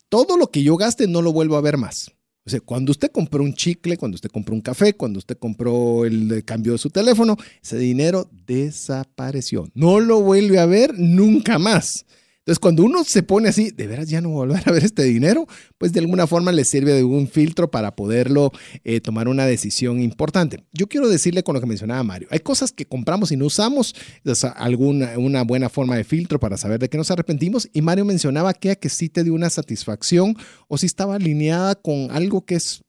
Todo 0.10 0.38
lo 0.38 0.52
que 0.52 0.64
yo 0.64 0.78
gaste 0.78 1.08
no 1.08 1.22
lo 1.22 1.34
vuelvo 1.34 1.58
a 1.58 1.62
ver 1.62 1.78
más. 1.78 2.12
O 2.46 2.50
sea, 2.50 2.62
cuando 2.62 2.92
usted 2.92 3.12
compró 3.12 3.44
un 3.44 3.54
chicle, 3.54 3.98
cuando 3.98 4.16
usted 4.16 4.30
compró 4.30 4.56
un 4.56 4.62
café, 4.62 4.94
cuando 4.94 5.20
usted 5.20 5.38
compró 5.38 6.06
el 6.06 6.46
cambio 6.46 6.72
de 6.72 6.78
su 6.78 6.90
teléfono, 6.90 7.36
ese 7.62 7.78
dinero 7.78 8.30
desapareció. 8.46 9.68
No 9.74 10.00
lo 10.00 10.22
vuelve 10.22 10.58
a 10.58 10.66
ver 10.66 10.98
nunca 10.98 11.60
más. 11.60 12.06
Entonces, 12.48 12.60
cuando 12.60 12.84
uno 12.86 13.04
se 13.04 13.24
pone 13.24 13.50
así, 13.50 13.72
de 13.72 13.88
veras 13.88 14.08
ya 14.08 14.22
no 14.22 14.30
volver 14.30 14.64
a 14.66 14.72
ver 14.72 14.86
este 14.86 15.04
dinero, 15.04 15.46
pues 15.78 15.92
de 15.92 16.00
alguna 16.00 16.28
forma 16.28 16.54
le 16.54 16.64
sirve 16.64 16.94
de 16.94 17.04
un 17.04 17.28
filtro 17.28 17.70
para 17.70 17.94
poderlo 17.94 18.54
eh, 18.86 19.02
tomar 19.02 19.28
una 19.28 19.46
decisión 19.46 20.00
importante. 20.00 20.64
Yo 20.72 20.88
quiero 20.88 21.10
decirle 21.10 21.44
con 21.44 21.56
lo 21.56 21.60
que 21.60 21.68
mencionaba 21.68 22.02
Mario, 22.04 22.30
hay 22.32 22.40
cosas 22.40 22.72
que 22.72 22.86
compramos 22.86 23.34
y 23.34 23.36
no 23.36 23.48
usamos, 23.48 23.96
es 24.24 24.46
alguna 24.46 25.18
una 25.18 25.44
buena 25.44 25.68
forma 25.68 25.98
de 25.98 26.06
filtro 26.06 26.40
para 26.40 26.56
saber 26.56 26.80
de 26.80 26.88
qué 26.88 26.98
nos 26.98 27.12
arrepentimos. 27.12 27.68
Y 27.74 27.82
Mario 27.82 28.06
mencionaba 28.06 28.54
que, 28.54 28.78
que 28.78 28.88
sí 28.88 29.10
te 29.10 29.26
dio 29.26 29.34
una 29.34 29.50
satisfacción 29.50 30.38
o 30.70 30.78
si 30.78 30.86
estaba 30.86 31.16
alineada 31.16 31.76
con 31.76 32.12
algo 32.12 32.46
que 32.46 32.56
es 32.56 32.82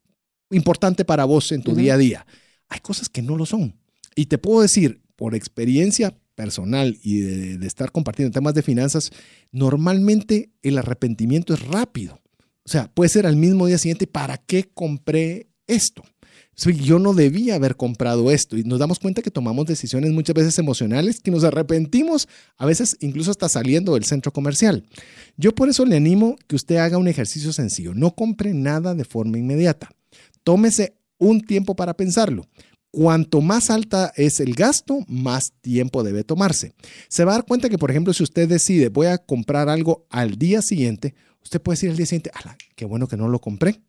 importante 0.52 1.05
para 1.05 1.24
vos 1.24 1.51
en 1.51 1.64
tu 1.64 1.74
día 1.74 1.94
a 1.94 1.98
día. 1.98 2.26
Hay 2.68 2.78
cosas 2.78 3.09
que 3.09 3.22
no 3.22 3.36
lo 3.36 3.44
son. 3.44 3.74
Y 4.14 4.26
te 4.26 4.39
puedo 4.39 4.62
decir, 4.62 5.02
por 5.16 5.35
experiencia 5.35 6.16
personal 6.39 6.97
y 7.02 7.19
de, 7.19 7.66
estar 7.66 7.90
compartiendo 7.90 8.32
temas 8.32 8.55
de 8.55 8.62
finanzas, 8.62 9.10
normalmente 9.51 10.51
el 10.62 10.78
arrepentimiento 10.78 11.52
es 11.52 11.66
rápido. 11.66 12.20
O 12.65 12.70
sea, 12.70 12.89
puede 12.94 13.09
ser 13.09 13.27
al 13.27 13.35
mismo 13.35 13.66
día 13.66 13.77
siguiente, 13.77 14.06
¿para 14.06 14.39
qué 14.39 14.70
compré 14.73 15.48
esto? 15.66 16.05
Yo 16.56 17.01
no 17.01 17.12
debía 17.12 17.56
haber 17.56 17.77
comprado 17.77 18.31
esto 18.31 18.56
y 18.56 18.62
nos 18.62 18.78
damos 18.78 19.01
cuenta 19.01 19.20
que 19.20 19.32
tomamos 19.32 19.66
decisiones 19.66 20.12
muchas 20.12 20.35
veces 20.35 20.59
emocionales 20.60 21.20
que 21.20 21.32
nos 21.32 21.43
arrepentimos, 21.43 22.28
a 22.56 22.66
veces 22.66 22.97
incluso 23.01 23.32
hasta 23.32 23.48
saliendo 23.48 23.94
del 23.94 24.05
centro 24.05 24.32
comercial. 24.32 24.85
Yo 25.36 25.52
por 25.56 25.69
eso 25.69 25.85
le 25.85 25.97
animo 25.97 26.36
que 26.47 26.55
usted 26.55 26.77
haga 26.77 26.98
un 26.98 27.09
ejercicio 27.09 27.52
sencillo. 27.52 27.94
No 27.94 28.15
compre 28.15 28.55
nada 28.55 28.94
de 28.94 29.05
forma 29.05 29.39
inmediata. 29.39 29.90
Tómese 30.44 30.94
un 31.19 31.40
tiempo 31.40 31.74
para 31.74 31.94
pensarlo. 31.94 32.47
Cuanto 32.90 33.43
más 33.43 33.70
alta 33.70 34.12
es 34.16 34.40
el 34.40 34.55
gasto, 34.55 35.05
más 35.09 35.52
tiempo 35.60 36.02
debe 36.02 36.24
tomarse. 36.24 36.73
Se 37.09 37.24
va 37.24 37.32
a 37.32 37.35
dar 37.36 37.44
cuenta 37.44 37.69
que, 37.69 37.77
por 37.77 37.90
ejemplo, 37.90 38.15
si 38.15 38.23
usted 38.23 38.48
decide 38.48 38.89
voy 38.89 39.06
a 39.09 39.19
comprar 39.19 39.69
algo 39.69 40.06
al 40.09 40.39
día 40.39 40.62
siguiente, 40.62 41.15
usted 41.43 41.60
puede 41.60 41.74
decir 41.74 41.90
al 41.90 41.97
día 41.97 42.06
siguiente, 42.06 42.31
¡Hala, 42.32 42.56
qué 42.74 42.86
bueno 42.86 43.06
que 43.06 43.16
no 43.16 43.28
lo 43.28 43.40
compré! 43.40 43.82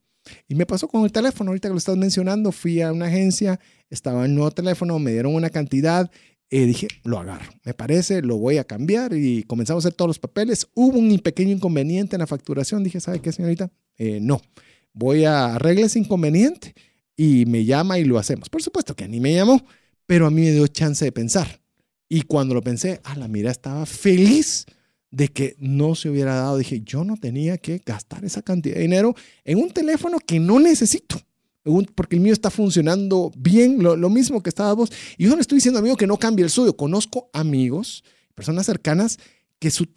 Y 0.47 0.55
me 0.55 0.65
pasó 0.65 0.89
con 0.89 1.05
el 1.05 1.13
teléfono, 1.13 1.51
ahorita 1.51 1.69
que 1.69 1.73
lo 1.73 1.77
estás 1.77 1.95
mencionando, 1.95 2.51
fui 2.51 2.81
a 2.81 2.91
una 2.91 3.05
agencia, 3.05 3.59
estaba 3.89 4.19
en 4.19 4.31
el 4.31 4.35
nuevo 4.35 4.51
teléfono, 4.51 4.99
me 4.99 5.11
dieron 5.11 5.33
una 5.33 5.49
cantidad, 5.49 6.11
y 6.51 6.65
dije, 6.65 6.87
lo 7.03 7.19
agarro, 7.19 7.51
me 7.63 7.73
parece, 7.73 8.21
lo 8.21 8.37
voy 8.37 8.57
a 8.57 8.63
cambiar 8.63 9.13
y 9.13 9.43
comenzamos 9.43 9.85
a 9.85 9.87
hacer 9.87 9.95
todos 9.95 10.09
los 10.09 10.19
papeles. 10.19 10.67
Hubo 10.73 10.97
un 10.97 11.19
pequeño 11.19 11.51
inconveniente 11.51 12.15
en 12.15 12.21
la 12.21 12.27
facturación, 12.27 12.83
dije, 12.83 12.99
¿sabe 12.99 13.19
qué, 13.19 13.31
señorita? 13.31 13.71
Eh, 13.97 14.19
no, 14.19 14.41
voy 14.91 15.25
a 15.25 15.55
arreglar 15.55 15.85
ese 15.85 15.99
inconveniente 15.99 16.73
y 17.19 17.45
me 17.45 17.65
llama 17.65 17.99
y 17.99 18.05
lo 18.05 18.17
hacemos. 18.17 18.47
Por 18.47 18.63
supuesto 18.63 18.95
que 18.95 19.05
ni 19.05 19.19
me 19.19 19.33
llamó, 19.33 19.61
pero 20.05 20.25
a 20.25 20.29
mí 20.29 20.41
me 20.41 20.51
dio 20.51 20.65
chance 20.67 21.03
de 21.03 21.11
pensar. 21.11 21.59
Y 22.07 22.21
cuando 22.21 22.55
lo 22.55 22.61
pensé, 22.61 23.01
a 23.03 23.13
la 23.17 23.27
mira, 23.27 23.51
estaba 23.51 23.85
feliz 23.85 24.65
de 25.11 25.27
que 25.27 25.57
no 25.59 25.95
se 25.95 26.09
hubiera 26.09 26.35
dado. 26.35 26.57
Dije, 26.57 26.79
yo 26.79 27.03
no 27.03 27.17
tenía 27.17 27.57
que 27.57 27.81
gastar 27.85 28.23
esa 28.23 28.41
cantidad 28.41 28.75
de 28.75 28.83
dinero 28.83 29.15
en 29.43 29.57
un 29.57 29.69
teléfono 29.69 30.17
que 30.25 30.39
no 30.39 30.61
necesito. 30.61 31.21
Porque 31.93 32.15
el 32.15 32.21
mío 32.21 32.31
está 32.31 32.49
funcionando 32.49 33.33
bien, 33.35 33.83
lo, 33.83 34.09
mismo 34.09 34.41
que 34.41 34.47
estaba 34.47 34.71
vos. 34.71 34.89
Y 35.17 35.25
yo 35.25 35.31
no 35.31 35.35
le 35.35 35.41
estoy 35.41 35.57
diciendo, 35.57 35.79
amigo, 35.81 35.97
que 35.97 36.07
no 36.07 36.15
cambie 36.15 36.45
el 36.45 36.49
suyo. 36.49 36.77
Conozco 36.77 37.29
amigos, 37.33 38.05
personas 38.33 38.65
cercanas, 38.65 39.19
que 39.59 39.71
su, 39.71 39.89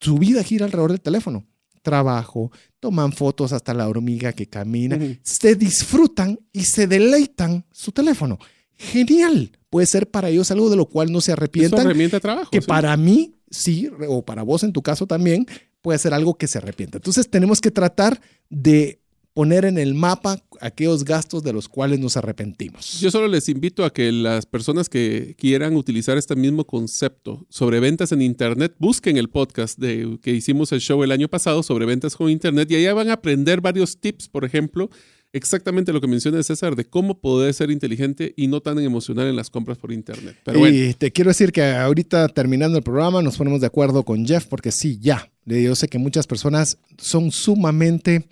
su 0.00 0.16
vida 0.16 0.42
gira 0.42 0.64
alrededor 0.64 0.92
del 0.92 1.02
teléfono 1.02 1.44
trabajo, 1.82 2.50
toman 2.78 3.12
fotos 3.12 3.52
hasta 3.52 3.74
la 3.74 3.88
hormiga 3.88 4.32
que 4.32 4.46
camina, 4.46 4.98
se 5.22 5.54
disfrutan 5.54 6.38
y 6.52 6.64
se 6.64 6.86
deleitan 6.86 7.64
su 7.70 7.92
teléfono. 7.92 8.38
Genial. 8.76 9.52
Puede 9.68 9.86
ser 9.86 10.10
para 10.10 10.30
ellos 10.30 10.50
algo 10.50 10.70
de 10.70 10.76
lo 10.76 10.86
cual 10.88 11.12
no 11.12 11.20
se 11.20 11.32
arrepientan. 11.32 11.80
herramienta 11.80 12.16
de 12.16 12.20
trabajo. 12.20 12.50
Que 12.50 12.62
para 12.62 12.96
mí, 12.96 13.36
sí, 13.50 13.88
o 14.08 14.24
para 14.24 14.42
vos 14.42 14.64
en 14.64 14.72
tu 14.72 14.82
caso 14.82 15.06
también, 15.06 15.46
puede 15.80 15.98
ser 15.98 16.14
algo 16.14 16.34
que 16.34 16.46
se 16.46 16.58
arrepienta. 16.58 16.98
Entonces 16.98 17.28
tenemos 17.28 17.60
que 17.60 17.70
tratar 17.70 18.20
de 18.48 18.99
poner 19.34 19.64
en 19.64 19.78
el 19.78 19.94
mapa 19.94 20.42
aquellos 20.60 21.04
gastos 21.04 21.42
de 21.42 21.52
los 21.52 21.68
cuales 21.68 22.00
nos 22.00 22.16
arrepentimos. 22.16 23.00
Yo 23.00 23.10
solo 23.10 23.28
les 23.28 23.48
invito 23.48 23.84
a 23.84 23.92
que 23.92 24.10
las 24.12 24.44
personas 24.46 24.88
que 24.88 25.34
quieran 25.38 25.76
utilizar 25.76 26.18
este 26.18 26.36
mismo 26.36 26.64
concepto 26.64 27.46
sobre 27.48 27.80
ventas 27.80 28.12
en 28.12 28.22
Internet 28.22 28.74
busquen 28.78 29.16
el 29.16 29.28
podcast 29.28 29.78
de, 29.78 30.18
que 30.22 30.32
hicimos 30.32 30.72
el 30.72 30.80
show 30.80 31.02
el 31.02 31.12
año 31.12 31.28
pasado 31.28 31.62
sobre 31.62 31.86
ventas 31.86 32.16
con 32.16 32.28
Internet 32.30 32.70
y 32.70 32.76
allá 32.76 32.94
van 32.94 33.08
a 33.08 33.14
aprender 33.14 33.60
varios 33.60 33.98
tips, 33.98 34.28
por 34.28 34.44
ejemplo, 34.44 34.90
exactamente 35.32 35.92
lo 35.92 36.00
que 36.00 36.08
menciona 36.08 36.42
César, 36.42 36.74
de 36.74 36.84
cómo 36.84 37.20
poder 37.20 37.54
ser 37.54 37.70
inteligente 37.70 38.34
y 38.36 38.48
no 38.48 38.60
tan 38.60 38.78
emocional 38.80 39.28
en 39.28 39.36
las 39.36 39.50
compras 39.50 39.78
por 39.78 39.92
Internet. 39.92 40.36
Pero 40.44 40.66
y 40.66 40.94
te 40.94 41.12
quiero 41.12 41.30
decir 41.30 41.52
que 41.52 41.62
ahorita 41.62 42.28
terminando 42.28 42.78
el 42.78 42.84
programa 42.84 43.22
nos 43.22 43.36
ponemos 43.36 43.60
de 43.60 43.66
acuerdo 43.66 44.04
con 44.04 44.26
Jeff 44.26 44.46
porque 44.46 44.72
sí, 44.72 44.98
ya, 45.00 45.30
yo 45.46 45.74
sé 45.76 45.88
que 45.88 45.98
muchas 45.98 46.26
personas 46.26 46.78
son 46.98 47.30
sumamente 47.30 48.26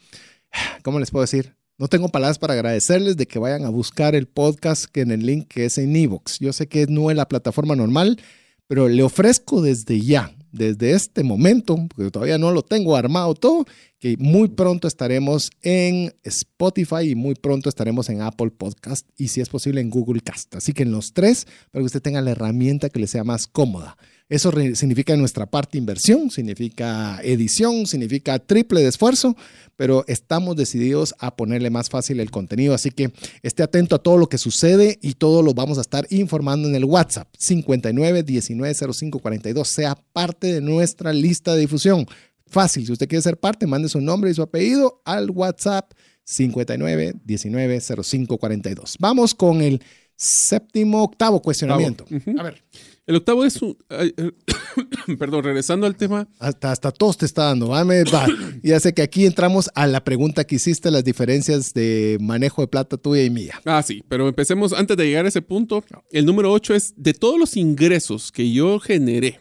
¿cómo 0.82 1.00
les 1.00 1.10
puedo 1.10 1.22
decir? 1.22 1.54
No 1.78 1.86
tengo 1.88 2.08
palabras 2.08 2.38
para 2.38 2.54
agradecerles 2.54 3.16
de 3.16 3.26
que 3.26 3.38
vayan 3.38 3.64
a 3.64 3.68
buscar 3.68 4.14
el 4.14 4.26
podcast 4.26 4.86
que 4.86 5.02
en 5.02 5.12
el 5.12 5.24
link 5.24 5.46
que 5.48 5.64
es 5.64 5.78
en 5.78 5.94
Evox. 5.94 6.40
Yo 6.40 6.52
sé 6.52 6.66
que 6.66 6.86
no 6.88 7.10
es 7.10 7.16
la 7.16 7.28
plataforma 7.28 7.76
normal, 7.76 8.20
pero 8.66 8.88
le 8.88 9.02
ofrezco 9.02 9.62
desde 9.62 10.00
ya, 10.00 10.34
desde 10.50 10.92
este 10.92 11.22
momento, 11.22 11.76
porque 11.94 12.10
todavía 12.10 12.36
no 12.36 12.50
lo 12.50 12.62
tengo 12.62 12.96
armado 12.96 13.34
todo, 13.34 13.64
que 13.98 14.16
muy 14.18 14.48
pronto 14.48 14.86
estaremos 14.86 15.50
en 15.62 16.14
Spotify 16.22 17.10
y 17.10 17.14
muy 17.14 17.34
pronto 17.34 17.68
estaremos 17.68 18.08
en 18.08 18.22
Apple 18.22 18.50
Podcast 18.50 19.08
y 19.16 19.28
si 19.28 19.40
es 19.40 19.48
posible 19.48 19.80
en 19.80 19.90
Google 19.90 20.20
Cast. 20.20 20.54
Así 20.54 20.72
que 20.72 20.84
en 20.84 20.92
los 20.92 21.12
tres, 21.12 21.46
para 21.70 21.82
que 21.82 21.86
usted 21.86 22.02
tenga 22.02 22.20
la 22.20 22.30
herramienta 22.30 22.90
que 22.90 23.00
le 23.00 23.06
sea 23.06 23.24
más 23.24 23.46
cómoda. 23.46 23.96
Eso 24.28 24.52
significa 24.74 25.16
nuestra 25.16 25.46
parte 25.46 25.78
inversión, 25.78 26.30
significa 26.30 27.18
edición, 27.22 27.86
significa 27.86 28.38
triple 28.38 28.82
de 28.82 28.88
esfuerzo, 28.88 29.34
pero 29.74 30.04
estamos 30.06 30.54
decididos 30.54 31.14
a 31.18 31.34
ponerle 31.34 31.70
más 31.70 31.88
fácil 31.88 32.20
el 32.20 32.30
contenido. 32.30 32.74
Así 32.74 32.90
que 32.90 33.10
esté 33.42 33.62
atento 33.62 33.96
a 33.96 34.02
todo 34.02 34.18
lo 34.18 34.28
que 34.28 34.36
sucede 34.36 34.98
y 35.00 35.14
todo 35.14 35.42
lo 35.42 35.54
vamos 35.54 35.78
a 35.78 35.80
estar 35.80 36.06
informando 36.10 36.68
en 36.68 36.74
el 36.74 36.84
WhatsApp 36.84 37.26
59 37.38 38.22
19 38.22 38.74
05 38.92 39.18
42. 39.18 39.66
Sea 39.66 39.94
parte 40.12 40.52
de 40.52 40.60
nuestra 40.60 41.14
lista 41.14 41.54
de 41.54 41.60
difusión. 41.60 42.06
Fácil, 42.48 42.86
si 42.86 42.92
usted 42.92 43.08
quiere 43.08 43.22
ser 43.22 43.38
parte, 43.38 43.66
mande 43.66 43.88
su 43.88 44.00
nombre 44.00 44.30
y 44.30 44.34
su 44.34 44.42
apellido 44.42 45.02
al 45.04 45.30
WhatsApp 45.30 45.92
59 46.24 47.14
19 47.24 47.80
05 47.80 48.38
42. 48.38 48.96
Vamos 48.98 49.34
con 49.34 49.62
el 49.62 49.82
séptimo, 50.18 51.02
octavo 51.02 51.40
cuestionamiento. 51.40 52.04
A 52.38 52.42
ver. 52.42 52.62
El 53.06 53.16
octavo 53.16 53.46
es 53.46 53.62
un. 53.62 53.74
perdón, 55.18 55.42
regresando 55.42 55.86
al 55.86 55.96
tema. 55.96 56.28
Hasta, 56.38 56.72
hasta 56.72 56.90
todos 56.92 57.16
te 57.16 57.24
está 57.24 57.44
dando. 57.44 57.72
Ya 58.62 58.80
sé 58.80 58.92
que 58.92 59.00
aquí 59.00 59.24
entramos 59.24 59.70
a 59.74 59.86
la 59.86 60.04
pregunta 60.04 60.44
que 60.44 60.56
hiciste, 60.56 60.90
las 60.90 61.04
diferencias 61.04 61.72
de 61.72 62.18
manejo 62.20 62.60
de 62.60 62.68
plata 62.68 62.98
tuya 62.98 63.22
y 63.22 63.30
mía. 63.30 63.60
Ah, 63.64 63.82
sí, 63.82 64.04
pero 64.08 64.28
empecemos 64.28 64.74
antes 64.74 64.96
de 64.96 65.06
llegar 65.06 65.24
a 65.24 65.28
ese 65.28 65.40
punto. 65.40 65.82
El 66.10 66.26
número 66.26 66.52
ocho 66.52 66.74
es 66.74 66.92
de 66.96 67.14
todos 67.14 67.38
los 67.38 67.56
ingresos 67.56 68.30
que 68.30 68.52
yo 68.52 68.78
generé 68.78 69.40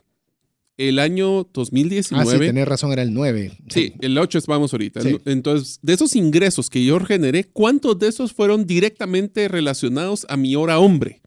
el 0.78 1.00
año 1.00 1.50
2019. 1.54 2.30
Ah, 2.30 2.32
sí, 2.32 2.40
tenés 2.40 2.68
razón, 2.68 2.92
era 2.92 3.02
el 3.02 3.14
9. 3.14 3.58
Sí, 3.70 3.94
el 4.00 4.18
8 4.18 4.38
es 4.38 4.46
vamos 4.46 4.74
ahorita. 4.74 5.02
Entonces, 5.26 5.80
de 5.82 5.94
esos 5.94 6.16
ingresos 6.16 6.70
que 6.70 6.86
yo 6.86 7.00
generé, 7.00 7.46
¿cuántos 7.46 7.98
de 7.98 8.08
esos 8.08 8.32
fueron 8.32 8.66
directamente 8.66 9.48
relacionados 9.48 10.26
a 10.30 10.38
mi 10.38 10.56
hora 10.56 10.80
hombre? 10.80 11.22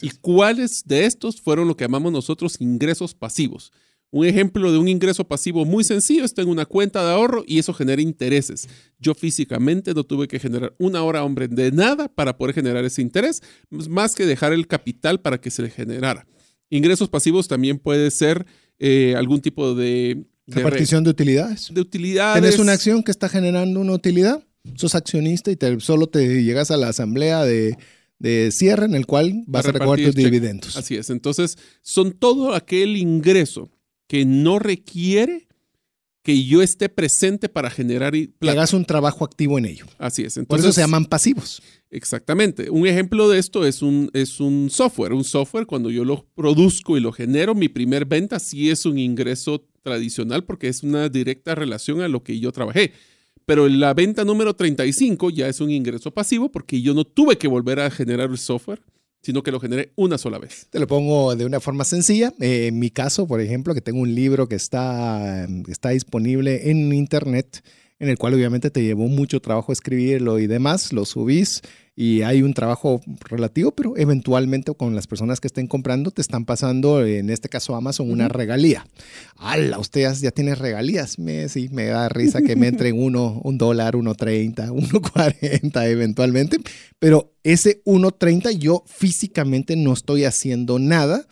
¿Y 0.00 0.10
cuáles 0.10 0.84
de 0.86 1.04
estos 1.04 1.40
fueron 1.40 1.68
lo 1.68 1.76
que 1.76 1.84
llamamos 1.84 2.12
nosotros 2.12 2.56
ingresos 2.60 3.14
pasivos? 3.14 3.72
Un 4.10 4.26
ejemplo 4.26 4.70
de 4.70 4.78
un 4.78 4.86
ingreso 4.86 5.24
pasivo 5.24 5.64
muy 5.64 5.82
sencillo 5.82 6.24
es 6.24 6.34
tengo 6.34 6.52
una 6.52 6.66
cuenta 6.66 7.04
de 7.04 7.10
ahorro 7.10 7.42
y 7.48 7.58
eso 7.58 7.74
genera 7.74 8.00
intereses. 8.00 8.68
Yo 9.00 9.12
físicamente 9.12 9.92
no 9.92 10.04
tuve 10.04 10.28
que 10.28 10.38
generar 10.38 10.72
una 10.78 11.02
hora 11.02 11.24
hombre 11.24 11.48
de 11.48 11.72
nada 11.72 12.06
para 12.06 12.36
poder 12.36 12.54
generar 12.54 12.84
ese 12.84 13.02
interés, 13.02 13.42
más 13.70 14.14
que 14.14 14.24
dejar 14.24 14.52
el 14.52 14.68
capital 14.68 15.20
para 15.20 15.40
que 15.40 15.50
se 15.50 15.62
le 15.62 15.70
generara. 15.70 16.28
Ingresos 16.70 17.08
pasivos 17.08 17.48
también 17.48 17.78
puede 17.78 18.10
ser 18.12 18.46
eh, 18.78 19.14
algún 19.16 19.40
tipo 19.40 19.74
de... 19.74 20.24
Repartición 20.46 21.04
de 21.04 21.10
utilidades. 21.10 21.72
De 21.72 21.80
utilidades. 21.80 22.42
Tienes 22.42 22.58
una 22.58 22.72
acción 22.72 23.02
que 23.02 23.10
está 23.10 23.30
generando 23.30 23.80
una 23.80 23.92
utilidad, 23.92 24.44
sos 24.74 24.94
accionista 24.94 25.50
y 25.50 25.56
te, 25.56 25.80
solo 25.80 26.06
te 26.06 26.42
llegas 26.42 26.70
a 26.70 26.76
la 26.76 26.88
asamblea 26.88 27.44
de 27.44 27.78
de 28.18 28.50
cierre 28.52 28.86
en 28.86 28.94
el 28.94 29.06
cual 29.06 29.42
vas 29.46 29.66
a, 29.66 29.72
recoger 29.72 30.06
tus 30.06 30.14
dividendos. 30.14 30.76
Así 30.76 30.96
es. 30.96 31.10
Entonces, 31.10 31.58
son 31.82 32.12
todo 32.12 32.54
aquel 32.54 32.96
ingreso 32.96 33.70
que 34.06 34.24
no 34.24 34.58
requiere 34.58 35.46
que 36.22 36.44
yo 36.44 36.62
esté 36.62 36.88
presente 36.88 37.50
para 37.50 37.68
generar 37.68 38.14
y 38.14 38.28
Que 38.40 38.50
hagas 38.50 38.72
un 38.72 38.86
trabajo 38.86 39.24
activo 39.26 39.58
en 39.58 39.66
ello. 39.66 39.84
Así 39.98 40.22
es. 40.22 40.40
Por 40.48 40.58
eso 40.58 40.72
se 40.72 40.80
llaman 40.80 41.04
pasivos. 41.04 41.62
Exactamente. 41.94 42.70
Un 42.70 42.88
ejemplo 42.88 43.28
de 43.28 43.38
esto 43.38 43.64
es 43.64 43.80
un, 43.80 44.10
es 44.14 44.40
un 44.40 44.68
software. 44.68 45.12
Un 45.12 45.22
software, 45.22 45.64
cuando 45.64 45.90
yo 45.90 46.04
lo 46.04 46.26
produzco 46.34 46.96
y 46.96 47.00
lo 47.00 47.12
genero, 47.12 47.54
mi 47.54 47.68
primer 47.68 48.04
venta 48.04 48.40
sí 48.40 48.68
es 48.68 48.84
un 48.84 48.98
ingreso 48.98 49.64
tradicional 49.84 50.42
porque 50.42 50.66
es 50.66 50.82
una 50.82 51.08
directa 51.08 51.54
relación 51.54 52.00
a 52.00 52.08
lo 52.08 52.24
que 52.24 52.40
yo 52.40 52.50
trabajé 52.50 52.92
Pero 53.46 53.68
la 53.68 53.94
venta 53.94 54.24
número 54.24 54.56
35 54.56 55.30
ya 55.30 55.46
es 55.46 55.60
un 55.60 55.70
ingreso 55.70 56.10
pasivo 56.10 56.50
porque 56.50 56.82
yo 56.82 56.94
no 56.94 57.04
tuve 57.04 57.38
que 57.38 57.46
volver 57.46 57.78
a 57.78 57.90
generar 57.90 58.30
el 58.30 58.38
software, 58.38 58.80
sino 59.22 59.44
que 59.44 59.52
lo 59.52 59.60
generé 59.60 59.92
una 59.94 60.18
sola 60.18 60.38
vez. 60.38 60.66
Te 60.70 60.80
lo 60.80 60.88
pongo 60.88 61.36
de 61.36 61.44
una 61.44 61.60
forma 61.60 61.84
sencilla. 61.84 62.34
Eh, 62.40 62.66
en 62.66 62.80
mi 62.80 62.90
caso, 62.90 63.28
por 63.28 63.40
ejemplo, 63.40 63.72
que 63.72 63.80
tengo 63.80 64.00
un 64.00 64.16
libro 64.16 64.48
que 64.48 64.56
está, 64.56 65.46
está 65.68 65.90
disponible 65.90 66.70
en 66.70 66.92
internet, 66.92 67.62
en 68.00 68.08
el 68.08 68.18
cual 68.18 68.34
obviamente 68.34 68.70
te 68.70 68.82
llevó 68.82 69.06
mucho 69.06 69.40
trabajo 69.40 69.72
escribirlo 69.72 70.40
y 70.40 70.48
demás, 70.48 70.92
lo 70.92 71.04
subís 71.04 71.62
y 71.96 72.22
hay 72.22 72.42
un 72.42 72.54
trabajo 72.54 73.00
relativo, 73.28 73.70
pero 73.72 73.96
eventualmente 73.96 74.74
con 74.74 74.96
las 74.96 75.06
personas 75.06 75.40
que 75.40 75.46
estén 75.46 75.68
comprando 75.68 76.10
te 76.10 76.22
están 76.22 76.44
pasando, 76.44 77.04
en 77.06 77.30
este 77.30 77.48
caso 77.48 77.76
Amazon, 77.76 78.10
una 78.10 78.28
regalía. 78.28 78.86
¡Hala! 79.36 79.78
Usted 79.78 80.12
ya, 80.20 80.30
tiene 80.32 80.56
regalías. 80.56 81.18
Me, 81.20 81.48
sí, 81.48 81.68
me 81.70 81.86
da 81.86 82.08
risa 82.08 82.42
que 82.42 82.56
me 82.56 82.66
entren 82.66 82.98
uno, 83.00 83.40
un 83.44 83.58
dólar, 83.58 83.94
uno 83.94 84.14
treinta, 84.14 84.72
uno 84.72 85.00
cuarenta 85.00 85.86
eventualmente, 85.86 86.58
pero 86.98 87.32
ese 87.44 87.82
1.30 87.84 88.58
yo 88.58 88.82
físicamente 88.86 89.76
no 89.76 89.92
estoy 89.92 90.24
haciendo 90.24 90.78
nada 90.78 91.26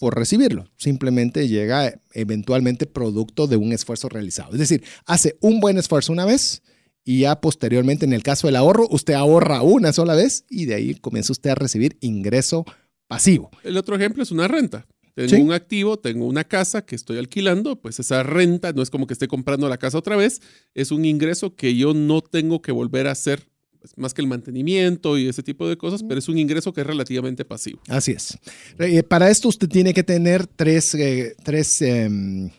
por 0.00 0.16
recibirlo. 0.16 0.68
Simplemente 0.78 1.46
llega 1.46 2.00
eventualmente 2.12 2.86
producto 2.86 3.46
de 3.46 3.56
un 3.56 3.72
esfuerzo 3.72 4.08
realizado. 4.08 4.52
Es 4.52 4.58
decir, 4.58 4.82
hace 5.06 5.36
un 5.40 5.60
buen 5.60 5.78
esfuerzo 5.78 6.12
una 6.12 6.24
vez 6.24 6.62
y 7.08 7.20
ya 7.20 7.40
posteriormente, 7.40 8.04
en 8.04 8.12
el 8.12 8.22
caso 8.22 8.48
del 8.48 8.56
ahorro, 8.56 8.86
usted 8.90 9.14
ahorra 9.14 9.62
una 9.62 9.94
sola 9.94 10.14
vez 10.14 10.44
y 10.50 10.66
de 10.66 10.74
ahí 10.74 10.94
comienza 10.94 11.32
usted 11.32 11.48
a 11.48 11.54
recibir 11.54 11.96
ingreso 12.02 12.66
pasivo. 13.06 13.50
El 13.64 13.78
otro 13.78 13.96
ejemplo 13.96 14.22
es 14.22 14.30
una 14.30 14.46
renta. 14.46 14.86
Tengo 15.14 15.42
un 15.42 15.54
activo, 15.54 15.98
tengo 15.98 16.26
una 16.26 16.44
casa 16.44 16.84
que 16.84 16.94
estoy 16.94 17.16
alquilando, 17.16 17.80
pues 17.80 17.98
esa 17.98 18.22
renta 18.24 18.74
no 18.74 18.82
es 18.82 18.90
como 18.90 19.06
que 19.06 19.14
esté 19.14 19.26
comprando 19.26 19.70
la 19.70 19.78
casa 19.78 19.96
otra 19.96 20.16
vez, 20.16 20.42
es 20.74 20.90
un 20.90 21.06
ingreso 21.06 21.56
que 21.56 21.74
yo 21.74 21.94
no 21.94 22.20
tengo 22.20 22.60
que 22.60 22.72
volver 22.72 23.06
a 23.06 23.12
hacer 23.12 23.48
pues, 23.80 23.96
más 23.96 24.12
que 24.12 24.20
el 24.20 24.28
mantenimiento 24.28 25.16
y 25.16 25.28
ese 25.28 25.42
tipo 25.42 25.66
de 25.66 25.78
cosas, 25.78 26.02
pero 26.06 26.18
es 26.18 26.28
un 26.28 26.36
ingreso 26.36 26.74
que 26.74 26.82
es 26.82 26.86
relativamente 26.86 27.46
pasivo. 27.46 27.80
Así 27.88 28.12
es. 28.12 28.36
Eh, 28.78 29.02
para 29.02 29.30
esto 29.30 29.48
usted 29.48 29.68
tiene 29.68 29.94
que 29.94 30.02
tener 30.02 30.46
tres, 30.46 30.94
eh, 30.94 31.34
tres 31.42 31.80
em, 31.80 32.50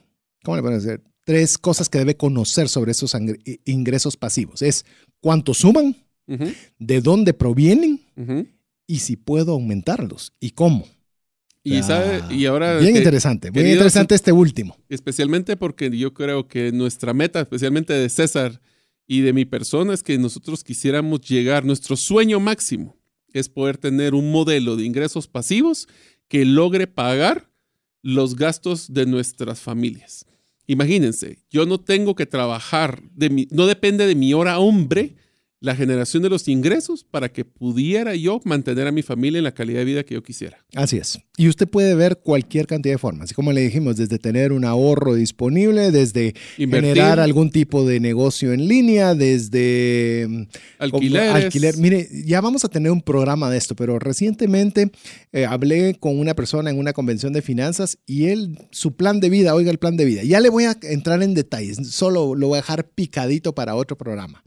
¿cómo 0.43 0.57
le 0.57 0.63
pueden 0.63 0.79
decir? 0.79 1.08
Tres 1.29 1.59
cosas 1.59 1.89
que 1.89 1.99
debe 1.99 2.17
conocer 2.17 2.69
sobre 2.69 2.91
esos 2.91 3.15
ingresos 3.63 4.17
pasivos. 4.17 4.63
Es 4.63 4.83
cuánto 5.21 5.53
suman, 5.53 5.95
de 6.79 7.01
dónde 7.01 7.35
provienen 7.35 8.01
y 8.87 8.97
si 8.97 9.15
puedo 9.15 9.51
aumentarlos 9.51 10.33
y 10.39 10.49
cómo. 10.49 10.87
Y, 11.63 11.81
y 12.31 12.45
ahora... 12.47 12.79
Bien 12.79 12.97
interesante, 12.97 13.51
muy 13.51 13.61
interesante 13.61 14.15
este 14.15 14.31
último. 14.31 14.75
Especialmente 14.89 15.55
porque 15.55 15.95
yo 15.95 16.15
creo 16.15 16.47
que 16.47 16.71
nuestra 16.71 17.13
meta, 17.13 17.41
especialmente 17.41 17.93
de 17.93 18.09
César 18.09 18.59
y 19.05 19.21
de 19.21 19.31
mi 19.31 19.45
persona, 19.45 19.93
es 19.93 20.01
que 20.01 20.17
nosotros 20.17 20.63
quisiéramos 20.63 21.21
llegar, 21.21 21.63
nuestro 21.63 21.95
sueño 21.95 22.39
máximo 22.39 22.97
es 23.33 23.49
poder 23.49 23.77
tener 23.77 24.15
un 24.15 24.31
modelo 24.31 24.75
de 24.75 24.83
ingresos 24.83 25.27
pasivos 25.27 25.87
que 26.27 26.43
logre 26.43 26.87
pagar 26.87 27.51
los 28.01 28.35
gastos 28.35 28.91
de 28.91 29.05
nuestras 29.05 29.59
familias. 29.59 30.25
Imagínense, 30.69 31.39
yo 31.49 31.65
no 31.65 31.79
tengo 31.79 32.13
que 32.13 32.27
trabajar, 32.27 33.01
de 33.15 33.31
mi, 33.31 33.47
no 33.49 33.65
depende 33.65 34.05
de 34.05 34.13
mi 34.13 34.35
hora 34.35 34.59
hombre 34.59 35.15
la 35.61 35.75
generación 35.75 36.23
de 36.23 36.29
los 36.29 36.47
ingresos 36.47 37.03
para 37.03 37.29
que 37.29 37.43
pudiera 37.43 38.15
yo 38.15 38.39
mantener 38.45 38.87
a 38.87 38.91
mi 38.91 39.01
familia 39.01 39.39
en 39.39 39.43
la 39.43 39.53
calidad 39.53 39.79
de 39.79 39.85
vida 39.85 40.03
que 40.03 40.13
yo 40.13 40.23
quisiera. 40.23 40.57
Así 40.73 40.97
es. 40.97 41.19
Y 41.37 41.49
usted 41.49 41.67
puede 41.67 41.95
ver 41.95 42.19
cualquier 42.23 42.65
cantidad 42.65 42.93
de 42.93 42.97
formas. 42.97 43.33
Como 43.33 43.51
le 43.51 43.61
dijimos, 43.61 43.97
desde 43.97 44.19
tener 44.19 44.53
un 44.53 44.63
ahorro 44.63 45.15
disponible, 45.15 45.91
desde 45.91 46.33
generar 46.55 47.19
algún 47.19 47.51
tipo 47.51 47.85
de 47.85 47.99
negocio 47.99 48.53
en 48.53 48.67
línea, 48.67 49.15
desde 49.15 50.27
mm, 50.29 50.43
alquiler. 50.79 51.77
Mire, 51.77 52.07
ya 52.25 52.39
vamos 52.39 52.63
a 52.63 52.69
tener 52.69 52.91
un 52.91 53.01
programa 53.01 53.49
de 53.49 53.57
esto, 53.57 53.75
pero 53.75 53.99
recientemente 53.99 54.91
eh, 55.33 55.45
hablé 55.45 55.95
con 55.99 56.19
una 56.19 56.35
persona 56.35 56.69
en 56.69 56.79
una 56.79 56.93
convención 56.93 57.33
de 57.33 57.41
finanzas 57.41 57.97
y 58.05 58.27
él, 58.27 58.57
su 58.71 58.95
plan 58.95 59.19
de 59.19 59.29
vida, 59.29 59.55
oiga 59.55 59.71
el 59.71 59.79
plan 59.79 59.97
de 59.97 60.05
vida. 60.05 60.23
Ya 60.23 60.39
le 60.39 60.49
voy 60.49 60.65
a 60.65 60.77
entrar 60.83 61.21
en 61.21 61.33
detalles, 61.33 61.77
solo 61.89 62.35
lo 62.35 62.47
voy 62.47 62.57
a 62.57 62.61
dejar 62.61 62.89
picadito 62.89 63.53
para 63.53 63.75
otro 63.75 63.97
programa. 63.97 64.43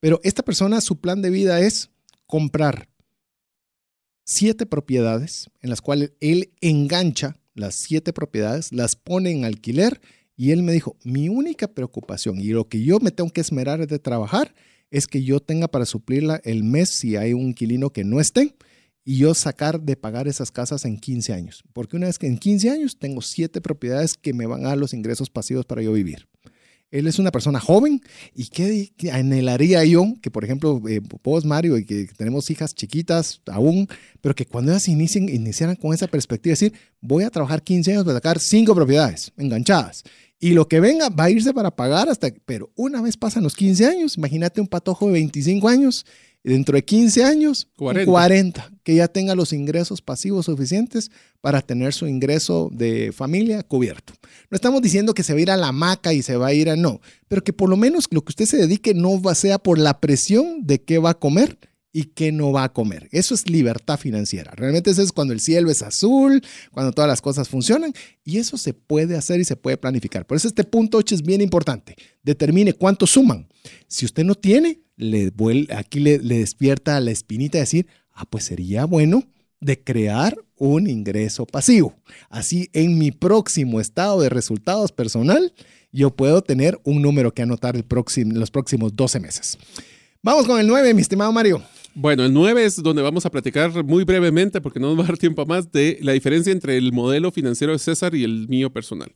Pero 0.00 0.20
esta 0.24 0.42
persona, 0.42 0.80
su 0.80 1.00
plan 1.00 1.22
de 1.22 1.30
vida 1.30 1.60
es 1.60 1.90
comprar 2.26 2.88
siete 4.24 4.66
propiedades 4.66 5.50
en 5.60 5.70
las 5.70 5.80
cuales 5.80 6.12
él 6.20 6.52
engancha 6.60 7.36
las 7.54 7.74
siete 7.74 8.12
propiedades, 8.12 8.72
las 8.72 8.96
pone 8.96 9.30
en 9.30 9.44
alquiler 9.44 10.00
y 10.36 10.52
él 10.52 10.62
me 10.62 10.72
dijo, 10.72 10.96
mi 11.04 11.28
única 11.28 11.68
preocupación 11.68 12.40
y 12.40 12.48
lo 12.48 12.68
que 12.68 12.82
yo 12.82 12.98
me 13.00 13.10
tengo 13.10 13.30
que 13.30 13.40
esmerar 13.40 13.86
de 13.86 13.98
trabajar 13.98 14.54
es 14.90 15.06
que 15.06 15.22
yo 15.22 15.40
tenga 15.40 15.68
para 15.68 15.84
suplirla 15.84 16.40
el 16.44 16.64
mes 16.64 16.88
si 16.88 17.16
hay 17.16 17.32
un 17.32 17.48
inquilino 17.48 17.90
que 17.90 18.04
no 18.04 18.20
esté 18.20 18.56
y 19.04 19.18
yo 19.18 19.34
sacar 19.34 19.80
de 19.80 19.96
pagar 19.96 20.28
esas 20.28 20.50
casas 20.50 20.84
en 20.84 20.98
15 20.98 21.32
años. 21.32 21.64
Porque 21.72 21.96
una 21.96 22.06
vez 22.06 22.18
que 22.18 22.26
en 22.26 22.38
15 22.38 22.70
años 22.70 22.98
tengo 22.98 23.22
siete 23.22 23.60
propiedades 23.60 24.14
que 24.14 24.32
me 24.32 24.46
van 24.46 24.64
a 24.64 24.70
dar 24.70 24.78
los 24.78 24.94
ingresos 24.94 25.30
pasivos 25.30 25.66
para 25.66 25.82
yo 25.82 25.92
vivir. 25.92 26.28
Él 26.90 27.06
es 27.06 27.18
una 27.18 27.30
persona 27.30 27.60
joven 27.60 28.02
y 28.34 28.46
qué, 28.46 28.90
anhelaría 29.12 29.84
yo 29.84 30.14
que, 30.20 30.30
por 30.30 30.44
ejemplo, 30.44 30.82
eh, 30.88 31.00
vos, 31.22 31.44
Mario, 31.44 31.78
y 31.78 31.84
que 31.84 32.08
tenemos 32.16 32.50
hijas 32.50 32.74
chiquitas 32.74 33.40
aún, 33.46 33.88
pero 34.20 34.34
que 34.34 34.44
cuando 34.46 34.72
ellas 34.72 34.88
inicien, 34.88 35.28
iniciaran 35.28 35.76
con 35.76 35.94
esa 35.94 36.08
perspectiva, 36.08 36.52
decir, 36.52 36.72
voy 37.00 37.24
a 37.24 37.30
trabajar 37.30 37.62
15 37.62 37.92
años 37.92 38.04
para 38.04 38.16
sacar 38.16 38.40
cinco 38.40 38.74
propiedades 38.74 39.32
enganchadas. 39.36 40.02
Y 40.40 40.54
lo 40.54 40.66
que 40.68 40.80
venga 40.80 41.10
va 41.10 41.24
a 41.24 41.30
irse 41.30 41.52
para 41.52 41.70
pagar 41.70 42.08
hasta, 42.08 42.28
pero 42.46 42.70
una 42.74 43.02
vez 43.02 43.16
pasan 43.16 43.42
los 43.42 43.54
15 43.54 43.86
años, 43.86 44.16
imagínate 44.16 44.60
un 44.60 44.66
patojo 44.66 45.06
de 45.06 45.12
25 45.12 45.68
años 45.68 46.06
dentro 46.42 46.74
de 46.74 46.84
15 46.84 47.24
años, 47.24 47.68
40. 47.76 48.72
Que 48.90 48.96
ya 48.96 49.06
tenga 49.06 49.36
los 49.36 49.52
ingresos 49.52 50.02
pasivos 50.02 50.46
suficientes 50.46 51.12
para 51.40 51.62
tener 51.62 51.92
su 51.92 52.08
ingreso 52.08 52.70
de 52.72 53.12
familia 53.12 53.62
cubierto. 53.62 54.14
No 54.50 54.56
estamos 54.56 54.82
diciendo 54.82 55.14
que 55.14 55.22
se 55.22 55.32
va 55.32 55.54
a 55.54 55.56
la 55.56 55.70
maca 55.70 56.12
y 56.12 56.22
se 56.22 56.36
va 56.36 56.48
a 56.48 56.54
ir 56.54 56.68
a 56.68 56.74
no, 56.74 57.00
pero 57.28 57.44
que 57.44 57.52
por 57.52 57.68
lo 57.68 57.76
menos 57.76 58.08
lo 58.10 58.22
que 58.24 58.30
usted 58.30 58.46
se 58.46 58.56
dedique 58.56 58.92
no 58.92 59.22
sea 59.36 59.60
por 59.60 59.78
la 59.78 60.00
presión 60.00 60.66
de 60.66 60.82
qué 60.82 60.98
va 60.98 61.10
a 61.10 61.18
comer 61.20 61.56
y 61.92 62.06
qué 62.06 62.32
no 62.32 62.50
va 62.50 62.64
a 62.64 62.72
comer. 62.72 63.08
Eso 63.12 63.32
es 63.32 63.48
libertad 63.48 63.96
financiera. 63.96 64.50
Realmente 64.56 64.90
eso 64.90 65.02
es 65.02 65.12
cuando 65.12 65.34
el 65.34 65.40
cielo 65.40 65.70
es 65.70 65.82
azul, 65.82 66.42
cuando 66.72 66.90
todas 66.90 67.06
las 67.08 67.22
cosas 67.22 67.48
funcionan 67.48 67.92
y 68.24 68.38
eso 68.38 68.58
se 68.58 68.74
puede 68.74 69.16
hacer 69.16 69.38
y 69.38 69.44
se 69.44 69.54
puede 69.54 69.76
planificar. 69.76 70.26
Por 70.26 70.36
eso 70.36 70.48
este 70.48 70.64
punto 70.64 70.98
8 70.98 71.14
es 71.14 71.22
bien 71.22 71.42
importante. 71.42 71.94
Determine 72.24 72.72
cuánto 72.72 73.06
suman. 73.06 73.46
Si 73.86 74.04
usted 74.04 74.24
no 74.24 74.34
tiene, 74.34 74.80
le 75.00 75.32
aquí 75.74 76.00
le, 76.00 76.18
despierta 76.18 77.00
la 77.00 77.10
espinita 77.10 77.58
de 77.58 77.62
decir, 77.62 77.86
ah, 78.22 78.26
pues 78.30 78.44
sería 78.44 78.84
bueno 78.84 79.24
de 79.60 79.82
crear 79.82 80.36
un 80.56 80.88
ingreso 80.88 81.46
pasivo. 81.46 81.94
Así 82.28 82.68
en 82.72 82.98
mi 82.98 83.10
próximo 83.10 83.80
estado 83.80 84.20
de 84.20 84.28
resultados 84.28 84.92
personal, 84.92 85.52
yo 85.92 86.10
puedo 86.14 86.42
tener 86.42 86.78
un 86.84 87.02
número 87.02 87.32
que 87.32 87.42
anotar 87.42 87.76
el 87.76 87.84
próximo, 87.84 88.32
los 88.34 88.50
próximos 88.50 88.94
12 88.94 89.20
meses. 89.20 89.58
Vamos 90.22 90.46
con 90.46 90.60
el 90.60 90.66
9, 90.66 90.94
mi 90.94 91.02
estimado 91.02 91.32
Mario. 91.32 91.62
Bueno, 91.94 92.24
el 92.24 92.32
9 92.32 92.64
es 92.64 92.82
donde 92.82 93.02
vamos 93.02 93.26
a 93.26 93.30
platicar 93.30 93.84
muy 93.84 94.04
brevemente, 94.04 94.60
porque 94.60 94.78
no 94.78 94.88
nos 94.88 94.98
va 94.98 95.04
a 95.04 95.06
dar 95.08 95.18
tiempo 95.18 95.44
más, 95.44 95.72
de 95.72 95.98
la 96.02 96.12
diferencia 96.12 96.52
entre 96.52 96.76
el 96.76 96.92
modelo 96.92 97.32
financiero 97.32 97.72
de 97.72 97.78
César 97.78 98.14
y 98.14 98.22
el 98.22 98.46
mío 98.48 98.70
personal. 98.70 99.12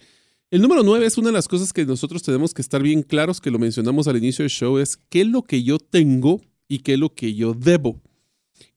El 0.50 0.60
número 0.60 0.82
9 0.82 1.06
es 1.06 1.16
una 1.16 1.28
de 1.28 1.34
las 1.34 1.48
cosas 1.48 1.72
que 1.72 1.84
nosotros 1.84 2.22
tenemos 2.22 2.52
que 2.52 2.62
estar 2.62 2.82
bien 2.82 3.02
claros, 3.02 3.40
que 3.40 3.50
lo 3.50 3.58
mencionamos 3.58 4.08
al 4.08 4.16
inicio 4.16 4.42
del 4.42 4.50
show, 4.50 4.78
es 4.78 4.96
qué 5.08 5.22
es 5.22 5.26
lo 5.26 5.42
que 5.42 5.62
yo 5.62 5.78
tengo 5.78 6.40
y 6.68 6.80
qué 6.80 6.94
es 6.94 6.98
lo 6.98 7.14
que 7.14 7.34
yo 7.34 7.54
debo. 7.54 8.00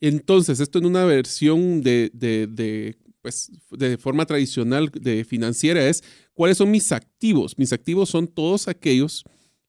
Entonces, 0.02 0.60
esto 0.60 0.80
en 0.80 0.86
una 0.86 1.06
versión 1.06 1.82
de, 1.82 2.12
de, 2.14 2.96
pues, 3.22 3.52
de 3.72 3.98
forma 3.98 4.26
tradicional 4.26 4.90
de 4.94 5.24
financiera 5.24 5.88
es 5.88 6.04
cuáles 6.34 6.58
son 6.58 6.72
mis 6.72 6.92
activos. 6.92 7.58
Mis 7.58 7.74
activos 7.74 8.10
son 8.10 8.28
todos 8.28 8.68
aquellos 8.68 9.24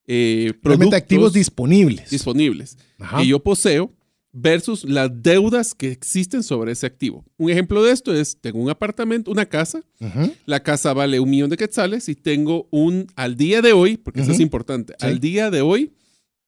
eh, 0.07 0.53
productos 0.62 0.95
activos 0.95 1.32
disponibles. 1.32 2.11
Disponibles 2.11 2.77
que 3.16 3.27
yo 3.27 3.40
poseo 3.40 3.93
versus 4.32 4.85
las 4.85 5.11
deudas 5.23 5.74
que 5.74 5.90
existen 5.90 6.43
sobre 6.43 6.73
ese 6.73 6.86
activo. 6.86 7.24
Un 7.36 7.51
ejemplo 7.51 7.82
de 7.82 7.93
esto 7.93 8.15
es, 8.15 8.39
tengo 8.40 8.59
un 8.59 8.70
apartamento, 8.70 9.31
una 9.31 9.47
casa, 9.47 9.82
la 10.47 10.62
casa 10.62 10.93
vale 10.93 11.19
un 11.19 11.31
millón 11.31 11.51
de 11.51 11.57
quetzales 11.57 12.09
y 12.09 12.15
tengo 12.15 12.69
un, 12.70 13.07
al 13.16 13.36
día 13.36 13.62
de 13.62 13.73
hoy, 13.73 13.97
porque 13.97 14.20
eso 14.20 14.32
es 14.32 14.40
importante, 14.40 14.95
al 15.01 15.19
día 15.20 15.51
de 15.51 15.62
hoy 15.62 15.93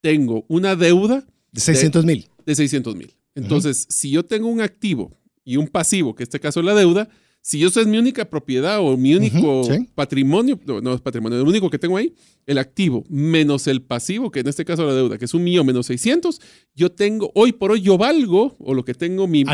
tengo 0.01 0.45
una 0.47 0.75
deuda 0.75 1.25
de 1.51 1.61
600 1.61 2.05
mil. 2.05 2.29
De, 2.45 2.55
600 2.55 2.95
mil. 2.95 3.13
Entonces, 3.35 3.87
si 3.89 4.11
yo 4.11 4.23
tengo 4.23 4.47
un 4.47 4.61
activo 4.61 5.17
y 5.43 5.57
un 5.57 5.67
pasivo, 5.67 6.13
que 6.15 6.23
en 6.23 6.25
este 6.27 6.39
caso 6.39 6.59
es 6.59 6.65
la 6.65 6.75
deuda, 6.75 7.09
si 7.43 7.57
yo 7.57 7.71
soy 7.71 7.85
mi 7.87 7.97
única 7.97 8.29
propiedad 8.29 8.79
o 8.81 8.95
mi 8.97 9.15
único 9.15 9.63
patrimonio, 9.95 10.59
no, 10.83 10.93
es 10.93 11.01
patrimonio, 11.01 11.39
lo 11.39 11.49
único 11.49 11.69
que 11.71 11.79
tengo 11.79 11.97
ahí, 11.97 12.13
el 12.45 12.57
activo 12.59 13.03
menos 13.09 13.65
el 13.65 13.81
pasivo, 13.81 14.29
que 14.31 14.41
en 14.41 14.47
este 14.47 14.63
caso 14.63 14.85
la 14.85 14.93
deuda, 14.93 15.17
que 15.17 15.25
es 15.25 15.33
un 15.33 15.43
millón 15.43 15.65
menos 15.65 15.87
600, 15.87 16.39
yo 16.75 16.91
tengo, 16.91 17.31
hoy 17.33 17.51
por 17.53 17.71
hoy 17.71 17.81
yo 17.81 17.97
valgo, 17.97 18.55
o 18.59 18.73
lo 18.75 18.85
que 18.85 18.93
tengo, 18.93 19.27
mi, 19.27 19.43
mi 19.43 19.49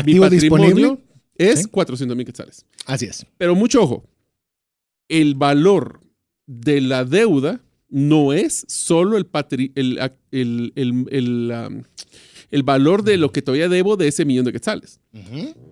patrimonio 0.50 1.00
es 1.36 1.66
400 1.68 2.14
mil 2.16 2.26
quetzales. 2.26 2.66
Así 2.84 3.06
es. 3.06 3.24
Pero 3.38 3.54
mucho 3.54 3.82
ojo, 3.82 4.04
el 5.08 5.34
valor 5.34 6.00
de 6.46 6.80
la 6.82 7.04
deuda 7.04 7.62
no 7.88 8.34
es 8.34 8.66
solo 8.68 9.16
el, 9.16 9.30
patri- 9.30 9.72
el, 9.76 9.98
el, 10.30 10.72
el- 10.76 11.06
el, 11.10 11.52
um, 11.68 11.82
el 12.50 12.62
valor 12.62 13.02
de 13.04 13.16
lo 13.16 13.30
que 13.32 13.42
todavía 13.42 13.68
debo 13.68 13.96
de 13.96 14.08
ese 14.08 14.24
millón 14.24 14.44
de 14.44 14.52
quetzales. 14.52 15.00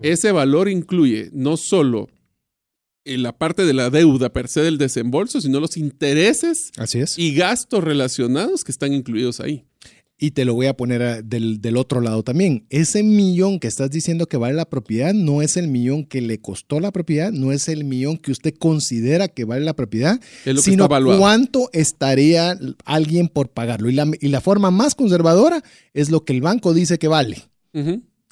Ese 0.01 0.31
valor 0.31 0.69
incluye 0.69 1.29
no 1.33 1.57
solo 1.57 2.07
en 3.05 3.23
la 3.23 3.37
parte 3.37 3.65
de 3.65 3.73
la 3.73 3.89
deuda 3.89 4.33
per 4.33 4.47
se 4.49 4.61
del 4.61 4.77
desembolso, 4.77 5.39
sino 5.39 5.59
los 5.61 5.77
intereses 5.77 6.71
Así 6.77 6.99
es. 6.99 7.17
y 7.17 7.33
gastos 7.33 7.83
relacionados 7.83 8.63
que 8.65 8.71
están 8.71 8.93
incluidos 8.93 9.39
ahí. 9.39 9.63
Y 10.19 10.31
te 10.31 10.45
lo 10.45 10.55
voy 10.55 10.65
a 10.65 10.75
poner 10.75 11.01
a- 11.03 11.21
del, 11.21 11.61
del 11.61 11.77
otro 11.77 12.01
lado 12.01 12.23
también. 12.23 12.65
Ese 12.71 13.03
millón 13.03 13.59
que 13.59 13.67
estás 13.67 13.91
diciendo 13.91 14.25
que 14.25 14.37
vale 14.37 14.55
la 14.55 14.65
propiedad 14.67 15.13
no 15.13 15.43
es 15.43 15.57
el 15.57 15.67
millón 15.67 16.05
que 16.05 16.21
le 16.21 16.39
costó 16.39 16.79
la 16.79 16.91
propiedad, 16.91 17.31
no 17.31 17.51
es 17.51 17.67
el 17.67 17.83
millón 17.83 18.17
que 18.17 18.31
usted 18.31 18.55
considera 18.57 19.27
que 19.27 19.45
vale 19.45 19.63
la 19.63 19.75
propiedad, 19.75 20.19
Es 20.43 20.55
lo 20.55 20.61
que 20.61 20.71
sino 20.71 20.83
está 20.85 20.95
evaluado. 20.95 21.19
cuánto 21.19 21.69
estaría 21.71 22.57
alguien 22.85 23.27
por 23.27 23.49
pagarlo. 23.49 23.89
Y 23.89 23.93
la, 23.93 24.11
y 24.19 24.29
la 24.29 24.41
forma 24.41 24.71
más 24.71 24.95
conservadora 24.95 25.63
es 25.93 26.09
lo 26.09 26.25
que 26.25 26.33
el 26.33 26.41
banco 26.41 26.73
dice 26.73 26.97
que 26.97 27.07
vale. 27.07 27.43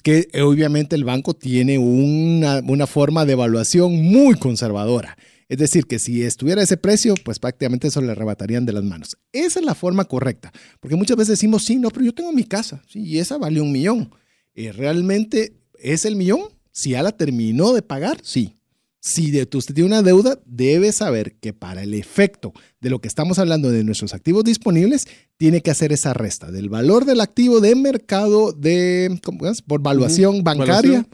Que 0.02 0.26
eh, 0.32 0.42
obviamente 0.42 0.96
el 0.96 1.04
banco 1.04 1.34
tiene 1.34 1.78
una, 1.78 2.62
una 2.66 2.88
forma 2.88 3.24
de 3.24 3.34
evaluación 3.34 3.94
muy 4.02 4.34
conservadora. 4.34 5.16
Es 5.48 5.58
decir, 5.58 5.86
que 5.86 5.98
si 5.98 6.22
estuviera 6.22 6.62
ese 6.62 6.76
precio, 6.76 7.14
pues 7.24 7.38
prácticamente 7.38 7.88
eso 7.88 8.00
le 8.00 8.12
arrebatarían 8.12 8.66
de 8.66 8.72
las 8.72 8.84
manos. 8.84 9.16
Esa 9.32 9.60
es 9.60 9.64
la 9.64 9.74
forma 9.74 10.04
correcta. 10.04 10.52
Porque 10.80 10.96
muchas 10.96 11.16
veces 11.16 11.38
decimos, 11.38 11.64
sí, 11.64 11.76
no, 11.76 11.90
pero 11.90 12.04
yo 12.04 12.14
tengo 12.14 12.32
mi 12.32 12.44
casa, 12.44 12.82
sí, 12.88 13.00
y 13.00 13.18
esa 13.18 13.38
vale 13.38 13.60
un 13.60 13.70
millón. 13.70 14.10
Eh, 14.54 14.72
¿Realmente 14.72 15.54
es 15.78 16.04
el 16.04 16.16
millón? 16.16 16.40
Si 16.72 16.90
ya 16.90 17.02
la 17.02 17.12
terminó 17.12 17.72
de 17.72 17.82
pagar, 17.82 18.18
sí. 18.22 18.54
Si 18.98 19.30
de, 19.30 19.48
usted 19.54 19.72
tiene 19.72 19.86
una 19.86 20.02
deuda, 20.02 20.40
debe 20.46 20.90
saber 20.90 21.36
que 21.36 21.52
para 21.52 21.84
el 21.84 21.94
efecto 21.94 22.52
de 22.80 22.90
lo 22.90 23.00
que 23.00 23.06
estamos 23.06 23.38
hablando 23.38 23.70
de 23.70 23.84
nuestros 23.84 24.14
activos 24.14 24.42
disponibles, 24.42 25.06
tiene 25.36 25.60
que 25.60 25.70
hacer 25.70 25.92
esa 25.92 26.12
resta 26.12 26.50
del 26.50 26.68
valor 26.68 27.04
del 27.04 27.20
activo 27.20 27.60
de 27.60 27.76
mercado 27.76 28.50
de, 28.50 29.20
¿cómo 29.22 29.46
es? 29.46 29.62
Por 29.62 29.80
valuación 29.80 30.42
bancaria 30.42 31.06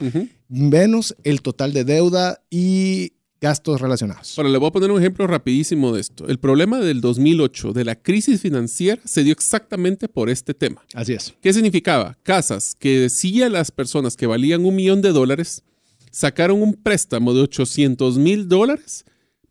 menos 0.53 1.15
el 1.23 1.41
total 1.41 1.73
de 1.73 1.83
deuda 1.83 2.41
y 2.49 3.13
gastos 3.43 3.81
relacionados. 3.81 4.37
Ahora 4.37 4.49
le 4.49 4.57
voy 4.57 4.69
a 4.69 4.71
poner 4.71 4.89
un 4.89 4.99
ejemplo 5.01 5.27
rapidísimo 5.27 5.93
de 5.93 5.99
esto. 5.99 6.25
El 6.29 6.39
problema 6.39 6.79
del 6.79 7.01
2008, 7.01 7.73
de 7.73 7.83
la 7.83 7.95
crisis 7.95 8.39
financiera, 8.39 9.01
se 9.03 9.25
dio 9.25 9.33
exactamente 9.33 10.07
por 10.07 10.29
este 10.29 10.53
tema. 10.53 10.81
Así 10.93 11.11
es. 11.11 11.33
¿Qué 11.41 11.51
significaba? 11.51 12.17
Casas 12.23 12.73
que 12.73 12.99
decía 12.99 13.49
las 13.49 13.69
personas 13.69 14.15
que 14.15 14.27
valían 14.27 14.63
un 14.65 14.75
millón 14.75 15.01
de 15.01 15.11
dólares, 15.11 15.61
sacaron 16.09 16.61
un 16.61 16.73
préstamo 16.73 17.33
de 17.33 17.41
800 17.41 18.17
mil 18.17 18.47
dólares 18.47 19.03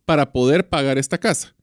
para 0.07 0.33
poder 0.33 0.71
pagar 0.71 0.97
esta 0.97 1.19
casa. 1.19 1.55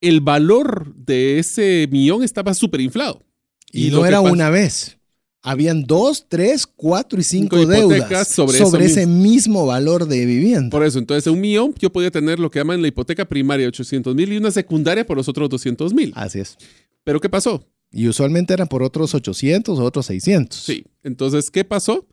El 0.00 0.20
valor 0.20 0.92
de 0.96 1.38
ese 1.38 1.88
millón 1.92 2.24
estaba 2.24 2.54
súper 2.54 2.80
inflado. 2.80 3.22
Y, 3.70 3.90
lo 3.90 4.00
no 4.00 4.06
era 4.06 4.20
una 4.20 4.50
vez. 4.50 4.98
Habían 5.42 5.84
dos, 5.84 6.26
tres, 6.28 6.66
cuatro 6.66 7.18
y 7.18 7.24
cinco, 7.24 7.56
Cinco 7.56 7.70
deudas 7.70 7.98
hipotecas 7.98 8.28
sobre, 8.28 8.58
sobre 8.58 8.84
ese 8.84 9.06
mismo 9.06 9.64
valor 9.64 10.06
de 10.06 10.26
vivienda. 10.26 10.68
Por 10.70 10.84
eso, 10.84 10.98
entonces, 10.98 11.26
un 11.32 11.40
millón 11.40 11.74
yo 11.78 11.90
podía 11.90 12.10
tener 12.10 12.38
lo 12.38 12.50
que 12.50 12.58
llaman 12.58 12.82
la 12.82 12.88
hipoteca 12.88 13.24
primaria 13.24 13.64
de 13.64 13.68
800 13.68 14.14
mil 14.14 14.30
y 14.32 14.36
una 14.36 14.50
secundaria 14.50 15.06
por 15.06 15.16
los 15.16 15.28
otros 15.28 15.48
200 15.48 15.94
mil. 15.94 16.12
Así 16.14 16.40
es. 16.40 16.58
Pero 17.04 17.20
¿qué 17.20 17.30
pasó? 17.30 17.64
Y 17.90 18.06
usualmente 18.06 18.52
eran 18.52 18.68
por 18.68 18.82
otros 18.82 19.14
800 19.14 19.78
o 19.78 19.82
otros 19.82 20.06
600. 20.06 20.58
Sí. 20.58 20.84
Entonces, 21.02 21.50
¿qué 21.50 21.64
pasó? 21.64 22.06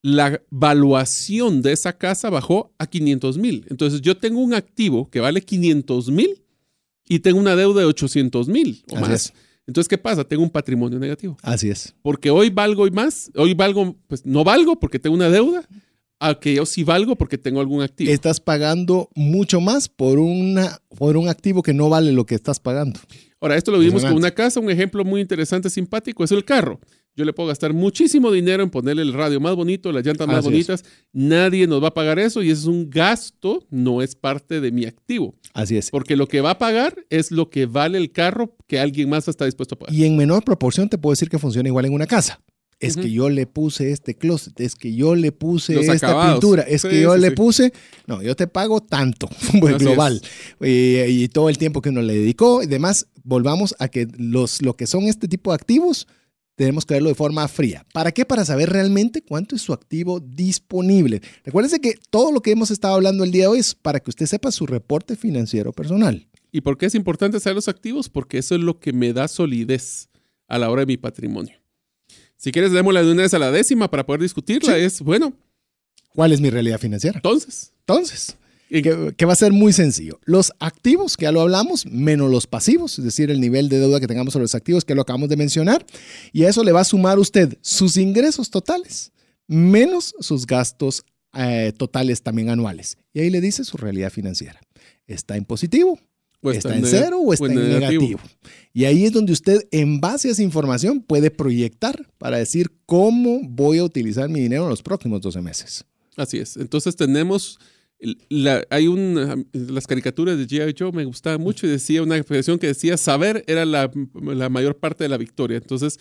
La 0.00 0.40
valuación 0.50 1.60
de 1.60 1.72
esa 1.72 1.94
casa 1.94 2.30
bajó 2.30 2.72
a 2.78 2.86
500 2.86 3.36
mil. 3.38 3.66
Entonces, 3.68 4.00
yo 4.00 4.16
tengo 4.16 4.40
un 4.40 4.54
activo 4.54 5.10
que 5.10 5.18
vale 5.20 5.42
500 5.42 6.10
mil 6.10 6.42
y 7.08 7.18
tengo 7.18 7.38
una 7.40 7.56
deuda 7.56 7.80
de 7.80 7.86
800 7.86 8.48
mil 8.48 8.84
o 8.90 8.96
Así 8.96 9.02
más. 9.02 9.10
es. 9.26 9.32
Entonces, 9.66 9.88
¿qué 9.88 9.98
pasa? 9.98 10.24
Tengo 10.24 10.42
un 10.42 10.50
patrimonio 10.50 10.98
negativo. 10.98 11.36
Así 11.42 11.70
es. 11.70 11.94
Porque 12.02 12.30
hoy 12.30 12.50
valgo 12.50 12.86
y 12.86 12.90
más. 12.90 13.30
Hoy 13.34 13.54
valgo, 13.54 13.96
pues 14.06 14.24
no 14.26 14.44
valgo 14.44 14.78
porque 14.78 14.98
tengo 14.98 15.16
una 15.16 15.30
deuda. 15.30 15.66
A 16.20 16.38
que 16.38 16.54
yo 16.54 16.64
sí 16.64 16.84
valgo 16.84 17.16
porque 17.16 17.36
tengo 17.38 17.60
algún 17.60 17.82
activo. 17.82 18.10
Estás 18.10 18.40
pagando 18.40 19.10
mucho 19.14 19.60
más 19.60 19.88
por, 19.88 20.18
una, 20.18 20.78
por 20.96 21.16
un 21.16 21.28
activo 21.28 21.62
que 21.62 21.74
no 21.74 21.88
vale 21.88 22.12
lo 22.12 22.24
que 22.24 22.34
estás 22.34 22.60
pagando. 22.60 23.00
Ahora, 23.40 23.56
esto 23.56 23.70
lo 23.70 23.78
vimos 23.78 24.02
con 24.02 24.14
una 24.14 24.30
casa, 24.30 24.60
un 24.60 24.70
ejemplo 24.70 25.04
muy 25.04 25.20
interesante, 25.20 25.68
simpático, 25.68 26.24
es 26.24 26.32
el 26.32 26.44
carro. 26.44 26.80
Yo 27.16 27.24
le 27.24 27.32
puedo 27.32 27.48
gastar 27.48 27.72
muchísimo 27.72 28.32
dinero 28.32 28.62
en 28.64 28.70
ponerle 28.70 29.02
el 29.02 29.12
radio 29.12 29.38
más 29.40 29.54
bonito, 29.54 29.92
las 29.92 30.04
llantas 30.04 30.26
más 30.26 30.38
Así 30.38 30.48
es. 30.48 30.52
bonitas. 30.52 30.84
Nadie 31.12 31.66
nos 31.68 31.82
va 31.82 31.88
a 31.88 31.94
pagar 31.94 32.18
eso 32.18 32.42
y 32.42 32.50
eso 32.50 32.62
es 32.62 32.66
un 32.66 32.90
gasto, 32.90 33.64
no 33.70 34.02
es 34.02 34.16
parte 34.16 34.60
de 34.60 34.72
mi 34.72 34.84
activo. 34.84 35.34
Así 35.52 35.76
es. 35.76 35.90
Porque 35.90 36.16
lo 36.16 36.26
que 36.26 36.40
va 36.40 36.50
a 36.50 36.58
pagar 36.58 37.06
es 37.10 37.30
lo 37.30 37.50
que 37.50 37.66
vale 37.66 37.98
el 37.98 38.10
carro 38.10 38.56
que 38.66 38.80
alguien 38.80 39.08
más 39.08 39.28
está 39.28 39.44
dispuesto 39.44 39.76
a 39.76 39.78
pagar. 39.78 39.94
Y 39.94 40.04
en 40.04 40.16
menor 40.16 40.42
proporción 40.44 40.88
te 40.88 40.98
puedo 40.98 41.12
decir 41.12 41.28
que 41.28 41.38
funciona 41.38 41.68
igual 41.68 41.84
en 41.84 41.92
una 41.92 42.06
casa. 42.06 42.40
Es 42.80 42.96
que 42.96 43.10
yo 43.10 43.30
le 43.30 43.46
puse 43.46 43.92
este 43.92 44.14
closet, 44.14 44.60
es 44.60 44.74
que 44.74 44.94
yo 44.94 45.14
le 45.14 45.32
puse 45.32 45.72
Los 45.74 45.86
esta 45.88 46.08
acabados. 46.08 46.34
pintura, 46.34 46.62
es 46.64 46.82
Sí, 46.82 46.88
que 46.88 47.00
yo 47.00 47.14
sí, 47.14 47.20
le 47.20 47.28
sí. 47.28 47.34
puse, 47.34 47.72
no, 48.06 48.20
yo 48.20 48.36
te 48.36 48.46
pago 48.46 48.82
tanto, 48.82 49.26
pues, 49.60 49.78
global. 49.78 50.20
Y, 50.60 50.98
y 51.00 51.28
todo 51.28 51.48
el 51.48 51.56
tiempo 51.56 51.80
que 51.80 51.88
uno 51.88 52.02
le 52.02 52.12
dedicó 52.14 52.62
y 52.62 52.66
demás, 52.66 53.06
volvamos 53.22 53.74
a 53.78 53.88
que 53.88 54.06
los, 54.18 54.60
lo 54.60 54.76
que 54.76 54.86
son 54.86 55.04
este 55.04 55.28
tipo 55.28 55.50
de 55.52 55.54
activos, 55.54 56.06
tenemos 56.56 56.84
que 56.86 56.94
verlo 56.94 57.08
de 57.08 57.14
forma 57.14 57.46
fría. 57.48 57.84
¿Para 57.92 58.12
qué? 58.12 58.24
Para 58.24 58.44
saber 58.44 58.70
realmente 58.70 59.22
cuánto 59.22 59.56
es 59.56 59.62
su 59.62 59.72
activo 59.72 60.20
disponible. 60.20 61.20
Recuérdense 61.44 61.80
que 61.80 61.98
todo 62.10 62.30
lo 62.32 62.40
que 62.42 62.52
hemos 62.52 62.70
estado 62.70 62.94
hablando 62.94 63.24
el 63.24 63.30
día 63.32 63.42
de 63.44 63.48
hoy 63.48 63.58
es 63.58 63.74
para 63.74 64.00
que 64.00 64.10
usted 64.10 64.26
sepa 64.26 64.52
su 64.52 64.66
reporte 64.66 65.16
financiero 65.16 65.72
personal. 65.72 66.26
¿Y 66.52 66.60
por 66.60 66.78
qué 66.78 66.86
es 66.86 66.94
importante 66.94 67.40
saber 67.40 67.56
los 67.56 67.68
activos? 67.68 68.08
Porque 68.08 68.38
eso 68.38 68.54
es 68.54 68.60
lo 68.60 68.78
que 68.78 68.92
me 68.92 69.12
da 69.12 69.26
solidez 69.26 70.08
a 70.46 70.58
la 70.58 70.70
hora 70.70 70.82
de 70.82 70.86
mi 70.86 70.96
patrimonio. 70.96 71.56
Si 72.36 72.52
quieres, 72.52 72.70
démosle 72.72 73.02
de 73.04 73.10
una 73.12 73.22
vez 73.22 73.34
a 73.34 73.38
la 73.38 73.50
décima 73.50 73.90
para 73.90 74.06
poder 74.06 74.20
discutirla. 74.20 74.74
Sí. 74.74 74.80
Es, 74.80 75.00
bueno, 75.00 75.32
¿Cuál 76.14 76.30
es 76.32 76.40
mi 76.40 76.50
realidad 76.50 76.78
financiera? 76.78 77.18
entonces, 77.18 77.72
Entonces, 77.80 78.28
¿en- 78.30 78.43
que, 78.68 79.14
que 79.16 79.24
va 79.26 79.32
a 79.32 79.36
ser 79.36 79.52
muy 79.52 79.72
sencillo. 79.72 80.20
Los 80.24 80.52
activos, 80.58 81.16
que 81.16 81.24
ya 81.24 81.32
lo 81.32 81.40
hablamos, 81.40 81.86
menos 81.86 82.30
los 82.30 82.46
pasivos, 82.46 82.98
es 82.98 83.04
decir, 83.04 83.30
el 83.30 83.40
nivel 83.40 83.68
de 83.68 83.78
deuda 83.78 84.00
que 84.00 84.06
tengamos 84.06 84.32
sobre 84.32 84.44
los 84.44 84.54
activos, 84.54 84.84
que 84.84 84.94
lo 84.94 85.02
acabamos 85.02 85.28
de 85.28 85.36
mencionar, 85.36 85.84
y 86.32 86.44
a 86.44 86.48
eso 86.48 86.64
le 86.64 86.72
va 86.72 86.80
a 86.80 86.84
sumar 86.84 87.18
usted 87.18 87.56
sus 87.60 87.96
ingresos 87.96 88.50
totales, 88.50 89.12
menos 89.46 90.14
sus 90.20 90.46
gastos 90.46 91.04
eh, 91.34 91.72
totales 91.76 92.22
también 92.22 92.48
anuales. 92.48 92.96
Y 93.12 93.20
ahí 93.20 93.30
le 93.30 93.40
dice 93.40 93.64
su 93.64 93.76
realidad 93.76 94.10
financiera. 94.10 94.60
¿Está 95.06 95.36
en 95.36 95.44
positivo? 95.44 95.98
o 96.44 96.50
¿Está 96.52 96.76
en 96.76 96.84
cero 96.84 97.20
o 97.20 97.32
está 97.32 97.46
o 97.46 97.48
en 97.48 97.68
negativo? 97.70 98.20
Y 98.72 98.84
ahí 98.84 99.04
es 99.04 99.12
donde 99.12 99.32
usted, 99.32 99.66
en 99.70 100.00
base 100.00 100.28
a 100.28 100.32
esa 100.32 100.42
información, 100.42 101.00
puede 101.00 101.30
proyectar 101.30 102.08
para 102.18 102.36
decir 102.36 102.70
cómo 102.86 103.40
voy 103.42 103.78
a 103.78 103.84
utilizar 103.84 104.28
mi 104.28 104.40
dinero 104.40 104.64
en 104.64 104.70
los 104.70 104.82
próximos 104.82 105.20
12 105.22 105.40
meses. 105.40 105.84
Así 106.16 106.38
es. 106.38 106.56
Entonces 106.56 106.94
tenemos, 106.96 107.58
hay 108.70 108.86
un, 108.86 109.46
las 109.52 109.86
caricaturas 109.86 110.36
de 110.36 110.46
G.I. 110.46 110.74
Joe 110.78 110.92
me 110.92 111.04
gustaban 111.04 111.40
mucho 111.40 111.66
y 111.66 111.70
decía 111.70 112.02
una 112.02 112.16
expresión 112.16 112.58
que 112.58 112.68
decía, 112.68 112.96
saber 112.96 113.44
era 113.46 113.64
la, 113.64 113.90
la 114.22 114.48
mayor 114.48 114.76
parte 114.76 115.04
de 115.04 115.08
la 115.08 115.16
victoria. 115.16 115.56
Entonces, 115.56 115.98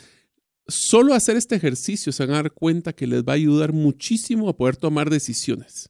solo 0.68 1.14
hacer 1.14 1.38
este 1.38 1.56
ejercicio 1.56 2.12
se 2.12 2.26
van 2.26 2.34
a 2.34 2.44
dar 2.44 2.52
cuenta 2.52 2.94
que 2.94 3.08
les 3.08 3.24
va 3.24 3.34
a 3.34 3.36
ayudar 3.36 3.74
muchísimo 3.74 4.50
a 4.50 4.58
poder 4.58 4.78
tomar 4.78 5.10
decisiones. 5.10 5.90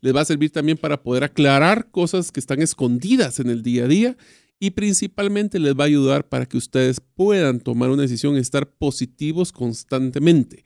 Les 0.00 0.14
va 0.14 0.22
a 0.22 0.26
servir 0.26 0.50
también 0.50 0.78
para 0.78 1.02
poder 1.02 1.24
aclarar 1.24 1.90
cosas 1.90 2.32
que 2.32 2.40
están 2.40 2.62
escondidas 2.62 3.38
en 3.38 3.50
el 3.50 3.62
día 3.62 3.84
a 3.84 3.88
día 3.88 4.16
y 4.58 4.70
principalmente 4.70 5.58
les 5.58 5.74
va 5.74 5.84
a 5.84 5.88
ayudar 5.88 6.28
para 6.28 6.46
que 6.46 6.56
ustedes 6.56 7.00
puedan 7.00 7.60
tomar 7.60 7.90
una 7.90 8.02
decisión 8.02 8.36
y 8.36 8.40
estar 8.40 8.70
positivos 8.70 9.52
constantemente 9.52 10.64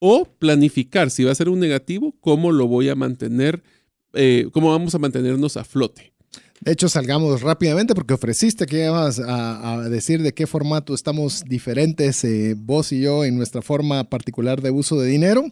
o 0.00 0.24
planificar 0.24 1.10
si 1.10 1.24
va 1.24 1.32
a 1.32 1.36
ser 1.36 1.48
un 1.48 1.60
negativo, 1.60 2.14
cómo 2.20 2.52
lo 2.52 2.66
voy 2.66 2.88
a 2.88 2.94
mantener, 2.94 3.62
eh, 4.14 4.48
cómo 4.52 4.70
vamos 4.70 4.94
a 4.94 4.98
mantenernos 4.98 5.56
a 5.56 5.64
flote. 5.64 6.12
De 6.60 6.72
hecho, 6.72 6.88
salgamos 6.88 7.42
rápidamente 7.42 7.94
porque 7.94 8.14
ofreciste 8.14 8.66
que 8.66 8.86
ibas 8.86 9.20
a, 9.20 9.74
a 9.74 9.88
decir 9.88 10.22
de 10.22 10.34
qué 10.34 10.46
formato 10.46 10.92
estamos 10.92 11.44
diferentes, 11.46 12.24
eh, 12.24 12.54
vos 12.58 12.90
y 12.90 13.00
yo, 13.00 13.24
en 13.24 13.36
nuestra 13.36 13.62
forma 13.62 14.02
particular 14.10 14.60
de 14.60 14.72
uso 14.72 15.00
de 15.00 15.08
dinero. 15.08 15.44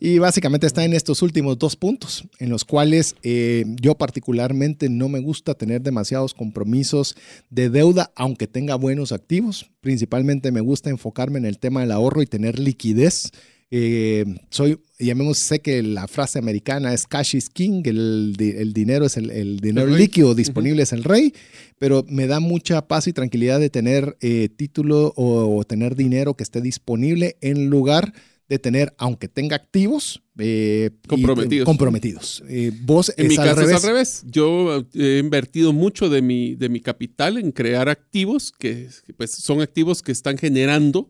Y 0.00 0.18
básicamente 0.18 0.66
está 0.66 0.84
en 0.84 0.92
estos 0.92 1.22
últimos 1.22 1.56
dos 1.58 1.76
puntos, 1.76 2.24
en 2.40 2.50
los 2.50 2.64
cuales 2.64 3.14
eh, 3.22 3.64
yo 3.80 3.94
particularmente 3.94 4.88
no 4.88 5.08
me 5.08 5.20
gusta 5.20 5.54
tener 5.54 5.82
demasiados 5.82 6.34
compromisos 6.34 7.14
de 7.48 7.70
deuda, 7.70 8.10
aunque 8.16 8.48
tenga 8.48 8.74
buenos 8.74 9.12
activos. 9.12 9.70
Principalmente 9.80 10.50
me 10.50 10.60
gusta 10.60 10.90
enfocarme 10.90 11.38
en 11.38 11.46
el 11.46 11.60
tema 11.60 11.80
del 11.80 11.92
ahorro 11.92 12.22
y 12.22 12.26
tener 12.26 12.58
liquidez. 12.58 13.30
Eh, 13.72 14.24
soy, 14.50 14.80
llamemos, 14.98 15.38
sé 15.38 15.60
que 15.60 15.82
la 15.82 16.08
frase 16.08 16.38
americana 16.38 16.92
es 16.92 17.06
cash 17.06 17.36
is 17.36 17.48
king, 17.48 17.82
el, 17.84 18.34
el 18.38 18.72
dinero 18.72 19.06
es 19.06 19.16
el, 19.16 19.30
el 19.30 19.60
dinero 19.60 19.86
El 19.86 19.96
líquido 19.96 20.34
disponible 20.34 20.82
es 20.82 20.92
el 20.92 21.04
rey, 21.04 21.32
pero 21.78 22.04
me 22.08 22.26
da 22.26 22.40
mucha 22.40 22.88
paz 22.88 23.06
y 23.06 23.12
tranquilidad 23.12 23.60
de 23.60 23.70
tener 23.70 24.16
eh, 24.20 24.48
título 24.48 25.12
o, 25.16 25.56
o 25.56 25.64
tener 25.64 25.94
dinero 25.94 26.34
que 26.34 26.42
esté 26.42 26.60
disponible 26.60 27.36
en 27.40 27.70
lugar 27.70 28.12
de 28.50 28.58
tener, 28.58 28.92
aunque 28.98 29.28
tenga 29.28 29.54
activos, 29.54 30.20
eh, 30.36 30.90
comprometidos. 31.06 31.64
comprometidos. 31.64 32.42
Eh, 32.48 32.72
vos 32.82 33.14
en 33.16 33.28
mi 33.28 33.36
caso 33.36 33.60
es 33.60 33.72
al 33.72 33.82
revés. 33.82 34.24
Yo 34.26 34.84
he 34.92 35.18
invertido 35.18 35.72
mucho 35.72 36.08
de 36.08 36.20
mi, 36.20 36.56
de 36.56 36.68
mi 36.68 36.80
capital 36.80 37.38
en 37.38 37.52
crear 37.52 37.88
activos 37.88 38.50
que 38.50 38.88
pues, 39.16 39.30
son 39.30 39.60
activos 39.60 40.02
que 40.02 40.10
están 40.10 40.36
generando, 40.36 41.08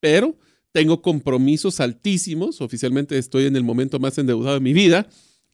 pero 0.00 0.36
tengo 0.72 1.02
compromisos 1.02 1.80
altísimos. 1.80 2.60
Oficialmente 2.60 3.18
estoy 3.18 3.46
en 3.46 3.56
el 3.56 3.64
momento 3.64 3.98
más 3.98 4.18
endeudado 4.18 4.54
de 4.54 4.60
mi 4.60 4.72
vida 4.72 5.08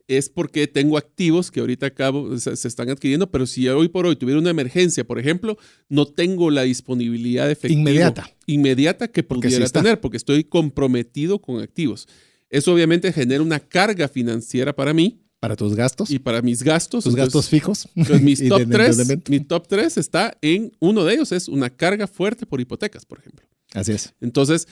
es 0.08 0.30
porque 0.30 0.66
tengo 0.66 0.96
activos 0.96 1.50
que 1.50 1.60
ahorita 1.60 1.86
acabo, 1.86 2.36
se, 2.38 2.52
están 2.66 2.88
adquiriendo, 2.88 3.30
pero 3.30 3.46
si 3.46 3.68
hoy 3.68 3.88
por 3.88 4.06
hoy 4.06 4.16
tuviera 4.16 4.40
una 4.40 4.50
emergencia, 4.50 5.06
por 5.06 5.18
ejemplo, 5.18 5.58
no 5.90 6.06
tengo 6.06 6.50
la 6.50 6.62
disponibilidad 6.62 7.46
de 7.46 7.52
efectivo 7.52 7.80
inmediata, 7.80 8.30
inmediata 8.46 9.08
que 9.08 9.22
pudiera 9.22 9.68
tener, 9.68 10.00
porque 10.00 10.16
estoy 10.16 10.44
comprometido 10.44 11.40
con 11.40 11.60
activos. 11.60 12.08
Eso 12.48 12.72
obviamente 12.72 13.12
genera 13.12 13.42
una 13.42 13.60
carga 13.60 14.08
financiera 14.08 14.74
para 14.74 14.94
mí. 14.94 15.20
Para 15.40 15.54
tus 15.54 15.76
gastos. 15.76 16.10
Y 16.10 16.18
para 16.18 16.40
mis 16.40 16.62
gastos. 16.62 17.04
Tus 17.04 17.14
gastos 17.14 17.48
fijos. 17.48 17.86
mis 18.22 18.48
top 18.48 18.62
tres, 18.68 19.28
mi 19.28 19.40
top 19.40 19.68
3 19.68 19.98
está 19.98 20.36
en, 20.40 20.72
uno 20.80 21.04
de 21.04 21.14
ellos 21.14 21.30
es 21.32 21.48
una 21.48 21.70
carga 21.70 22.06
fuerte 22.06 22.46
por 22.46 22.60
hipotecas, 22.60 23.04
por 23.04 23.18
ejemplo. 23.20 23.46
Así 23.74 23.92
es. 23.92 24.14
Entonces, 24.20 24.66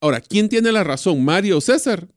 ahora, 0.00 0.20
¿quién 0.20 0.48
tiene 0.48 0.72
la 0.72 0.84
razón? 0.84 1.24
¿Mario 1.24 1.58
o 1.58 1.60
César? 1.60 2.08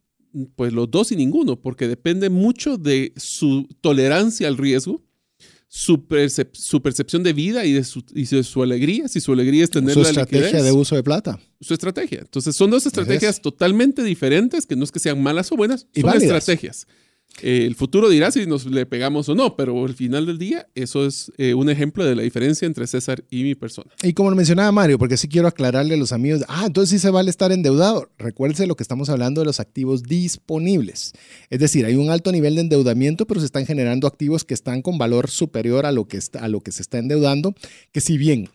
pues 0.56 0.74
los 0.74 0.92
dos 0.92 1.12
y 1.12 1.16
ninguno, 1.16 1.60
porque 1.60 1.88
depende 1.88 2.30
mucho 2.30 2.78
de 2.78 3.14
su 3.16 3.68
tolerancia 3.82 4.48
al 4.48 4.58
riesgo, 4.58 5.02
su, 5.68 6.06
percepción 6.08 7.24
de 7.24 7.34
vida 7.34 7.66
y 7.66 7.74
de, 7.74 7.84
su, 7.84 8.64
alegría, 8.64 9.08
si 9.08 9.20
su 9.20 9.34
alegría 9.34 9.64
es 9.64 9.70
tener 9.70 9.94
su 9.94 10.02
estrategia 10.02 10.64
de 10.64 10.72
uso 10.72 10.96
de 10.96 11.04
plata. 11.04 11.40
Su 11.60 11.74
estrategia. 11.74 12.20
Entonces 12.20 12.56
son 12.56 12.70
dos 12.70 12.86
estrategias 12.86 13.42
totalmente 13.42 14.04
diferentes, 14.04 14.66
que 14.66 14.76
no 14.76 14.84
es 14.84 14.92
que 14.92 15.00
sean 15.00 15.22
malas 15.22 15.52
o 15.52 15.58
buenas, 15.58 15.88
son 15.94 16.16
estrategias. 16.16 16.88
Eh, 17.42 17.66
el 17.66 17.76
futuro 17.76 18.10
dirá 18.10 18.32
si 18.32 18.46
nos 18.46 18.66
le 18.66 18.86
pegamos 18.86 19.28
o 19.28 19.36
no, 19.36 19.56
pero 19.58 19.86
al 19.86 19.94
final 19.94 20.26
del 20.26 20.38
día, 20.38 20.68
eso 20.74 21.06
es 21.06 21.32
eh, 21.38 21.54
un 21.54 21.70
ejemplo 21.70 22.06
de 22.06 22.16
la 22.16 22.22
diferencia 22.22 22.66
entre 22.66 22.88
César 22.88 23.24
y 23.30 23.44
mi 23.44 23.56
persona. 23.56 23.92
Y 24.04 24.14
como 24.14 24.30
lo 24.30 24.36
mencionaba 24.36 24.72
Mario, 24.72 24.98
porque 24.98 25.18
sí 25.18 25.28
quiero 25.28 25.48
aclararle 25.48 25.96
a 25.96 25.98
los 25.98 26.14
amigos, 26.14 26.44
ah, 26.48 26.64
entonces 26.68 26.90
sí 26.92 27.00
se 27.00 27.10
vale 27.10 27.30
estar 27.30 27.52
endeudado. 27.52 28.10
Recuérdese 28.18 28.68
lo 28.68 28.76
que 28.76 28.84
estamos 28.84 29.10
hablando 29.10 29.42
de 29.42 29.46
los 29.46 29.60
activos 29.60 30.04
disponibles. 30.04 31.14
Es 31.50 31.60
decir, 31.60 31.86
hay 31.86 31.96
un 31.96 32.10
alto 32.10 32.32
nivel 32.32 32.56
de 32.56 32.62
endeudamiento, 32.62 33.28
pero 33.28 33.42
se 33.42 33.48
están 33.48 33.66
generando 33.66 34.08
activos 34.08 34.46
que 34.46 34.54
están 34.54 34.82
con 34.82 34.98
valor 34.98 35.30
superior 35.30 35.86
a 35.86 35.92
lo 35.92 36.08
que, 36.08 36.18
está, 36.18 36.40
a 36.40 36.48
lo 36.48 36.62
que 36.62 36.72
se 36.72 36.82
está 36.82 37.00
endeudando, 37.00 37.54
que 37.92 38.02
si 38.02 38.18
bien 38.18 38.50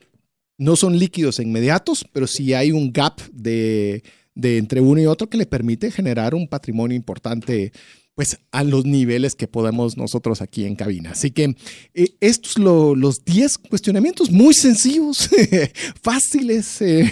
no 0.56 0.76
son 0.76 0.98
líquidos 0.98 1.38
inmediatos, 1.38 2.06
pero 2.12 2.26
sí 2.26 2.54
hay 2.54 2.72
un 2.72 2.92
gap 2.92 3.20
de, 3.32 4.02
de 4.34 4.58
entre 4.58 4.80
uno 4.80 5.00
y 5.00 5.06
otro 5.06 5.28
que 5.28 5.38
le 5.38 5.46
permite 5.46 5.90
generar 5.90 6.34
un 6.34 6.48
patrimonio 6.48 6.96
importante 6.96 7.72
pues 8.14 8.38
a 8.50 8.64
los 8.64 8.84
niveles 8.84 9.34
que 9.34 9.46
podemos 9.46 9.96
nosotros 9.96 10.42
aquí 10.42 10.66
en 10.66 10.76
cabina. 10.76 11.12
Así 11.12 11.30
que 11.30 11.56
eh, 11.94 12.08
estos 12.20 12.52
son 12.52 13.00
los 13.00 13.24
10 13.24 13.58
cuestionamientos 13.58 14.30
muy 14.30 14.52
sencillos, 14.52 15.30
fáciles. 16.02 16.82
Eh, 16.82 17.10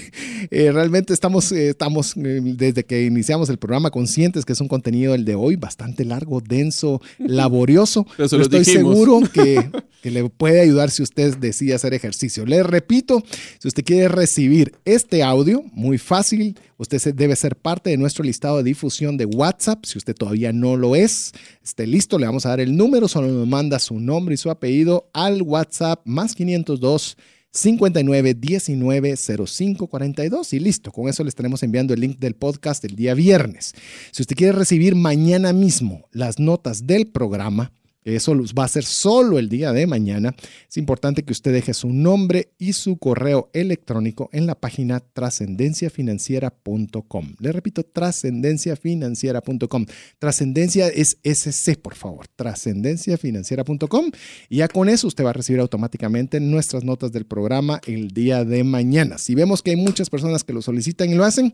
eh, 0.50 0.72
realmente 0.72 1.14
estamos, 1.14 1.52
estamos 1.52 2.12
desde 2.16 2.84
que 2.84 3.04
iniciamos 3.04 3.48
el 3.48 3.58
programa 3.58 3.90
conscientes 3.90 4.44
que 4.44 4.52
es 4.52 4.60
un 4.60 4.68
contenido 4.68 5.14
el 5.14 5.24
de 5.24 5.34
hoy 5.34 5.56
bastante 5.56 6.04
largo, 6.04 6.40
denso, 6.40 7.00
laborioso. 7.18 8.06
Pero, 8.16 8.42
estoy 8.42 8.64
seguro 8.64 9.20
que, 9.32 9.70
que 10.02 10.10
le 10.10 10.28
puede 10.28 10.60
ayudar 10.60 10.90
si 10.90 11.02
usted 11.02 11.36
decide 11.38 11.74
hacer 11.74 11.94
ejercicio. 11.94 12.44
Le 12.44 12.62
repito, 12.62 13.22
si 13.58 13.68
usted 13.68 13.84
quiere 13.84 14.08
recibir 14.08 14.74
este 14.84 15.22
audio, 15.22 15.62
muy 15.72 15.96
fácil, 15.98 16.58
usted 16.78 17.14
debe 17.14 17.36
ser 17.36 17.56
parte 17.56 17.90
de 17.90 17.98
nuestro 17.98 18.24
listado 18.24 18.56
de 18.56 18.62
difusión 18.62 19.16
de 19.16 19.26
WhatsApp. 19.26 19.84
Si 19.84 19.98
usted 19.98 20.14
todavía 20.14 20.52
no 20.52 20.76
lo 20.76 20.96
es, 20.96 21.32
esté 21.62 21.86
listo, 21.86 22.18
le 22.18 22.26
vamos 22.26 22.46
a 22.46 22.50
dar 22.50 22.60
el 22.60 22.76
número, 22.76 23.08
solo 23.08 23.28
nos 23.28 23.46
manda 23.46 23.78
su 23.78 24.00
nombre 24.00 24.34
y 24.34 24.38
su 24.38 24.50
apellido 24.50 25.10
al 25.12 25.42
WhatsApp 25.42 26.00
más 26.06 26.34
502 26.34 27.16
59 27.50 28.34
19 28.34 29.16
05 29.16 29.86
42 29.86 30.52
y 30.52 30.60
listo. 30.60 30.92
Con 30.92 31.08
eso 31.08 31.24
le 31.24 31.28
estaremos 31.28 31.62
enviando 31.62 31.94
el 31.94 32.00
link 32.00 32.18
del 32.18 32.34
podcast 32.34 32.84
el 32.84 32.94
día 32.94 33.14
viernes. 33.14 33.74
Si 34.12 34.22
usted 34.22 34.36
quiere 34.36 34.52
recibir 34.52 34.94
mañana 34.94 35.52
mismo 35.52 36.08
las 36.12 36.38
notas 36.38 36.86
del 36.86 37.08
programa, 37.08 37.72
eso 38.16 38.34
va 38.58 38.64
a 38.64 38.68
ser 38.68 38.84
solo 38.84 39.38
el 39.38 39.48
día 39.48 39.72
de 39.72 39.86
mañana. 39.86 40.34
Es 40.68 40.76
importante 40.76 41.22
que 41.22 41.32
usted 41.32 41.52
deje 41.52 41.72
su 41.74 41.90
nombre 41.90 42.50
y 42.58 42.72
su 42.72 42.98
correo 42.98 43.50
electrónico 43.52 44.28
en 44.32 44.46
la 44.46 44.54
página 44.54 45.00
trascendenciafinanciera.com. 45.00 47.34
Le 47.38 47.52
repito, 47.52 47.84
trascendenciafinanciera.com. 47.84 49.86
Trascendencia 50.18 50.88
es 50.88 51.18
SC, 51.22 51.76
por 51.76 51.94
favor. 51.94 52.26
Trascendenciafinanciera.com. 52.36 54.10
Y 54.48 54.56
ya 54.58 54.68
con 54.68 54.88
eso 54.88 55.06
usted 55.06 55.24
va 55.24 55.30
a 55.30 55.34
recibir 55.34 55.60
automáticamente 55.60 56.40
nuestras 56.40 56.84
notas 56.84 57.12
del 57.12 57.26
programa 57.26 57.80
el 57.86 58.08
día 58.08 58.44
de 58.44 58.64
mañana. 58.64 59.18
Si 59.18 59.34
vemos 59.34 59.62
que 59.62 59.70
hay 59.70 59.76
muchas 59.76 60.10
personas 60.10 60.44
que 60.44 60.52
lo 60.52 60.62
solicitan 60.62 61.10
y 61.10 61.14
lo 61.14 61.24
hacen, 61.24 61.52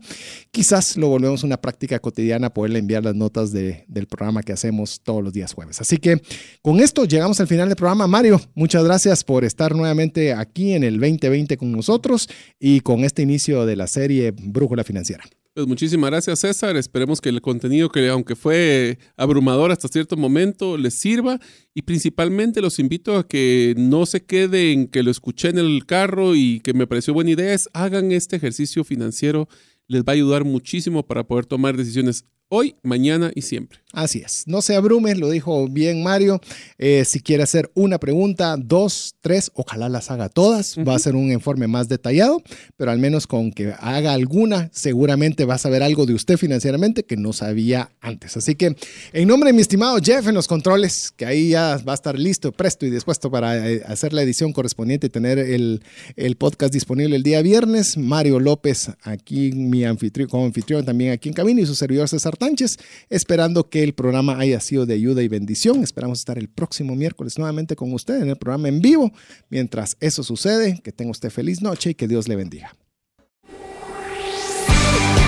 quizás 0.51 0.97
lo 0.97 1.09
volvemos 1.09 1.43
una 1.43 1.57
práctica 1.57 1.99
cotidiana 1.99 2.53
poderle 2.53 2.79
enviar 2.79 3.03
las 3.03 3.15
notas 3.15 3.51
del 3.51 4.07
programa 4.09 4.43
que 4.43 4.53
hacemos 4.53 5.01
todos 5.01 5.23
los 5.23 5.33
días 5.33 5.53
jueves. 5.53 5.81
Así 5.81 5.97
que 5.97 6.21
con 6.61 6.79
esto 6.79 7.05
llegamos 7.05 7.39
al 7.39 7.47
final 7.47 7.67
del 7.67 7.75
programa. 7.75 8.07
Mario, 8.07 8.41
muchas 8.53 8.83
gracias 8.83 9.23
por 9.23 9.43
estar 9.43 9.75
nuevamente 9.75 10.33
aquí 10.33 10.73
en 10.73 10.83
el 10.83 10.99
2020 10.99 11.57
con 11.57 11.71
nosotros 11.71 12.29
y 12.59 12.81
con 12.81 13.03
este 13.03 13.21
inicio 13.21 13.65
de 13.65 13.75
la 13.75 13.87
serie 13.87 14.31
Brújula 14.31 14.83
Financiera. 14.83 15.23
Pues 15.55 15.67
muchísimas 15.67 16.09
gracias 16.09 16.39
César, 16.39 16.75
esperemos 16.75 17.21
que 17.21 17.29
el 17.29 17.39
contenido 17.39 17.87
que 17.87 18.09
aunque 18.09 18.35
fue 18.35 18.99
abrumador 19.15 19.71
hasta 19.71 19.87
cierto 19.87 20.17
momento 20.17 20.77
les 20.77 20.95
sirva 20.95 21.39
y 21.73 21.83
principalmente 21.83 22.59
los 22.59 22.77
invito 22.77 23.15
a 23.15 23.25
que 23.25 23.73
no 23.77 24.05
se 24.05 24.25
queden, 24.25 24.87
que 24.87 25.01
lo 25.01 25.11
escuché 25.11 25.47
en 25.47 25.59
el 25.59 25.85
carro 25.85 26.35
y 26.35 26.59
que 26.59 26.73
me 26.73 26.87
pareció 26.87 27.13
buena 27.13 27.31
idea, 27.31 27.55
hagan 27.71 28.11
este 28.11 28.35
ejercicio 28.35 28.83
financiero, 28.83 29.47
les 29.87 30.03
va 30.03 30.11
a 30.11 30.15
ayudar 30.15 30.43
muchísimo 30.43 31.07
para 31.07 31.25
poder 31.25 31.45
tomar 31.45 31.77
decisiones 31.77 32.25
hoy, 32.55 32.75
mañana 32.83 33.31
y 33.35 33.41
siempre. 33.41 33.79
Así 33.95 34.19
es. 34.19 34.43
No 34.45 34.61
se 34.61 34.75
abrume, 34.75 35.15
lo 35.15 35.29
dijo 35.29 35.69
bien 35.69 36.03
Mario. 36.03 36.41
Eh, 36.77 37.05
si 37.05 37.21
quiere 37.21 37.43
hacer 37.43 37.71
una 37.75 37.97
pregunta, 37.97 38.57
dos, 38.57 39.15
tres, 39.21 39.51
ojalá 39.53 39.87
las 39.87 40.11
haga 40.11 40.27
todas. 40.27 40.75
Va 40.85 40.95
a 40.95 40.99
ser 40.99 41.15
un 41.15 41.31
informe 41.31 41.67
más 41.67 41.87
detallado, 41.87 42.41
pero 42.75 42.91
al 42.91 42.99
menos 42.99 43.25
con 43.25 43.53
que 43.53 43.73
haga 43.79 44.11
alguna, 44.11 44.69
seguramente 44.73 45.45
va 45.45 45.55
a 45.55 45.57
saber 45.59 45.81
algo 45.81 46.05
de 46.05 46.13
usted 46.13 46.35
financieramente 46.35 47.03
que 47.03 47.15
no 47.15 47.31
sabía 47.31 47.91
antes. 48.01 48.35
Así 48.35 48.55
que, 48.55 48.75
en 49.13 49.27
nombre 49.29 49.49
de 49.49 49.53
mi 49.53 49.61
estimado 49.61 49.97
Jeff 50.03 50.27
en 50.27 50.35
los 50.35 50.47
controles, 50.47 51.13
que 51.15 51.25
ahí 51.25 51.49
ya 51.51 51.77
va 51.87 51.93
a 51.93 51.95
estar 51.95 52.19
listo, 52.19 52.51
presto 52.51 52.85
y 52.85 52.89
dispuesto 52.89 53.31
para 53.31 53.69
eh, 53.69 53.81
hacer 53.87 54.11
la 54.11 54.23
edición 54.23 54.51
correspondiente 54.51 55.07
y 55.07 55.09
tener 55.09 55.39
el, 55.39 55.81
el 56.17 56.35
podcast 56.35 56.73
disponible 56.73 57.15
el 57.15 57.23
día 57.23 57.41
viernes. 57.41 57.97
Mario 57.97 58.41
López, 58.41 58.89
aquí 59.03 59.53
mi 59.53 59.85
anfitrión, 59.85 60.27
como 60.27 60.45
anfitrión 60.45 60.83
también 60.83 61.13
aquí 61.13 61.29
en 61.29 61.33
cabina 61.33 61.61
y 61.61 61.65
su 61.65 61.75
servidor 61.75 62.09
César 62.09 62.35
Tánchez, 62.45 62.77
esperando 63.09 63.69
que 63.69 63.81
el 63.81 63.93
programa 63.93 64.37
haya 64.37 64.59
sido 64.59 64.85
de 64.85 64.93
ayuda 64.93 65.23
y 65.23 65.27
bendición. 65.27 65.81
Esperamos 65.81 66.19
estar 66.19 66.37
el 66.37 66.47
próximo 66.47 66.95
miércoles 66.95 67.39
nuevamente 67.39 67.75
con 67.75 67.91
usted 67.91 68.21
en 68.21 68.29
el 68.29 68.35
programa 68.35 68.67
en 68.67 68.81
vivo. 68.81 69.11
Mientras 69.49 69.97
eso 69.99 70.21
sucede, 70.23 70.79
que 70.83 70.91
tenga 70.91 71.11
usted 71.11 71.31
feliz 71.31 71.63
noche 71.63 71.91
y 71.91 71.95
que 71.95 72.07
Dios 72.07 72.27
le 72.27 72.35
bendiga. 72.35 72.75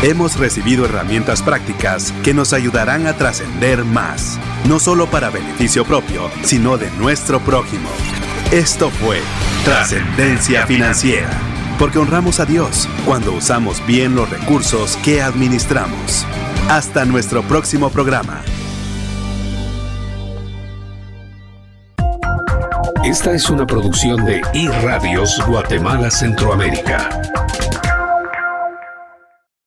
Hemos 0.04 0.38
recibido 0.38 0.86
herramientas 0.86 1.42
prácticas 1.42 2.14
que 2.24 2.36
nos 2.36 2.54
ayudarán 2.54 3.08
a 3.08 3.18
trascender 3.18 3.84
más, 3.84 4.38
no 4.68 4.80
solo 4.80 5.10
para 5.10 5.32
beneficio 5.32 5.86
propio, 5.86 6.30
sino 6.44 6.78
de 6.78 6.92
nuestro 7.00 7.44
prójimo. 7.44 7.90
Esto 8.52 8.92
fue 8.92 9.22
Trascendencia 9.66 10.68
Financiera, 10.68 11.32
porque 11.80 11.98
honramos 11.98 12.40
a 12.40 12.46
Dios 12.46 12.88
cuando 13.06 13.34
usamos 13.34 13.84
bien 13.88 14.14
los 14.14 14.30
recursos 14.30 14.98
que 14.98 15.20
administramos. 15.20 16.28
Hasta 16.70 17.06
nuestro 17.06 17.44
próximo 17.44 17.90
programa. 17.90 18.42
Esta 23.06 23.32
es 23.32 23.50
una 23.50 23.66
producción 23.66 24.26
de 24.26 24.42
iRadios 24.54 25.42
Guatemala 25.48 26.12
Centroamérica. 26.12 27.22